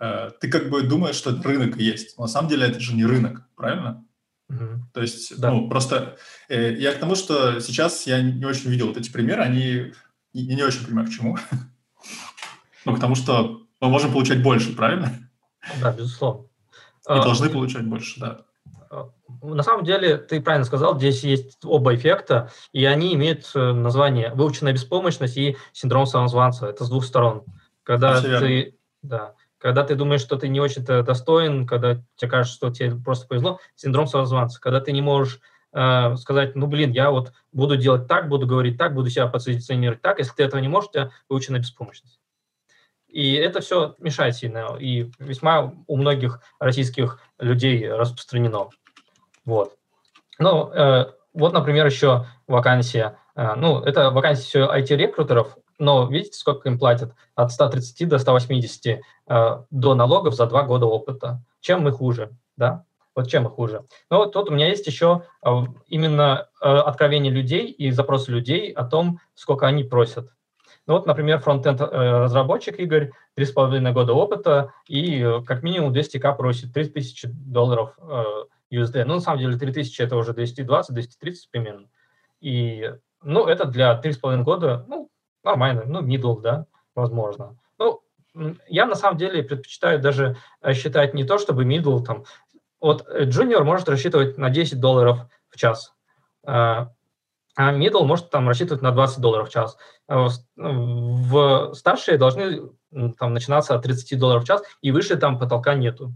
э, 0.00 0.30
ты 0.40 0.48
как 0.48 0.70
бы 0.70 0.82
думаешь, 0.82 1.16
что 1.16 1.30
это 1.30 1.46
рынок 1.46 1.76
есть. 1.76 2.16
Но 2.16 2.24
на 2.24 2.28
самом 2.28 2.48
деле 2.48 2.66
это 2.66 2.80
же 2.80 2.94
не 2.94 3.04
рынок, 3.04 3.46
правильно? 3.54 4.06
Угу. 4.48 4.88
То 4.94 5.02
есть, 5.02 5.38
да. 5.38 5.50
ну, 5.50 5.68
просто 5.68 6.16
э, 6.48 6.74
я 6.78 6.92
к 6.92 6.98
тому, 6.98 7.14
что 7.14 7.60
сейчас 7.60 8.06
я 8.06 8.22
не 8.22 8.46
очень 8.46 8.70
видел 8.70 8.88
вот 8.88 8.96
эти 8.96 9.10
примеры, 9.10 9.42
они... 9.42 9.92
Я 10.32 10.54
не 10.54 10.62
очень 10.62 10.86
понимаю, 10.86 11.08
к 11.08 11.10
чему. 11.10 11.36
ну, 12.86 12.96
к 12.96 13.00
тому, 13.00 13.14
что 13.14 13.66
мы 13.80 13.88
можем 13.88 14.12
получать 14.12 14.42
больше, 14.42 14.74
правильно? 14.74 15.12
Да, 15.80 15.92
безусловно. 15.92 16.49
И 17.10 17.12
а, 17.12 17.22
должны 17.24 17.50
получать 17.50 17.84
больше, 17.84 18.20
да. 18.20 18.38
А, 18.88 19.10
на 19.42 19.62
самом 19.64 19.84
деле, 19.84 20.16
ты 20.16 20.40
правильно 20.40 20.64
сказал, 20.64 20.96
здесь 20.96 21.24
есть 21.24 21.58
оба 21.64 21.94
эффекта, 21.94 22.50
и 22.72 22.84
они 22.84 23.14
имеют 23.14 23.50
э, 23.54 23.72
название 23.72 24.32
выученная 24.32 24.72
беспомощность 24.72 25.36
и 25.36 25.56
синдром 25.72 26.06
самозванца. 26.06 26.68
Это 26.68 26.84
с 26.84 26.88
двух 26.88 27.04
сторон. 27.04 27.44
Когда 27.82 28.20
ты, 28.20 28.76
да, 29.02 29.34
когда 29.58 29.82
ты 29.82 29.96
думаешь, 29.96 30.20
что 30.20 30.36
ты 30.36 30.46
не 30.46 30.60
очень-то 30.60 31.02
достоин, 31.02 31.66
когда 31.66 31.96
тебе 32.14 32.30
кажется, 32.30 32.56
что 32.56 32.70
тебе 32.70 32.94
просто 32.94 33.26
повезло, 33.26 33.58
синдром 33.74 34.06
самозванца, 34.06 34.60
когда 34.60 34.80
ты 34.80 34.92
не 34.92 35.02
можешь 35.02 35.40
э, 35.72 36.14
сказать, 36.16 36.54
ну, 36.54 36.68
блин, 36.68 36.92
я 36.92 37.10
вот 37.10 37.32
буду 37.52 37.76
делать 37.76 38.06
так, 38.06 38.28
буду 38.28 38.46
говорить 38.46 38.78
так, 38.78 38.94
буду 38.94 39.10
себя 39.10 39.26
позиционировать 39.26 40.00
так, 40.00 40.20
если 40.20 40.32
ты 40.34 40.44
этого 40.44 40.60
не 40.60 40.68
можешь, 40.68 40.90
у 40.90 40.92
тебя 40.92 41.10
выучена 41.28 41.58
беспомощность. 41.58 42.19
И 43.12 43.34
это 43.34 43.60
все 43.60 43.94
мешает 43.98 44.36
сильно, 44.36 44.76
и 44.78 45.10
весьма 45.18 45.72
у 45.86 45.96
многих 45.96 46.40
российских 46.58 47.20
людей 47.38 47.90
распространено. 47.90 48.68
Вот. 49.44 49.76
Ну, 50.38 50.70
э, 50.72 51.06
вот, 51.34 51.52
например, 51.52 51.86
еще 51.86 52.26
вакансия. 52.46 53.18
Э, 53.34 53.54
ну, 53.56 53.80
это 53.80 54.10
вакансия 54.10 54.44
все 54.44 54.74
IT-рекрутеров, 54.74 55.56
но 55.80 56.06
видите, 56.06 56.38
сколько 56.38 56.68
им 56.68 56.78
платят? 56.78 57.14
От 57.34 57.52
130 57.52 58.08
до 58.08 58.18
180 58.18 58.86
э, 58.86 59.62
до 59.70 59.94
налогов 59.94 60.34
за 60.34 60.46
два 60.46 60.62
года 60.62 60.86
опыта. 60.86 61.42
Чем 61.60 61.82
мы 61.82 61.90
хуже, 61.90 62.30
да? 62.56 62.84
Вот 63.16 63.28
чем 63.28 63.44
мы 63.44 63.50
хуже? 63.50 63.84
Ну 64.10 64.18
вот 64.18 64.32
тут 64.32 64.50
у 64.50 64.54
меня 64.54 64.68
есть 64.68 64.86
еще 64.86 65.24
э, 65.44 65.50
именно 65.88 66.48
э, 66.62 66.68
откровение 66.68 67.32
людей 67.32 67.66
и 67.66 67.90
запросы 67.90 68.30
людей 68.30 68.70
о 68.72 68.84
том, 68.84 69.20
сколько 69.34 69.66
они 69.66 69.82
просят. 69.82 70.28
Ну 70.86 70.94
вот, 70.94 71.06
например, 71.06 71.40
фронтенд 71.40 71.80
разработчик 71.80 72.78
Игорь, 72.78 73.12
3,5 73.38 73.92
года 73.92 74.12
опыта 74.12 74.72
и 74.88 75.22
э, 75.22 75.42
как 75.44 75.62
минимум 75.62 75.92
200к 75.92 76.36
просит, 76.36 76.72
3000 76.72 77.28
долларов 77.28 77.94
э, 77.98 78.24
USD. 78.72 79.04
Ну, 79.04 79.14
на 79.14 79.20
самом 79.20 79.38
деле, 79.38 79.56
3000 79.56 80.02
это 80.02 80.16
уже 80.16 80.32
220-230 80.32 81.34
примерно. 81.50 81.88
И, 82.40 82.92
ну, 83.22 83.46
это 83.46 83.66
для 83.66 84.00
3,5 84.02 84.42
года, 84.42 84.84
ну, 84.88 85.10
нормально, 85.44 85.84
ну, 85.86 86.02
middle, 86.02 86.40
да, 86.40 86.66
возможно. 86.94 87.56
Ну, 87.78 88.00
я 88.68 88.86
на 88.86 88.94
самом 88.94 89.18
деле 89.18 89.42
предпочитаю 89.42 90.00
даже 90.00 90.36
э, 90.62 90.72
считать 90.74 91.14
не 91.14 91.24
то, 91.24 91.38
чтобы 91.38 91.64
middle, 91.64 92.02
там, 92.02 92.24
вот 92.80 93.06
junior 93.08 93.62
может 93.62 93.88
рассчитывать 93.88 94.38
на 94.38 94.50
10 94.50 94.80
долларов 94.80 95.18
в 95.50 95.56
час. 95.56 95.94
А 97.60 97.68
а 97.68 97.72
middle 97.74 98.04
может 98.04 98.30
там 98.30 98.48
рассчитывать 98.48 98.80
на 98.80 98.90
20 98.90 99.20
долларов 99.20 99.50
в 99.50 99.52
час. 99.52 99.76
А 100.08 100.28
в 100.56 101.74
старшие 101.74 102.16
должны 102.16 102.70
там 103.18 103.34
начинаться 103.34 103.74
от 103.74 103.82
30 103.82 104.18
долларов 104.18 104.44
в 104.44 104.46
час, 104.46 104.62
и 104.80 104.90
выше 104.90 105.16
там 105.16 105.38
потолка 105.38 105.74
нету. 105.74 106.14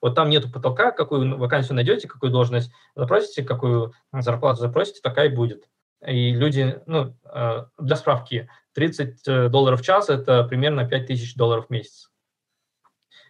Вот 0.00 0.14
там 0.14 0.30
нету 0.30 0.48
потолка, 0.52 0.92
какую 0.92 1.36
вакансию 1.36 1.74
найдете, 1.74 2.06
какую 2.06 2.30
должность 2.30 2.70
запросите, 2.94 3.42
какую 3.42 3.92
зарплату 4.12 4.60
запросите, 4.60 5.00
такая 5.02 5.30
и 5.30 5.34
будет. 5.34 5.68
И 6.06 6.32
люди, 6.32 6.80
ну, 6.86 7.16
э, 7.24 7.64
для 7.78 7.96
справки, 7.96 8.48
30 8.74 9.26
э, 9.26 9.48
долларов 9.48 9.80
в 9.80 9.84
час– 9.84 10.08
это 10.10 10.44
примерно 10.44 10.88
5000 10.88 11.34
долларов 11.34 11.66
в 11.66 11.70
месяц. 11.70 12.08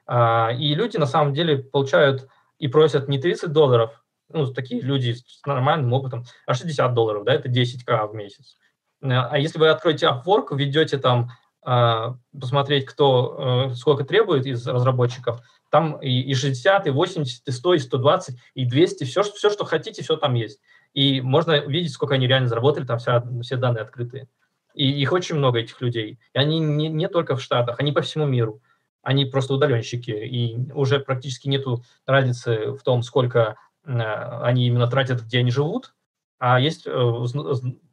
А, 0.06 0.50
и 0.52 0.74
люди 0.74 0.98
на 0.98 1.06
самом 1.06 1.32
деле 1.32 1.58
получают 1.58 2.28
и 2.58 2.68
просят 2.68 3.08
не 3.08 3.18
30 3.18 3.52
долларов, 3.52 4.01
ну, 4.32 4.46
такие 4.52 4.80
люди 4.80 5.14
с 5.14 5.44
нормальным 5.46 5.92
опытом, 5.92 6.24
а 6.46 6.54
60 6.54 6.94
долларов, 6.94 7.24
да, 7.24 7.34
это 7.34 7.48
10к 7.48 8.08
в 8.08 8.14
месяц. 8.14 8.56
А 9.02 9.38
если 9.38 9.58
вы 9.58 9.68
откроете 9.68 10.06
Upwork, 10.06 10.56
введете 10.56 10.98
там, 10.98 11.30
а, 11.64 12.16
посмотреть, 12.38 12.86
кто, 12.86 13.68
э, 13.70 13.74
сколько 13.74 14.04
требует 14.04 14.46
из 14.46 14.66
разработчиков, 14.66 15.40
там 15.70 15.96
и, 16.00 16.20
и 16.20 16.34
60, 16.34 16.88
и 16.88 16.90
80, 16.90 17.46
и 17.46 17.50
100, 17.50 17.74
и 17.74 17.78
120, 17.78 18.36
и 18.54 18.64
200, 18.64 19.04
все, 19.04 19.22
все, 19.22 19.48
что 19.48 19.64
хотите, 19.64 20.02
все 20.02 20.16
там 20.16 20.34
есть. 20.34 20.60
И 20.92 21.20
можно 21.20 21.62
увидеть, 21.62 21.92
сколько 21.92 22.14
они 22.14 22.26
реально 22.26 22.48
заработали, 22.48 22.84
там 22.84 22.98
вся, 22.98 23.24
все 23.42 23.56
данные 23.56 23.82
открытые. 23.82 24.28
И 24.74 24.90
их 24.90 25.12
очень 25.12 25.36
много, 25.36 25.60
этих 25.60 25.80
людей. 25.80 26.18
И 26.34 26.38
они 26.38 26.58
не, 26.58 26.88
не 26.88 27.08
только 27.08 27.36
в 27.36 27.42
Штатах, 27.42 27.78
они 27.78 27.92
по 27.92 28.02
всему 28.02 28.26
миру. 28.26 28.60
Они 29.02 29.24
просто 29.24 29.54
удаленщики, 29.54 30.10
и 30.10 30.72
уже 30.72 31.00
практически 31.00 31.48
нету 31.48 31.84
разницы 32.06 32.72
в 32.72 32.82
том, 32.82 33.02
сколько 33.02 33.38
э, 33.38 33.54
они 33.84 34.66
именно 34.66 34.86
тратят, 34.86 35.22
где 35.22 35.38
они 35.40 35.50
живут, 35.50 35.94
а 36.38 36.58
есть 36.58 36.86
э, 36.86 36.90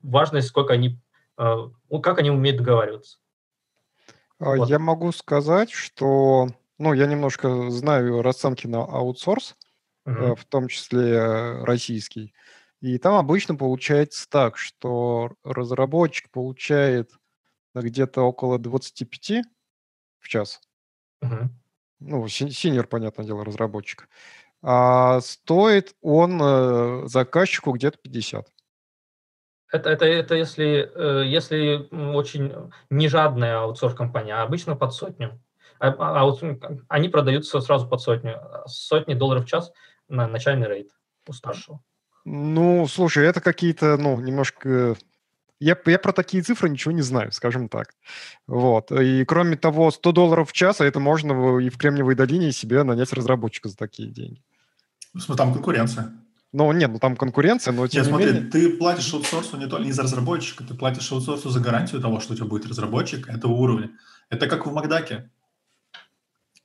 важность, 0.02 0.48
сколько 0.48 0.74
они, 0.74 1.00
э, 1.38 1.56
как 2.02 2.20
они 2.20 2.32
умеют 2.32 2.58
договариваться. 2.58 3.20
А 4.40 4.56
вот. 4.56 4.70
Я 4.70 4.80
могу 4.80 5.12
сказать, 5.12 5.72
что 5.72 6.48
ну, 6.80 6.94
я 6.94 7.08
немножко 7.08 7.70
знаю 7.70 8.22
расценки 8.22 8.66
на 8.66 8.80
аутсорс, 8.80 9.56
угу. 10.06 10.36
в 10.36 10.46
том 10.46 10.68
числе 10.68 11.64
российский. 11.64 12.34
И 12.82 12.98
там 12.98 13.16
обычно 13.16 13.56
получается 13.56 14.28
так, 14.30 14.58
что 14.58 15.34
разработчик 15.44 16.32
получает 16.32 17.12
где-то 17.76 18.22
около 18.22 18.58
25 18.58 19.44
в 20.20 20.28
час. 20.28 20.62
Угу. 21.22 21.50
Ну, 22.00 22.28
синер, 22.30 22.88
понятное 22.88 23.26
дело, 23.26 23.44
разработчик. 23.44 24.08
А 24.62 25.22
стоит 25.22 25.96
он 26.02 26.40
э, 26.42 27.08
заказчику 27.08 27.72
где-то 27.72 27.98
50. 28.02 28.48
Это, 29.72 29.90
это, 29.90 30.06
это 30.06 30.36
если, 30.36 30.92
э, 30.94 31.26
если 31.28 31.88
очень 31.92 32.54
нежадная 32.90 33.60
аутсорс-компания, 33.60 34.34
а 34.34 34.44
обычно 34.44 34.76
под 34.76 34.94
сотню. 34.94 35.42
А, 35.80 35.90
а, 35.90 36.28
а 36.28 36.58
они 36.90 37.08
продаются 37.10 37.62
сразу 37.62 37.88
под 37.88 38.02
сотню. 38.02 38.42
Сотни 38.66 39.14
долларов 39.14 39.46
в 39.46 39.48
час 39.48 39.72
на 40.08 40.28
начальный 40.28 40.68
рейд 40.68 40.90
у 41.28 41.34
старшего. 41.34 41.82
Ну, 42.26 42.88
слушай, 42.88 43.26
это 43.26 43.42
какие-то, 43.42 43.98
ну, 43.98 44.20
немножко... 44.20 44.96
Я, 45.60 45.78
я 45.86 46.00
про 46.00 46.14
такие 46.14 46.42
цифры 46.42 46.70
ничего 46.70 46.92
не 46.92 47.02
знаю, 47.02 47.32
скажем 47.32 47.70
так. 47.70 47.94
Вот. 48.48 48.92
И 48.92 49.26
кроме 49.26 49.58
того, 49.58 49.92
100 49.92 50.12
долларов 50.14 50.50
в 50.50 50.54
час, 50.54 50.80
а 50.82 50.86
это 50.86 51.00
можно 51.00 51.60
и 51.60 51.70
в 51.70 51.78
Кремниевой 51.78 52.16
долине 52.16 52.52
себе 52.52 52.84
нанять 52.84 53.14
разработчика 53.14 53.68
за 53.68 53.78
такие 53.78 54.10
деньги. 54.10 54.42
Там 55.36 55.54
конкуренция. 55.54 56.14
Ну, 56.52 56.72
нет, 56.72 56.92
ну 56.92 57.00
там 57.00 57.16
конкуренция, 57.16 57.74
но 57.74 57.88
тем 57.88 58.00
Нет, 58.00 58.08
не 58.08 58.10
смотри, 58.12 58.34
менее... 58.34 58.50
ты 58.50 58.70
платишь 58.72 59.14
аутсорсу 59.14 59.58
не 59.58 59.68
только 59.68 59.86
не 59.86 59.92
за 59.92 60.02
разработчика, 60.04 60.64
ты 60.64 60.74
платишь 60.74 61.12
аутсорсу 61.12 61.50
за 61.50 61.60
гарантию 61.60 62.02
того, 62.02 62.20
что 62.20 62.34
у 62.34 62.36
тебя 62.36 62.48
будет 62.48 62.66
разработчик 62.66 63.30
этого 63.30 63.52
уровня. 63.52 63.92
Это 64.30 64.48
как 64.48 64.66
в 64.66 64.74
Макдаке. 64.74 65.30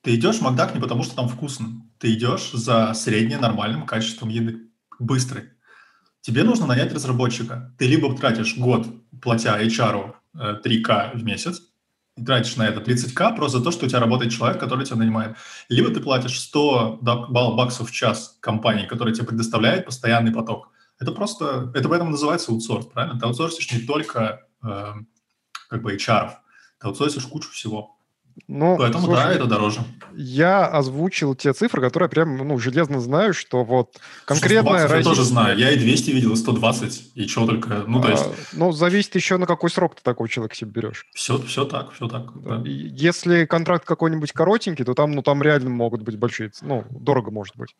Ты 0.01 0.15
идешь 0.15 0.37
в 0.37 0.43
Макдак 0.43 0.75
не 0.75 0.81
потому, 0.81 1.03
что 1.03 1.15
там 1.15 1.29
вкусно. 1.29 1.83
Ты 1.99 2.15
идешь 2.15 2.53
за 2.53 2.95
средним 2.95 3.41
нормальным 3.41 3.87
качеством 3.87 4.31
еды, 4.31 4.69
быстрой. 4.99 5.51
Тебе 6.23 6.45
нужно 6.45 6.66
нанять 6.66 6.93
разработчика. 6.93 7.75
Ты 7.79 7.87
либо 7.87 8.15
тратишь 8.16 8.57
год, 8.57 8.87
платя 9.21 9.59
HR 9.61 10.15
3К 10.35 11.12
э, 11.15 11.16
в 11.16 11.25
месяц, 11.25 11.61
тратишь 12.16 12.57
на 12.57 12.66
это 12.66 12.81
30К 12.81 13.35
просто 13.35 13.59
за 13.59 13.65
то, 13.65 13.70
что 13.70 13.86
у 13.86 13.89
тебя 13.89 14.01
работает 14.01 14.32
человек, 14.32 14.61
который 14.61 14.85
тебя 14.85 14.97
нанимает. 14.97 15.36
Либо 15.69 15.91
ты 15.91 16.01
платишь 16.01 16.41
100 16.41 17.01
баксов 17.01 17.91
в 17.91 17.93
час 17.93 18.39
компании, 18.41 18.86
которая 18.86 19.15
тебе 19.15 19.27
предоставляет 19.27 19.86
постоянный 19.86 20.32
поток. 20.32 20.70
Это 20.99 21.12
просто, 21.12 21.73
это 21.74 21.89
поэтому 21.89 22.11
называется 22.11 22.53
аутсорс, 22.53 22.86
правильно? 22.86 23.19
Ты 23.19 23.27
аутсорсишь 23.27 23.73
не 23.73 23.81
только 23.81 24.47
э, 24.62 24.93
как 25.69 25.82
бы 25.82 25.95
HR, 25.97 26.31
ты 26.78 26.86
аутсорсишь 26.86 27.24
кучу 27.24 27.51
всего. 27.51 27.97
Ну, 28.48 28.77
Поэтому, 28.77 29.06
слушай, 29.06 29.24
да, 29.24 29.32
это 29.32 29.47
дороже. 29.47 29.81
Я 30.15 30.66
озвучил 30.66 31.35
те 31.35 31.52
цифры, 31.52 31.81
которые 31.81 32.09
прям, 32.09 32.36
ну, 32.36 32.59
железно 32.59 33.01
знаю, 33.01 33.32
что 33.32 33.65
вот 33.65 33.97
конкретно... 34.24 34.77
Я 34.77 35.02
тоже 35.02 35.23
знаю. 35.24 35.56
Я 35.56 35.70
и 35.70 35.78
200 35.78 36.11
видел, 36.11 36.32
и 36.32 36.36
120, 36.36 37.12
и 37.15 37.27
чего 37.27 37.47
только... 37.47 37.85
Ну, 37.86 38.02
то 38.02 38.11
есть... 38.11 38.24
А, 38.24 38.32
ну, 38.52 38.73
зависит 38.73 39.15
еще, 39.15 39.36
на 39.36 39.47
какой 39.47 39.70
срок 39.70 39.94
ты 39.94 40.02
такого 40.02 40.28
человека 40.28 40.56
себе 40.56 40.70
берешь. 40.70 41.06
Все, 41.15 41.39
все 41.43 41.65
так, 41.65 41.93
все 41.93 42.09
так. 42.09 42.32
Да. 42.43 42.61
Если 42.65 43.44
контракт 43.44 43.85
какой-нибудь 43.85 44.32
коротенький, 44.32 44.85
то 44.85 44.94
там, 44.94 45.12
ну, 45.12 45.23
там 45.23 45.40
реально 45.43 45.70
могут 45.70 46.02
быть 46.02 46.19
большие... 46.19 46.51
Ну, 46.62 46.85
дорого 46.90 47.31
может 47.31 47.56
быть. 47.56 47.77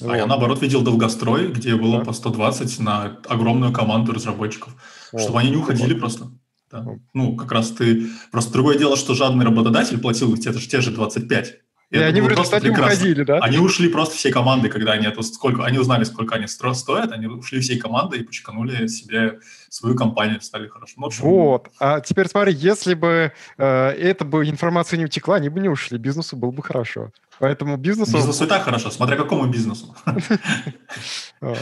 А 0.00 0.04
вот. 0.04 0.14
я, 0.16 0.26
наоборот, 0.26 0.62
видел 0.62 0.82
долгострой, 0.82 1.48
где 1.48 1.76
было 1.76 1.98
да. 1.98 2.06
по 2.06 2.12
120 2.12 2.78
на 2.80 3.18
огромную 3.28 3.72
команду 3.72 4.12
разработчиков, 4.12 4.74
О, 5.12 5.18
чтобы 5.18 5.40
они 5.40 5.50
не 5.50 5.56
уходили 5.56 5.92
вот. 5.92 6.00
просто. 6.00 6.30
Да. 6.72 6.84
Ну, 7.12 7.36
как 7.36 7.52
раз 7.52 7.70
ты... 7.70 8.08
Просто 8.30 8.52
другое 8.52 8.78
дело, 8.78 8.96
что 8.96 9.14
жадный 9.14 9.44
работодатель 9.44 9.98
платил 9.98 10.36
те, 10.36 10.52
те 10.52 10.80
же 10.80 10.90
25. 10.90 11.54
И, 11.92 11.96
и 11.96 11.98
они 11.98 12.22
в 12.22 12.28
результате 12.28 12.70
уходили, 12.70 13.22
да? 13.22 13.38
Они 13.40 13.58
ушли 13.58 13.88
просто 13.88 14.16
всей 14.16 14.32
командой, 14.32 14.70
когда 14.70 14.92
они 14.92 15.06
это 15.06 15.20
сколько, 15.20 15.64
они 15.64 15.78
узнали, 15.78 16.04
сколько 16.04 16.36
они 16.36 16.46
стоят, 16.46 17.12
они 17.12 17.26
ушли 17.26 17.60
всей 17.60 17.78
командой 17.78 18.20
и 18.20 18.22
почеканули 18.22 18.86
себе 18.86 19.40
свою 19.68 19.94
компанию, 19.94 20.40
стали 20.40 20.68
хорошо. 20.68 20.94
Ну, 20.96 21.10
вот. 21.20 21.68
А 21.78 22.00
теперь 22.00 22.28
смотри, 22.28 22.54
если 22.54 22.94
бы 22.94 23.32
э, 23.58 23.88
эта 23.90 24.24
бы 24.24 24.48
информация 24.48 24.96
не 24.96 25.04
утекла, 25.04 25.36
они 25.36 25.50
бы 25.50 25.60
не 25.60 25.68
ушли, 25.68 25.98
бизнесу 25.98 26.34
было 26.34 26.50
бы 26.50 26.62
хорошо. 26.62 27.10
Поэтому 27.38 27.76
бизнесу... 27.76 28.16
Бизнесу 28.16 28.44
и 28.44 28.48
так 28.48 28.62
хорошо, 28.62 28.90
смотря 28.90 29.16
какому 29.16 29.46
бизнесу. 29.46 29.94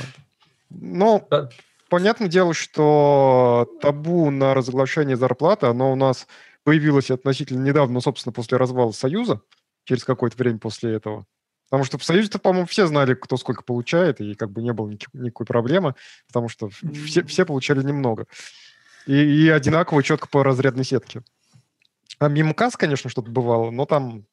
Ну, 0.73 1.29
понятное 1.91 2.29
дело, 2.29 2.55
что 2.55 3.69
табу 3.83 4.31
на 4.31 4.55
разглашение 4.55 5.17
зарплаты, 5.17 5.67
оно 5.67 5.93
у 5.93 5.97
нас 5.97 6.27
появилось 6.65 7.11
относительно 7.11 7.63
недавно, 7.63 7.95
ну, 7.95 8.01
собственно, 8.01 8.33
после 8.33 8.57
развала 8.57 8.93
Союза, 8.93 9.43
через 9.85 10.05
какое-то 10.05 10.39
время 10.39 10.59
после 10.59 10.95
этого. 10.95 11.27
Потому 11.69 11.85
что 11.85 11.99
в 11.99 12.05
Союзе-то, 12.05 12.39
по-моему, 12.39 12.67
все 12.67 12.87
знали, 12.87 13.15
кто 13.15 13.37
сколько 13.37 13.63
получает, 13.63 14.21
и 14.21 14.35
как 14.35 14.51
бы 14.51 14.63
не 14.63 14.73
было 14.73 14.89
никакой 14.89 15.47
проблемы, 15.47 15.95
потому 16.27 16.49
что 16.49 16.69
все, 16.71 17.23
все 17.25 17.45
получали 17.45 17.83
немного. 17.83 18.27
И, 19.07 19.15
и 19.15 19.49
одинаково 19.49 20.03
четко 20.03 20.29
по 20.29 20.43
разрядной 20.43 20.85
сетке. 20.85 21.23
А 22.19 22.29
мимо 22.29 22.55
касс, 22.55 22.77
конечно, 22.77 23.09
что-то 23.09 23.31
бывало, 23.31 23.71
но 23.71 23.87
там 23.87 24.27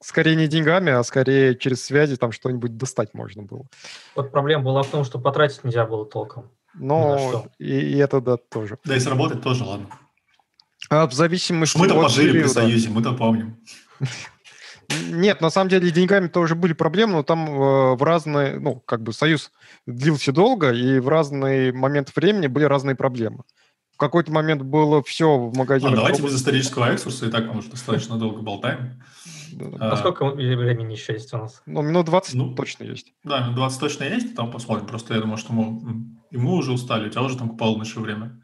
скорее 0.00 0.36
не 0.36 0.48
деньгами, 0.48 0.92
а 0.92 1.02
скорее 1.02 1.56
через 1.56 1.84
связи 1.84 2.16
там 2.16 2.32
что-нибудь 2.32 2.76
достать 2.76 3.14
можно 3.14 3.42
было. 3.42 3.66
Вот 4.14 4.30
проблема 4.30 4.64
была 4.64 4.82
в 4.82 4.88
том, 4.88 5.04
что 5.04 5.18
потратить 5.18 5.64
нельзя 5.64 5.86
было 5.86 6.04
толком. 6.04 6.50
Ну, 6.74 7.46
и, 7.58 7.64
и 7.64 7.96
это 7.96 8.20
да 8.20 8.36
тоже. 8.36 8.78
Да 8.84 8.96
и 8.96 9.00
сработать 9.00 9.42
тоже, 9.42 9.64
ладно. 9.64 9.88
А 10.88 11.06
в 11.06 11.12
зависимости 11.12 11.76
Мы-то 11.76 11.94
пожили 11.94 12.32
периода. 12.32 12.48
при 12.48 12.52
Союзе, 12.52 12.90
мы-то 12.90 13.12
помним. 13.12 13.56
Нет, 15.10 15.40
на 15.40 15.50
самом 15.50 15.70
деле 15.70 15.90
деньгами 15.90 16.28
тоже 16.28 16.54
были 16.54 16.72
проблемы, 16.72 17.12
но 17.14 17.22
там 17.22 17.48
э, 17.48 17.94
в 17.94 18.02
разные, 18.02 18.58
ну, 18.58 18.82
как 18.86 19.02
бы 19.02 19.12
Союз 19.12 19.52
длился 19.86 20.32
долго, 20.32 20.72
и 20.72 20.98
в 20.98 21.08
разные 21.08 21.72
моменты 21.72 22.12
времени 22.16 22.48
были 22.48 22.64
разные 22.64 22.96
проблемы. 22.96 23.44
В 23.94 23.98
какой-то 23.98 24.32
момент 24.32 24.62
было 24.62 25.02
все 25.02 25.36
в 25.36 25.56
магазинах. 25.56 25.92
А 25.92 25.96
давайте 25.96 26.22
без 26.22 26.34
исторического 26.34 26.86
экскурса, 26.86 27.26
и 27.26 27.30
так 27.30 27.46
мы 27.46 27.58
уже 27.58 27.70
достаточно 27.70 28.16
долго 28.16 28.40
болтаем. 28.40 29.00
А, 29.78 29.92
а 29.92 29.96
сколько 29.96 30.24
времени 30.26 30.92
еще 30.92 31.12
есть 31.12 31.32
у 31.34 31.38
нас? 31.38 31.62
Ну, 31.66 31.82
минут 31.82 32.06
20 32.06 32.34
ну, 32.34 32.54
точно 32.54 32.84
есть. 32.84 33.12
Да, 33.24 33.40
минут 33.40 33.56
20 33.56 33.80
точно 33.80 34.04
есть, 34.04 34.34
там 34.34 34.50
посмотрим. 34.50 34.86
Просто 34.86 35.14
я 35.14 35.20
думаю, 35.20 35.36
что 35.36 35.52
мы, 35.52 36.06
и 36.30 36.36
мы 36.36 36.52
уже 36.54 36.72
устали, 36.72 37.08
у 37.08 37.10
тебя 37.10 37.22
уже 37.22 37.36
там 37.36 37.56
полночь 37.56 37.94
время. 37.96 38.40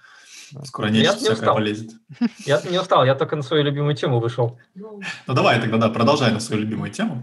Скоро 0.65 0.89
не 0.89 1.03
всякое 1.03 1.33
устал. 1.33 1.55
полезет. 1.57 1.91
Я 2.45 2.63
не 2.71 2.79
устал, 2.79 3.05
я 3.05 3.15
только 3.15 3.37
на 3.37 3.43
свою 3.43 3.65
любимую 3.65 3.95
тему 3.95 4.21
вышел. 4.21 4.59
Ну 4.75 5.01
давай 5.27 5.61
тогда, 5.61 5.77
да, 5.79 5.89
продолжай 5.89 6.33
на 6.33 6.41
свою 6.41 6.63
любимую 6.63 6.91
тему. 6.91 7.23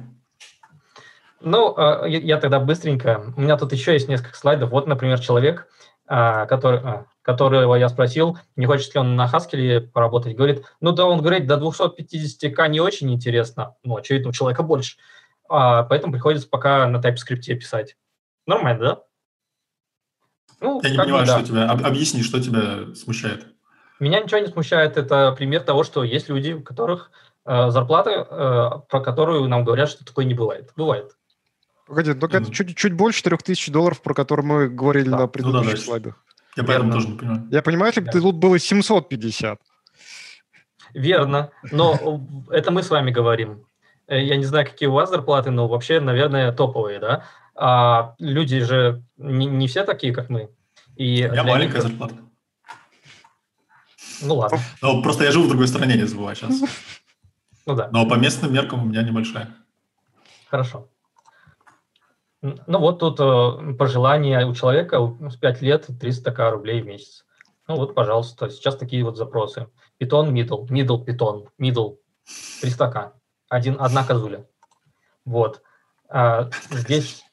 Ну, 1.44 1.74
а, 1.78 2.06
я 2.08 2.38
тогда 2.38 2.60
быстренько. 2.60 3.34
У 3.36 3.42
меня 3.42 3.58
тут 3.58 3.74
еще 3.74 3.94
есть 3.94 4.08
несколько 4.08 4.38
слайдов. 4.38 4.72
Вот, 4.72 4.88
например, 4.88 5.20
человек, 5.20 5.68
который, 6.14 6.82
которого 7.24 7.76
я 7.76 7.90
спросил, 7.90 8.38
не 8.56 8.66
хочет 8.66 8.94
ли 8.94 9.00
он 9.00 9.16
на 9.16 9.26
Haskell 9.26 9.82
поработать, 9.82 10.36
говорит, 10.36 10.64
ну 10.82 10.92
да, 10.92 11.06
он 11.06 11.22
говорит, 11.22 11.48
до 11.48 11.56
250к 11.56 12.68
не 12.68 12.80
очень 12.80 13.12
интересно, 13.12 13.76
ну, 13.84 13.98
очевидно, 13.98 14.30
у 14.30 14.34
человека 14.34 14.62
больше, 14.62 14.98
а, 15.50 15.84
поэтому 15.84 16.14
приходится 16.14 16.48
пока 16.48 16.88
на 16.88 16.98
TypeScript 16.98 17.56
писать. 17.56 17.96
Нормально, 18.46 18.80
да? 18.80 19.04
Ну, 20.62 20.82
Я 20.84 20.92
не 20.92 20.98
понимаю, 20.98 21.26
бы, 21.26 21.32
что 21.32 21.40
да. 21.40 21.46
тебя... 21.46 21.72
Объясни, 21.72 22.24
что 22.24 22.42
тебя 22.42 22.96
смущает. 22.96 23.48
Меня 24.00 24.22
ничего 24.22 24.40
не 24.40 24.48
смущает. 24.48 24.98
Это 24.98 25.32
пример 25.34 25.62
того, 25.62 25.84
что 25.84 26.04
есть 26.04 26.30
люди, 26.30 26.54
у 26.54 26.62
которых 26.62 27.12
э, 27.46 27.70
зарплата, 27.70 28.12
э, 28.12 28.90
про 28.90 29.02
которую 29.02 29.48
нам 29.48 29.64
говорят, 29.64 29.90
что 29.90 30.06
такое 30.06 30.26
не 30.26 30.34
бывает. 30.34 30.72
Бывает. 30.76 31.18
Погоди, 31.86 32.14
только 32.14 32.38
mm. 32.38 32.42
это 32.42 32.52
чуть, 32.52 32.78
чуть 32.78 32.94
больше 32.94 33.24
3000 33.24 33.72
долларов, 33.72 34.02
про 34.02 34.14
которые 34.14 34.46
мы 34.46 34.70
говорили 34.70 35.10
да. 35.10 35.20
на 35.20 35.28
предыдущих 35.28 35.72
ну, 35.72 35.78
да, 35.78 35.84
слайдах. 35.84 36.26
Я 36.56 36.64
поэтому 36.64 36.92
тоже 36.92 37.08
не 37.08 37.18
понимаю. 37.18 37.48
Я 37.52 37.62
понимаю, 37.62 37.88
если 37.90 38.02
бы 38.02 38.06
да. 38.08 38.22
тут 38.22 38.36
было 38.36 38.60
750. 38.60 39.60
Верно, 40.94 41.52
но 41.72 42.22
это 42.50 42.72
мы 42.72 42.84
с 42.84 42.90
вами 42.90 43.12
говорим. 43.12 43.66
Э, 44.08 44.24
я 44.24 44.36
не 44.36 44.46
знаю, 44.46 44.66
какие 44.66 44.88
у 44.88 44.94
вас 44.94 45.10
зарплаты, 45.10 45.50
но 45.50 45.68
вообще, 45.68 46.00
наверное, 46.00 46.52
топовые, 46.52 47.00
да? 47.00 47.26
А 47.56 48.16
люди 48.20 48.60
же 48.62 49.04
не, 49.18 49.46
не 49.48 49.68
все 49.68 49.84
такие, 49.84 50.14
как 50.14 50.30
мы. 50.30 50.50
И 50.96 51.26
у 51.28 51.32
меня 51.32 51.44
маленькая 51.44 51.82
них... 51.82 51.84
зарплата. 51.84 52.16
Ну 54.22 54.36
ладно. 54.36 54.60
Но 54.82 55.02
просто 55.02 55.24
я 55.24 55.32
живу 55.32 55.46
в 55.46 55.50
другой 55.50 55.68
стране, 55.68 55.96
не 55.96 56.06
забывай 56.06 56.36
сейчас. 56.36 56.62
Ну 57.66 57.76
да. 57.76 57.90
Но 57.92 58.08
по 58.08 58.16
местным 58.16 58.54
меркам 58.54 58.84
у 58.84 58.86
меня 58.86 59.02
небольшая. 59.02 59.50
Хорошо. 60.50 60.90
Ну 62.44 62.80
вот 62.80 63.00
тут 63.00 63.22
э, 63.22 63.74
пожелание 63.76 64.46
у 64.46 64.54
человека 64.54 65.16
с 65.30 65.38
5 65.38 65.62
лет 65.62 65.90
300к 65.90 66.50
рублей 66.50 66.82
в 66.82 66.86
месяц. 66.86 67.26
Ну 67.70 67.78
вот, 67.78 67.96
пожалуйста, 67.96 68.50
сейчас 68.50 68.76
такие 68.76 69.06
вот 69.06 69.16
запросы. 69.16 69.70
Питон, 69.98 70.36
middle, 70.36 70.68
middle, 70.68 71.02
питон, 71.02 71.48
middle, 71.58 72.00
300к. 72.62 73.12
Один, 73.48 73.78
одна 73.80 74.04
козуля. 74.04 74.46
Вот. 75.24 75.62
А, 76.10 76.50
здесь, 76.70 77.24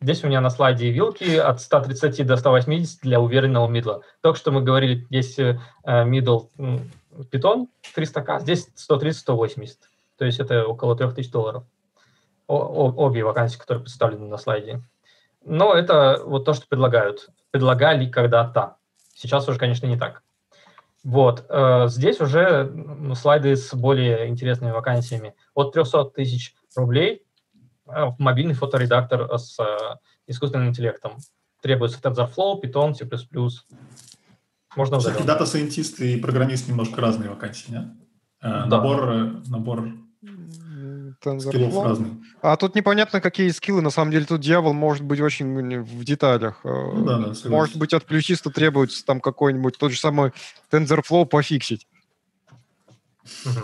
здесь 0.00 0.22
у 0.22 0.28
меня 0.28 0.40
на 0.40 0.50
слайде 0.50 0.88
вилки 0.92 1.34
от 1.36 1.60
130 1.60 2.24
до 2.24 2.36
180 2.36 3.00
для 3.02 3.20
уверенного 3.20 3.66
мидла. 3.66 4.02
Только 4.20 4.38
что 4.38 4.52
мы 4.52 4.62
говорили, 4.62 5.04
здесь 5.10 5.36
э, 5.36 5.58
middle 5.84 6.48
питон 7.32 7.66
300к, 7.96 8.42
здесь 8.42 8.68
130-180. 8.88 9.68
То 10.16 10.24
есть 10.24 10.38
это 10.38 10.64
около 10.64 10.96
3000 10.96 11.32
долларов 11.32 11.64
обе 12.46 13.24
вакансии, 13.24 13.58
которые 13.58 13.82
представлены 13.82 14.26
на 14.26 14.36
слайде. 14.36 14.82
Но 15.44 15.74
это 15.74 16.22
вот 16.24 16.44
то, 16.44 16.54
что 16.54 16.66
предлагают. 16.66 17.28
Предлагали 17.50 18.10
когда-то. 18.10 18.76
Сейчас 19.14 19.48
уже, 19.48 19.58
конечно, 19.58 19.86
не 19.86 19.96
так. 19.96 20.22
Вот. 21.04 21.44
Э, 21.50 21.86
здесь 21.88 22.20
уже 22.20 22.72
слайды 23.14 23.56
с 23.56 23.74
более 23.74 24.28
интересными 24.28 24.70
вакансиями. 24.70 25.34
От 25.54 25.72
300 25.72 26.06
тысяч 26.06 26.54
рублей 26.74 27.22
э, 27.86 28.06
мобильный 28.18 28.54
фоторедактор 28.54 29.38
с 29.38 29.58
э, 29.60 29.96
искусственным 30.26 30.68
интеллектом. 30.68 31.18
Требуется 31.60 32.00
TensorFlow, 32.00 32.60
Python, 32.62 32.94
C++. 32.94 33.06
Можно 34.76 34.98
Все-таки 34.98 35.24
data 35.24 35.47
scientist 35.47 36.00
и 36.00 36.16
программист 36.16 36.68
немножко 36.68 37.00
разные 37.00 37.30
вакансии, 37.30 37.70
нет? 37.70 37.84
Да? 38.40 38.66
Набор, 38.66 39.40
набор 39.46 39.88
TensorFlow. 41.24 42.22
А 42.42 42.56
тут 42.56 42.74
непонятно, 42.74 43.20
какие 43.20 43.48
скиллы. 43.50 43.80
На 43.80 43.90
самом 43.90 44.10
деле 44.10 44.26
тут 44.26 44.40
дьявол 44.40 44.72
может 44.72 45.04
быть 45.04 45.20
очень 45.20 45.82
в 45.82 46.04
деталях. 46.04 46.60
Э, 46.64 46.68
ну, 46.68 47.04
да, 47.04 47.18
да, 47.18 47.48
может 47.48 47.76
быть, 47.76 47.94
от 47.94 48.04
плющиста 48.04 48.50
требуется 48.50 49.04
там 49.04 49.20
какой-нибудь 49.20 49.78
тот 49.78 49.92
же 49.92 49.98
самый 49.98 50.32
TensorFlow 50.70 51.26
пофиксить. 51.26 51.86
Угу. 53.44 53.60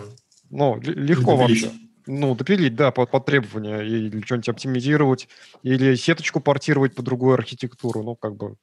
Ну, 0.51 0.81
легко 0.81 1.37
вообще. 1.37 1.71
Ну, 2.07 2.35
допилить, 2.35 2.75
да, 2.75 2.91
под, 2.91 3.11
под 3.11 3.27
требования. 3.27 3.81
Или 3.83 4.21
что-нибудь 4.23 4.49
оптимизировать, 4.49 5.29
или 5.63 5.95
сеточку 5.95 6.41
портировать 6.41 6.95
по 6.95 7.03
другую 7.03 7.35
архитектуру. 7.35 8.03
Ну, 8.03 8.17
как 8.17 8.37
бы 8.37 8.57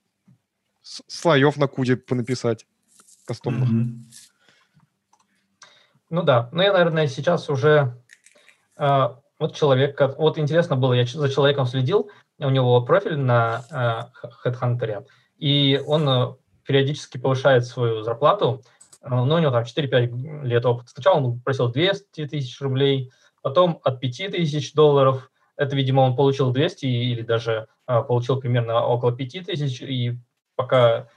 слоев 0.82 1.58
на 1.58 1.68
куде 1.68 1.96
понаписать 1.96 2.66
кастомных. 3.26 3.70
mm 3.70 3.94
Ну 6.10 6.24
да, 6.24 6.50
ну 6.52 6.62
я, 6.62 6.74
наверное, 6.74 7.08
сейчас 7.08 7.50
уже 7.50 8.02
вот 8.78 9.56
человек, 9.56 10.00
вот 10.18 10.38
интересно 10.38 10.76
было, 10.76 10.94
я 10.94 11.06
за 11.06 11.30
человеком 11.30 11.66
следил, 11.66 12.10
у 12.40 12.50
него 12.50 12.82
профиль 12.82 13.18
на 13.18 13.64
HeadHunter, 14.44 15.06
и 15.38 15.82
он 15.86 16.10
э, 16.10 16.34
периодически 16.66 17.18
повышает 17.18 17.66
свою 17.66 18.04
зарплату, 18.04 18.62
э, 19.02 19.10
но 19.10 19.36
у 19.36 19.40
него 19.40 19.52
там 19.52 19.64
4-5 19.64 20.44
лет 20.44 20.66
опыта. 20.66 20.90
Сначала 20.90 21.18
он 21.18 21.40
просил 21.40 21.70
200 21.70 22.28
тысяч 22.28 22.60
рублей, 22.62 23.12
потом 23.42 23.80
от 23.84 24.00
5 24.00 24.32
тысяч 24.32 24.74
долларов, 24.74 25.32
это, 25.56 25.76
видимо, 25.76 26.02
он 26.02 26.16
получил 26.16 26.52
200 26.52 26.86
или 26.86 27.22
даже 27.22 27.68
э, 27.88 28.02
получил 28.04 28.40
примерно 28.40 28.86
около 28.86 29.12
5 29.12 29.46
тысяч, 29.46 29.82
и 29.82 30.18
пока 30.56 31.08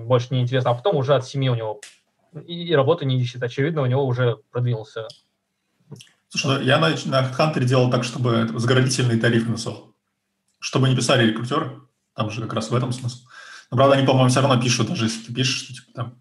больше 0.00 0.34
не 0.34 0.40
интересно, 0.40 0.72
а 0.72 0.74
потом 0.74 0.96
уже 0.96 1.14
от 1.14 1.24
7 1.24 1.46
у 1.46 1.54
него 1.54 1.80
и 2.44 2.74
работу 2.74 3.04
не 3.04 3.20
ищет. 3.20 3.40
Очевидно, 3.40 3.82
у 3.82 3.86
него 3.86 4.04
уже 4.04 4.38
продвинулся 4.50 5.06
Слушай, 6.30 6.58
ну, 6.58 6.60
я 6.62 6.78
на, 6.78 6.90
на 6.90 7.28
HeadHunter 7.28 7.64
делал 7.64 7.90
так, 7.90 8.04
чтобы 8.04 8.48
заградительные 8.54 9.18
тарифы 9.18 9.48
написал. 9.50 9.94
Чтобы 10.60 10.88
не 10.88 10.96
писали 10.96 11.26
рекрутеры. 11.26 11.80
Там 12.14 12.30
же 12.30 12.40
как 12.40 12.54
раз 12.54 12.70
в 12.70 12.74
этом 12.74 12.92
смысл. 12.92 13.18
Но, 13.70 13.76
правда, 13.76 13.96
они, 13.96 14.06
по-моему, 14.06 14.30
все 14.30 14.40
равно 14.40 14.60
пишут, 14.60 14.88
даже 14.88 15.06
если 15.06 15.24
ты 15.26 15.34
пишешь, 15.34 15.64
что 15.64 15.74
типа 15.74 15.92
там 15.94 16.18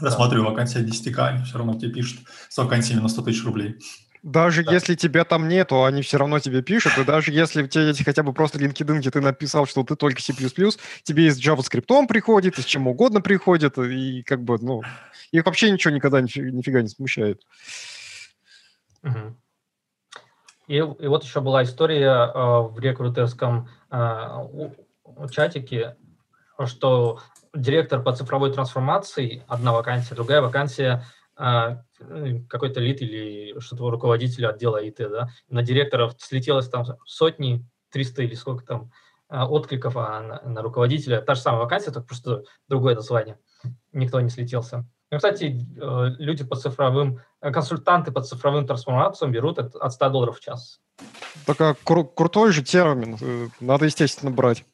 рассматриваю 0.00 0.44
да. 0.44 0.50
вакансия 0.50 0.80
10к, 0.80 1.18
они 1.28 1.44
все 1.44 1.58
равно 1.58 1.78
тебе 1.78 1.92
пишут 1.92 2.20
с 2.48 2.56
вакансиями 2.56 3.00
на 3.00 3.08
100 3.08 3.22
тысяч 3.22 3.44
рублей. 3.44 3.76
Даже 4.22 4.64
да. 4.64 4.72
если 4.72 4.94
тебя 4.94 5.24
там 5.24 5.48
нету, 5.48 5.84
они 5.84 6.02
все 6.02 6.18
равно 6.18 6.38
тебе 6.38 6.62
пишут, 6.62 6.98
и 6.98 7.04
даже 7.04 7.32
если 7.32 7.62
в 7.62 7.68
тебе 7.68 7.92
хотя 8.04 8.22
бы 8.22 8.32
просто 8.32 8.58
LinkedIn, 8.58 8.98
где 8.98 9.10
ты 9.10 9.20
написал, 9.20 9.66
что 9.66 9.82
ты 9.82 9.96
только 9.96 10.20
C++, 10.20 10.32
тебе 10.32 11.26
и 11.26 11.30
с 11.30 11.40
JavaScript 11.40 12.06
приходит, 12.06 12.58
и 12.58 12.62
с 12.62 12.64
чем 12.64 12.86
угодно 12.86 13.20
приходит, 13.20 13.78
и 13.78 14.22
как 14.22 14.42
бы, 14.42 14.58
ну, 14.60 14.82
их 15.32 15.44
вообще 15.44 15.70
ничего 15.70 15.94
никогда 15.94 16.20
нифига, 16.20 16.50
нифига 16.50 16.82
не 16.82 16.88
смущает. 16.88 17.42
И, 20.68 20.76
и 20.76 20.82
вот 20.82 21.24
еще 21.24 21.40
была 21.40 21.62
история 21.62 22.10
э, 22.10 22.60
в 22.68 22.78
рекрутерском 22.78 23.68
э, 23.90 24.70
чатике, 25.30 25.96
что 26.66 27.20
директор 27.54 28.02
по 28.02 28.14
цифровой 28.14 28.52
трансформации, 28.52 29.44
одна 29.48 29.72
вакансия, 29.72 30.14
другая 30.14 30.42
вакансия 30.42 31.04
э, 31.38 31.76
какой-то 32.48 32.80
лид 32.80 33.00
или 33.00 33.58
что-то 33.60 33.90
руководителя 33.90 34.50
отдела 34.50 34.76
ИТ, 34.76 34.98
да, 34.98 35.28
на 35.48 35.62
директоров 35.62 36.14
слетелось 36.18 36.68
там 36.68 36.84
сотни, 37.06 37.66
300 37.90 38.24
или 38.24 38.34
сколько 38.34 38.64
там 38.64 38.92
э, 39.30 39.40
откликов, 39.40 39.96
а 39.96 40.20
на, 40.20 40.42
на 40.42 40.62
руководителя 40.62 41.22
та 41.22 41.34
же 41.34 41.40
самая 41.40 41.62
вакансия, 41.62 41.92
только 41.92 42.08
просто 42.08 42.44
другое 42.68 42.94
название. 42.94 43.38
Никто 43.92 44.20
не 44.20 44.28
слетелся. 44.28 44.86
Ну, 45.10 45.16
кстати, 45.16 45.66
э, 45.80 46.14
люди 46.18 46.44
по 46.44 46.56
цифровым, 46.56 47.20
э, 47.40 47.50
консультанты 47.50 48.12
по 48.12 48.20
цифровым 48.22 48.66
трансформациям 48.66 49.32
берут 49.32 49.58
от 49.58 49.92
100 49.92 50.08
долларов 50.10 50.38
в 50.38 50.40
час. 50.40 50.80
Такая 51.46 51.74
кру- 51.84 52.08
крутой 52.14 52.52
же 52.52 52.62
термин. 52.62 53.16
Э, 53.20 53.48
надо, 53.60 53.86
естественно, 53.86 54.30
брать. 54.30 54.64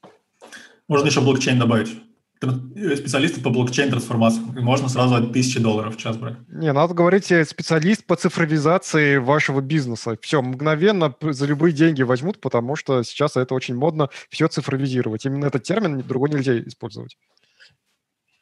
Можно 0.88 1.06
еще 1.06 1.20
блокчейн 1.20 1.58
добавить. 1.58 2.02
Специалисты 2.40 3.40
по 3.40 3.48
блокчейн-трансформации. 3.48 4.40
Можно 4.60 4.88
сразу 4.88 5.14
от 5.14 5.30
1000 5.30 5.60
долларов 5.60 5.96
в 5.96 5.98
час 5.98 6.16
брать. 6.16 6.36
Не, 6.48 6.72
надо 6.72 6.92
говорить 6.92 7.26
специалист 7.26 8.04
по 8.04 8.16
цифровизации 8.16 9.16
вашего 9.16 9.60
бизнеса. 9.60 10.18
Все, 10.20 10.42
мгновенно 10.42 11.14
за 11.20 11.46
любые 11.46 11.72
деньги 11.72 12.02
возьмут, 12.02 12.40
потому 12.40 12.76
что 12.76 13.02
сейчас 13.04 13.36
это 13.36 13.54
очень 13.54 13.76
модно 13.76 14.10
все 14.28 14.48
цифровизировать. 14.48 15.24
Именно 15.24 15.46
этот 15.46 15.62
термин 15.62 16.02
другой 16.02 16.28
нельзя 16.30 16.58
использовать. 16.58 17.16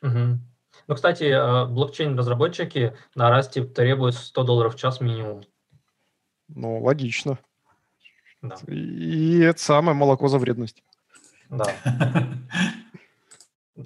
Угу. 0.02 0.40
Ну, 0.88 0.94
кстати, 0.94 1.24
э, 1.24 1.66
блокчейн-разработчики 1.66 2.96
на 3.14 3.30
расте 3.30 3.64
требуют 3.64 4.14
100 4.14 4.42
долларов 4.44 4.74
в 4.74 4.78
час 4.78 5.00
минимум. 5.00 5.42
Ну, 6.48 6.82
логично. 6.82 7.38
Да. 8.42 8.56
И 8.66 9.40
это 9.40 9.60
самое 9.60 9.96
молоко 9.96 10.28
за 10.28 10.38
вредность. 10.38 10.82
Да. 11.50 11.66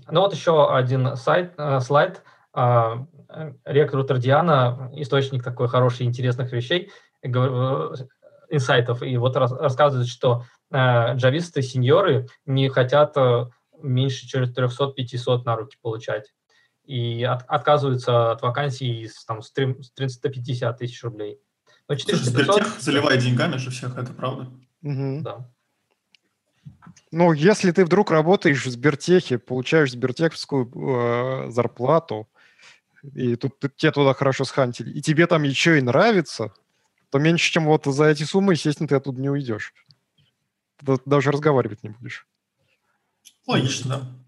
Ну 0.09 0.21
вот 0.21 0.35
еще 0.35 0.75
один 0.75 1.17
сайт, 1.17 1.55
э, 1.57 1.79
слайд. 1.79 2.23
А, 2.53 3.07
рекрутер 3.65 4.19
Диана, 4.19 4.91
источник 4.95 5.45
такой 5.45 5.69
хороший, 5.69 6.07
интересных 6.07 6.53
вещей, 6.53 6.91
э, 7.23 7.29
инсайтов. 8.51 9.03
И 9.03 9.17
вот 9.17 9.37
рассказывает, 9.37 10.09
что 10.09 10.45
джависты, 10.73 11.63
сеньоры 11.63 12.27
не 12.47 12.69
хотят 12.69 13.17
меньше 13.81 14.27
400-500 14.27 15.45
на 15.45 15.55
руки 15.55 15.79
получать 15.81 16.33
и 16.87 17.23
от, 17.25 17.45
отказываются 17.49 18.33
от 18.33 18.43
вакансий 18.43 19.09
с, 19.09 19.25
там, 19.25 19.43
с 19.43 19.51
350 19.51 20.79
тысяч 20.79 21.03
рублей. 21.03 21.41
Но 21.89 21.95
400 21.95 22.45
Слушай, 22.45 22.65
заливает 22.81 23.21
деньгами 23.21 23.57
же 23.57 23.71
всех, 23.71 23.97
это 23.97 24.13
правда. 24.13 24.51
Угу. 24.83 25.21
Да. 25.23 25.51
Ну, 27.13 27.33
если 27.33 27.71
ты 27.71 27.85
вдруг 27.85 28.11
работаешь 28.11 28.67
в 28.67 28.71
Сбертехе, 28.71 29.39
получаешь 29.39 29.93
сбертеховскую 29.93 30.71
э, 30.75 31.51
зарплату, 31.51 32.29
и 33.15 33.37
тут 33.37 33.59
ты, 33.59 33.69
тебе 33.69 33.93
туда 33.93 34.15
хорошо 34.15 34.45
схантили, 34.45 34.91
и 34.91 35.01
тебе 35.01 35.27
там 35.27 35.45
еще 35.45 35.79
и 35.79 35.83
нравится, 35.83 36.53
то 37.11 37.19
меньше, 37.19 37.53
чем 37.53 37.67
вот 37.67 37.85
за 37.85 38.07
эти 38.07 38.25
суммы, 38.25 38.55
естественно, 38.55 38.89
ты 38.89 38.97
оттуда 38.97 39.21
не 39.21 39.31
уйдешь. 39.31 39.73
Ты 40.79 40.99
даже 41.07 41.31
разговаривать 41.31 41.83
не 41.83 41.91
будешь. 41.91 42.27
Логично, 43.47 43.89
да. 43.89 44.26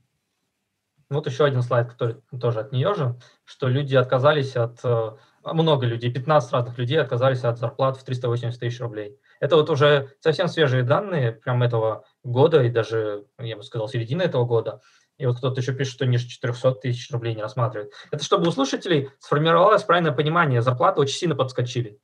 Вот 1.11 1.27
еще 1.27 1.45
один 1.45 1.63
слайд, 1.63 1.89
который 1.91 2.17
тоже 2.39 2.61
от 2.61 2.73
нее 2.73 2.95
же, 2.95 3.19
что 3.45 3.69
люди 3.69 3.97
отказались 3.97 4.57
от, 4.57 4.79
э, 4.85 5.11
много 5.43 5.87
людей, 5.87 6.13
15 6.13 6.53
разных 6.53 6.77
людей 6.77 7.01
отказались 7.01 7.45
от 7.45 7.59
зарплат 7.59 7.97
в 7.97 8.05
380 8.05 8.61
тысяч 8.61 8.79
рублей. 8.81 9.19
Это 9.41 9.57
вот 9.57 9.71
уже 9.71 10.11
совсем 10.21 10.49
свежие 10.49 10.83
данные, 10.83 11.33
прям 11.33 11.63
этого 11.63 12.05
года 12.25 12.63
и 12.63 12.69
даже, 12.69 13.25
я 13.39 13.57
бы 13.57 13.63
сказал, 13.63 13.89
середины 13.89 14.23
этого 14.23 14.45
года. 14.45 14.83
И 15.17 15.25
вот 15.25 15.39
кто-то 15.39 15.61
еще 15.61 15.73
пишет, 15.73 15.95
что 15.95 16.07
ниже 16.07 16.29
400 16.29 16.73
тысяч 16.75 17.11
рублей 17.11 17.35
не 17.35 17.43
рассматривает. 17.43 17.93
Это 18.11 18.23
чтобы 18.23 18.47
у 18.47 18.51
слушателей 18.53 19.11
сформировалось 19.19 19.85
правильное 19.85 20.13
понимание, 20.13 20.61
зарплаты 20.61 21.01
очень 21.01 21.17
сильно 21.17 21.35
подскочили. 21.35 21.99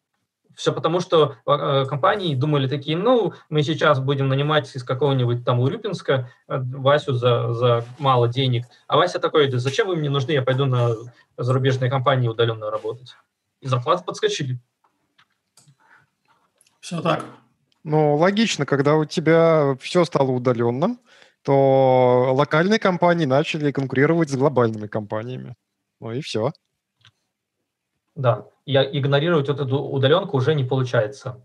Все 0.54 0.72
потому, 0.72 1.00
что 1.00 1.36
э, 1.46 1.84
компании 1.86 2.34
думали 2.34 2.68
такие, 2.68 2.96
ну, 2.96 3.32
мы 3.48 3.62
сейчас 3.62 3.98
будем 3.98 4.28
нанимать 4.28 4.74
из 4.74 4.84
какого-нибудь 4.84 5.44
там 5.44 5.60
Урюпинска 5.60 6.30
э, 6.48 6.58
Васю 6.58 7.14
за, 7.14 7.52
за 7.52 7.84
мало 7.98 8.28
денег. 8.28 8.64
А 8.86 8.96
Вася 8.96 9.18
такой, 9.18 9.48
да 9.48 9.58
зачем 9.58 9.88
вы 9.88 9.96
мне 9.96 10.10
нужны, 10.10 10.32
я 10.32 10.42
пойду 10.42 10.66
на 10.66 10.94
зарубежные 11.36 11.90
компании 11.90 12.28
удаленно 12.28 12.70
работать. 12.70 13.16
И 13.60 13.66
зарплаты 13.66 14.04
подскочили. 14.04 14.58
Все 16.80 17.00
так. 17.00 17.24
Ну, 17.82 18.16
логично, 18.16 18.64
когда 18.66 18.94
у 18.96 19.04
тебя 19.04 19.76
все 19.80 20.04
стало 20.04 20.30
удаленным, 20.30 21.00
то 21.42 22.30
локальные 22.32 22.78
компании 22.78 23.26
начали 23.26 23.72
конкурировать 23.72 24.30
с 24.30 24.36
глобальными 24.36 24.86
компаниями. 24.86 25.54
Ну 26.00 26.12
и 26.12 26.20
все. 26.20 26.52
Да, 28.14 28.46
и 28.66 28.76
игнорировать 28.98 29.48
вот 29.48 29.60
эту 29.60 29.78
удаленку 29.78 30.36
уже 30.36 30.54
не 30.54 30.64
получается. 30.64 31.44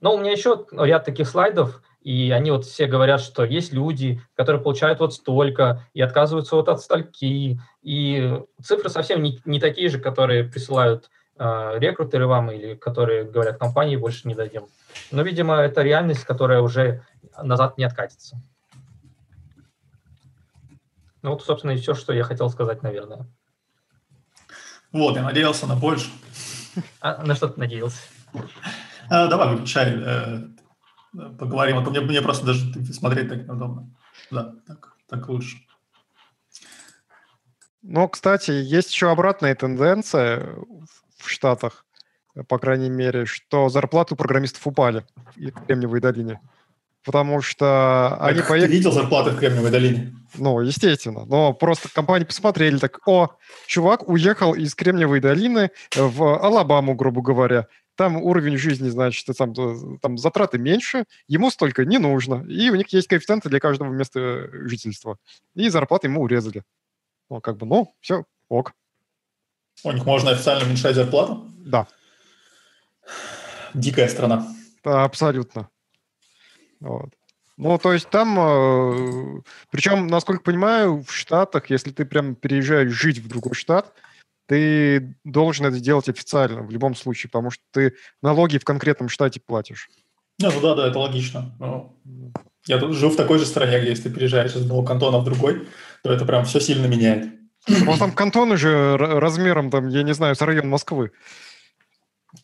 Но 0.00 0.14
у 0.14 0.18
меня 0.18 0.30
еще 0.30 0.66
ряд 0.72 1.04
таких 1.04 1.28
слайдов, 1.28 1.82
и 2.00 2.30
они 2.30 2.50
вот 2.50 2.64
все 2.64 2.86
говорят, 2.86 3.20
что 3.20 3.44
есть 3.44 3.72
люди, 3.72 4.20
которые 4.34 4.62
получают 4.62 5.00
вот 5.00 5.12
столько 5.12 5.84
и 5.92 6.00
отказываются 6.00 6.56
вот 6.56 6.68
от 6.68 6.80
стольки, 6.80 7.60
и 7.82 8.42
цифры 8.62 8.88
совсем 8.90 9.22
не, 9.22 9.40
не 9.44 9.58
такие 9.58 9.88
же, 9.88 9.98
которые 9.98 10.44
присылают 10.44 11.10
э, 11.36 11.72
рекрутеры 11.78 12.26
вам 12.28 12.52
или 12.52 12.74
которые 12.74 13.24
говорят 13.24 13.58
компании 13.58 13.96
больше 13.96 14.28
не 14.28 14.36
дадим. 14.36 14.68
Но, 15.10 15.22
видимо, 15.22 15.56
это 15.56 15.82
реальность, 15.82 16.24
которая 16.24 16.60
уже 16.60 17.02
назад 17.42 17.76
не 17.76 17.84
откатится. 17.84 18.40
Ну 21.22 21.30
вот, 21.30 21.42
собственно, 21.42 21.72
и 21.72 21.76
все, 21.76 21.94
что 21.94 22.12
я 22.12 22.22
хотел 22.22 22.48
сказать, 22.48 22.82
наверное. 22.82 23.26
Вот, 24.92 25.16
я 25.16 25.22
надеялся 25.22 25.66
на 25.66 25.76
больше. 25.76 26.10
А 27.00 27.24
на 27.24 27.34
что 27.34 27.48
ты 27.48 27.60
надеялся? 27.60 27.98
А, 29.10 29.26
давай, 29.26 29.48
выключай, 29.48 29.94
э, 29.96 30.40
поговорим, 31.38 31.78
а 31.78 31.84
то 31.84 31.90
мне, 31.90 32.00
мне 32.00 32.22
просто 32.22 32.46
даже 32.46 32.84
смотреть 32.92 33.28
так 33.28 33.46
неудобно. 33.46 33.90
Да, 34.30 34.54
так, 34.66 34.96
так 35.08 35.28
лучше. 35.28 35.56
Ну, 37.82 38.08
кстати, 38.08 38.50
есть 38.50 38.92
еще 38.92 39.10
обратная 39.10 39.54
тенденция 39.54 40.56
в 41.16 41.28
Штатах, 41.28 41.86
по 42.48 42.58
крайней 42.58 42.90
мере, 42.90 43.24
что 43.24 43.68
зарплаты 43.68 44.14
у 44.14 44.16
программистов 44.16 44.66
упали 44.66 45.06
в 45.36 45.66
Кремниевой 45.66 46.00
долине 46.00 46.40
потому 47.04 47.40
что 47.40 48.16
так 48.20 48.30
они 48.30 48.40
поехали... 48.40 48.66
Ты 48.66 48.72
видел 48.72 48.92
зарплаты 48.92 49.30
в 49.30 49.38
Кремниевой 49.38 49.70
долине? 49.70 50.14
Ну, 50.36 50.60
естественно. 50.60 51.24
Но 51.24 51.52
просто 51.52 51.88
компании 51.88 52.24
посмотрели 52.24 52.78
так, 52.78 53.00
о, 53.06 53.30
чувак 53.66 54.08
уехал 54.08 54.54
из 54.54 54.74
Кремниевой 54.74 55.20
долины 55.20 55.70
в 55.96 56.38
Алабаму, 56.44 56.94
грубо 56.94 57.22
говоря. 57.22 57.66
Там 57.96 58.16
уровень 58.22 58.56
жизни, 58.56 58.88
значит, 58.90 59.26
там, 59.36 59.52
там 60.00 60.18
затраты 60.18 60.58
меньше, 60.58 61.04
ему 61.26 61.50
столько 61.50 61.84
не 61.84 61.98
нужно. 61.98 62.44
И 62.48 62.70
у 62.70 62.76
них 62.76 62.92
есть 62.92 63.08
коэффициенты 63.08 63.48
для 63.48 63.58
каждого 63.58 63.92
места 63.92 64.48
жительства. 64.68 65.16
И 65.54 65.68
зарплаты 65.68 66.06
ему 66.06 66.22
урезали. 66.22 66.62
Ну, 67.28 67.40
как 67.40 67.56
бы, 67.56 67.66
ну, 67.66 67.92
все, 68.00 68.24
ок. 68.48 68.72
У 69.82 69.92
них 69.92 70.04
можно 70.04 70.30
официально 70.30 70.64
уменьшать 70.64 70.94
зарплату? 70.94 71.50
Да. 71.58 71.86
Дикая 73.74 74.08
страна. 74.08 74.46
Да, 74.84 75.04
абсолютно. 75.04 75.68
Вот. 76.80 77.10
Ну, 77.56 77.76
то 77.78 77.92
есть 77.92 78.08
там, 78.08 78.38
э, 78.38 79.40
причем, 79.70 80.06
насколько 80.06 80.42
понимаю, 80.42 81.02
в 81.02 81.12
Штатах, 81.12 81.70
если 81.70 81.90
ты 81.90 82.04
прям 82.04 82.36
переезжаешь 82.36 82.92
жить 82.92 83.18
в 83.18 83.26
другой 83.26 83.54
штат, 83.54 83.92
ты 84.46 85.16
должен 85.24 85.66
это 85.66 85.80
делать 85.80 86.08
официально 86.08 86.62
в 86.62 86.70
любом 86.70 86.94
случае, 86.94 87.30
потому 87.30 87.50
что 87.50 87.62
ты 87.72 87.94
налоги 88.22 88.58
в 88.58 88.64
конкретном 88.64 89.08
штате 89.08 89.40
платишь. 89.44 89.90
Ну 90.40 90.60
да, 90.62 90.76
да, 90.76 90.86
это 90.88 90.98
логично. 91.00 91.56
Ну, 91.58 91.96
я 92.66 92.78
тут 92.78 92.94
живу 92.94 93.12
в 93.12 93.16
такой 93.16 93.38
же 93.38 93.46
стране, 93.46 93.80
где 93.80 93.90
если 93.90 94.04
ты 94.04 94.10
переезжаешь 94.10 94.52
из 94.52 94.62
одного 94.62 94.84
кантона 94.84 95.18
в 95.18 95.24
другой, 95.24 95.66
то 96.04 96.12
это 96.12 96.24
прям 96.24 96.44
все 96.44 96.60
сильно 96.60 96.86
меняет. 96.86 97.32
Ну, 97.66 97.96
там 97.98 98.12
кантоны 98.12 98.56
же 98.56 98.96
размером, 98.96 99.70
там, 99.70 99.88
я 99.88 100.02
не 100.02 100.14
знаю, 100.14 100.36
с 100.36 100.40
района 100.40 100.68
Москвы. 100.68 101.10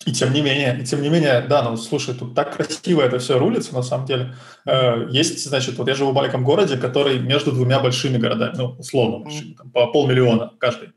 И 0.07 0.13
тем 0.13 0.33
не 0.33 0.41
менее, 0.41 0.81
и 0.81 0.85
тем 0.85 1.03
не 1.03 1.11
менее, 1.11 1.43
да, 1.43 1.63
ну 1.63 1.77
слушай, 1.77 2.15
тут 2.15 2.35
так 2.35 2.57
красиво 2.57 3.03
это 3.03 3.19
все 3.19 3.39
рулится, 3.39 3.75
на 3.75 3.83
самом 3.83 4.07
деле. 4.07 4.35
Э, 4.65 5.07
есть, 5.11 5.45
значит, 5.47 5.77
вот 5.77 5.89
я 5.89 5.95
живу 5.95 6.13
в 6.13 6.15
маленьком 6.15 6.43
городе, 6.43 6.79
который 6.79 7.19
между 7.19 7.53
двумя 7.53 7.81
большими 7.81 8.17
городами, 8.17 8.55
ну, 8.57 8.77
условно, 8.79 9.19
большими, 9.19 9.55
там, 9.55 9.71
по 9.71 9.87
полмиллиона 9.89 10.53
каждый. 10.59 10.91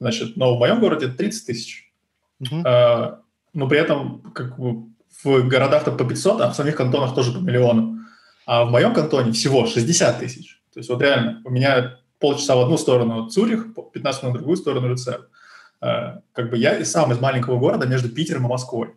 Значит, 0.00 0.36
но 0.36 0.54
в 0.54 0.58
моем 0.58 0.80
городе 0.80 1.08
30 1.08 1.46
тысяч. 1.46 1.92
Э, 2.40 3.16
но 3.54 3.68
при 3.68 3.78
этом 3.78 4.20
как 4.34 4.58
бы 4.58 4.90
в 5.24 5.48
городах-то 5.48 5.92
по 5.92 6.04
500, 6.04 6.40
а 6.42 6.50
в 6.50 6.54
самих 6.54 6.76
кантонах 6.76 7.14
тоже 7.14 7.32
по 7.32 7.38
миллиону. 7.38 8.00
А 8.46 8.64
в 8.64 8.70
моем 8.70 8.92
кантоне 8.92 9.32
всего 9.32 9.66
60 9.66 10.18
тысяч. 10.18 10.60
То 10.74 10.80
есть 10.80 10.90
вот 10.90 11.00
реально, 11.00 11.40
у 11.44 11.50
меня 11.50 11.98
полчаса 12.20 12.54
в 12.54 12.60
одну 12.60 12.76
сторону 12.76 13.28
Цюрих, 13.28 13.68
15 13.92 14.22
минут 14.22 14.34
в 14.34 14.38
другую 14.38 14.56
сторону 14.58 14.88
Люцерн. 14.88 15.24
Э, 15.80 16.20
как 16.32 16.50
бы 16.50 16.56
я 16.56 16.78
и 16.78 16.84
сам 16.84 17.12
из 17.12 17.20
маленького 17.20 17.58
города 17.58 17.86
между 17.86 18.08
Питером 18.08 18.46
и 18.46 18.48
Москвой. 18.48 18.94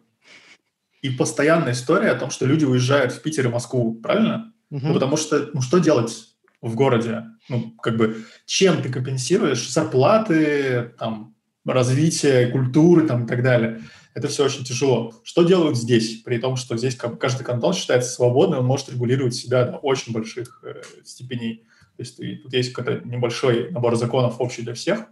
И 1.01 1.09
постоянная 1.09 1.73
история 1.73 2.11
о 2.11 2.19
том, 2.19 2.29
что 2.29 2.45
люди 2.45 2.65
уезжают 2.65 3.13
в 3.13 3.21
Питер 3.21 3.47
и 3.47 3.49
Москву, 3.49 3.95
правильно? 3.95 4.53
Угу. 4.69 4.87
Ну, 4.87 4.93
потому 4.93 5.17
что, 5.17 5.49
ну, 5.53 5.61
что 5.61 5.79
делать 5.79 6.35
в 6.61 6.75
городе? 6.75 7.23
Ну, 7.47 7.71
как 7.81 7.97
бы, 7.97 8.25
чем 8.45 8.81
ты 8.81 8.89
компенсируешь 8.91 9.69
зарплаты, 9.69 10.93
там, 10.99 11.35
развитие 11.65 12.47
культуры, 12.47 13.07
там, 13.07 13.25
и 13.25 13.27
так 13.27 13.43
далее? 13.43 13.81
Это 14.13 14.27
все 14.27 14.45
очень 14.45 14.65
тяжело. 14.65 15.13
Что 15.23 15.43
делают 15.43 15.77
здесь? 15.77 16.21
При 16.23 16.37
том, 16.37 16.57
что 16.57 16.75
здесь 16.75 16.95
как, 16.95 17.19
каждый 17.19 17.45
кантон 17.45 17.73
считается 17.73 18.11
свободным, 18.11 18.59
он 18.59 18.65
может 18.65 18.89
регулировать 18.89 19.35
себя 19.35 19.65
до 19.65 19.77
очень 19.77 20.11
больших 20.11 20.61
э, 20.63 20.81
степеней. 21.05 21.63
То 21.95 22.03
есть 22.03 22.19
и 22.19 22.35
тут 22.35 22.53
есть 22.53 22.73
какой-то 22.73 23.07
небольшой 23.07 23.71
набор 23.71 23.95
законов 23.95 24.41
общий 24.41 24.63
для 24.63 24.73
всех, 24.73 25.05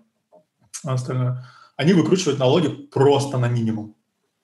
а 0.84 0.94
остальное 0.94 1.46
они 1.78 1.94
выкручивают 1.94 2.40
налоги 2.40 2.68
просто 2.68 3.38
на 3.38 3.48
минимум 3.48 3.96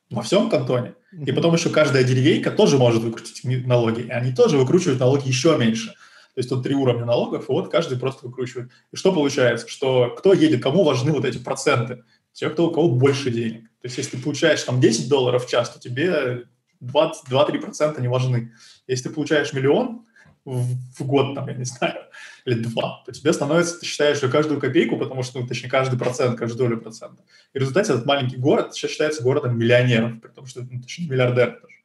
во 0.10 0.22
всем 0.22 0.50
кантоне. 0.50 0.94
И 1.12 1.32
потом 1.32 1.54
еще 1.54 1.70
каждая 1.70 2.04
деревейка 2.04 2.52
тоже 2.52 2.78
может 2.78 3.04
выкрутить 3.04 3.44
налоги, 3.68 4.02
и 4.02 4.10
они 4.10 4.32
тоже 4.34 4.58
выкручивают 4.58 5.00
налоги 5.00 5.28
еще 5.28 5.58
меньше. 5.58 5.90
То 5.90 6.40
есть 6.40 6.50
тут 6.50 6.64
три 6.64 6.74
уровня 6.74 7.06
налогов, 7.06 7.50
и 7.50 7.52
вот 7.52 7.70
каждый 7.70 8.00
просто 8.00 8.26
выкручивает. 8.26 8.72
И 8.92 8.96
что 8.96 9.12
получается? 9.12 9.68
Что 9.68 10.16
кто 10.18 10.34
едет, 10.34 10.64
кому 10.64 10.84
важны 10.84 11.12
вот 11.12 11.26
эти 11.26 11.38
проценты? 11.38 12.04
Те, 12.32 12.50
кто, 12.50 12.68
у 12.68 12.72
кого 12.72 12.90
больше 12.90 13.30
денег. 13.30 13.64
То 13.82 13.88
есть 13.88 13.98
если 13.98 14.18
ты 14.18 14.24
получаешь 14.24 14.64
там 14.64 14.80
10 14.80 15.10
долларов 15.10 15.46
в 15.46 15.50
час, 15.50 15.70
то 15.70 15.80
тебе 15.80 16.46
2-3% 16.82 18.02
не 18.02 18.08
важны. 18.08 18.54
Если 18.88 19.10
ты 19.10 19.10
получаешь 19.14 19.54
миллион, 19.54 20.06
в 20.46 21.06
год, 21.06 21.36
там, 21.36 21.48
я 21.48 21.54
не 21.54 21.64
знаю, 21.64 21.96
или 22.46 22.56
два, 22.56 23.02
то 23.06 23.12
тебе 23.12 23.32
становится, 23.32 23.80
ты 23.80 23.86
считаешь 23.86 24.18
что 24.18 24.30
каждую 24.30 24.60
копейку, 24.60 24.98
потому 24.98 25.24
что, 25.24 25.40
ну, 25.40 25.48
точнее, 25.48 25.70
каждый 25.70 25.98
процент, 25.98 26.38
каждую 26.38 26.70
долю 26.70 26.82
процента. 26.82 27.24
И 27.54 27.58
в 27.58 27.62
результате 27.62 27.94
этот 27.94 28.06
маленький 28.06 28.38
город 28.38 28.74
сейчас 28.74 28.92
считается 28.92 29.24
городом 29.24 29.58
миллионеров, 29.58 30.22
потому 30.22 30.48
что, 30.48 30.62
ну, 30.62 30.82
точнее, 30.82 31.08
миллиардеров 31.08 31.62
тоже. 31.62 31.76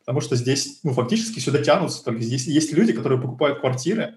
Потому 0.00 0.20
что 0.20 0.36
здесь, 0.36 0.80
ну, 0.82 0.92
фактически 0.92 1.38
сюда 1.38 1.62
тянутся 1.62 2.04
только 2.04 2.22
здесь 2.22 2.46
есть 2.46 2.72
люди, 2.72 2.92
которые 2.92 3.20
покупают 3.20 3.60
квартиры 3.60 4.16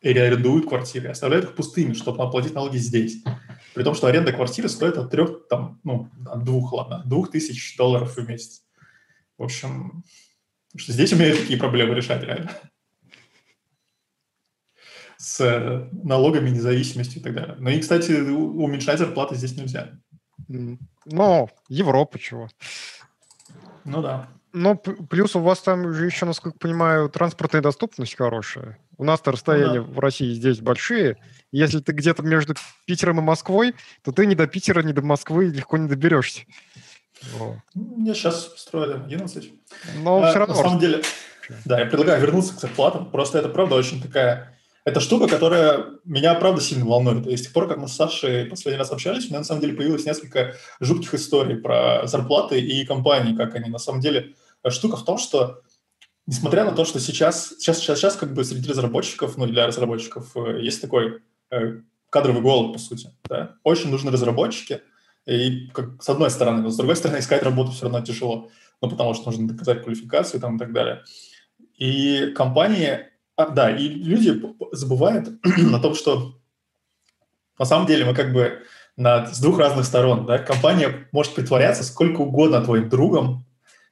или 0.00 0.18
арендуют 0.18 0.68
квартиры, 0.68 1.10
оставляют 1.10 1.46
их 1.46 1.54
пустыми, 1.54 1.92
чтобы 1.92 2.22
оплатить 2.22 2.54
налоги 2.54 2.78
здесь. 2.78 3.22
При 3.74 3.82
том, 3.82 3.94
что 3.94 4.06
аренда 4.06 4.32
квартиры 4.32 4.68
стоит 4.68 4.96
от 4.96 5.10
трех, 5.10 5.46
там, 5.48 5.80
ну, 5.84 6.08
от 6.26 6.44
двух, 6.44 6.72
ладно, 6.72 7.02
двух 7.04 7.30
тысяч 7.30 7.76
долларов 7.76 8.16
в 8.16 8.28
месяц. 8.28 8.62
В 9.36 9.42
общем, 9.42 10.04
что 10.76 10.92
здесь 10.92 11.12
умеют 11.12 11.40
такие 11.40 11.58
проблемы 11.58 11.94
решать 11.94 12.22
реально 12.22 12.50
с 15.30 15.40
э, 15.40 15.88
налогами, 15.92 16.50
независимостью 16.50 17.20
и 17.20 17.22
так 17.22 17.34
далее. 17.34 17.54
Ну 17.60 17.70
и, 17.70 17.78
кстати, 17.78 18.10
уменьшать 18.10 18.98
зарплаты 18.98 19.36
здесь 19.36 19.56
нельзя. 19.56 19.92
Ну, 20.48 21.48
Европа 21.68 22.18
чего. 22.18 22.48
Ну 23.84 24.02
да. 24.02 24.28
Но 24.52 24.74
плюс 24.74 25.36
у 25.36 25.40
вас 25.40 25.60
там 25.60 25.92
же 25.92 26.06
еще, 26.06 26.26
насколько 26.26 26.58
понимаю, 26.58 27.08
транспортная 27.08 27.62
доступность 27.62 28.16
хорошая. 28.16 28.78
У 28.98 29.04
нас-то 29.04 29.30
расстояния 29.30 29.80
ну, 29.80 29.86
да. 29.86 29.92
в 29.92 29.98
России 30.00 30.34
здесь 30.34 30.58
большие. 30.58 31.16
Если 31.52 31.78
ты 31.78 31.92
где-то 31.92 32.24
между 32.24 32.56
Питером 32.84 33.20
и 33.20 33.22
Москвой, 33.22 33.76
то 34.02 34.10
ты 34.10 34.26
ни 34.26 34.34
до 34.34 34.48
Питера, 34.48 34.82
ни 34.82 34.90
до 34.90 35.02
Москвы 35.02 35.46
легко 35.46 35.76
не 35.76 35.88
доберешься. 35.88 36.42
Мне 37.74 38.14
сейчас 38.14 38.52
строили 38.56 38.94
11. 38.94 39.52
Но 40.02 40.24
а, 40.24 40.30
все 40.30 40.40
равно. 40.40 40.56
На 40.56 40.60
самом 40.60 40.80
деле, 40.80 41.02
да, 41.64 41.78
я 41.78 41.86
предлагаю 41.86 42.20
вернуться 42.20 42.56
к 42.56 42.60
зарплатам. 42.60 43.08
Просто 43.12 43.38
это, 43.38 43.48
правда, 43.48 43.76
очень 43.76 44.02
такая 44.02 44.56
это 44.84 45.00
штука, 45.00 45.28
которая 45.28 45.86
меня, 46.04 46.34
правда, 46.34 46.60
сильно 46.60 46.86
волнует. 46.86 47.26
И 47.26 47.36
с 47.36 47.42
тех 47.42 47.52
пор, 47.52 47.68
как 47.68 47.78
мы 47.78 47.88
с 47.88 47.92
Сашей 47.92 48.46
последний 48.46 48.78
раз 48.78 48.90
общались, 48.90 49.26
у 49.26 49.28
меня, 49.28 49.38
на 49.38 49.44
самом 49.44 49.60
деле, 49.60 49.74
появилось 49.74 50.06
несколько 50.06 50.54
жутких 50.80 51.14
историй 51.14 51.56
про 51.56 52.06
зарплаты 52.06 52.60
и 52.60 52.86
компании, 52.86 53.36
как 53.36 53.54
они. 53.54 53.68
На 53.68 53.78
самом 53.78 54.00
деле, 54.00 54.34
штука 54.68 54.96
в 54.96 55.04
том, 55.04 55.18
что 55.18 55.62
несмотря 56.26 56.64
на 56.64 56.72
то, 56.72 56.84
что 56.84 57.00
сейчас, 57.00 57.54
сейчас, 57.58 57.78
сейчас, 57.78 57.98
сейчас 57.98 58.16
как 58.16 58.32
бы 58.32 58.44
среди 58.44 58.70
разработчиков, 58.70 59.36
ну, 59.36 59.46
для 59.46 59.66
разработчиков 59.66 60.36
э, 60.36 60.60
есть 60.62 60.80
такой 60.80 61.22
э, 61.50 61.80
кадровый 62.08 62.40
голод, 62.40 62.72
по 62.72 62.78
сути. 62.78 63.10
Да? 63.28 63.56
Очень 63.64 63.90
нужны 63.90 64.10
разработчики, 64.10 64.80
и 65.26 65.68
как, 65.68 66.02
с 66.02 66.08
одной 66.08 66.30
стороны, 66.30 66.62
но 66.62 66.70
с 66.70 66.76
другой 66.76 66.96
стороны, 66.96 67.18
искать 67.18 67.42
работу 67.42 67.72
все 67.72 67.84
равно 67.84 68.00
тяжело, 68.00 68.48
ну, 68.80 68.88
потому 68.88 69.14
что 69.14 69.26
нужно 69.26 69.48
доказать 69.48 69.82
квалификацию 69.82 70.40
там, 70.40 70.56
и 70.56 70.58
так 70.58 70.72
далее. 70.72 71.02
И 71.76 72.32
компании, 72.36 73.09
а, 73.40 73.48
да, 73.50 73.70
и 73.70 73.88
люди 73.88 74.40
забывают 74.72 75.28
о 75.72 75.78
том, 75.78 75.94
что 75.94 76.38
на 77.58 77.64
самом 77.64 77.86
деле 77.86 78.04
мы 78.04 78.14
как 78.14 78.32
бы 78.32 78.62
на, 78.96 79.26
с 79.26 79.40
двух 79.40 79.58
разных 79.58 79.84
сторон. 79.86 80.26
Да? 80.26 80.38
Компания 80.38 81.08
может 81.12 81.34
притворяться 81.34 81.84
сколько 81.84 82.20
угодно 82.20 82.62
твоим 82.62 82.88
другом 82.88 83.44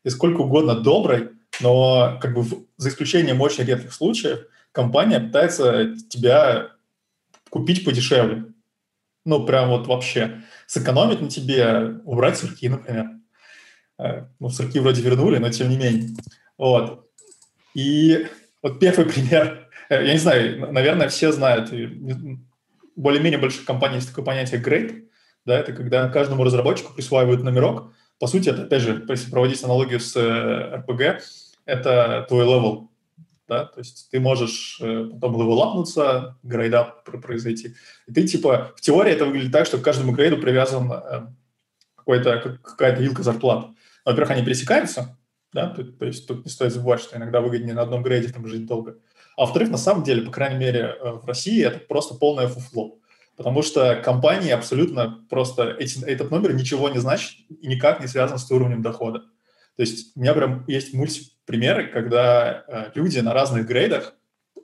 и 0.04 0.10
сколько 0.10 0.42
угодно 0.42 0.74
доброй, 0.74 1.30
но 1.60 2.18
как 2.20 2.34
бы 2.34 2.42
в, 2.42 2.66
за 2.76 2.88
исключением 2.90 3.40
очень 3.40 3.64
редких 3.64 3.92
случаев 3.92 4.40
компания 4.72 5.20
пытается 5.20 5.96
тебя 6.08 6.72
купить 7.50 7.84
подешевле. 7.84 8.44
Ну, 9.24 9.44
прям 9.44 9.68
вот 9.70 9.86
вообще. 9.86 10.42
Сэкономить 10.66 11.20
на 11.20 11.28
тебе, 11.28 12.00
убрать 12.04 12.38
сырки, 12.38 12.68
например. 12.68 13.06
Э, 13.98 14.26
ну, 14.38 14.48
сырки 14.50 14.78
вроде 14.78 15.02
вернули, 15.02 15.38
но 15.38 15.50
тем 15.50 15.68
не 15.68 15.76
менее. 15.76 16.14
Вот. 16.56 17.10
И 17.74 18.26
вот 18.62 18.80
первый 18.80 19.06
пример. 19.06 19.68
Э, 19.88 20.04
я 20.04 20.12
не 20.12 20.18
знаю, 20.18 20.72
наверное, 20.72 21.08
все 21.08 21.32
знают. 21.32 21.70
более-менее 22.96 23.38
больших 23.38 23.64
компаний 23.64 23.96
есть 23.96 24.08
такое 24.08 24.24
понятие 24.24 24.60
grade. 24.60 25.04
Да, 25.44 25.58
это 25.58 25.72
когда 25.72 26.08
каждому 26.08 26.44
разработчику 26.44 26.92
присваивают 26.92 27.42
номерок. 27.42 27.92
По 28.18 28.26
сути, 28.26 28.48
это, 28.48 28.62
опять 28.62 28.82
же, 28.82 29.04
если 29.08 29.30
проводить 29.30 29.62
аналогию 29.64 30.00
с 30.00 30.16
RPG, 30.16 31.02
э, 31.02 31.20
это 31.64 32.26
твой 32.28 32.44
level 32.44 32.88
да, 33.48 33.64
то 33.64 33.80
есть 33.80 34.10
ты 34.10 34.20
можешь 34.20 34.78
э, 34.82 35.08
потом 35.20 35.40
левелапнуться, 35.40 36.36
грейдап 36.42 37.02
произойти. 37.04 37.74
И 38.06 38.12
ты, 38.12 38.26
типа, 38.26 38.74
в 38.76 38.82
теории 38.82 39.12
это 39.12 39.24
выглядит 39.24 39.52
так, 39.52 39.64
что 39.64 39.78
к 39.78 39.82
каждому 39.82 40.12
грейду 40.12 40.36
привязан 40.36 40.92
какая-то 42.04 43.00
вилка 43.00 43.22
зарплат. 43.22 43.68
Во-первых, 44.04 44.30
они 44.32 44.44
пересекаются, 44.44 45.17
да, 45.52 45.68
то, 45.70 45.84
то 45.84 46.04
есть 46.04 46.26
тут 46.26 46.44
не 46.44 46.50
стоит 46.50 46.72
забывать, 46.72 47.00
что 47.00 47.16
иногда 47.16 47.40
выгоднее 47.40 47.74
на 47.74 47.82
одном 47.82 48.02
грейде 48.02 48.32
там 48.32 48.46
жить 48.46 48.66
долго. 48.66 48.98
А 49.36 49.42
во-вторых, 49.42 49.70
на 49.70 49.78
самом 49.78 50.02
деле, 50.04 50.22
по 50.22 50.30
крайней 50.30 50.58
мере, 50.58 50.96
э, 51.00 51.12
в 51.12 51.24
России 51.24 51.64
это 51.64 51.78
просто 51.78 52.14
полное 52.14 52.48
фуфло. 52.48 52.98
Потому 53.36 53.62
что 53.62 53.94
компании 54.04 54.50
абсолютно 54.50 55.24
просто 55.30 55.76
эти, 55.78 56.04
этот 56.04 56.30
номер 56.30 56.54
ничего 56.54 56.88
не 56.88 56.98
значит 56.98 57.38
и 57.48 57.68
никак 57.68 58.00
не 58.00 58.08
связан 58.08 58.38
с 58.38 58.50
уровнем 58.50 58.82
дохода. 58.82 59.20
То 59.76 59.82
есть 59.82 60.16
у 60.16 60.20
меня 60.20 60.34
прям 60.34 60.64
есть 60.66 60.92
мульти 60.92 61.30
примеры, 61.44 61.86
когда 61.86 62.64
э, 62.66 62.90
люди 62.94 63.20
на 63.20 63.32
разных 63.32 63.66
грейдах, 63.66 64.14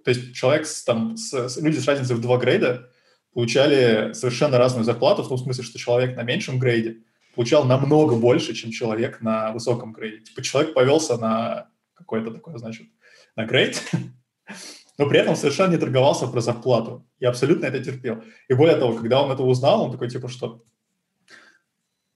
то 0.05 0.11
есть 0.11 0.35
человек 0.35 0.67
с, 0.67 0.83
там, 0.83 1.17
с, 1.17 1.33
с, 1.33 1.57
люди 1.57 1.79
с 1.79 1.87
разницей 1.87 2.17
в 2.17 2.21
два 2.21 2.37
грейда 2.37 2.91
получали 3.33 4.13
совершенно 4.13 4.59
разную 4.59 4.85
зарплату, 4.85 5.23
в 5.23 5.29
том 5.29 5.39
смысле, 5.39 5.65
что 5.65 5.79
человек 5.79 6.17
на 6.17 6.23
меньшем 6.25 6.59
грейде 6.59 6.99
получал 7.35 7.65
намного 7.65 8.17
больше, 8.17 8.55
чем 8.55 8.71
человек 8.71 9.21
на 9.21 9.53
высоком 9.53 9.93
грейде. 9.93 10.25
Типа 10.25 10.43
человек 10.43 10.75
повелся 10.75 11.17
на 11.17 11.69
какой-то 11.95 12.31
такой, 12.31 12.59
значит, 12.59 12.87
на 13.37 13.45
грейд, 13.45 13.83
но 14.99 15.09
при 15.09 15.19
этом 15.19 15.37
совершенно 15.37 15.73
не 15.73 15.79
торговался 15.79 16.27
про 16.27 16.41
зарплату. 16.41 17.07
Я 17.21 17.31
абсолютно 17.31 17.67
это 17.67 17.83
терпел. 17.83 18.23
И 18.49 18.55
более 18.55 18.77
того, 18.77 18.95
когда 18.95 19.23
он 19.23 19.31
это 19.31 19.43
узнал, 19.43 19.83
он 19.83 19.93
такой, 19.93 20.09
типа, 20.09 20.29
что 20.29 20.63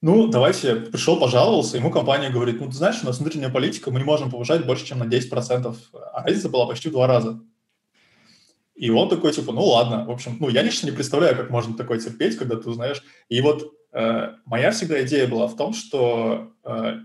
ну, 0.01 0.27
давайте, 0.27 0.75
пришел, 0.75 1.19
пожаловался, 1.19 1.75
ему 1.75 1.91
компания 1.91 2.29
говорит, 2.29 2.61
ну, 2.61 2.67
ты 2.67 2.73
знаешь, 2.73 3.03
у 3.03 3.05
нас 3.05 3.19
внутренняя 3.19 3.49
политика, 3.49 3.91
мы 3.91 3.99
не 3.99 4.05
можем 4.05 4.31
повышать 4.31 4.65
больше, 4.65 4.85
чем 4.85 4.99
на 4.99 5.03
10%, 5.03 5.75
а 6.13 6.23
разница 6.23 6.47
была 6.47 6.67
почти 6.67 6.87
в 6.87 6.93
два 6.93 7.05
раза. 7.05 7.41
И 8.75 8.89
он 8.89 9.09
такой, 9.09 9.33
типа, 9.33 9.51
ну, 9.51 9.61
ладно, 9.61 10.05
в 10.05 10.09
общем, 10.09 10.37
ну, 10.39 10.47
я 10.47 10.61
лично 10.61 10.85
не 10.85 10.93
представляю, 10.93 11.35
как 11.35 11.49
можно 11.49 11.75
такое 11.75 11.99
терпеть, 11.99 12.37
когда 12.37 12.55
ты 12.55 12.69
узнаешь. 12.69 13.03
И 13.27 13.41
вот 13.41 13.73
моя 13.91 14.71
всегда 14.71 15.03
идея 15.03 15.27
была 15.27 15.47
в 15.47 15.55
том, 15.55 15.73
что 15.73 16.51
э, 16.63 16.99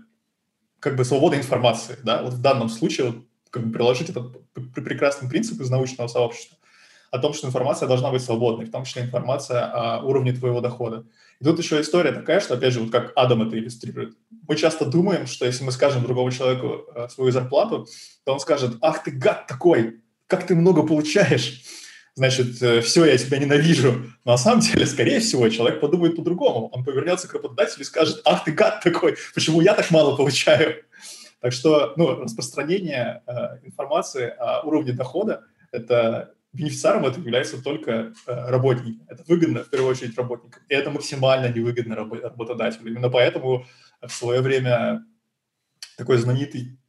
как 0.79 0.95
бы 0.95 1.03
свобода 1.03 1.35
информации, 1.35 1.97
да, 2.03 2.21
вот 2.21 2.33
в 2.33 2.41
данном 2.41 2.69
случае 2.69 3.07
вот, 3.07 3.15
как 3.49 3.65
бы 3.65 3.73
приложить 3.73 4.09
этот 4.09 4.37
прекрасный 4.75 5.29
принцип 5.29 5.59
из 5.59 5.69
научного 5.69 6.07
сообщества 6.07 6.57
о 7.11 7.19
том, 7.19 7.33
что 7.33 7.47
информация 7.47 7.87
должна 7.87 8.11
быть 8.11 8.21
свободной, 8.21 8.65
в 8.65 8.71
том 8.71 8.83
числе 8.83 9.03
информация 9.03 9.65
о 9.65 10.03
уровне 10.03 10.33
твоего 10.33 10.61
дохода. 10.61 11.05
И 11.39 11.43
тут 11.43 11.57
еще 11.59 11.79
история 11.81 12.11
такая, 12.11 12.39
что, 12.39 12.55
опять 12.55 12.73
же, 12.73 12.81
вот 12.81 12.91
как 12.91 13.13
Адам 13.15 13.47
это 13.47 13.57
иллюстрирует. 13.57 14.15
Мы 14.47 14.55
часто 14.55 14.85
думаем, 14.85 15.25
что 15.25 15.45
если 15.45 15.63
мы 15.63 15.71
скажем 15.71 16.03
другому 16.03 16.31
человеку 16.31 16.85
э, 16.93 17.07
свою 17.09 17.31
зарплату, 17.31 17.87
то 18.25 18.33
он 18.33 18.39
скажет, 18.39 18.77
ах 18.81 19.03
ты 19.03 19.11
гад 19.11 19.47
такой, 19.47 20.01
как 20.27 20.45
ты 20.45 20.55
много 20.55 20.85
получаешь, 20.85 21.63
значит, 22.15 22.61
э, 22.61 22.81
все, 22.81 23.05
я 23.05 23.17
тебя 23.17 23.37
ненавижу. 23.37 24.03
Но 24.23 24.31
на 24.31 24.37
самом 24.37 24.61
деле, 24.61 24.85
скорее 24.85 25.19
всего, 25.19 25.47
человек 25.49 25.79
подумает 25.79 26.15
по-другому. 26.15 26.69
Он 26.69 26.83
повернется 26.83 27.27
к 27.27 27.33
работодателю 27.33 27.81
и 27.81 27.85
скажет, 27.85 28.21
ах 28.25 28.43
ты 28.43 28.51
гад 28.51 28.81
такой, 28.81 29.17
почему 29.33 29.61
я 29.61 29.73
так 29.73 29.91
мало 29.91 30.15
получаю? 30.15 30.83
Так 31.41 31.53
что 31.53 31.93
ну, 31.97 32.21
распространение 32.21 33.21
э, 33.27 33.65
информации 33.67 34.33
о 34.39 34.61
уровне 34.61 34.93
дохода– 34.93 35.43
это 35.71 36.33
бенефициаром 36.53 37.05
это 37.05 37.19
является 37.19 37.61
только 37.61 37.91
э, 37.91 38.49
работник. 38.49 39.01
Это 39.07 39.23
выгодно, 39.27 39.63
в 39.63 39.69
первую 39.69 39.91
очередь, 39.91 40.17
работникам. 40.17 40.63
И 40.69 40.73
это 40.73 40.89
максимально 40.89 41.53
невыгодно 41.53 41.95
работодателю. 41.95 42.91
Именно 42.91 43.09
поэтому 43.09 43.65
в 44.01 44.09
свое 44.09 44.41
время 44.41 45.05
такой 45.97 46.17
знаменитый, 46.17 46.79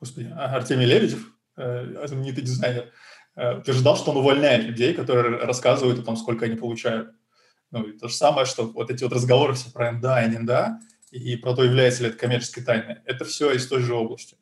господи, 0.00 0.32
а, 0.34 0.56
Артемий 0.56 0.86
Лебедев, 0.86 1.26
э, 1.56 2.06
знаменитый 2.06 2.44
дизайнер, 2.44 2.92
э, 3.36 3.58
утверждал, 3.58 3.96
что 3.96 4.10
он 4.10 4.18
увольняет 4.18 4.64
людей, 4.64 4.94
которые 4.94 5.38
рассказывают 5.38 5.98
о 5.98 6.02
том, 6.02 6.16
сколько 6.16 6.46
они 6.46 6.56
получают. 6.56 7.10
Ну, 7.70 7.84
и 7.84 7.98
то 7.98 8.08
же 8.08 8.14
самое, 8.14 8.46
что 8.46 8.64
вот 8.64 8.90
эти 8.90 9.02
вот 9.02 9.12
разговоры 9.12 9.54
все 9.54 9.70
про 9.70 9.92
НДА 9.92 10.22
и 10.24 10.38
НДА, 10.38 10.80
и 11.10 11.36
про 11.36 11.54
то, 11.54 11.64
является 11.64 12.02
ли 12.02 12.08
это 12.08 12.18
коммерческой 12.18 12.64
тайной, 12.64 12.98
это 13.04 13.24
все 13.24 13.52
из 13.52 13.66
той 13.66 13.80
же 13.82 13.94
области. 13.94 14.36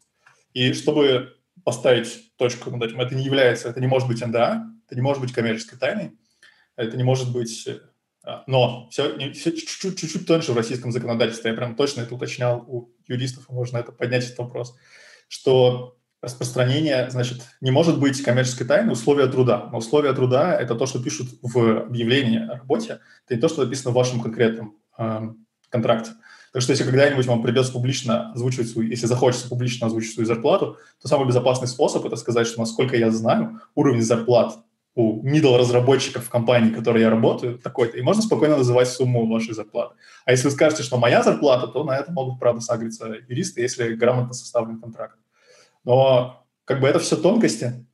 И 0.52 0.72
чтобы 0.72 1.36
поставить 1.64 2.36
точку 2.36 2.70
над 2.70 2.82
этим. 2.82 3.00
Это 3.00 3.14
не 3.14 3.24
является, 3.24 3.68
это 3.68 3.80
не 3.80 3.86
может 3.86 4.08
быть 4.08 4.24
НДА, 4.24 4.64
это 4.86 4.94
не 4.94 5.02
может 5.02 5.22
быть 5.22 5.32
коммерческой 5.32 5.78
тайной, 5.78 6.12
это 6.76 6.96
не 6.96 7.02
может 7.02 7.32
быть... 7.32 7.68
А, 8.22 8.44
но 8.46 8.88
все, 8.90 9.32
все 9.32 9.52
чуть-чуть, 9.52 9.98
чуть-чуть 9.98 10.26
тоньше 10.26 10.52
в 10.52 10.56
российском 10.56 10.92
законодательстве, 10.92 11.50
я 11.50 11.56
прям 11.56 11.74
точно 11.74 12.02
это 12.02 12.14
уточнял 12.14 12.64
у 12.66 12.92
юристов, 13.06 13.48
можно 13.48 13.78
это 13.78 13.92
поднять 13.92 14.24
этот 14.24 14.38
вопрос, 14.38 14.76
что 15.28 15.98
распространение, 16.22 17.10
значит, 17.10 17.42
не 17.60 17.70
может 17.70 17.98
быть 17.98 18.22
коммерческой 18.22 18.66
тайной 18.66 18.92
условия 18.92 19.26
труда. 19.26 19.68
Но 19.72 19.78
условия 19.78 20.12
труда– 20.12 20.54
это 20.60 20.74
то, 20.74 20.86
что 20.86 21.02
пишут 21.02 21.28
в 21.42 21.82
объявлении 21.86 22.46
о 22.46 22.58
работе, 22.58 23.00
это 23.26 23.34
не 23.34 23.40
то, 23.40 23.48
что 23.48 23.64
написано 23.64 23.90
в 23.90 23.94
вашем 23.94 24.20
конкретном 24.20 24.76
э, 24.98 25.20
контракте. 25.70 26.12
Так 26.52 26.62
что 26.62 26.72
если 26.72 26.84
когда-нибудь 26.84 27.26
вам 27.26 27.42
придется 27.42 27.72
публично 27.72 28.32
озвучивать 28.32 28.68
свою, 28.68 28.88
если 28.88 29.06
захочется 29.06 29.48
публично 29.48 29.86
озвучить 29.86 30.14
свою 30.14 30.26
зарплату, 30.26 30.76
то 31.00 31.08
самый 31.08 31.26
безопасный 31.26 31.68
способ– 31.68 32.04
это 32.06 32.16
сказать, 32.16 32.46
что, 32.46 32.60
насколько 32.60 32.96
я 32.96 33.10
знаю, 33.10 33.60
уровень 33.74 34.02
зарплат 34.02 34.58
у 34.96 35.24
middle 35.24 35.56
разработчиков 35.56 36.24
в 36.24 36.28
компании, 36.28 36.70
в 36.70 36.76
которой 36.76 37.02
я 37.02 37.10
работаю, 37.10 37.58
такой-то, 37.58 37.96
и 37.96 38.02
можно 38.02 38.22
спокойно 38.22 38.56
называть 38.56 38.88
сумму 38.88 39.26
вашей 39.26 39.54
зарплаты. 39.54 39.94
А 40.24 40.32
если 40.32 40.46
вы 40.46 40.50
скажете, 40.50 40.82
что 40.82 40.98
моя 40.98 41.22
зарплата, 41.22 41.68
то 41.68 41.84
на 41.84 41.96
это 41.96 42.10
могут, 42.10 42.40
правда, 42.40 42.60
сагриться 42.60 43.16
юристы, 43.28 43.62
если 43.62 43.94
грамотно 43.94 44.34
составлен 44.34 44.80
контракт. 44.80 45.16
Но 45.84 46.46
как 46.64 46.80
бы 46.80 46.88
это 46.88 46.98
все 46.98 47.16
тонкости. 47.16 47.86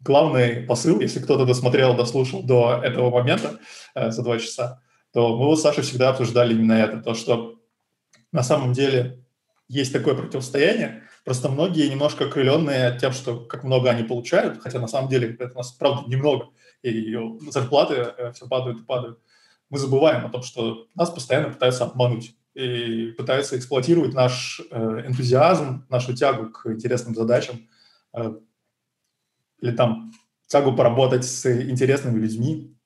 Главный 0.00 0.62
посыл, 0.62 1.00
если 1.00 1.20
кто-то 1.20 1.44
досмотрел, 1.44 1.94
дослушал 1.94 2.42
до 2.42 2.80
этого 2.82 3.10
момента 3.10 3.58
э, 3.94 4.10
за 4.10 4.22
два 4.22 4.38
часа, 4.38 4.82
то 5.12 5.36
мы 5.36 5.46
вот 5.46 5.58
с 5.58 5.62
Сашей 5.62 5.82
всегда 5.82 6.08
обсуждали 6.10 6.54
именно 6.54 6.72
это, 6.72 7.02
то, 7.02 7.14
что 7.14 7.60
на 8.32 8.42
самом 8.42 8.72
деле 8.72 9.22
есть 9.68 9.92
такое 9.92 10.14
противостояние, 10.14 11.02
просто 11.24 11.48
многие 11.48 11.88
немножко 11.88 12.24
окрыленные 12.24 12.98
тем, 12.98 13.12
что 13.12 13.40
как 13.40 13.62
много 13.62 13.90
они 13.90 14.02
получают, 14.02 14.62
хотя 14.62 14.78
на 14.78 14.88
самом 14.88 15.08
деле 15.10 15.36
это 15.38 15.52
у 15.54 15.58
нас, 15.58 15.72
правда, 15.72 16.08
немного, 16.08 16.48
и 16.82 17.16
зарплаты 17.50 17.94
э, 17.94 18.32
все 18.32 18.48
падают 18.48 18.80
и 18.80 18.84
падают. 18.84 19.18
Мы 19.68 19.78
забываем 19.78 20.26
о 20.26 20.30
том, 20.30 20.42
что 20.42 20.86
нас 20.94 21.10
постоянно 21.10 21.50
пытаются 21.50 21.84
обмануть 21.84 22.34
и 22.54 23.12
пытаются 23.12 23.56
эксплуатировать 23.56 24.14
наш 24.14 24.60
э, 24.70 25.04
энтузиазм, 25.06 25.86
нашу 25.88 26.14
тягу 26.14 26.50
к 26.50 26.66
интересным 26.66 27.14
задачам, 27.14 27.68
э, 28.12 28.34
или 29.60 29.72
там 29.72 30.12
тягу 30.48 30.74
поработать 30.74 31.24
с 31.24 31.46
интересными 31.46 32.18
людьми. 32.18 32.76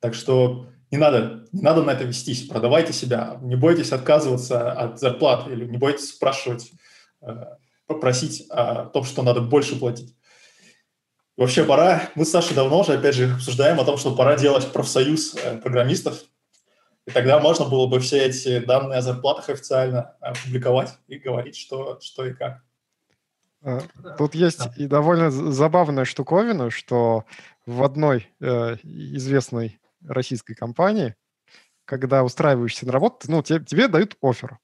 Так 0.00 0.14
что 0.14 0.68
не 0.90 0.98
надо, 0.98 1.46
не 1.52 1.62
надо 1.62 1.82
на 1.82 1.90
это 1.90 2.04
вестись, 2.04 2.46
продавайте 2.46 2.92
себя, 2.92 3.38
не 3.42 3.56
бойтесь 3.56 3.92
отказываться 3.92 4.72
от 4.72 4.98
зарплаты 4.98 5.52
или 5.52 5.66
не 5.66 5.76
бойтесь 5.76 6.10
спрашивать, 6.10 6.72
э, 7.20 7.44
попросить 7.86 8.46
о 8.48 8.86
том, 8.86 9.04
что 9.04 9.22
надо 9.22 9.40
больше 9.40 9.78
платить. 9.78 10.16
Вообще 11.36 11.64
пора, 11.64 12.10
мы 12.14 12.24
с 12.24 12.30
Сашей 12.30 12.54
давно 12.54 12.80
уже, 12.80 12.94
опять 12.94 13.14
же, 13.14 13.34
обсуждаем 13.34 13.80
о 13.80 13.84
том, 13.84 13.96
что 13.96 14.14
пора 14.14 14.36
делать 14.36 14.70
профсоюз 14.70 15.34
программистов, 15.62 16.22
и 17.06 17.10
тогда 17.10 17.40
можно 17.40 17.66
было 17.66 17.86
бы 17.86 17.98
все 18.00 18.26
эти 18.26 18.60
данные 18.60 18.98
о 18.98 19.02
зарплатах 19.02 19.48
официально 19.48 20.14
опубликовать 20.20 20.98
и 21.08 21.18
говорить, 21.18 21.56
что, 21.56 21.98
что 22.00 22.26
и 22.26 22.32
как. 22.32 22.62
А, 23.62 23.80
тут 24.18 24.34
есть 24.34 24.68
и 24.76 24.86
довольно 24.86 25.30
забавная 25.30 26.04
штуковина, 26.04 26.70
что 26.70 27.24
в 27.66 27.82
одной 27.82 28.28
э, 28.40 28.76
известной 28.82 29.80
российской 30.04 30.54
компании, 30.54 31.14
когда 31.84 32.22
устраиваешься 32.22 32.86
на 32.86 32.92
работу, 32.92 33.30
ну, 33.30 33.42
тебе, 33.42 33.64
тебе 33.64 33.88
дают 33.88 34.16
офер. 34.20 34.58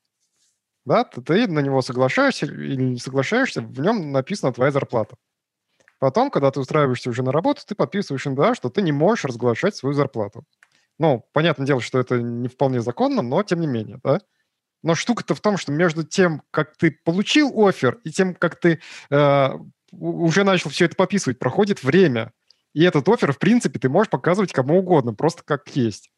Да, 0.84 1.04
ты, 1.04 1.20
ты 1.20 1.46
на 1.48 1.60
него 1.60 1.82
соглашаешься 1.82 2.46
или 2.46 2.82
не 2.82 2.98
соглашаешься, 2.98 3.60
в 3.60 3.80
нем 3.80 4.12
написана 4.12 4.52
твоя 4.52 4.70
зарплата. 4.70 5.16
Потом, 5.98 6.30
когда 6.30 6.50
ты 6.50 6.60
устраиваешься 6.60 7.10
уже 7.10 7.22
на 7.22 7.32
работу, 7.32 7.62
ты 7.66 7.74
подписываешь 7.74 8.24
НДА, 8.24 8.54
что 8.54 8.70
ты 8.70 8.82
не 8.82 8.92
можешь 8.92 9.24
разглашать 9.24 9.74
свою 9.74 9.94
зарплату. 9.94 10.44
Ну, 10.98 11.24
понятное 11.32 11.66
дело, 11.66 11.80
что 11.80 11.98
это 11.98 12.20
не 12.20 12.48
вполне 12.48 12.80
законно, 12.80 13.22
но 13.22 13.42
тем 13.42 13.60
не 13.60 13.66
менее, 13.66 14.00
да. 14.02 14.20
Но 14.82 14.94
штука-то 14.94 15.34
в 15.34 15.40
том, 15.40 15.56
что 15.56 15.72
между 15.72 16.04
тем, 16.04 16.42
как 16.50 16.76
ты 16.76 16.90
получил 17.04 17.52
офер, 17.66 17.98
и 18.04 18.10
тем, 18.10 18.34
как 18.34 18.60
ты 18.60 18.80
э, 19.10 19.48
уже 19.92 20.44
начал 20.44 20.70
все 20.70 20.84
это 20.84 20.96
пописывать, 20.96 21.38
проходит 21.38 21.82
время. 21.82 22.32
И 22.74 22.84
этот 22.84 23.08
офер, 23.08 23.32
в 23.32 23.38
принципе, 23.38 23.78
ты 23.78 23.88
можешь 23.88 24.10
показывать 24.10 24.52
кому 24.52 24.78
угодно, 24.78 25.14
просто 25.14 25.42
как 25.44 25.68
есть. 25.74 26.10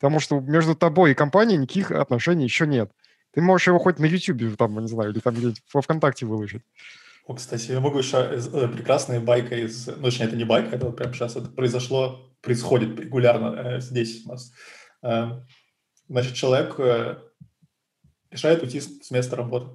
Потому 0.00 0.20
что 0.20 0.40
между 0.40 0.74
тобой 0.74 1.12
и 1.12 1.14
компанией 1.14 1.58
никаких 1.58 1.90
отношений 1.90 2.44
еще 2.44 2.66
нет. 2.66 2.90
Ты 3.32 3.40
можешь 3.40 3.66
его 3.66 3.78
хоть 3.78 3.98
на 3.98 4.06
YouTube, 4.06 4.56
там, 4.56 4.78
не 4.80 4.88
знаю, 4.88 5.10
или 5.10 5.20
там 5.20 5.34
где-нибудь 5.34 5.62
во 5.72 5.82
ВКонтакте 5.82 6.26
выложить. 6.26 6.62
О, 7.26 7.34
кстати, 7.34 7.72
я 7.72 7.80
могу 7.80 7.98
еще 7.98 8.16
э, 8.16 8.68
прекрасная 8.68 9.20
байка 9.20 9.54
из... 9.54 9.86
Ну, 9.86 10.02
точнее, 10.02 10.26
это 10.26 10.36
не 10.36 10.44
байка, 10.44 10.74
это 10.74 10.86
вот 10.86 10.96
прямо 10.96 11.12
сейчас 11.12 11.36
это 11.36 11.48
произошло, 11.50 12.27
происходит 12.40 12.98
регулярно 12.98 13.54
э, 13.56 13.80
здесь 13.80 14.24
у 14.26 14.30
нас. 14.30 14.52
Э, 15.02 15.40
значит, 16.08 16.34
человек 16.34 16.78
э, 16.78 17.18
решает 18.30 18.62
уйти 18.62 18.80
с, 18.80 19.10
места 19.10 19.36
работы. 19.36 19.70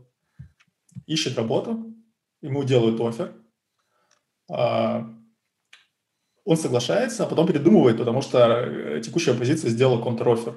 Ищет 1.05 1.37
работу, 1.37 1.93
ему 2.41 2.63
делают 2.63 2.99
офер, 3.01 3.35
э, 4.49 5.03
он 6.45 6.57
соглашается, 6.57 7.23
а 7.23 7.27
потом 7.27 7.47
передумывает, 7.47 7.97
потому 7.97 8.21
что 8.21 8.39
э, 8.39 9.01
текущая 9.01 9.33
позиция 9.33 9.69
сделала 9.69 10.01
контр-офер. 10.01 10.55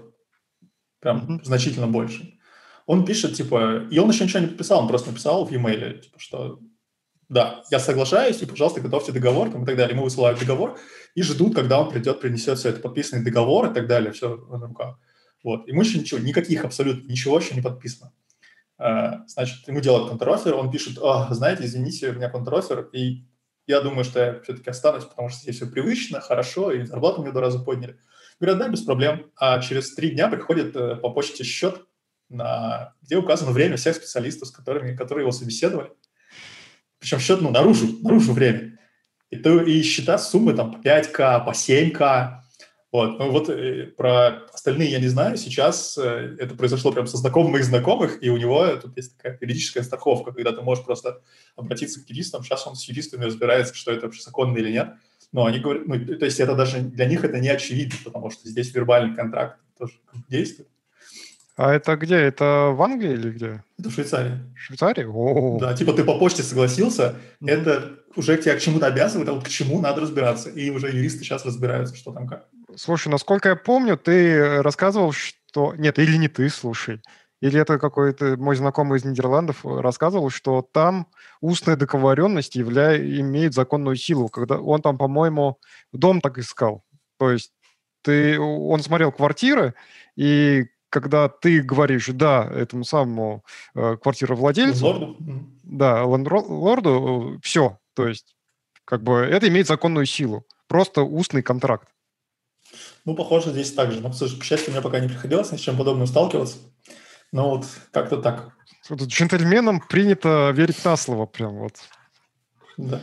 Прям 1.01 1.19
mm-hmm. 1.19 1.45
значительно 1.45 1.87
больше. 1.87 2.39
Он 2.87 3.05
пишет, 3.05 3.35
типа, 3.35 3.87
и 3.91 3.99
он 3.99 4.11
еще 4.11 4.25
ничего 4.25 4.41
не 4.41 4.47
подписал, 4.47 4.81
он 4.81 4.89
просто 4.89 5.11
написал 5.11 5.45
в 5.45 5.53
e-mail, 5.53 6.01
типа, 6.01 6.19
что 6.19 6.61
да, 7.29 7.65
я 7.71 7.81
соглашаюсь, 7.81 8.41
и, 8.41 8.47
пожалуйста, 8.47 8.81
готовьте 8.81 9.11
договор, 9.11 9.51
там, 9.51 9.65
и 9.65 9.67
так 9.67 9.77
далее. 9.77 9.95
Ему 9.95 10.05
высылают 10.05 10.39
договор 10.39 10.79
и 11.15 11.23
ждут, 11.23 11.57
когда 11.57 11.81
он 11.81 11.91
придет, 11.91 12.21
принесет 12.21 12.59
все 12.59 12.69
это, 12.69 12.81
подписанный 12.81 13.25
договор 13.25 13.71
и 13.71 13.75
так 13.75 13.89
далее, 13.89 14.13
все 14.13 14.37
на 14.37 14.67
руках. 14.67 14.99
Вот. 15.43 15.67
Ему 15.67 15.83
еще 15.83 15.99
ничего, 15.99 16.21
никаких 16.21 16.65
абсолютно, 16.65 17.11
ничего 17.11 17.39
еще 17.39 17.55
не 17.55 17.63
подписано. 17.63 18.13
А, 18.79 19.27
значит, 19.27 19.67
ему 19.67 19.81
делают 19.81 20.09
контрофер, 20.09 20.55
он 20.55 20.71
пишет, 20.71 20.99
знаете, 21.31 21.65
извините, 21.65 22.11
у 22.11 22.15
меня 22.15 22.31
контрофер, 22.31 22.89
и 22.93 23.25
я 23.67 23.81
думаю, 23.81 24.05
что 24.05 24.21
я 24.21 24.41
все-таки 24.43 24.71
останусь, 24.71 25.05
потому 25.05 25.29
что 25.29 25.41
здесь 25.41 25.57
все 25.57 25.67
привычно, 25.67 26.21
хорошо, 26.21 26.71
и 26.71 26.85
зарплату 26.85 27.23
мне 27.23 27.33
два 27.33 27.41
раза 27.41 27.59
подняли. 27.59 27.99
Говорят, 28.39 28.59
да, 28.59 28.69
без 28.69 28.83
проблем. 28.83 29.33
А 29.37 29.61
через 29.61 29.95
три 29.95 30.11
дня 30.11 30.29
приходит 30.29 30.77
э, 30.77 30.97
по 30.97 31.11
почте 31.11 31.43
счет, 31.43 31.83
на, 32.29 32.95
где 33.03 33.17
указано 33.17 33.51
время 33.51 33.77
всех 33.77 33.97
специалистов, 33.97 34.49
с 34.49 34.51
которыми, 34.53 34.95
которые 34.95 35.23
его 35.23 35.33
собеседовали 35.33 35.91
причем 37.07 37.21
счет, 37.21 37.41
ну, 37.41 37.51
наружу, 37.51 37.87
наружу 38.03 38.33
время. 38.33 38.81
И, 39.31 39.37
то, 39.37 39.63
и 39.63 39.81
счета 39.83 40.19
суммы 40.19 40.55
там 40.55 40.73
по 40.73 40.85
5К, 40.85 41.45
по 41.45 41.51
7К. 41.51 42.41
Вот. 42.91 43.19
Ну 43.21 43.31
вот 43.31 43.49
э, 43.49 43.93
про 43.97 44.47
остальные 44.53 44.91
я 44.91 44.99
не 44.99 45.07
знаю. 45.07 45.37
Сейчас 45.37 45.97
э, 45.97 46.37
это 46.41 46.57
произошло 46.57 46.91
прям 46.91 47.07
со 47.07 47.17
знакомым 47.17 47.53
моих 47.53 47.65
знакомых, 47.65 48.21
и 48.25 48.29
у 48.29 48.37
него 48.37 48.67
тут 48.83 48.97
есть 48.97 49.17
такая 49.17 49.39
юридическая 49.41 49.85
страховка, 49.85 50.33
когда 50.33 50.51
ты 50.51 50.63
можешь 50.63 50.85
просто 50.85 51.23
обратиться 51.55 52.05
к 52.05 52.11
юристам. 52.11 52.43
Сейчас 52.43 52.67
он 52.67 52.75
с 52.75 52.89
юристами 52.89 53.25
разбирается, 53.25 53.73
что 53.77 53.93
это 53.93 54.07
вообще 54.07 54.23
законно 54.23 54.59
или 54.59 54.73
нет. 54.73 54.95
Но 55.31 55.45
они 55.47 55.61
говорят, 55.61 55.87
ну, 55.87 56.05
то 56.05 56.25
есть 56.25 56.41
это 56.41 56.57
даже 56.57 56.81
для 56.81 57.07
них 57.07 57.23
это 57.23 57.39
не 57.39 57.51
очевидно, 57.51 57.99
потому 58.05 58.31
что 58.31 58.49
здесь 58.49 58.75
вербальный 58.75 59.15
контракт 59.15 59.61
тоже 59.79 59.95
действует. 60.29 60.69
А 61.57 61.73
это 61.73 61.97
где? 61.97 62.17
Это 62.17 62.73
в 62.75 62.83
Англии 62.83 63.15
или 63.15 63.31
где? 63.31 63.65
Это 63.79 63.89
в 63.89 63.93
Швейцарии. 63.93 64.41
Швейцарии? 64.55 65.05
О-о-о. 65.05 65.59
Да, 65.59 65.75
типа 65.75 65.95
ты 65.95 66.05
по 66.05 66.19
почте 66.19 66.43
согласился, 66.43 67.17
mm-hmm. 67.41 67.51
это 67.51 67.99
уже 68.15 68.37
тебя 68.37 68.57
к 68.57 68.61
чему-то 68.61 68.87
обязывает, 68.87 69.29
а 69.31 69.33
вот 69.33 69.45
к 69.45 69.49
чему 69.49 69.81
надо 69.81 70.03
разбираться. 70.03 70.51
И 70.51 70.69
уже 70.69 70.89
юристы 70.89 71.21
сейчас 71.21 71.47
разбираются, 71.47 71.97
что 71.97 72.13
там 72.13 72.27
как. 72.27 72.47
Слушай, 72.75 73.09
насколько 73.09 73.49
я 73.49 73.57
помню, 73.57 73.97
ты 73.97 74.63
рассказывал, 74.63 75.13
что... 75.13 75.75
Нет, 75.77 75.99
или 75.99 76.19
не 76.19 76.29
ты, 76.29 76.51
слушай. 76.51 77.01
Или 77.41 77.59
это 77.59 77.79
какой-то 77.79 78.37
мой 78.37 78.57
знакомый 78.57 78.99
из 78.99 79.05
Нидерландов 79.05 79.65
рассказывал, 79.65 80.29
что 80.29 80.61
там 80.61 81.07
устная 81.41 81.77
договоренность 81.77 82.55
явля... 82.55 82.99
имеет 82.99 83.55
законную 83.55 83.97
силу. 83.97 84.29
Когда 84.29 84.59
он 84.59 84.83
там, 84.83 84.99
по-моему, 84.99 85.59
дом 85.93 86.21
так 86.21 86.37
искал. 86.37 86.85
То 87.19 87.31
есть 87.31 87.53
ты... 88.03 88.39
он 88.39 88.83
смотрел 88.83 89.11
квартиры, 89.11 89.75
и 90.17 90.67
когда 90.91 91.29
ты 91.29 91.63
говоришь 91.63 92.09
«да» 92.09 92.45
этому 92.45 92.85
самому 92.85 93.45
э, 93.75 93.97
квартировладельцу, 93.97 94.87
лорду. 94.87 95.17
да, 95.65 96.05
лорду, 96.05 97.39
все, 97.43 97.79
то 97.95 98.07
есть 98.07 98.37
как 98.85 99.03
бы 99.03 99.15
это 99.17 99.49
имеет 99.49 99.67
законную 99.67 100.07
силу, 100.07 100.47
просто 100.69 101.03
устный 101.03 101.43
контракт. 101.43 101.89
Ну, 103.05 103.15
похоже, 103.15 103.51
здесь 103.51 103.73
так 103.73 103.93
же. 103.93 104.01
Но, 104.01 104.11
к 104.11 104.45
счастью, 104.45 104.73
мне 104.73 104.83
пока 104.83 105.01
не 105.01 105.09
приходилось 105.09 105.53
ни 105.53 105.57
с 105.57 105.61
чем 105.61 105.77
подобным 105.77 106.07
сталкиваться. 106.07 106.59
Но 107.33 107.51
вот 107.51 107.67
как-то 107.93 108.17
так. 108.19 108.53
Джентльменам 108.91 109.81
принято 109.81 110.53
верить 110.55 110.85
на 110.85 110.97
слово 110.97 111.27
прям 111.27 111.57
вот. 111.57 111.75
Да. 112.77 113.03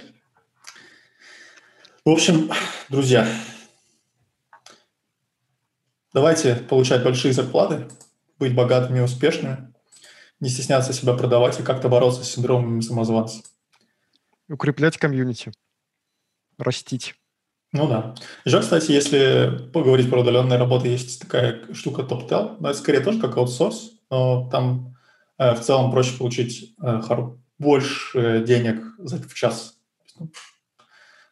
В 2.06 2.10
общем, 2.10 2.52
друзья, 2.90 3.28
Давайте 6.14 6.56
получать 6.56 7.04
большие 7.04 7.34
зарплаты, 7.34 7.88
быть 8.38 8.54
богатыми 8.54 9.00
и 9.00 9.02
успешными, 9.02 9.74
не 10.40 10.50
стесняться 10.50 10.94
себя 10.94 11.14
продавать 11.14 11.60
и 11.60 11.64
как-то 11.64 11.90
бороться 11.90 12.24
с 12.24 12.32
синдромом 12.32 12.82
самозванца. 12.82 13.42
Укреплять 14.48 14.98
комьюнити, 14.98 15.52
растить. 16.58 17.16
Ну 17.72 17.88
да. 17.88 18.14
Еще, 18.46 18.60
кстати, 18.60 18.92
если 18.92 19.70
поговорить 19.74 20.10
про 20.10 20.22
удаленные 20.22 20.60
работы, 20.60 20.90
есть 20.90 21.22
такая 21.22 21.74
штука 21.74 22.04
TopTel, 22.04 22.58
но 22.60 22.70
это 22.70 22.78
скорее 22.78 23.00
тоже 23.00 23.20
как 23.20 23.36
аутсорс, 23.36 23.94
но 24.12 24.48
там 24.52 24.96
э, 25.40 25.56
в 25.56 25.62
целом 25.62 25.92
проще 25.92 26.16
получить 26.16 26.76
э, 26.80 27.02
больше 27.58 28.44
денег 28.46 28.84
за, 29.00 29.18
в 29.18 29.34
час. 29.34 29.80
Ну, 30.20 30.32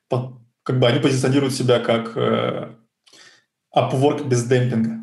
по, 0.10 0.42
как 0.64 0.80
бы 0.80 0.88
они 0.88 1.00
позиционируют 1.00 1.54
себя 1.54 1.80
как 1.80 2.18
э, 2.18 2.76
Upwork 3.76 4.28
без 4.28 4.44
демпинга. 4.46 5.02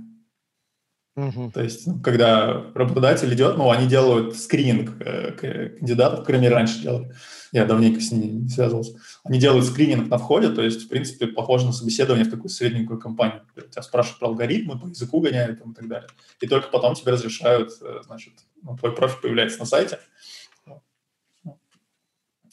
Угу. 1.19 1.51
То 1.51 1.63
есть, 1.65 1.85
ну, 1.87 2.01
когда 2.01 2.71
работодатель 2.75 3.35
идет, 3.35 3.57
ну, 3.57 3.71
они 3.71 3.89
делают 3.89 4.37
скрининг 4.37 5.01
э, 5.01 5.33
кандидатов, 5.33 6.25
крайней 6.25 6.49
раньше 6.49 6.81
делали, 6.81 7.13
я 7.51 7.65
давненько 7.65 8.01
с 8.01 8.13
ними 8.13 8.27
не 8.27 8.49
связывался, 8.49 9.01
они 9.25 9.41
делают 9.41 9.67
скрининг 9.67 10.09
на 10.09 10.19
входе, 10.19 10.51
то 10.51 10.63
есть, 10.63 10.85
в 10.85 10.89
принципе, 10.89 11.27
похоже 11.27 11.67
на 11.67 11.73
собеседование 11.73 12.25
в 12.25 12.31
какую-то 12.31 12.55
средненькую 12.55 13.01
компанию. 13.01 13.43
Тебя 13.57 13.83
спрашивают 13.83 14.21
про 14.21 14.29
алгоритмы, 14.29 14.79
по 14.79 14.87
языку 14.87 15.21
гоняют 15.21 15.61
и 15.61 15.75
так 15.75 15.89
далее. 15.89 16.09
И 16.41 16.47
только 16.47 16.69
потом 16.69 16.95
тебе 16.95 17.11
разрешают, 17.11 17.73
э, 17.83 18.01
значит, 18.05 18.35
ну, 18.63 18.77
твой 18.77 18.95
профиль 18.95 19.21
появляется 19.21 19.59
на 19.59 19.65
сайте. 19.65 19.99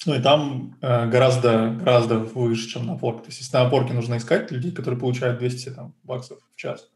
Ну 0.06 0.16
и 0.16 0.22
там 0.22 0.78
э, 0.82 1.08
гораздо, 1.08 1.70
гораздо 1.72 2.20
выше, 2.20 2.70
чем 2.70 2.86
на 2.86 2.92
Upwork. 2.92 3.22
То 3.22 3.28
есть 3.28 3.40
если 3.40 3.58
на 3.58 3.68
Upwork 3.68 3.92
нужно 3.92 4.18
искать 4.18 4.52
людей, 4.52 4.72
которые 4.72 5.00
получают 5.00 5.40
200 5.40 5.70
там, 5.70 5.96
баксов 6.04 6.40
в 6.54 6.56
час, 6.56 6.90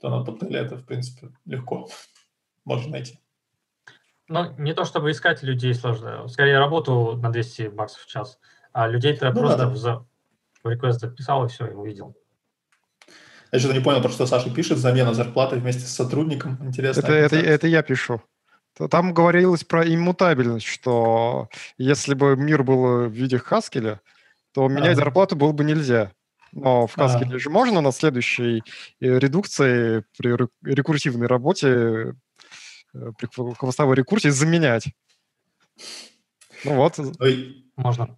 то 0.00 0.08
на 0.08 0.24
TopTel 0.24 0.54
это, 0.56 0.76
в 0.76 0.84
принципе, 0.86 1.30
легко 1.44 1.88
можно 2.64 2.92
найти. 2.92 3.18
Ну, 4.28 4.54
не 4.56 4.72
то 4.72 4.84
чтобы 4.84 5.10
искать 5.10 5.42
людей 5.42 5.74
сложно. 5.74 6.28
Скорее, 6.28 6.58
работу 6.58 7.16
на 7.16 7.30
200 7.30 7.68
баксов 7.68 8.02
в 8.02 8.06
час. 8.06 8.38
А 8.72 8.88
людей-то 8.88 9.30
ну, 9.32 9.40
просто 9.40 9.58
да, 9.58 9.66
да. 9.66 9.76
за 9.76 10.06
в 10.62 10.68
request 10.68 10.98
записал 10.98 11.44
и 11.44 11.48
все, 11.48 11.66
и 11.66 11.74
увидел. 11.74 12.16
Я 13.52 13.58
что-то 13.58 13.74
не 13.74 13.80
понял, 13.80 14.02
про 14.02 14.10
что 14.10 14.26
Саша 14.26 14.50
пишет. 14.50 14.78
Замена 14.78 15.14
зарплаты 15.14 15.56
вместе 15.56 15.82
с 15.82 15.94
сотрудником. 15.94 16.58
Интересно. 16.66 17.00
Это, 17.00 17.12
это, 17.12 17.36
это 17.36 17.66
я 17.68 17.82
пишу. 17.82 18.20
Там 18.90 19.14
говорилось 19.14 19.64
про 19.64 19.86
иммутабельность, 19.86 20.66
что 20.66 21.48
если 21.78 22.14
бы 22.14 22.36
мир 22.36 22.64
был 22.64 23.06
в 23.06 23.12
виде 23.12 23.38
Хаскеля, 23.38 24.00
то 24.52 24.68
менять 24.68 24.92
а. 24.92 24.96
зарплату 24.96 25.36
было 25.36 25.52
бы 25.52 25.64
нельзя. 25.64 26.12
Но 26.52 26.86
в 26.86 26.96
Haskell 26.96 27.34
а. 27.34 27.38
же 27.38 27.50
можно 27.50 27.80
на 27.80 27.92
следующей 27.92 28.62
э, 29.00 29.18
редукции 29.18 30.04
при 30.16 30.36
рекурсивной 30.62 31.26
работе, 31.26 32.14
э, 32.94 33.12
при 33.18 33.54
хвостовой 33.54 33.96
рекурсии 33.96 34.28
заменять. 34.28 34.86
Ну 36.64 36.76
вот. 36.76 36.98
Можно. 37.76 38.16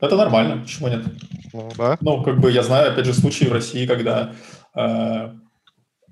Это 0.00 0.16
нормально, 0.16 0.62
почему 0.62 0.88
нет? 0.88 1.04
Ну, 1.52 1.70
да. 1.78 1.96
Ну, 2.00 2.22
как 2.22 2.38
бы 2.38 2.50
я 2.50 2.62
знаю, 2.62 2.92
опять 2.92 3.06
же, 3.06 3.14
случаи 3.14 3.46
в 3.46 3.52
России, 3.52 3.86
когда 3.86 4.34
э, 4.74 5.32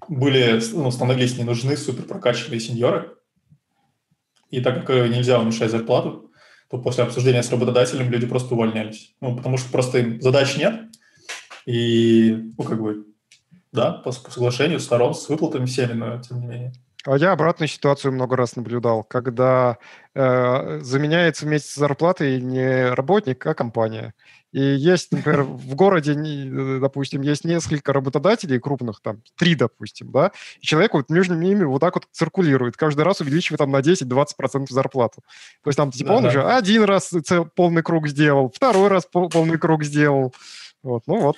были, 0.09 0.61
ну, 0.73 0.91
становились 0.91 1.37
не 1.39 1.45
нужны 1.45 1.77
супер 1.77 2.05
прокачанные 2.05 2.61
сеньоры, 2.61 3.17
и 4.51 4.61
так 4.61 4.85
как 4.85 5.09
нельзя 5.09 5.41
уменьшать 5.41 5.71
зарплату, 5.71 6.31
то 6.71 6.79
после 6.79 7.05
обсуждения 7.05 7.43
с 7.43 7.51
работодателем 7.51 8.11
люди 8.11 8.27
просто 8.27 8.55
увольнялись. 8.55 9.15
Ну, 9.21 9.37
потому 9.37 9.57
что 9.59 9.71
просто 9.71 9.99
им 9.99 10.21
задач 10.21 10.57
нет, 10.57 10.81
и, 11.67 12.53
ну, 12.59 12.65
как 12.65 12.81
бы, 12.81 13.07
да, 13.73 13.93
по, 13.93 14.13
соглашению 14.13 14.81
сторон 14.81 15.15
с 15.15 15.29
выплатами 15.29 15.67
всеми, 15.67 15.93
но 15.93 16.21
тем 16.21 16.41
не 16.41 16.47
менее. 16.47 16.73
А 17.05 17.17
я 17.17 17.33
обратную 17.33 17.69
ситуацию 17.69 18.13
много 18.13 18.37
раз 18.37 18.55
наблюдал, 18.55 19.03
когда 19.03 19.79
э, 20.15 20.79
заменяется 20.83 21.47
вместе 21.47 21.69
с 21.69 21.75
зарплатой 21.75 22.41
не 22.41 22.91
работник, 22.95 23.45
а 23.45 23.55
компания. 23.55 24.15
И 24.53 24.61
есть, 24.61 25.13
например, 25.13 25.43
в 25.45 25.75
городе, 25.75 26.13
э, 26.13 26.79
допустим, 26.79 27.23
есть 27.23 27.45
несколько 27.45 27.93
работодателей 27.93 28.61
крупных, 28.61 29.01
там, 29.01 29.23
три, 29.37 29.55
допустим, 29.55 30.13
да, 30.13 30.31
и 30.61 30.67
человек 30.67 30.93
вот 30.93 31.09
между 31.09 31.35
ними 31.35 31.65
вот 31.65 31.81
так 31.81 31.95
вот 31.95 32.07
циркулирует, 32.13 32.77
каждый 32.77 33.03
раз 33.03 33.21
увеличивает 33.23 33.59
там 33.59 33.71
на 33.71 33.81
10-20% 33.81 34.67
зарплату. 34.69 35.23
То 35.63 35.69
есть 35.69 35.77
там, 35.79 35.91
типа, 35.91 36.09
да, 36.09 36.17
он 36.17 36.23
да. 36.25 36.29
уже 36.29 36.43
один 36.43 36.85
раз 36.85 37.13
полный 37.55 37.83
круг 37.83 38.09
сделал, 38.09 38.53
второй 38.55 38.89
раз 38.89 39.07
полный 39.07 39.59
круг 39.59 39.85
сделал. 39.85 40.35
Вот, 40.83 41.05
ну 41.07 41.19
вот, 41.19 41.37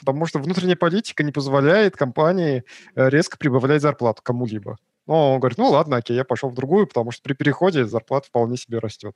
потому 0.00 0.26
что 0.26 0.40
внутренняя 0.40 0.76
политика 0.76 1.22
не 1.22 1.30
позволяет 1.30 1.96
компании 1.96 2.64
э, 2.96 3.08
резко 3.08 3.38
прибавлять 3.38 3.82
зарплату 3.82 4.22
кому-либо. 4.22 4.78
Но 5.06 5.34
он 5.34 5.40
говорит, 5.40 5.58
ну 5.58 5.68
ладно, 5.68 5.96
окей, 5.96 6.16
я 6.16 6.24
пошел 6.24 6.50
в 6.50 6.54
другую, 6.54 6.86
потому 6.86 7.12
что 7.12 7.22
при 7.22 7.32
переходе 7.32 7.86
зарплата 7.86 8.28
вполне 8.28 8.56
себе 8.56 8.78
растет. 8.78 9.14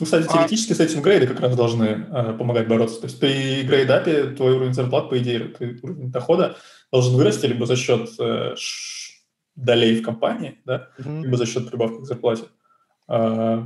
Ну, 0.00 0.04
кстати, 0.04 0.26
а 0.28 0.32
теоретически 0.32 0.72
а... 0.72 0.74
с 0.76 0.80
этим 0.80 1.02
грейды 1.02 1.26
как 1.26 1.40
раз 1.40 1.56
должны 1.56 1.84
э, 1.84 2.32
помогать 2.38 2.68
бороться. 2.68 3.00
То 3.00 3.06
есть 3.06 3.18
при 3.18 3.62
грейдапе 3.62 4.30
твой 4.30 4.52
уровень 4.52 4.74
зарплат, 4.74 5.10
по 5.10 5.18
идее, 5.18 5.48
твой 5.48 5.78
уровень 5.82 6.12
дохода 6.12 6.56
должен 6.92 7.14
вырасти 7.14 7.46
либо 7.46 7.66
за 7.66 7.76
счет 7.76 8.08
э, 8.20 8.54
долей 9.56 10.00
в 10.00 10.04
компании, 10.04 10.60
да, 10.64 10.88
mm-hmm. 10.98 11.22
либо 11.22 11.36
за 11.36 11.46
счет 11.46 11.68
прибавки 11.68 12.02
к 12.02 12.06
зарплате. 12.06 12.44
Э, 13.08 13.64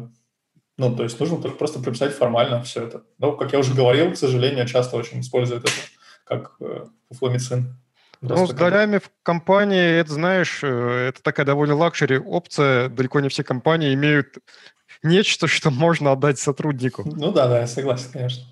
ну, 0.79 0.97
то 0.97 1.03
есть 1.03 1.21
нужно 1.21 1.41
только 1.41 1.59
просто 1.59 1.81
прописать 1.81 2.15
формально 2.15 2.63
все 2.63 2.85
это. 2.85 3.03
Но, 3.19 3.33
как 3.33 3.53
я 3.53 3.59
уже 3.59 3.75
говорил, 3.75 4.13
к 4.13 4.17
сожалению, 4.17 4.67
часто 4.67 4.97
очень 4.97 5.21
используют 5.21 5.65
это 5.65 5.73
как 6.25 6.57
э, 6.61 6.87
фуфломицин. 7.11 7.77
Ну, 8.23 8.47
с 8.47 8.55
долями 8.55 8.99
в 8.99 9.11
компании, 9.23 9.99
это, 9.99 10.13
знаешь, 10.13 10.61
э, 10.63 11.09
это 11.09 11.23
такая 11.23 11.45
довольно 11.45 11.75
luxury 11.75 12.19
опция. 12.19 12.89
Далеко 12.89 13.21
не 13.21 13.29
все 13.29 13.45
компании 13.45 13.93
имеют 13.95 14.39
нечто, 15.03 15.47
что 15.47 15.71
можно 15.71 16.13
отдать 16.13 16.39
сотруднику. 16.39 17.03
Ну 17.05 17.33
да, 17.33 17.49
да, 17.49 17.61
я 17.61 17.67
согласен, 17.67 18.11
конечно. 18.13 18.45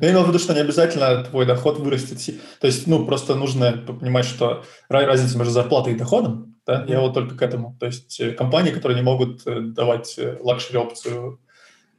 Я 0.00 0.12
имел 0.12 0.22
в 0.22 0.28
виду, 0.28 0.38
что 0.38 0.54
не 0.54 0.60
обязательно 0.60 1.24
твой 1.24 1.46
доход 1.46 1.80
вырастет. 1.80 2.18
То 2.60 2.66
есть, 2.66 2.86
ну, 2.86 3.04
просто 3.06 3.34
нужно 3.34 3.72
понимать, 3.72 4.24
что 4.24 4.64
разница 4.88 5.36
между 5.36 5.52
зарплатой 5.52 5.94
и 5.94 5.96
доходом, 5.96 6.56
да, 6.64 6.84
я 6.86 7.00
вот 7.00 7.14
только 7.14 7.36
к 7.36 7.42
этому. 7.42 7.76
То 7.80 7.86
есть 7.86 8.20
э, 8.20 8.30
компании, 8.30 8.70
которые 8.70 8.96
не 8.96 9.02
могут 9.02 9.46
э, 9.46 9.60
давать 9.60 10.18
luxury 10.40 10.78
опцию 10.78 11.40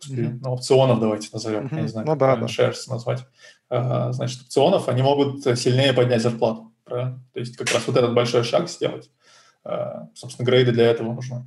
mm-hmm. 0.10 0.40
ну, 0.42 0.54
опционов, 0.54 1.00
давайте 1.00 1.30
назовем, 1.34 1.68
mm-hmm. 1.68 1.76
я 1.76 1.82
не 1.82 1.88
знаю, 1.88 2.08
ну, 2.08 2.16
да, 2.16 2.36
да. 2.38 2.46
shares 2.46 2.88
назвать, 2.88 3.26
а, 3.70 4.12
значит, 4.14 4.42
опционов, 4.42 4.88
они 4.88 5.04
могут 5.04 5.44
сильнее 5.44 5.94
поднять 5.94 6.22
зарплату 6.22 6.72
правильно? 6.86 7.20
То 7.34 7.40
есть 7.40 7.58
как 7.58 7.72
раз 7.72 7.86
вот 7.88 7.98
этот 7.98 8.14
большой 8.14 8.44
шаг 8.44 8.70
сделать. 8.70 9.10
А, 9.64 10.08
собственно, 10.14 10.46
грейды 10.46 10.72
для 10.72 10.86
этого 10.86 11.12
нужны. 11.12 11.46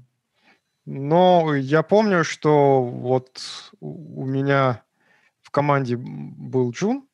Но 0.91 1.55
я 1.55 1.83
помню, 1.83 2.25
что 2.25 2.83
вот 2.83 3.43
у 3.79 4.25
меня 4.25 4.83
в 5.43 5.51
команде 5.51 5.99
был 5.99 6.71
Джун, 6.71 7.07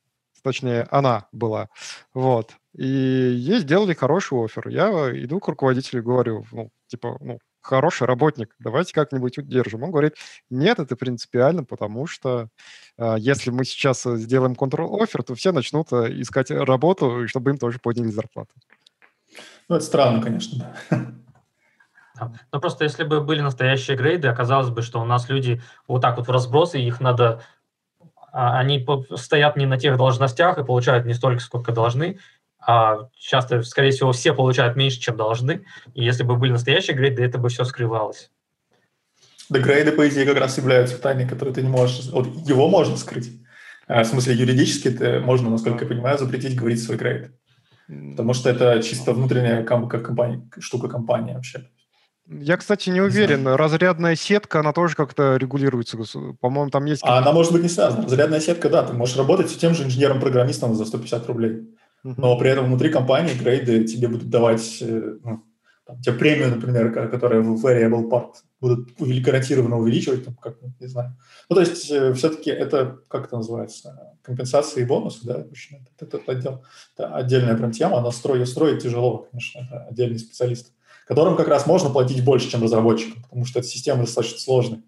точнее, 0.42 0.86
она 0.92 1.26
была, 1.32 1.70
вот, 2.12 2.52
и 2.72 2.86
ей 2.86 3.58
сделали 3.58 3.92
хороший 3.92 4.38
офер. 4.38 4.68
Я 4.68 5.10
иду 5.24 5.40
к 5.40 5.48
руководителю 5.48 6.02
и 6.02 6.04
говорю, 6.04 6.46
ну, 6.52 6.70
типа, 6.86 7.18
ну, 7.20 7.40
хороший 7.62 8.06
работник, 8.06 8.54
давайте 8.60 8.92
как-нибудь 8.92 9.38
удержим. 9.38 9.82
Он 9.82 9.90
говорит, 9.90 10.14
нет, 10.50 10.78
это 10.78 10.94
принципиально, 10.94 11.64
потому 11.64 12.06
что 12.06 12.50
э, 12.96 13.16
если 13.18 13.50
мы 13.50 13.64
сейчас 13.64 14.04
сделаем 14.04 14.54
контрол-офер, 14.54 15.24
то 15.24 15.34
все 15.34 15.50
начнут 15.50 15.92
э, 15.92 16.20
искать 16.20 16.52
работу, 16.52 17.26
чтобы 17.26 17.50
им 17.50 17.58
тоже 17.58 17.80
подняли 17.80 18.10
зарплату. 18.10 18.54
Ну, 19.68 19.74
это 19.74 19.84
странно, 19.84 20.22
конечно, 20.22 20.76
да. 20.90 21.14
Да. 22.32 22.40
Ну, 22.52 22.60
просто 22.60 22.84
если 22.84 23.04
бы 23.04 23.20
были 23.20 23.40
настоящие 23.40 23.96
грейды, 23.96 24.28
оказалось 24.28 24.70
бы, 24.70 24.82
что 24.82 25.00
у 25.00 25.04
нас 25.04 25.28
люди 25.28 25.62
вот 25.86 26.02
так 26.02 26.16
вот 26.16 26.28
в 26.28 26.30
разброс, 26.30 26.74
и 26.74 26.80
их 26.80 27.00
надо... 27.00 27.42
А, 28.32 28.58
они 28.58 28.86
стоят 29.16 29.56
не 29.56 29.66
на 29.66 29.78
тех 29.78 29.96
должностях 29.96 30.58
и 30.58 30.64
получают 30.64 31.06
не 31.06 31.14
столько, 31.14 31.40
сколько 31.40 31.72
должны, 31.72 32.18
а 32.66 33.08
часто, 33.18 33.62
скорее 33.62 33.90
всего, 33.90 34.12
все 34.12 34.32
получают 34.32 34.76
меньше, 34.76 35.00
чем 35.00 35.16
должны. 35.16 35.64
И 35.94 36.02
если 36.02 36.22
бы 36.22 36.36
были 36.36 36.52
настоящие 36.52 36.96
грейды, 36.96 37.22
это 37.22 37.38
бы 37.38 37.48
все 37.48 37.64
скрывалось. 37.64 38.30
Да, 39.50 39.58
грейды, 39.58 39.92
по 39.92 40.08
идее, 40.08 40.24
как 40.24 40.38
раз 40.38 40.56
являются 40.56 40.98
тайной, 40.98 41.28
которую 41.28 41.54
ты 41.54 41.62
не 41.62 41.68
можешь... 41.68 42.06
Вот 42.10 42.26
его 42.48 42.68
можно 42.68 42.96
скрыть. 42.96 43.30
А, 43.86 44.02
в 44.02 44.06
смысле, 44.06 44.34
юридически 44.34 44.88
это 44.88 45.20
можно, 45.20 45.50
насколько 45.50 45.84
я 45.84 45.88
понимаю, 45.88 46.18
запретить 46.18 46.56
говорить 46.56 46.82
свой 46.82 46.96
грейд. 46.96 47.32
Потому 47.86 48.32
что 48.32 48.48
это 48.48 48.82
чисто 48.82 49.12
внутренняя 49.12 49.62
как 49.62 50.04
компания, 50.04 50.48
штука 50.58 50.88
компании 50.88 51.34
вообще. 51.34 51.68
Я, 52.26 52.56
кстати, 52.56 52.90
не 52.90 53.00
уверен. 53.00 53.42
Не 53.42 53.56
Разрядная 53.56 54.16
сетка, 54.16 54.60
она 54.60 54.72
тоже 54.72 54.96
как-то 54.96 55.36
регулируется. 55.36 55.98
По-моему, 56.40 56.70
там 56.70 56.86
есть... 56.86 57.02
А 57.04 57.18
она 57.18 57.32
может 57.32 57.52
быть 57.52 57.62
не 57.62 57.68
связана. 57.68 58.04
Разрядная 58.04 58.40
сетка, 58.40 58.70
да, 58.70 58.82
ты 58.82 58.92
можешь 58.94 59.16
работать 59.16 59.50
с 59.50 59.56
тем 59.56 59.74
же 59.74 59.84
инженером-программистом 59.84 60.74
за 60.74 60.84
150 60.84 61.26
рублей 61.26 61.66
но 62.04 62.38
при 62.38 62.50
этом 62.50 62.66
внутри 62.66 62.90
компании 62.90 63.34
грейды 63.34 63.84
тебе 63.84 64.08
будут 64.08 64.28
давать, 64.28 64.78
э, 64.82 65.16
ну, 65.24 65.42
там, 65.86 66.00
те 66.00 66.12
премию, 66.12 66.50
например, 66.50 66.92
которая 67.10 67.40
в 67.40 67.64
Variable 67.64 68.08
Part 68.08 68.34
будут 68.60 68.90
гарантированно 68.98 69.78
увеличивать, 69.78 70.24
там, 70.24 70.34
как, 70.34 70.56
не 70.80 70.86
знаю. 70.86 71.16
Ну, 71.48 71.56
то 71.56 71.60
есть 71.60 71.90
э, 71.90 72.12
все-таки 72.12 72.50
это, 72.50 72.98
как 73.08 73.26
это 73.26 73.36
называется, 73.36 74.16
компенсации 74.22 74.82
и 74.82 74.84
бонусы, 74.84 75.20
да, 75.24 75.36
обычно 75.36 75.78
это, 75.98 76.16
это, 76.16 76.32
отдел, 76.32 76.64
это 76.96 77.14
отдельная 77.14 77.56
прям 77.56 77.72
тема, 77.72 77.98
она 77.98 78.12
строить, 78.12 78.48
строить 78.48 78.82
тяжело, 78.82 79.28
конечно, 79.30 79.60
это 79.60 79.86
отдельный 79.90 80.18
специалист, 80.18 80.72
которым 81.06 81.36
как 81.36 81.48
раз 81.48 81.66
можно 81.66 81.90
платить 81.90 82.24
больше, 82.24 82.50
чем 82.50 82.62
разработчикам, 82.62 83.22
потому 83.22 83.44
что 83.44 83.58
эта 83.60 83.68
система 83.68 84.00
достаточно 84.00 84.38
сложная, 84.38 84.82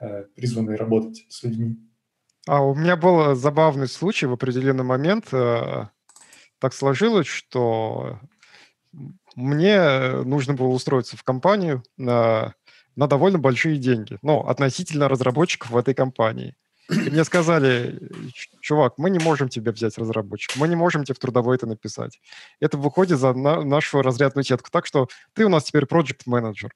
э, 0.00 0.24
призванная 0.34 0.76
работать 0.76 1.26
с 1.28 1.42
людьми. 1.42 1.76
А 2.46 2.62
у 2.62 2.74
меня 2.74 2.96
был 2.96 3.34
забавный 3.34 3.88
случай 3.88 4.26
в 4.26 4.32
определенный 4.32 4.84
момент, 4.84 5.26
так 5.26 6.72
сложилось, 6.72 7.26
что 7.26 8.18
мне 9.36 10.22
нужно 10.24 10.54
было 10.54 10.68
устроиться 10.68 11.16
в 11.16 11.22
компанию 11.22 11.82
на, 11.96 12.54
на 12.96 13.06
довольно 13.06 13.38
большие 13.38 13.78
деньги, 13.78 14.18
ну, 14.22 14.40
относительно 14.40 15.08
разработчиков 15.08 15.70
в 15.70 15.76
этой 15.76 15.94
компании. 15.94 16.56
И 16.90 17.10
мне 17.10 17.24
сказали, 17.24 18.00
чувак, 18.60 18.94
мы 18.96 19.10
не 19.10 19.18
можем 19.18 19.48
тебя 19.48 19.72
взять 19.72 19.98
разработчик, 19.98 20.56
мы 20.56 20.68
не 20.68 20.76
можем 20.76 21.04
тебе 21.04 21.14
в 21.14 21.18
трудовой 21.18 21.56
это 21.56 21.66
написать. 21.66 22.18
Это 22.60 22.78
выходит 22.78 23.18
за 23.18 23.34
на, 23.34 23.62
нашу 23.62 24.00
разрядную 24.00 24.44
сетку. 24.44 24.70
Так 24.70 24.86
что 24.86 25.08
ты 25.34 25.44
у 25.44 25.48
нас 25.50 25.64
теперь 25.64 25.84
project 25.84 26.22
менеджер 26.26 26.74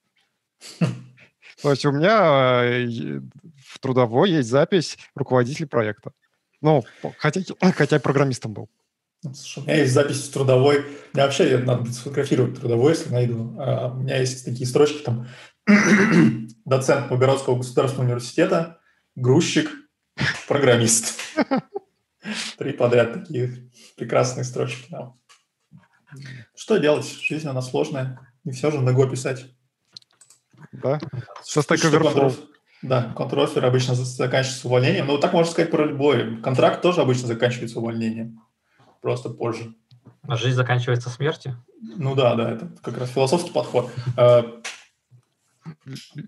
То 1.63 1.71
есть 1.71 1.87
у 1.87 1.93
меня 1.93 2.63
э, 2.65 3.21
в 3.67 3.79
трудовой 3.81 4.31
есть 4.31 4.51
запись 4.51 4.99
руководителя 5.15 5.67
проекта. 5.67 6.13
Ну, 6.61 6.85
хотя, 7.19 7.41
хотя 7.75 7.99
программистом 7.99 8.53
был. 8.53 8.69
Слушай, 9.23 9.61
у 9.61 9.63
меня 9.63 9.77
есть 9.77 9.93
запись 9.93 10.29
трудовой. 10.29 10.85
Мне 11.13 11.23
вообще 11.23 11.57
надо 11.59 11.91
сфотографировать 11.93 12.59
трудовой, 12.59 12.93
если 12.93 13.11
найду. 13.11 13.55
А, 13.59 13.89
у 13.89 14.01
меня 14.01 14.19
есть 14.19 14.45
такие 14.45 14.67
строчки 14.67 15.03
там. 15.03 15.27
Доцент 16.65 17.11
Могородского 17.11 17.57
государственного 17.57 18.09
университета, 18.09 18.81
грузчик, 19.15 19.71
программист. 20.49 21.21
Три 22.59 22.73
подряд 22.73 23.15
такие 23.15 23.71
прекрасные 23.97 24.45
строчки. 24.45 24.87
Да. 24.91 25.13
Что 26.55 26.77
делать? 26.77 27.07
Жизнь, 27.07 27.49
она 27.49 27.63
сложная. 27.63 28.21
Не 28.45 28.53
все 28.53 28.71
же 28.71 28.81
на 28.81 28.93
го 28.93 29.07
писать. 29.07 29.47
Да. 30.73 31.01
Что 31.45 31.61
Stack 31.61 31.91
Overflow. 31.91 32.49
Да, 32.83 33.13
контр-офер 33.15 33.65
обычно 33.65 33.95
заканчивается 33.95 34.67
увольнением. 34.67 35.07
Ну, 35.07 35.19
так 35.19 35.33
можно 35.33 35.53
сказать 35.53 35.71
про 35.71 35.87
любой. 35.87 36.41
Контракт 36.43 36.83
тоже 36.83 37.01
обычно 37.01 37.29
заканчивается 37.29 37.79
увольнением 37.79 38.41
просто 39.01 39.31
позже. 39.31 39.75
А 40.27 40.37
жизнь 40.37 40.57
заканчивается 40.57 41.09
смертью? 41.09 41.65
Ну 41.81 42.15
да, 42.15 42.35
да, 42.35 42.51
это 42.53 42.69
как 42.83 42.99
раз 42.99 43.11
философский 43.11 43.51
подход. 43.51 43.91
А, 44.17 44.61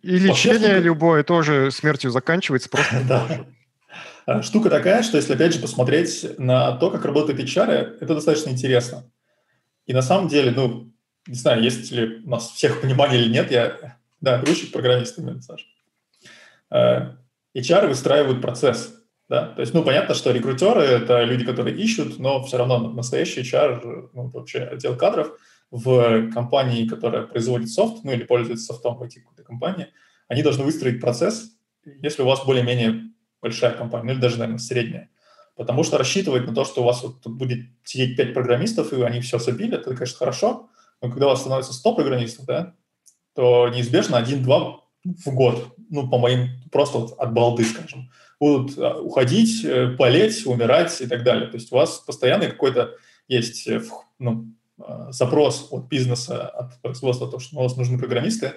И 0.02 0.18
лечение 0.18 0.80
любое 0.80 1.24
тоже 1.24 1.70
смертью 1.70 2.10
заканчивается 2.10 2.68
просто 2.68 3.02
да. 3.08 3.46
А, 4.26 4.42
штука 4.42 4.70
такая, 4.70 5.02
что 5.02 5.16
если 5.16 5.34
опять 5.34 5.54
же 5.54 5.60
посмотреть 5.60 6.38
на 6.38 6.76
то, 6.76 6.90
как 6.90 7.04
работают 7.04 7.40
HR, 7.40 7.98
это 8.00 8.14
достаточно 8.14 8.50
интересно. 8.50 9.10
И 9.86 9.92
на 9.92 10.02
самом 10.02 10.28
деле, 10.28 10.50
ну, 10.50 10.92
не 11.26 11.34
знаю, 11.34 11.62
есть 11.62 11.90
ли 11.90 12.22
у 12.24 12.30
нас 12.30 12.50
всех 12.50 12.80
понимание 12.80 13.20
или 13.20 13.32
нет, 13.32 13.50
я, 13.50 13.98
да, 14.20 14.38
грузчик 14.38 14.72
программист, 14.72 15.18
Саша. 15.42 15.66
HR 17.54 17.88
выстраивают 17.88 18.40
процесс. 18.40 18.94
Да? 19.28 19.46
То 19.54 19.60
есть, 19.60 19.72
ну, 19.72 19.82
понятно, 19.82 20.14
что 20.14 20.32
рекрутеры– 20.32 20.80
это 20.82 21.22
люди, 21.24 21.44
которые 21.44 21.76
ищут, 21.76 22.18
но 22.18 22.42
все 22.44 22.58
равно 22.58 22.78
настоящий 22.78 23.40
HR, 23.40 24.10
ну, 24.12 24.28
вообще 24.28 24.60
отдел 24.60 24.96
кадров 24.96 25.38
в 25.70 26.30
компании, 26.30 26.86
которая 26.86 27.22
производит 27.22 27.70
софт, 27.70 28.04
ну, 28.04 28.12
или 28.12 28.24
пользуется 28.24 28.66
софтом 28.66 28.96
в 28.96 28.98
какой-то 28.98 29.42
компании, 29.42 29.88
они 30.28 30.42
должны 30.42 30.64
выстроить 30.64 31.00
процесс, 31.00 31.56
если 31.84 32.22
у 32.22 32.26
вас 32.26 32.44
более-менее 32.44 33.13
большая 33.44 33.72
компания, 33.72 34.06
ну, 34.06 34.12
или 34.12 34.20
даже, 34.20 34.38
наверное, 34.38 34.58
средняя. 34.58 35.10
Потому 35.54 35.84
что 35.84 35.98
рассчитывать 35.98 36.46
на 36.46 36.54
то, 36.54 36.64
что 36.64 36.82
у 36.82 36.84
вас 36.84 37.02
вот 37.02 37.20
тут 37.20 37.36
будет 37.36 37.66
сидеть 37.84 38.16
5 38.16 38.34
программистов, 38.34 38.92
и 38.92 39.02
они 39.02 39.20
все 39.20 39.38
забили, 39.38 39.74
это, 39.74 39.94
конечно, 39.94 40.18
хорошо, 40.18 40.68
но 41.00 41.10
когда 41.10 41.26
у 41.26 41.28
вас 41.28 41.40
становится 41.40 41.74
100 41.74 41.94
программистов, 41.94 42.46
да, 42.46 42.74
то 43.34 43.68
неизбежно 43.68 44.16
1-2 44.16 44.76
в 45.04 45.34
год, 45.34 45.74
ну, 45.90 46.08
по 46.08 46.18
моим, 46.18 46.48
просто 46.72 46.98
вот 46.98 47.18
от 47.18 47.32
балды, 47.32 47.64
скажем, 47.64 48.10
будут 48.40 48.78
а, 48.78 49.00
уходить, 49.00 49.64
э, 49.64 49.94
болеть, 49.96 50.46
умирать 50.46 51.00
и 51.00 51.06
так 51.06 51.22
далее. 51.22 51.48
То 51.48 51.56
есть 51.56 51.70
у 51.72 51.76
вас 51.76 51.98
постоянно 51.98 52.46
какой-то 52.46 52.94
есть 53.28 53.68
э, 53.68 53.82
ну, 54.18 54.46
а, 54.78 55.12
запрос 55.12 55.68
от 55.70 55.84
бизнеса, 55.88 56.48
от 56.48 56.80
производства, 56.80 57.30
то, 57.30 57.38
что 57.38 57.58
у 57.58 57.62
вас 57.62 57.76
нужны 57.76 57.98
программисты. 57.98 58.54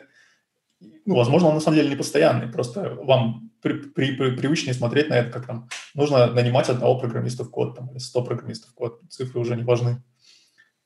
Ну, 1.05 1.15
возможно, 1.15 1.49
он 1.49 1.55
на 1.55 1.59
самом 1.59 1.77
деле 1.77 1.89
не 1.89 1.95
постоянный, 1.95 2.47
просто 2.47 2.95
вам 3.01 3.46
при, 3.61 3.73
при, 3.73 4.15
при, 4.15 4.35
привычнее 4.35 4.73
смотреть 4.73 5.09
на 5.09 5.15
это, 5.15 5.31
как 5.31 5.45
там 5.45 5.69
нужно 5.93 6.27
нанимать 6.27 6.69
одного 6.69 6.99
программиста 6.99 7.43
в 7.43 7.49
год 7.49 7.75
там, 7.75 7.89
или 7.91 7.97
100 7.97 8.23
программистов 8.23 8.71
в 8.71 8.75
год, 8.75 9.01
цифры 9.09 9.39
уже 9.39 9.55
не 9.55 9.63
важны. 9.63 10.03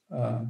А, 0.10 0.46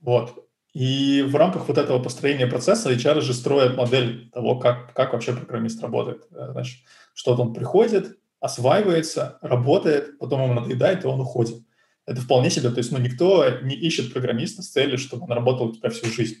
вот. 0.00 0.46
И 0.72 1.22
в 1.22 1.34
рамках 1.34 1.66
вот 1.66 1.78
этого 1.78 2.00
построения 2.00 2.46
процесса 2.46 2.92
HR 2.92 3.20
же 3.20 3.34
строят 3.34 3.76
модель 3.76 4.30
того, 4.30 4.58
как, 4.58 4.94
как 4.94 5.12
вообще 5.12 5.34
программист 5.34 5.82
работает. 5.82 6.28
Э, 6.30 6.52
значит, 6.52 6.84
что 7.12 7.34
он 7.34 7.52
приходит, 7.52 8.18
осваивается, 8.38 9.38
работает, 9.42 10.18
потом 10.18 10.42
ему 10.44 10.54
надоедает, 10.54 11.04
и 11.04 11.08
он 11.08 11.20
уходит. 11.20 11.62
Это 12.06 12.20
вполне 12.20 12.50
себе, 12.50 12.70
то 12.70 12.78
есть 12.78 12.92
ну, 12.92 12.98
никто 12.98 13.60
не 13.62 13.74
ищет 13.74 14.12
программиста 14.12 14.62
с 14.62 14.70
целью, 14.70 14.98
чтобы 14.98 15.24
он 15.24 15.32
работал 15.32 15.66
у 15.66 15.72
тебя 15.72 15.90
всю 15.90 16.06
жизнь. 16.06 16.36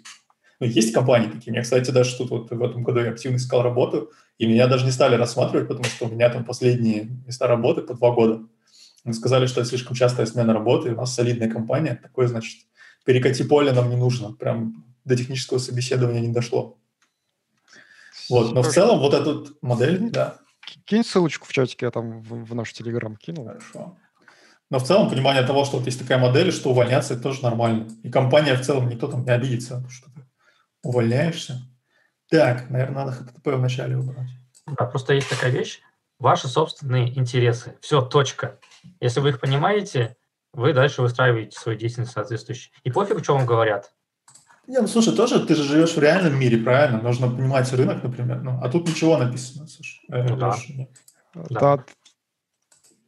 Ну, 0.60 0.66
есть 0.66 0.92
компании 0.92 1.30
такие. 1.30 1.54
Я, 1.54 1.62
кстати, 1.62 1.90
даже 1.90 2.16
тут 2.16 2.30
вот 2.30 2.50
в 2.50 2.62
этом 2.62 2.82
году 2.82 3.00
я 3.00 3.10
активно 3.10 3.36
искал 3.36 3.62
работу, 3.62 4.12
и 4.36 4.46
меня 4.46 4.66
даже 4.66 4.84
не 4.84 4.90
стали 4.90 5.16
рассматривать, 5.16 5.68
потому 5.68 5.84
что 5.84 6.06
у 6.06 6.10
меня 6.10 6.28
там 6.28 6.44
последние 6.44 7.08
места 7.26 7.46
работы 7.46 7.80
по 7.80 7.94
два 7.94 8.10
года. 8.12 8.42
Они 9.02 9.14
сказали, 9.14 9.46
что 9.46 9.62
это 9.62 9.70
слишком 9.70 9.96
частая 9.96 10.26
смена 10.26 10.52
работы, 10.52 10.92
у 10.92 10.96
нас 10.96 11.14
солидная 11.14 11.48
компания, 11.48 11.98
такое, 12.00 12.26
значит, 12.26 12.66
перекати 13.06 13.42
поле 13.42 13.72
нам 13.72 13.88
не 13.88 13.96
нужно. 13.96 14.32
Прям 14.34 14.84
до 15.06 15.16
технического 15.16 15.56
собеседования 15.56 16.20
не 16.20 16.32
дошло. 16.32 16.78
Вот, 18.28 18.52
но 18.52 18.62
в 18.62 18.68
целом 18.68 19.00
вот 19.00 19.14
эта 19.14 19.44
модель, 19.62 20.10
да. 20.10 20.36
Кинь 20.84 21.02
ссылочку 21.02 21.46
в 21.46 21.52
чатике, 21.52 21.86
я 21.86 21.90
там 21.90 22.20
в, 22.20 22.44
в 22.44 22.54
наш 22.54 22.72
Телеграм 22.74 23.16
кинул. 23.16 23.46
Хорошо. 23.46 23.96
Но 24.68 24.78
в 24.78 24.84
целом 24.84 25.08
понимание 25.08 25.42
того, 25.42 25.64
что 25.64 25.78
вот 25.78 25.86
есть 25.86 25.98
такая 25.98 26.18
модель, 26.18 26.52
что 26.52 26.70
увольняться, 26.70 27.14
это 27.14 27.22
тоже 27.24 27.42
нормально. 27.42 27.88
И 28.04 28.10
компания 28.10 28.54
в 28.54 28.60
целом, 28.60 28.88
никто 28.88 29.08
там 29.08 29.24
не 29.24 29.30
обидится, 29.30 29.84
что 29.90 30.10
увольняешься. 30.82 31.62
Так, 32.30 32.70
наверное, 32.70 33.04
надо 33.04 33.16
HTTP 33.16 33.56
вначале 33.56 33.96
убрать. 33.96 34.28
Да, 34.66 34.86
просто 34.86 35.14
есть 35.14 35.28
такая 35.28 35.50
вещь. 35.50 35.80
Ваши 36.18 36.48
собственные 36.48 37.18
интересы. 37.18 37.76
Все, 37.80 38.02
точка. 38.02 38.58
Если 39.00 39.20
вы 39.20 39.30
их 39.30 39.40
понимаете, 39.40 40.16
вы 40.52 40.72
дальше 40.72 41.02
выстраиваете 41.02 41.58
свою 41.58 41.78
деятельность 41.78 42.12
соответствующую. 42.12 42.72
И 42.84 42.90
пофиг, 42.90 43.22
что 43.24 43.34
вам 43.34 43.46
говорят. 43.46 43.92
Не, 44.66 44.78
ну 44.80 44.86
слушай, 44.86 45.14
тоже 45.14 45.44
ты 45.44 45.54
же 45.54 45.64
живешь 45.64 45.94
в 45.94 45.98
реальном 45.98 46.38
мире, 46.38 46.58
правильно? 46.58 47.00
Нужно 47.00 47.28
понимать 47.28 47.72
рынок, 47.72 48.02
например. 48.04 48.42
Ну, 48.42 48.60
а 48.62 48.68
тут 48.68 48.86
ничего 48.86 49.16
написано, 49.16 49.66
слушай. 49.66 50.00
Э, 50.08 50.22
ну, 50.22 50.36
да. 50.36 50.56
да. 51.34 51.84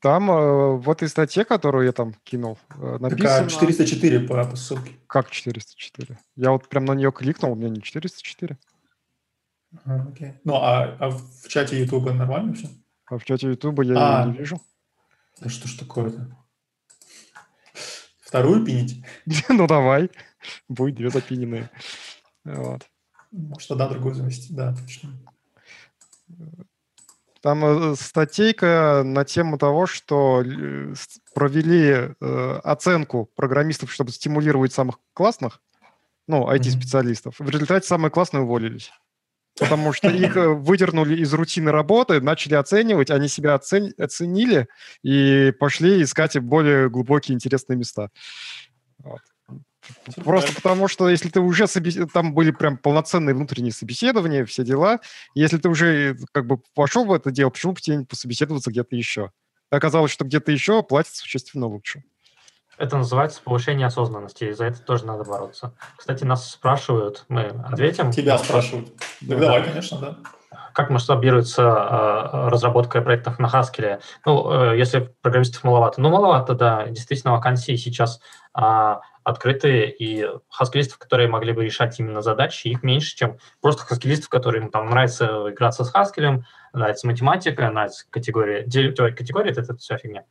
Там 0.02 0.28
э, 0.32 0.76
в 0.78 0.90
этой 0.90 1.08
статье, 1.08 1.44
которую 1.44 1.86
я 1.86 1.92
там 1.92 2.14
кинул, 2.24 2.58
э, 2.70 2.98
написано... 2.98 3.46
Такая 3.46 3.48
404 3.48 4.20
по, 4.26 4.44
по 4.44 4.56
ссылке. 4.56 4.94
Как 5.06 5.30
404? 5.30 6.18
Я 6.34 6.50
вот 6.50 6.68
прям 6.68 6.86
на 6.86 6.94
нее 6.94 7.12
кликнул, 7.12 7.52
у 7.52 7.54
меня 7.54 7.68
не 7.68 7.80
404. 7.80 8.58
Ага, 9.84 10.08
окей. 10.10 10.32
Ну, 10.42 10.56
а, 10.56 10.96
а 10.98 11.10
в 11.10 11.46
чате 11.46 11.78
YouTube 11.78 12.12
нормально 12.12 12.52
все? 12.54 12.68
А 13.06 13.16
в 13.16 13.24
чате 13.24 13.46
YouTube 13.46 13.84
я 13.84 13.94
а, 13.96 14.24
ее 14.24 14.32
не 14.32 14.38
вижу. 14.38 14.60
Да 15.40 15.48
что 15.48 15.68
ж 15.68 15.74
такое-то? 15.74 16.36
Вторую 18.20 18.64
пинить? 18.64 19.04
ну, 19.48 19.68
давай. 19.68 20.10
Будет 20.68 20.96
две 20.96 21.10
запиненные. 21.10 21.70
Вот. 22.42 22.88
Может, 23.30 23.70
одна 23.70 23.88
другую 23.88 24.16
завести. 24.16 24.52
Да, 24.52 24.74
точно. 24.74 25.10
Там 27.42 27.64
э, 27.64 27.96
статейка 27.96 29.02
на 29.04 29.24
тему 29.24 29.58
того, 29.58 29.86
что 29.86 30.42
э, 30.44 30.94
провели 31.34 32.14
э, 32.20 32.60
оценку 32.62 33.28
программистов, 33.34 33.92
чтобы 33.92 34.12
стимулировать 34.12 34.72
самых 34.72 35.00
классных, 35.12 35.60
ну, 36.28 36.48
IT-специалистов. 36.48 37.34
В 37.40 37.48
результате 37.50 37.86
самые 37.86 38.12
классные 38.12 38.42
уволились. 38.44 38.92
Потому 39.58 39.92
что 39.92 40.08
их 40.08 40.34
выдернули 40.36 41.20
из 41.20 41.34
рутины 41.34 41.72
работы, 41.72 42.20
начали 42.20 42.54
оценивать, 42.54 43.10
они 43.10 43.26
себя 43.28 43.54
оцени- 43.54 43.92
оценили 44.00 44.68
и 45.02 45.52
пошли 45.58 46.02
искать 46.02 46.38
более 46.38 46.88
глубокие 46.88 47.34
интересные 47.34 47.76
места. 47.76 48.10
Вот. 48.98 49.20
Просто 50.24 50.54
потому, 50.54 50.88
что 50.88 51.08
если 51.08 51.28
ты 51.28 51.40
уже 51.40 51.66
собес... 51.66 51.98
там 52.12 52.34
были 52.34 52.50
прям 52.50 52.76
полноценные 52.76 53.34
внутренние 53.34 53.72
собеседования, 53.72 54.44
все 54.44 54.64
дела, 54.64 55.00
если 55.34 55.58
ты 55.58 55.68
уже 55.68 56.16
как 56.32 56.46
бы 56.46 56.58
пошел 56.74 57.04
в 57.04 57.12
это 57.12 57.30
дело, 57.30 57.50
почему 57.50 57.72
бы 57.72 57.80
тебе 57.80 57.96
не 57.96 58.04
пособеседоваться 58.04 58.70
где-то 58.70 58.96
еще? 58.96 59.30
Оказалось, 59.70 60.12
что 60.12 60.24
где-то 60.24 60.52
еще 60.52 60.82
платят 60.82 61.14
существенно 61.14 61.66
лучше. 61.66 62.04
Это 62.78 62.96
называется 62.96 63.40
повышение 63.42 63.86
осознанности, 63.86 64.44
и 64.44 64.52
за 64.52 64.64
это 64.66 64.80
тоже 64.80 65.06
надо 65.06 65.24
бороться. 65.24 65.74
Кстати, 65.96 66.24
нас 66.24 66.50
спрашивают, 66.50 67.24
мы 67.28 67.42
ответим. 67.42 68.10
Тебя 68.10 68.38
спрашивают. 68.38 68.96
Так 68.96 69.28
да. 69.28 69.38
давай, 69.38 69.64
конечно, 69.64 69.98
да. 69.98 70.18
Как 70.72 70.90
масштабируется 70.90 71.62
э, 71.62 72.48
разработка 72.48 73.00
проектов 73.02 73.38
на 73.38 73.46
Haskell? 73.46 74.00
Ну, 74.24 74.72
э, 74.72 74.78
если 74.78 75.14
программистов 75.20 75.64
маловато. 75.64 76.00
Ну, 76.00 76.10
маловато, 76.10 76.54
да. 76.54 76.86
Действительно, 76.86 77.32
вакансии 77.32 77.76
сейчас 77.76 78.20
э, 78.56 78.96
открытые, 79.24 79.90
и 79.90 80.26
хаскилистов, 80.50 80.98
которые 80.98 81.28
могли 81.28 81.52
бы 81.52 81.64
решать 81.64 81.98
именно 82.00 82.22
задачи, 82.22 82.68
их 82.68 82.82
меньше, 82.82 83.16
чем 83.16 83.38
просто 83.60 83.84
хаскилистов, 83.84 84.28
которым 84.28 84.70
там 84.70 84.90
нравится 84.90 85.50
играться 85.50 85.84
с 85.84 85.90
хаскелем, 85.90 86.44
нравится 86.72 87.06
математика, 87.06 87.70
нравится 87.70 88.04
категория. 88.10 88.64
Теория 88.64 89.14
категории— 89.14 89.50
это, 89.52 89.60
это 89.60 89.76
вся 89.76 89.96
фигня. 89.98 90.24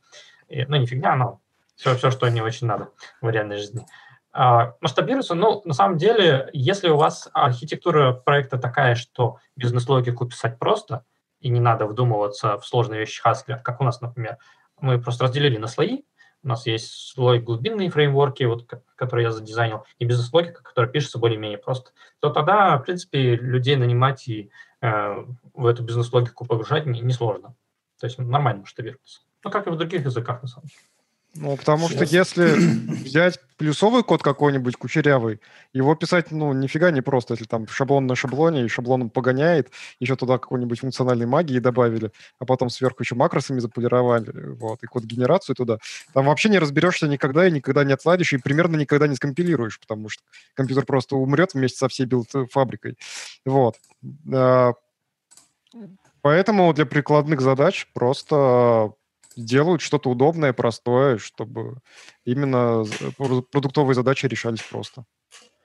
И, 0.48 0.64
ну, 0.66 0.76
не 0.76 0.86
фигня, 0.86 1.16
но 1.16 1.40
все, 1.76 1.94
все, 1.96 2.10
что 2.10 2.28
не 2.28 2.42
очень 2.42 2.66
надо 2.66 2.90
в 3.20 3.28
реальной 3.28 3.56
жизни. 3.56 3.82
А, 3.82 3.86
масштабируется, 4.34 5.34
ну, 5.34 5.62
на 5.64 5.74
самом 5.74 5.98
деле, 5.98 6.48
если 6.52 6.88
у 6.88 6.96
вас 6.96 7.28
архитектура 7.32 8.12
проекта 8.12 8.58
такая, 8.58 8.94
что 8.94 9.38
бизнес-логику 9.56 10.26
писать 10.26 10.58
просто, 10.58 11.04
и 11.40 11.48
не 11.48 11.60
надо 11.60 11.86
вдумываться 11.86 12.58
в 12.58 12.66
сложные 12.66 13.00
вещи 13.00 13.20
Haskell, 13.26 13.60
как 13.62 13.80
у 13.80 13.84
нас, 13.84 14.00
например, 14.00 14.38
мы 14.80 15.00
просто 15.00 15.24
разделили 15.24 15.58
на 15.58 15.66
слои, 15.66 16.02
у 16.44 16.48
нас 16.48 16.66
есть 16.66 16.90
слой 17.12 17.38
глубинные 17.40 17.90
фреймворки, 17.90 18.44
вот, 18.44 18.68
которые 18.96 19.24
я 19.24 19.30
задизайнил, 19.30 19.84
и 19.98 20.04
бизнес-логика, 20.04 20.62
которая 20.62 20.90
пишется 20.90 21.18
более-менее 21.18 21.58
просто, 21.58 21.92
то 22.20 22.30
тогда, 22.30 22.78
в 22.78 22.82
принципе, 22.82 23.36
людей 23.36 23.76
нанимать 23.76 24.26
и 24.28 24.50
э, 24.80 25.24
в 25.54 25.66
эту 25.66 25.84
бизнес-логику 25.84 26.44
погружать 26.44 26.86
несложно. 26.86 27.48
Не 27.48 27.54
то 28.00 28.06
есть 28.06 28.18
нормально 28.18 28.62
масштабируется. 28.62 29.20
Ну, 29.44 29.50
как 29.50 29.66
и 29.66 29.70
в 29.70 29.76
других 29.76 30.04
языках, 30.04 30.42
на 30.42 30.48
самом 30.48 30.66
деле. 30.66 30.80
Ну, 31.34 31.56
потому 31.56 31.88
Сейчас. 31.88 32.08
что 32.08 32.16
если 32.16 32.44
взять 33.04 33.40
плюсовый 33.56 34.02
код 34.02 34.22
какой-нибудь 34.22 34.76
кучерявый, 34.76 35.40
его 35.72 35.94
писать, 35.94 36.30
ну, 36.30 36.52
нифига 36.52 36.90
не 36.90 37.00
просто, 37.00 37.34
если 37.34 37.46
там 37.46 37.66
шаблон 37.68 38.06
на 38.06 38.14
шаблоне, 38.14 38.64
и 38.64 38.68
шаблоном 38.68 39.08
погоняет, 39.08 39.70
еще 39.98 40.16
туда 40.16 40.38
какой-нибудь 40.38 40.80
функциональной 40.80 41.24
магии 41.24 41.58
добавили, 41.58 42.10
а 42.38 42.44
потом 42.44 42.68
сверху 42.68 43.02
еще 43.02 43.14
макросами 43.14 43.60
заполировали, 43.60 44.30
вот, 44.56 44.82
и 44.82 44.86
код-генерацию 44.86 45.56
туда. 45.56 45.78
Там 46.12 46.26
вообще 46.26 46.50
не 46.50 46.58
разберешься 46.58 47.08
никогда 47.08 47.48
и 47.48 47.50
никогда 47.50 47.84
не 47.84 47.94
отладишь, 47.94 48.34
и 48.34 48.38
примерно 48.38 48.76
никогда 48.76 49.06
не 49.06 49.14
скомпилируешь, 49.14 49.80
потому 49.80 50.10
что 50.10 50.22
компьютер 50.52 50.84
просто 50.84 51.16
умрет 51.16 51.54
вместе 51.54 51.78
со 51.78 51.88
всей 51.88 52.04
билд-фабрикой. 52.04 52.98
Вот. 53.46 53.76
А, 54.30 54.72
поэтому 56.20 56.74
для 56.74 56.84
прикладных 56.84 57.40
задач 57.40 57.88
просто 57.94 58.92
делают 59.36 59.82
что-то 59.82 60.10
удобное, 60.10 60.52
простое, 60.52 61.18
чтобы 61.18 61.78
именно 62.24 62.84
продуктовые 63.50 63.94
задачи 63.94 64.26
решались 64.26 64.62
просто. 64.62 65.04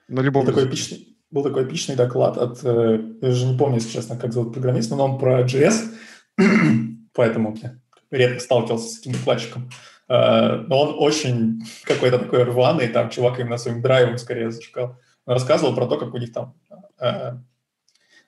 На 0.07 0.21
любом 0.21 0.45
был 0.45 0.53
такой, 0.53 0.69
эпичный, 0.69 1.17
был 1.31 1.43
такой 1.43 1.65
эпичный 1.65 1.95
доклад 1.95 2.37
от, 2.37 2.63
э, 2.63 2.99
я 3.21 3.31
же 3.31 3.45
не 3.45 3.57
помню, 3.57 3.75
если 3.75 3.91
честно, 3.91 4.17
как 4.17 4.33
зовут 4.33 4.53
программиста, 4.53 4.95
но 4.95 5.05
он 5.05 5.19
про 5.19 5.43
JS, 5.43 5.93
поэтому 7.13 7.57
я 7.61 7.79
редко 8.11 8.39
сталкивался 8.39 8.89
с 8.89 8.99
этим 8.99 9.13
докладчиком. 9.13 9.69
Э, 10.07 10.63
но 10.67 10.81
он 10.81 10.95
очень 10.97 11.61
какой-то 11.83 12.19
такой 12.19 12.43
рваный, 12.43 12.87
там 12.87 13.09
чувак 13.09 13.39
именно 13.39 13.57
своим 13.57 13.81
драйвом 13.81 14.17
скорее 14.17 14.51
зашкал. 14.51 14.97
Он 15.25 15.33
рассказывал 15.33 15.75
про 15.75 15.87
то, 15.87 15.97
как 15.97 16.13
у 16.13 16.17
них 16.17 16.31
там 16.31 16.55
э, 16.99 17.33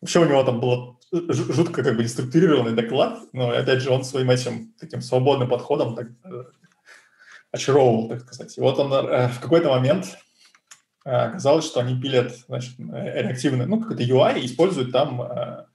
Вообще 0.02 0.20
у 0.20 0.26
него 0.26 0.44
там 0.44 0.60
было 0.60 0.98
жутко 1.12 1.84
как 1.84 1.96
бы 1.98 2.04
неструктурированный 2.04 2.74
доклад, 2.74 3.20
но 3.34 3.50
опять 3.50 3.82
же 3.82 3.90
он 3.90 4.04
своим 4.04 4.30
этим 4.30 4.74
таким 4.80 5.02
свободным 5.02 5.50
подходом 5.50 5.96
так, 5.96 6.08
э, 6.24 6.44
очаровывал, 7.52 8.10
так 8.10 8.22
сказать. 8.22 8.58
И 8.58 8.62
вот 8.62 8.80
он 8.80 8.94
э, 8.94 9.28
в 9.28 9.40
какой-то 9.40 9.70
момент 9.70 10.18
э, 11.06 11.10
оказалось, 11.10 11.66
что 11.66 11.80
они 11.80 12.00
пилят 12.00 12.34
значит, 12.48 12.76
реактивный, 12.78 13.66
ну, 13.66 13.82
какой-то 13.82 14.04
UI 14.04 14.46
используют 14.46 14.92
там 14.92 15.66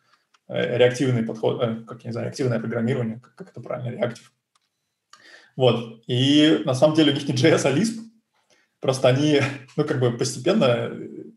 реактивный 0.46 1.22
подход, 1.22 1.59
как 1.86 2.05
я 2.05 2.09
не 2.09 2.12
знаю, 2.12 2.26
реактивное 2.26 2.60
программирование, 2.60 3.18
как, 3.18 3.34
как 3.34 3.51
это 3.51 3.62
правильно, 3.62 3.96
реактив. 3.96 4.30
Вот. 5.56 6.02
И 6.06 6.62
на 6.66 6.74
самом 6.74 6.94
деле 6.94 7.12
у 7.12 7.14
них 7.14 7.26
не 7.26 7.34
JS, 7.34 7.62
а 7.64 7.72
Lisp. 7.72 8.01
Просто 8.80 9.09
они, 9.09 9.40
ну, 9.76 9.84
как 9.84 9.98
бы 10.01 10.12
постепенно 10.12 10.90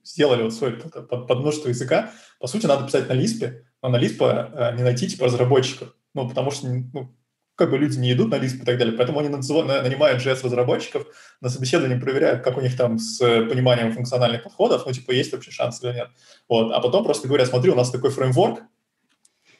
сделали 0.07 0.43
вот 0.43 0.53
свой 0.53 0.71
под, 0.73 1.27
под 1.27 1.39
множество 1.39 1.69
языка. 1.69 2.11
По 2.39 2.47
сути, 2.47 2.65
надо 2.65 2.85
писать 2.85 3.09
на 3.09 3.13
Lisp, 3.13 3.61
но 3.81 3.89
на 3.89 3.97
Lisp 3.97 4.17
э, 4.21 4.75
не 4.75 4.83
найти 4.83 5.07
типа 5.07 5.25
разработчиков. 5.25 5.93
Ну, 6.13 6.27
потому 6.27 6.51
что, 6.51 6.67
ну, 6.67 7.15
как 7.55 7.71
бы 7.71 7.77
люди 7.77 7.97
не 7.97 8.13
идут 8.13 8.29
на 8.29 8.35
Lisp 8.35 8.61
и 8.61 8.65
так 8.65 8.77
далее. 8.77 8.95
Поэтому 8.95 9.19
они 9.19 9.29
нанимают 9.29 10.23
JS-разработчиков, 10.23 11.07
на 11.41 11.49
собеседовании 11.49 11.99
проверяют, 11.99 12.43
как 12.43 12.57
у 12.57 12.61
них 12.61 12.77
там 12.77 12.99
с 12.99 13.17
пониманием 13.19 13.91
функциональных 13.91 14.43
подходов, 14.43 14.85
ну, 14.85 14.93
типа, 14.93 15.11
есть 15.11 15.31
вообще 15.31 15.51
шанс 15.51 15.83
или 15.83 15.93
нет. 15.93 16.09
Вот. 16.47 16.71
А 16.71 16.79
потом 16.79 17.03
просто 17.03 17.27
говорят, 17.27 17.47
смотри, 17.47 17.71
у 17.71 17.75
нас 17.75 17.89
такой 17.89 18.11
фреймворк, 18.11 18.61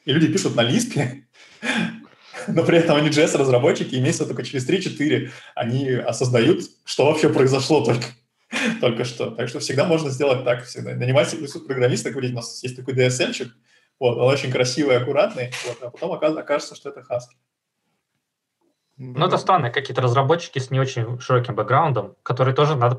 и 0.06 0.14
люди 0.14 0.32
пишут 0.32 0.56
на 0.56 0.62
Lisp, 0.62 1.24
но 2.48 2.64
при 2.64 2.78
этом 2.78 2.96
они 2.98 3.10
JS-разработчики, 3.10 3.96
и 3.96 4.00
месяца 4.00 4.26
только 4.26 4.44
через 4.44 4.70
3-4 4.70 5.32
они 5.56 5.90
осознают, 5.90 6.62
что 6.86 7.06
вообще 7.06 7.30
произошло 7.30 7.84
только, 7.84 8.06
только 8.82 9.04
что. 9.04 9.32
Так 9.32 9.50
что 9.50 9.60
всегда 9.60 9.86
можно 9.86 10.10
сделать 10.10 10.44
так. 10.44 10.64
Всегда. 10.64 10.96
Нанимать 10.96 11.36
программиста, 11.66 12.12
говорить, 12.12 12.32
у 12.32 12.36
нас 12.36 12.64
есть 12.64 12.76
такой 12.76 12.94
DSL-чик, 12.94 13.50
вот, 14.00 14.18
он 14.18 14.32
очень 14.32 14.52
красивый, 14.52 14.98
аккуратный, 14.98 15.52
вот, 15.66 15.78
а 15.82 15.90
потом 15.90 16.12
окажется, 16.12 16.76
что 16.76 16.90
это 16.90 17.02
Husky. 17.02 17.36
Ну, 18.98 19.28
это 19.28 19.38
странно, 19.38 19.70
какие-то 19.70 20.02
разработчики 20.02 20.58
с 20.60 20.72
не 20.72 20.80
очень 20.80 21.20
широким 21.20 21.56
бэкграундом, 21.56 22.16
которые 22.24 22.56
тоже 22.56 22.76
надо 22.76 22.96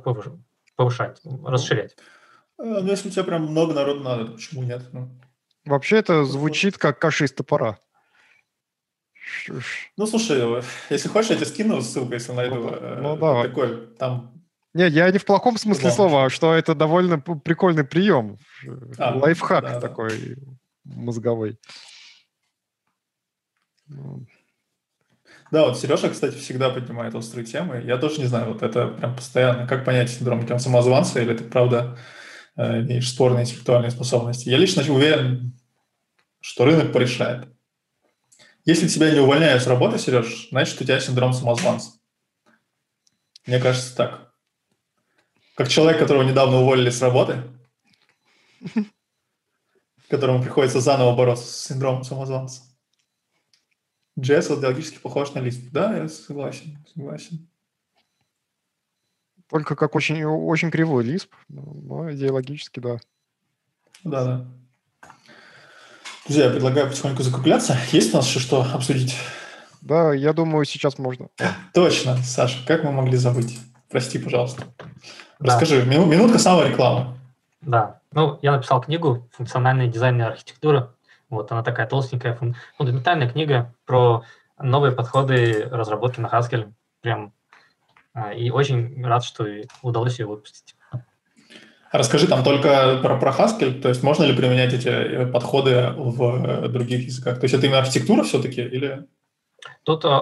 повышать, 0.77 1.21
расширять. 1.45 1.97
Э, 2.59 2.63
ну, 2.63 2.87
если 2.87 3.09
у 3.09 3.11
тебя 3.11 3.25
прям 3.25 3.47
много 3.47 3.75
народу 3.75 4.01
надо, 4.01 4.27
то 4.27 4.33
почему 4.33 4.63
нет? 4.63 4.83
Ну. 4.93 5.11
Вообще 5.65 5.97
это 5.99 6.25
звучит 6.25 6.79
как 6.79 7.01
каша 7.01 7.25
из 7.25 7.33
топора. 7.33 7.79
Ну, 9.97 10.07
слушай, 10.07 10.63
если 10.89 11.09
хочешь, 11.09 11.31
я 11.31 11.37
тебе 11.37 11.47
скину 11.47 11.83
ссылку, 11.83 12.13
если 12.13 12.33
найду. 12.33 12.57
Ну, 12.57 12.69
э, 12.71 13.01
ну 13.03 13.17
давай. 13.17 13.49
Такой, 13.49 13.87
там... 13.99 14.38
Не, 14.75 14.89
я 14.89 15.11
не 15.11 15.19
в 15.19 15.25
плохом 15.25 15.57
смысле 15.57 15.91
слова, 15.91 16.27
а 16.27 16.31
что 16.31 16.55
это 16.55 16.75
довольно 16.75 17.19
прикольный 17.19 17.85
прием. 17.85 18.39
А, 18.99 19.17
Лайфхак 19.17 19.65
да, 19.65 19.81
такой 19.81 20.37
да. 20.37 20.53
мозговой. 20.85 21.59
Ну. 23.87 24.27
Да, 25.51 25.67
вот 25.67 25.79
Сережа, 25.79 26.11
кстати, 26.11 26.37
всегда 26.37 26.69
поднимает 26.69 27.15
острые 27.15 27.47
темы. 27.47 27.83
Я 27.85 27.97
тоже 27.97 28.21
не 28.21 28.27
знаю, 28.27 28.53
вот 28.53 28.63
это 28.63 28.89
прям 28.89 29.17
постоянно. 29.17 29.67
Как 29.67 29.85
понять, 29.85 30.11
синдром 30.11 30.45
прям 30.45 30.59
самозванца 30.59 31.21
или 31.21 31.35
ты, 31.35 31.45
правда, 31.45 31.99
э, 32.57 32.81
имеешь 32.83 33.09
спорные 33.09 33.45
интеллектуальные 33.45 33.91
способности? 33.91 34.51
Я 34.51 34.59
лично 34.59 34.83
уверен, 34.93 35.59
что 36.41 36.67
рынок 36.67 36.93
порешает. 36.93 37.49
Если 38.67 38.89
тебя 38.89 39.11
не 39.11 39.21
увольняют 39.21 39.63
с 39.63 39.67
работы, 39.67 39.99
Сереж, 39.99 40.49
значит, 40.51 40.79
у 40.79 40.85
тебя 40.85 41.01
синдром 41.01 41.33
самозванца. 41.33 41.93
Мне 43.47 43.59
кажется 43.59 43.97
так. 43.97 44.28
Как 45.59 45.67
человек, 45.67 45.99
которого 45.99 46.23
недавно 46.23 46.59
уволили 46.59 46.89
с 46.89 47.03
работы, 47.03 47.43
которому 50.09 50.41
приходится 50.41 50.81
заново 50.81 51.17
бороться 51.17 51.47
с 51.47 51.67
синдромом 51.67 52.05
самозванца. 52.05 52.63
JS 54.17 54.57
идеологически 54.57 54.99
похож 54.99 55.33
на 55.33 55.41
лист. 55.41 55.61
Да, 55.73 55.97
я 55.97 56.09
согласен, 56.09 56.79
согласен. 56.95 57.49
Только 59.49 59.75
как 59.75 59.97
очень, 59.97 60.25
очень 60.25 60.71
кривой 60.71 61.03
лисп, 61.03 61.35
но 61.49 62.09
идеологически, 62.13 62.79
да. 62.79 62.99
Да, 64.05 64.25
да. 64.25 65.11
Друзья, 66.25 66.45
я 66.45 66.51
предлагаю 66.53 66.89
потихоньку 66.89 67.25
закругляться. 67.25 67.77
Есть 67.91 68.15
у 68.15 68.19
нас 68.19 68.29
еще 68.29 68.39
что 68.39 68.63
обсудить? 68.63 69.17
Да, 69.81 70.15
я 70.15 70.33
думаю, 70.33 70.65
сейчас 70.67 70.99
можно. 70.99 71.31
Точно, 71.75 72.17
Саша, 72.19 72.65
как 72.65 72.85
мы 72.85 72.93
могли 72.93 73.17
забыть? 73.17 73.59
Прости, 73.89 74.21
пожалуйста. 74.21 74.63
Да. 75.41 75.53
Расскажи, 75.53 75.85
минутка 75.85 76.39
саморекламы. 76.39 77.17
Да, 77.61 78.01
ну, 78.13 78.39
я 78.43 78.53
написал 78.53 78.81
книгу 78.81 79.29
«Функциональный 79.33 79.89
дизайн 79.89 80.21
и 80.21 80.25
архитектура». 80.25 80.95
Вот, 81.31 81.53
она 81.53 81.63
такая 81.63 81.87
толстенькая, 81.87 82.39
фундаментальная 82.77 83.29
книга 83.29 83.75
про 83.85 84.25
новые 84.59 84.93
подходы 84.93 85.69
разработки 85.71 86.21
на 86.21 86.27
Haskell. 86.27 86.73
Прям, 87.03 87.33
а, 88.15 88.33
и 88.33 88.51
очень 88.51 89.05
рад, 89.05 89.25
что 89.25 89.47
удалось 89.83 90.19
ее 90.19 90.27
выпустить. 90.27 90.75
Расскажи 91.93 92.27
там 92.27 92.43
только 92.45 92.99
про, 93.03 93.17
про 93.19 93.31
Haskell, 93.31 93.81
то 93.81 93.89
есть 93.89 94.03
можно 94.03 94.25
ли 94.25 94.37
применять 94.37 94.75
эти 94.75 94.89
э, 94.89 95.27
подходы 95.27 95.95
в 95.97 96.69
других 96.69 97.07
языках? 97.07 97.39
То 97.41 97.45
есть 97.45 97.55
это 97.55 97.67
именно 97.67 97.79
архитектура 97.79 98.25
все-таки 98.25 98.61
или... 98.61 99.07
Тут 99.83 100.05
э, 100.05 100.21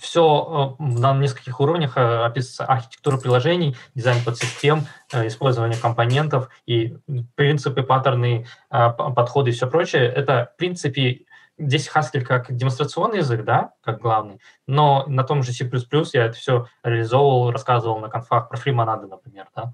все 0.00 0.76
э, 0.78 0.82
на 0.82 1.14
нескольких 1.14 1.60
уровнях 1.60 1.96
э, 1.96 2.24
описывается 2.24 2.64
архитектура 2.64 3.18
приложений, 3.18 3.76
дизайн 3.94 4.22
подсистем, 4.24 4.86
использование 5.12 5.78
компонентов 5.78 6.48
и 6.66 6.96
принципы, 7.34 7.82
паттерны, 7.82 8.46
подходы 8.70 9.50
и 9.50 9.52
все 9.52 9.66
прочее. 9.66 10.06
Это, 10.06 10.50
в 10.54 10.56
принципе, 10.56 11.24
здесь 11.58 11.90
Haskell 11.94 12.20
как 12.20 12.54
демонстрационный 12.54 13.18
язык, 13.18 13.44
да, 13.44 13.72
как 13.82 14.00
главный, 14.00 14.40
но 14.66 15.04
на 15.06 15.24
том 15.24 15.42
же 15.42 15.52
C++ 15.52 15.68
я 16.12 16.26
это 16.26 16.34
все 16.34 16.66
реализовывал, 16.84 17.50
рассказывал 17.50 17.98
на 17.98 18.08
конфах 18.08 18.48
про 18.48 18.56
фримонады, 18.56 19.06
например, 19.06 19.48
да, 19.56 19.72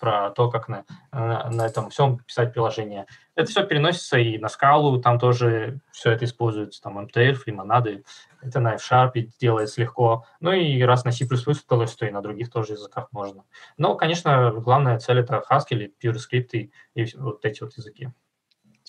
про 0.00 0.30
то, 0.30 0.50
как 0.50 0.68
на, 0.68 0.84
на 1.12 1.66
этом 1.66 1.90
всем 1.90 2.18
писать 2.18 2.52
приложение. 2.52 3.06
Это 3.36 3.48
все 3.50 3.64
переносится 3.64 4.18
и 4.18 4.38
на 4.38 4.48
скалу, 4.48 5.00
там 5.00 5.18
тоже 5.18 5.78
все 5.92 6.10
это 6.10 6.24
используется, 6.24 6.82
там 6.82 6.98
MTL, 6.98 7.34
фримонады, 7.34 8.02
это 8.42 8.60
на 8.60 8.74
F-Sharp 8.74 9.12
делается 9.40 9.80
легко. 9.80 10.24
Ну 10.40 10.52
и 10.52 10.82
раз 10.82 11.04
на 11.04 11.12
C++ 11.12 11.24
удалось, 11.24 11.94
то 11.94 12.06
и 12.06 12.10
на 12.10 12.22
других 12.22 12.50
тоже 12.50 12.74
языках 12.74 13.08
можно. 13.12 13.44
Но, 13.76 13.96
конечно, 13.96 14.52
главная 14.52 14.98
цель— 14.98 15.18
это 15.20 15.42
Haskell, 15.50 15.92
PureScript 16.02 16.50
и, 16.52 16.72
и 16.94 17.16
вот 17.16 17.44
эти 17.44 17.62
вот 17.62 17.76
языки. 17.76 18.10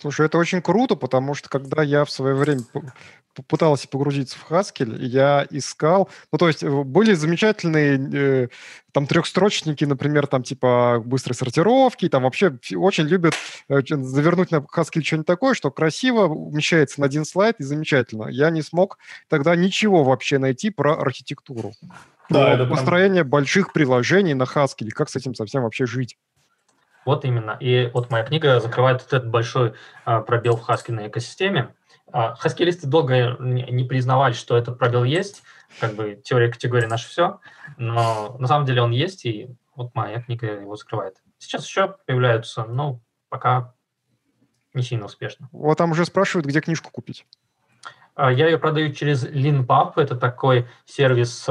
Слушай, 0.02 0.26
это 0.26 0.40
очень 0.40 0.64
круто, 0.64 0.95
потому 0.95 1.36
что 1.36 1.48
когда 1.48 1.84
я 1.84 2.06
в 2.06 2.11
свое 2.11 2.34
время 2.34 2.61
попытался 3.36 3.88
погрузиться 3.88 4.36
в 4.38 4.52
Haskell, 4.52 4.98
я 4.98 5.45
искал, 5.52 6.10
ну 6.32 6.40
то 6.40 6.48
есть 6.48 6.64
э, 6.64 6.69
были 6.69 7.14
замечательные 7.14 8.10
э, 8.14 8.48
там 8.91 9.06
трехстрочники, 9.06 9.86
например, 9.86 10.26
там 10.26 10.41
типа 10.41 11.02
быстрой 11.06 11.36
сортировки, 11.36 12.10
там 12.10 12.23
вообще 12.23 12.57
очень 12.76 13.06
любят 13.06 13.36
э, 13.69 13.82
завернуть 13.88 14.49
на 14.49 14.57
Haskell 14.57 15.03
что-нибудь 15.03 15.28
такое, 15.28 15.53
что 15.53 15.69
красиво 15.69 16.26
умещается 16.28 16.99
на 16.99 17.06
один 17.06 17.23
слайд 17.23 17.57
и 17.60 17.64
замечательно. 17.64 18.28
Я 18.28 18.49
не 18.49 18.64
смог 18.64 18.98
тогда 19.30 19.56
ничего 19.56 20.03
вообще 20.03 20.40
найти 20.40 20.72
про 20.72 20.99
архитектуру. 20.99 21.73
Да, 22.30 22.56
про 22.56 22.65
построение 22.65 23.23
прям... 23.23 23.30
больших 23.30 23.72
приложений 23.72 24.34
на 24.34 24.44
Haskell, 24.44 24.90
как 24.90 25.10
с 25.10 25.15
этим 25.15 25.36
совсем 25.36 25.64
вообще 25.64 25.86
жить. 25.86 26.18
Вот 27.06 27.26
именно. 27.26 27.57
И 27.60 27.90
вот 27.94 28.10
моя 28.10 28.23
книга 28.23 28.60
закрывает 28.60 29.02
вот 29.02 29.14
этот 29.14 29.30
большой 29.30 29.73
а, 30.06 30.22
пробел 30.22 30.56
в 30.56 30.61
хаскельной 30.61 31.07
экосистеме. 31.07 31.73
А, 32.11 32.36
хаскелисты 32.36 32.88
долго 32.88 33.38
не, 33.40 33.84
признавали, 33.86 34.34
что 34.34 34.57
этот 34.57 34.78
пробел 34.78 35.03
есть, 35.03 35.44
как 35.80 35.95
бы 35.95 36.22
теория 36.23 36.52
категории 36.52 36.86
наше 36.86 37.07
все, 37.07 37.40
но 37.78 38.36
на 38.38 38.48
самом 38.48 38.65
деле 38.65 38.82
он 38.82 38.91
есть, 38.91 39.26
и 39.26 39.49
вот 39.76 39.95
моя 39.95 40.22
книга 40.22 40.48
его 40.48 40.76
закрывает. 40.76 41.18
Сейчас 41.38 41.65
еще 41.65 41.95
появляются, 42.06 42.65
но 42.65 42.99
пока 43.30 43.73
не 44.73 44.84
сильно 44.84 45.06
успешно. 45.06 45.49
Вот 45.52 45.78
там 45.78 45.91
уже 45.91 46.06
спрашивают, 46.06 46.45
где 46.45 46.61
книжку 46.61 46.91
купить. 46.91 47.26
А, 48.14 48.32
я 48.32 48.48
ее 48.48 48.57
продаю 48.57 48.94
через 48.94 49.26
LeanPub, 49.26 49.94
это 49.95 50.15
такой 50.15 50.68
сервис 50.86 51.48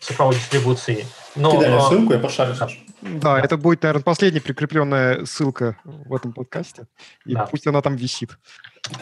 цифровой 0.00 0.34
дистрибуции. 0.34 1.06
Но, 1.34 1.52
Кидай 1.52 1.70
мне 1.70 1.80
ссылку, 1.80 2.12
я 2.12 2.18
пошарю, 2.18 2.54
Саша. 2.54 2.78
Да, 3.00 3.40
это 3.40 3.56
будет, 3.56 3.82
наверное, 3.82 4.02
последняя 4.02 4.40
прикрепленная 4.40 5.24
ссылка 5.24 5.76
в 5.84 6.14
этом 6.14 6.32
подкасте. 6.32 6.86
И 7.24 7.34
да. 7.34 7.46
пусть 7.46 7.66
она 7.66 7.82
там 7.82 7.96
висит. 7.96 8.38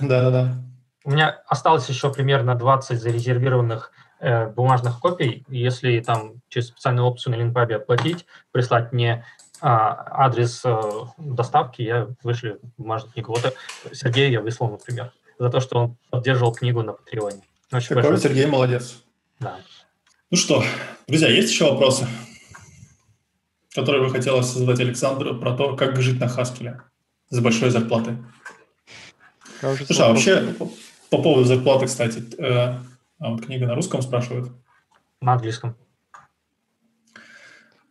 Да-да-да. 0.01 0.55
У 1.05 1.11
меня 1.11 1.41
осталось 1.47 1.89
еще 1.89 2.12
примерно 2.12 2.55
20 2.55 3.01
зарезервированных 3.01 3.93
э, 4.21 4.49
бумажных 4.49 5.01
копий. 5.01 5.45
Если 5.49 6.01
там 6.01 6.35
через 6.49 6.69
специальную 6.69 7.07
опцию 7.07 7.35
на 7.35 7.41
Линпабе 7.41 7.77
оплатить, 7.77 8.27
прислать 8.53 8.93
мне 8.93 9.25
э, 9.62 9.67
адрес 9.67 10.62
э, 10.65 10.81
доставки, 11.19 11.83
я 11.83 12.09
вышлю 12.23 12.59
бумажную 12.79 13.12
книгу. 13.12 13.33
Вот 13.33 13.45
э, 13.45 13.95
Сергею 13.95 14.31
я 14.31 14.41
выслал, 14.41 14.71
например, 14.71 15.12
за 15.39 15.51
то, 15.51 15.61
что 15.61 15.79
он 15.79 15.97
поддерживал 16.11 16.53
книгу 16.53 16.83
на 16.83 16.93
Патреоне. 16.93 17.43
Какой 17.71 18.19
Сергей 18.19 18.47
молодец. 18.47 19.03
Да. 19.39 19.57
Ну 20.31 20.36
что, 20.36 20.62
друзья, 21.09 21.28
есть 21.28 21.51
еще 21.51 21.70
вопросы? 21.70 22.07
который 23.74 24.01
бы 24.01 24.11
хотелось 24.11 24.47
задать 24.47 24.81
Александру 24.81 25.39
про 25.39 25.57
то, 25.57 25.77
как 25.77 26.01
жить 26.01 26.20
на 26.20 26.28
Хаскеле 26.28 26.82
с 27.28 27.39
большой 27.39 27.70
зарплатой. 27.70 28.19
Кажется, 29.61 29.86
Слушай, 29.86 30.07
а 30.07 30.09
вообще 30.09 30.55
по 31.11 31.23
поводу 31.23 31.44
зарплаты, 31.44 31.86
кстати, 31.86 32.23
э, 32.39 32.78
а 33.19 33.31
вот 33.31 33.44
книга 33.44 33.66
на 33.66 33.74
русском 33.74 34.02
спрашивают? 34.02 34.51
На 35.20 35.35
английском. 35.35 35.77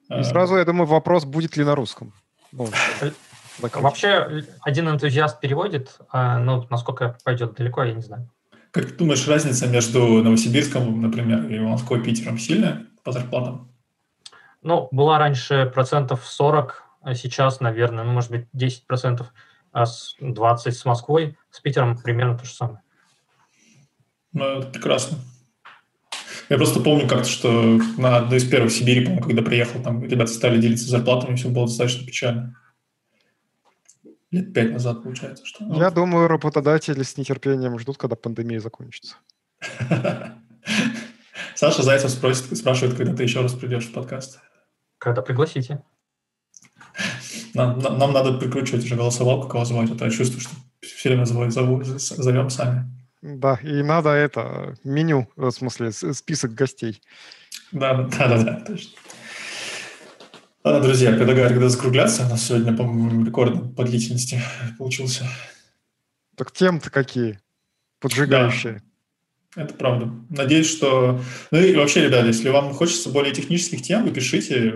И 0.10 0.24
сразу, 0.24 0.58
я 0.58 0.66
думаю, 0.66 0.88
вопрос, 0.88 1.24
будет 1.24 1.56
ли 1.56 1.64
на 1.64 1.76
русском. 1.76 2.14
Ну, 2.52 2.68
Вообще, 3.60 4.46
один 4.62 4.90
энтузиаст 4.90 5.40
переводит, 5.40 6.00
но 6.14 6.66
насколько 6.70 7.18
пойдет 7.24 7.56
далеко, 7.56 7.84
я 7.84 7.94
не 7.94 8.02
знаю. 8.02 8.30
Как 8.72 8.86
ты 8.86 8.94
думаешь, 8.94 9.28
разница 9.28 9.68
между 9.68 10.22
Новосибирском, 10.22 11.02
например, 11.02 11.46
и 11.50 11.60
Москвой, 11.60 12.04
Питером 12.04 12.38
сильная 12.38 12.86
по 13.04 13.12
зарплатам? 13.12 13.72
Ну, 14.62 14.88
была 14.92 15.18
раньше 15.18 15.72
процентов 15.74 16.26
40, 16.26 16.84
а 17.02 17.16
сейчас, 17.16 17.62
наверное, 17.62 18.04
ну, 18.04 18.12
может 18.12 18.30
быть, 18.30 18.48
10 18.54 18.86
процентов, 18.86 19.34
а 19.72 19.86
с 19.86 20.16
20 20.20 20.76
с 20.76 20.86
Москвой, 20.86 21.38
с 21.50 21.60
Питером 21.60 21.98
примерно 21.98 22.38
то 22.38 22.46
же 22.46 22.52
самое. 22.52 22.82
Ну, 24.34 24.46
это 24.46 24.68
прекрасно. 24.68 25.18
Я 26.50 26.58
просто 26.58 26.80
помню 26.80 27.08
как-то, 27.08 27.30
что 27.30 27.80
на 27.98 28.18
одной 28.18 28.40
из 28.40 28.50
первых 28.50 28.72
в 28.72 28.76
Сибири, 28.76 29.06
когда 29.22 29.42
приехал, 29.42 29.82
там 29.82 30.04
ребята 30.04 30.32
стали 30.32 30.60
делиться 30.60 30.90
зарплатами, 30.90 31.36
все 31.36 31.50
было 31.50 31.68
достаточно 31.68 32.06
печально. 32.06 32.56
Лет 34.32 34.54
пять 34.54 34.72
назад, 34.72 35.04
получается. 35.04 35.46
Что... 35.46 35.66
Я 35.74 35.90
думаю, 35.90 36.28
работодатели 36.28 37.02
с 37.02 37.18
нетерпением 37.18 37.80
ждут, 37.80 37.98
когда 37.98 38.16
пандемия 38.16 38.60
закончится. 38.60 39.16
Саша 41.56 41.82
Зайцев 41.82 42.12
спросит, 42.12 42.56
спрашивает, 42.58 42.96
когда 42.96 43.16
ты 43.16 43.24
еще 43.24 43.42
раз 43.42 43.54
придешь 43.54 43.88
в 43.88 43.94
подкаст. 43.94 44.40
Когда 45.00 45.22
пригласите. 45.22 45.84
Нам, 47.54 47.80
нам, 47.80 47.98
нам 47.98 48.14
надо 48.14 48.38
прикручивать 48.38 48.86
уже 48.86 48.96
голосовалку, 48.96 49.48
кого 49.48 49.66
звать, 49.66 49.90
а 49.92 49.96
то 49.96 50.06
я 50.06 50.12
чувствую, 50.12 50.42
что 50.42 50.52
все 50.82 51.10
время 51.10 51.26
зовем, 51.26 51.82
зовем 51.98 52.50
сами. 52.50 52.86
Да, 53.22 53.60
и 53.64 53.82
надо 53.84 54.10
это, 54.10 54.76
меню, 54.84 55.28
в 55.36 55.52
смысле, 55.52 55.92
список 55.92 56.54
гостей. 56.54 57.02
Да, 57.72 58.04
да, 58.04 58.28
да, 58.28 58.44
да, 58.44 58.64
точно. 58.66 58.92
Ладно, 60.62 60.82
друзья, 60.82 61.14
предлагаю 61.14 61.48
тогда 61.48 61.70
закругляться. 61.70 62.26
У 62.26 62.30
нас 62.30 62.44
сегодня, 62.44 62.76
по-моему, 62.76 63.24
рекорд 63.24 63.76
по 63.78 63.86
длительности 63.86 64.42
получился. 64.78 65.26
Так 66.36 66.52
тем-то 66.52 66.90
какие? 66.90 67.40
Поджигающие. 68.02 68.84
Да, 69.56 69.64
это 69.64 69.74
правда. 69.74 70.12
Надеюсь, 70.30 70.70
что... 70.70 71.22
Ну 71.52 71.60
и 71.60 71.76
вообще, 71.76 72.04
ребята, 72.04 72.28
если 72.28 72.50
вам 72.50 72.74
хочется 72.74 73.10
более 73.10 73.34
технических 73.34 73.82
тем, 73.82 74.04
вы 74.04 74.12
пишите. 74.12 74.76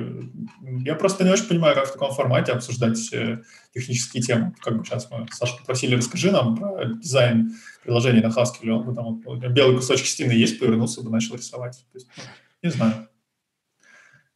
Я 0.85 0.95
просто 0.95 1.25
не 1.25 1.31
очень 1.31 1.47
понимаю, 1.47 1.75
как 1.75 1.87
в 1.87 1.91
таком 1.91 2.13
формате 2.13 2.53
обсуждать 2.53 3.11
э, 3.11 3.41
технические 3.73 4.23
темы. 4.23 4.55
Как 4.61 4.77
бы 4.77 4.85
сейчас 4.85 5.11
мы 5.11 5.27
Саша 5.31 5.57
попросили, 5.57 5.95
расскажи 5.95 6.31
нам 6.31 6.55
про 6.55 6.85
дизайн 6.85 7.55
приложения 7.83 8.21
на 8.21 8.31
Haskell. 8.31 8.69
Он 8.69 8.95
там 8.95 9.21
вот, 9.21 9.37
белый 9.49 9.75
кусочек 9.75 10.07
стены 10.07 10.31
есть, 10.31 10.59
повернулся 10.59 11.01
бы, 11.01 11.11
начал 11.11 11.35
рисовать. 11.35 11.85
То 11.91 11.97
есть, 11.97 12.07
ну, 12.15 12.23
не 12.63 12.69
знаю. 12.69 13.09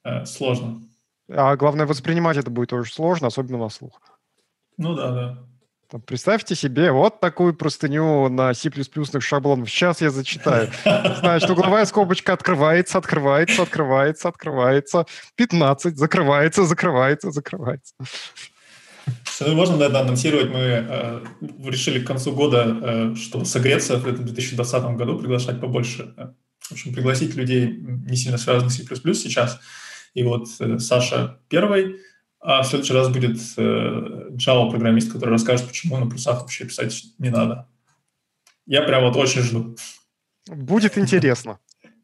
Э, 0.03 0.25
сложно. 0.25 0.86
А 1.29 1.55
главное, 1.55 1.85
воспринимать 1.85 2.37
это 2.37 2.49
будет 2.49 2.69
тоже 2.69 2.91
сложно, 2.91 3.27
особенно 3.27 3.57
на 3.57 3.69
слух. 3.69 3.99
Ну 4.77 4.95
да, 4.95 5.11
да. 5.11 5.47
Там, 5.89 6.01
представьте 6.01 6.53
себе 6.53 6.91
вот 6.91 7.21
такую 7.21 7.53
простыню 7.53 8.27
на 8.27 8.53
C++ 8.53 8.69
шаблонах. 9.19 9.69
Сейчас 9.69 10.01
я 10.01 10.09
зачитаю. 10.09 10.69
Значит, 11.19 11.49
угловая 11.49 11.85
скобочка 11.85 12.33
открывается, 12.33 12.97
открывается, 12.97 13.61
открывается, 13.61 14.27
открывается. 14.27 15.05
15, 15.35 15.97
закрывается, 15.97 16.65
закрывается, 16.65 17.31
закрывается. 17.31 17.93
Можно, 19.39 19.77
наверное, 19.77 20.01
анонсировать. 20.01 20.49
Мы 20.49 20.59
э, 20.59 21.21
решили 21.63 21.99
к 21.99 22.07
концу 22.07 22.33
года, 22.33 22.77
э, 22.81 23.15
чтобы 23.15 23.45
согреться 23.45 23.97
в 23.97 24.07
этом 24.07 24.25
2020 24.25 24.83
году, 24.97 25.17
приглашать 25.17 25.61
побольше. 25.61 26.13
Э, 26.17 26.27
в 26.59 26.71
общем, 26.73 26.93
пригласить 26.93 27.35
людей, 27.35 27.67
не 27.67 28.17
сильно 28.17 28.37
связанных 28.37 28.73
с 28.73 28.75
C++ 28.75 29.13
сейчас. 29.13 29.59
И 30.17 30.23
вот 30.23 30.47
э, 30.59 30.79
Саша 30.79 31.39
первый, 31.47 31.97
а 32.39 32.63
в 32.63 32.67
следующий 32.67 32.93
раз 32.93 33.09
будет 33.09 33.37
э, 33.57 34.31
Java-программист, 34.31 35.13
который 35.13 35.29
расскажет, 35.29 35.67
почему 35.67 35.95
на 35.97 36.09
плюсах 36.09 36.41
вообще 36.41 36.65
писать 36.65 37.03
не 37.19 37.29
надо. 37.29 37.67
Я 38.65 38.81
прям 38.81 39.03
вот 39.03 39.15
очень 39.15 39.41
жду. 39.41 39.75
Будет 40.49 40.97
интересно. 40.97 41.59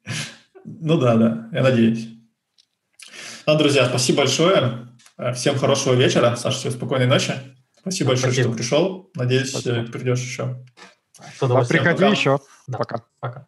Ну 0.65 0.97
да, 0.97 1.15
да, 1.15 1.49
я 1.51 1.61
надеюсь. 1.61 2.07
Ну, 3.45 3.57
друзья, 3.57 3.85
спасибо 3.85 4.19
большое. 4.19 4.87
Э, 5.17 5.33
всем 5.33 5.57
хорошего 5.57 5.93
вечера. 5.93 6.37
Саша, 6.37 6.57
всем 6.57 6.71
спокойной 6.71 7.07
ночи. 7.07 7.33
Спасибо 7.81 8.09
большое, 8.09 8.31
спасибо. 8.31 8.53
что 8.53 8.57
пришел. 8.57 9.11
Надеюсь, 9.15 9.49
спасибо. 9.49 9.83
придешь 9.91 10.21
еще. 10.21 10.63
Приходи 11.39 12.03
Пока. 12.03 12.07
еще. 12.07 12.39
Да. 12.67 12.77
Пока. 12.77 13.03
Пока. 13.19 13.47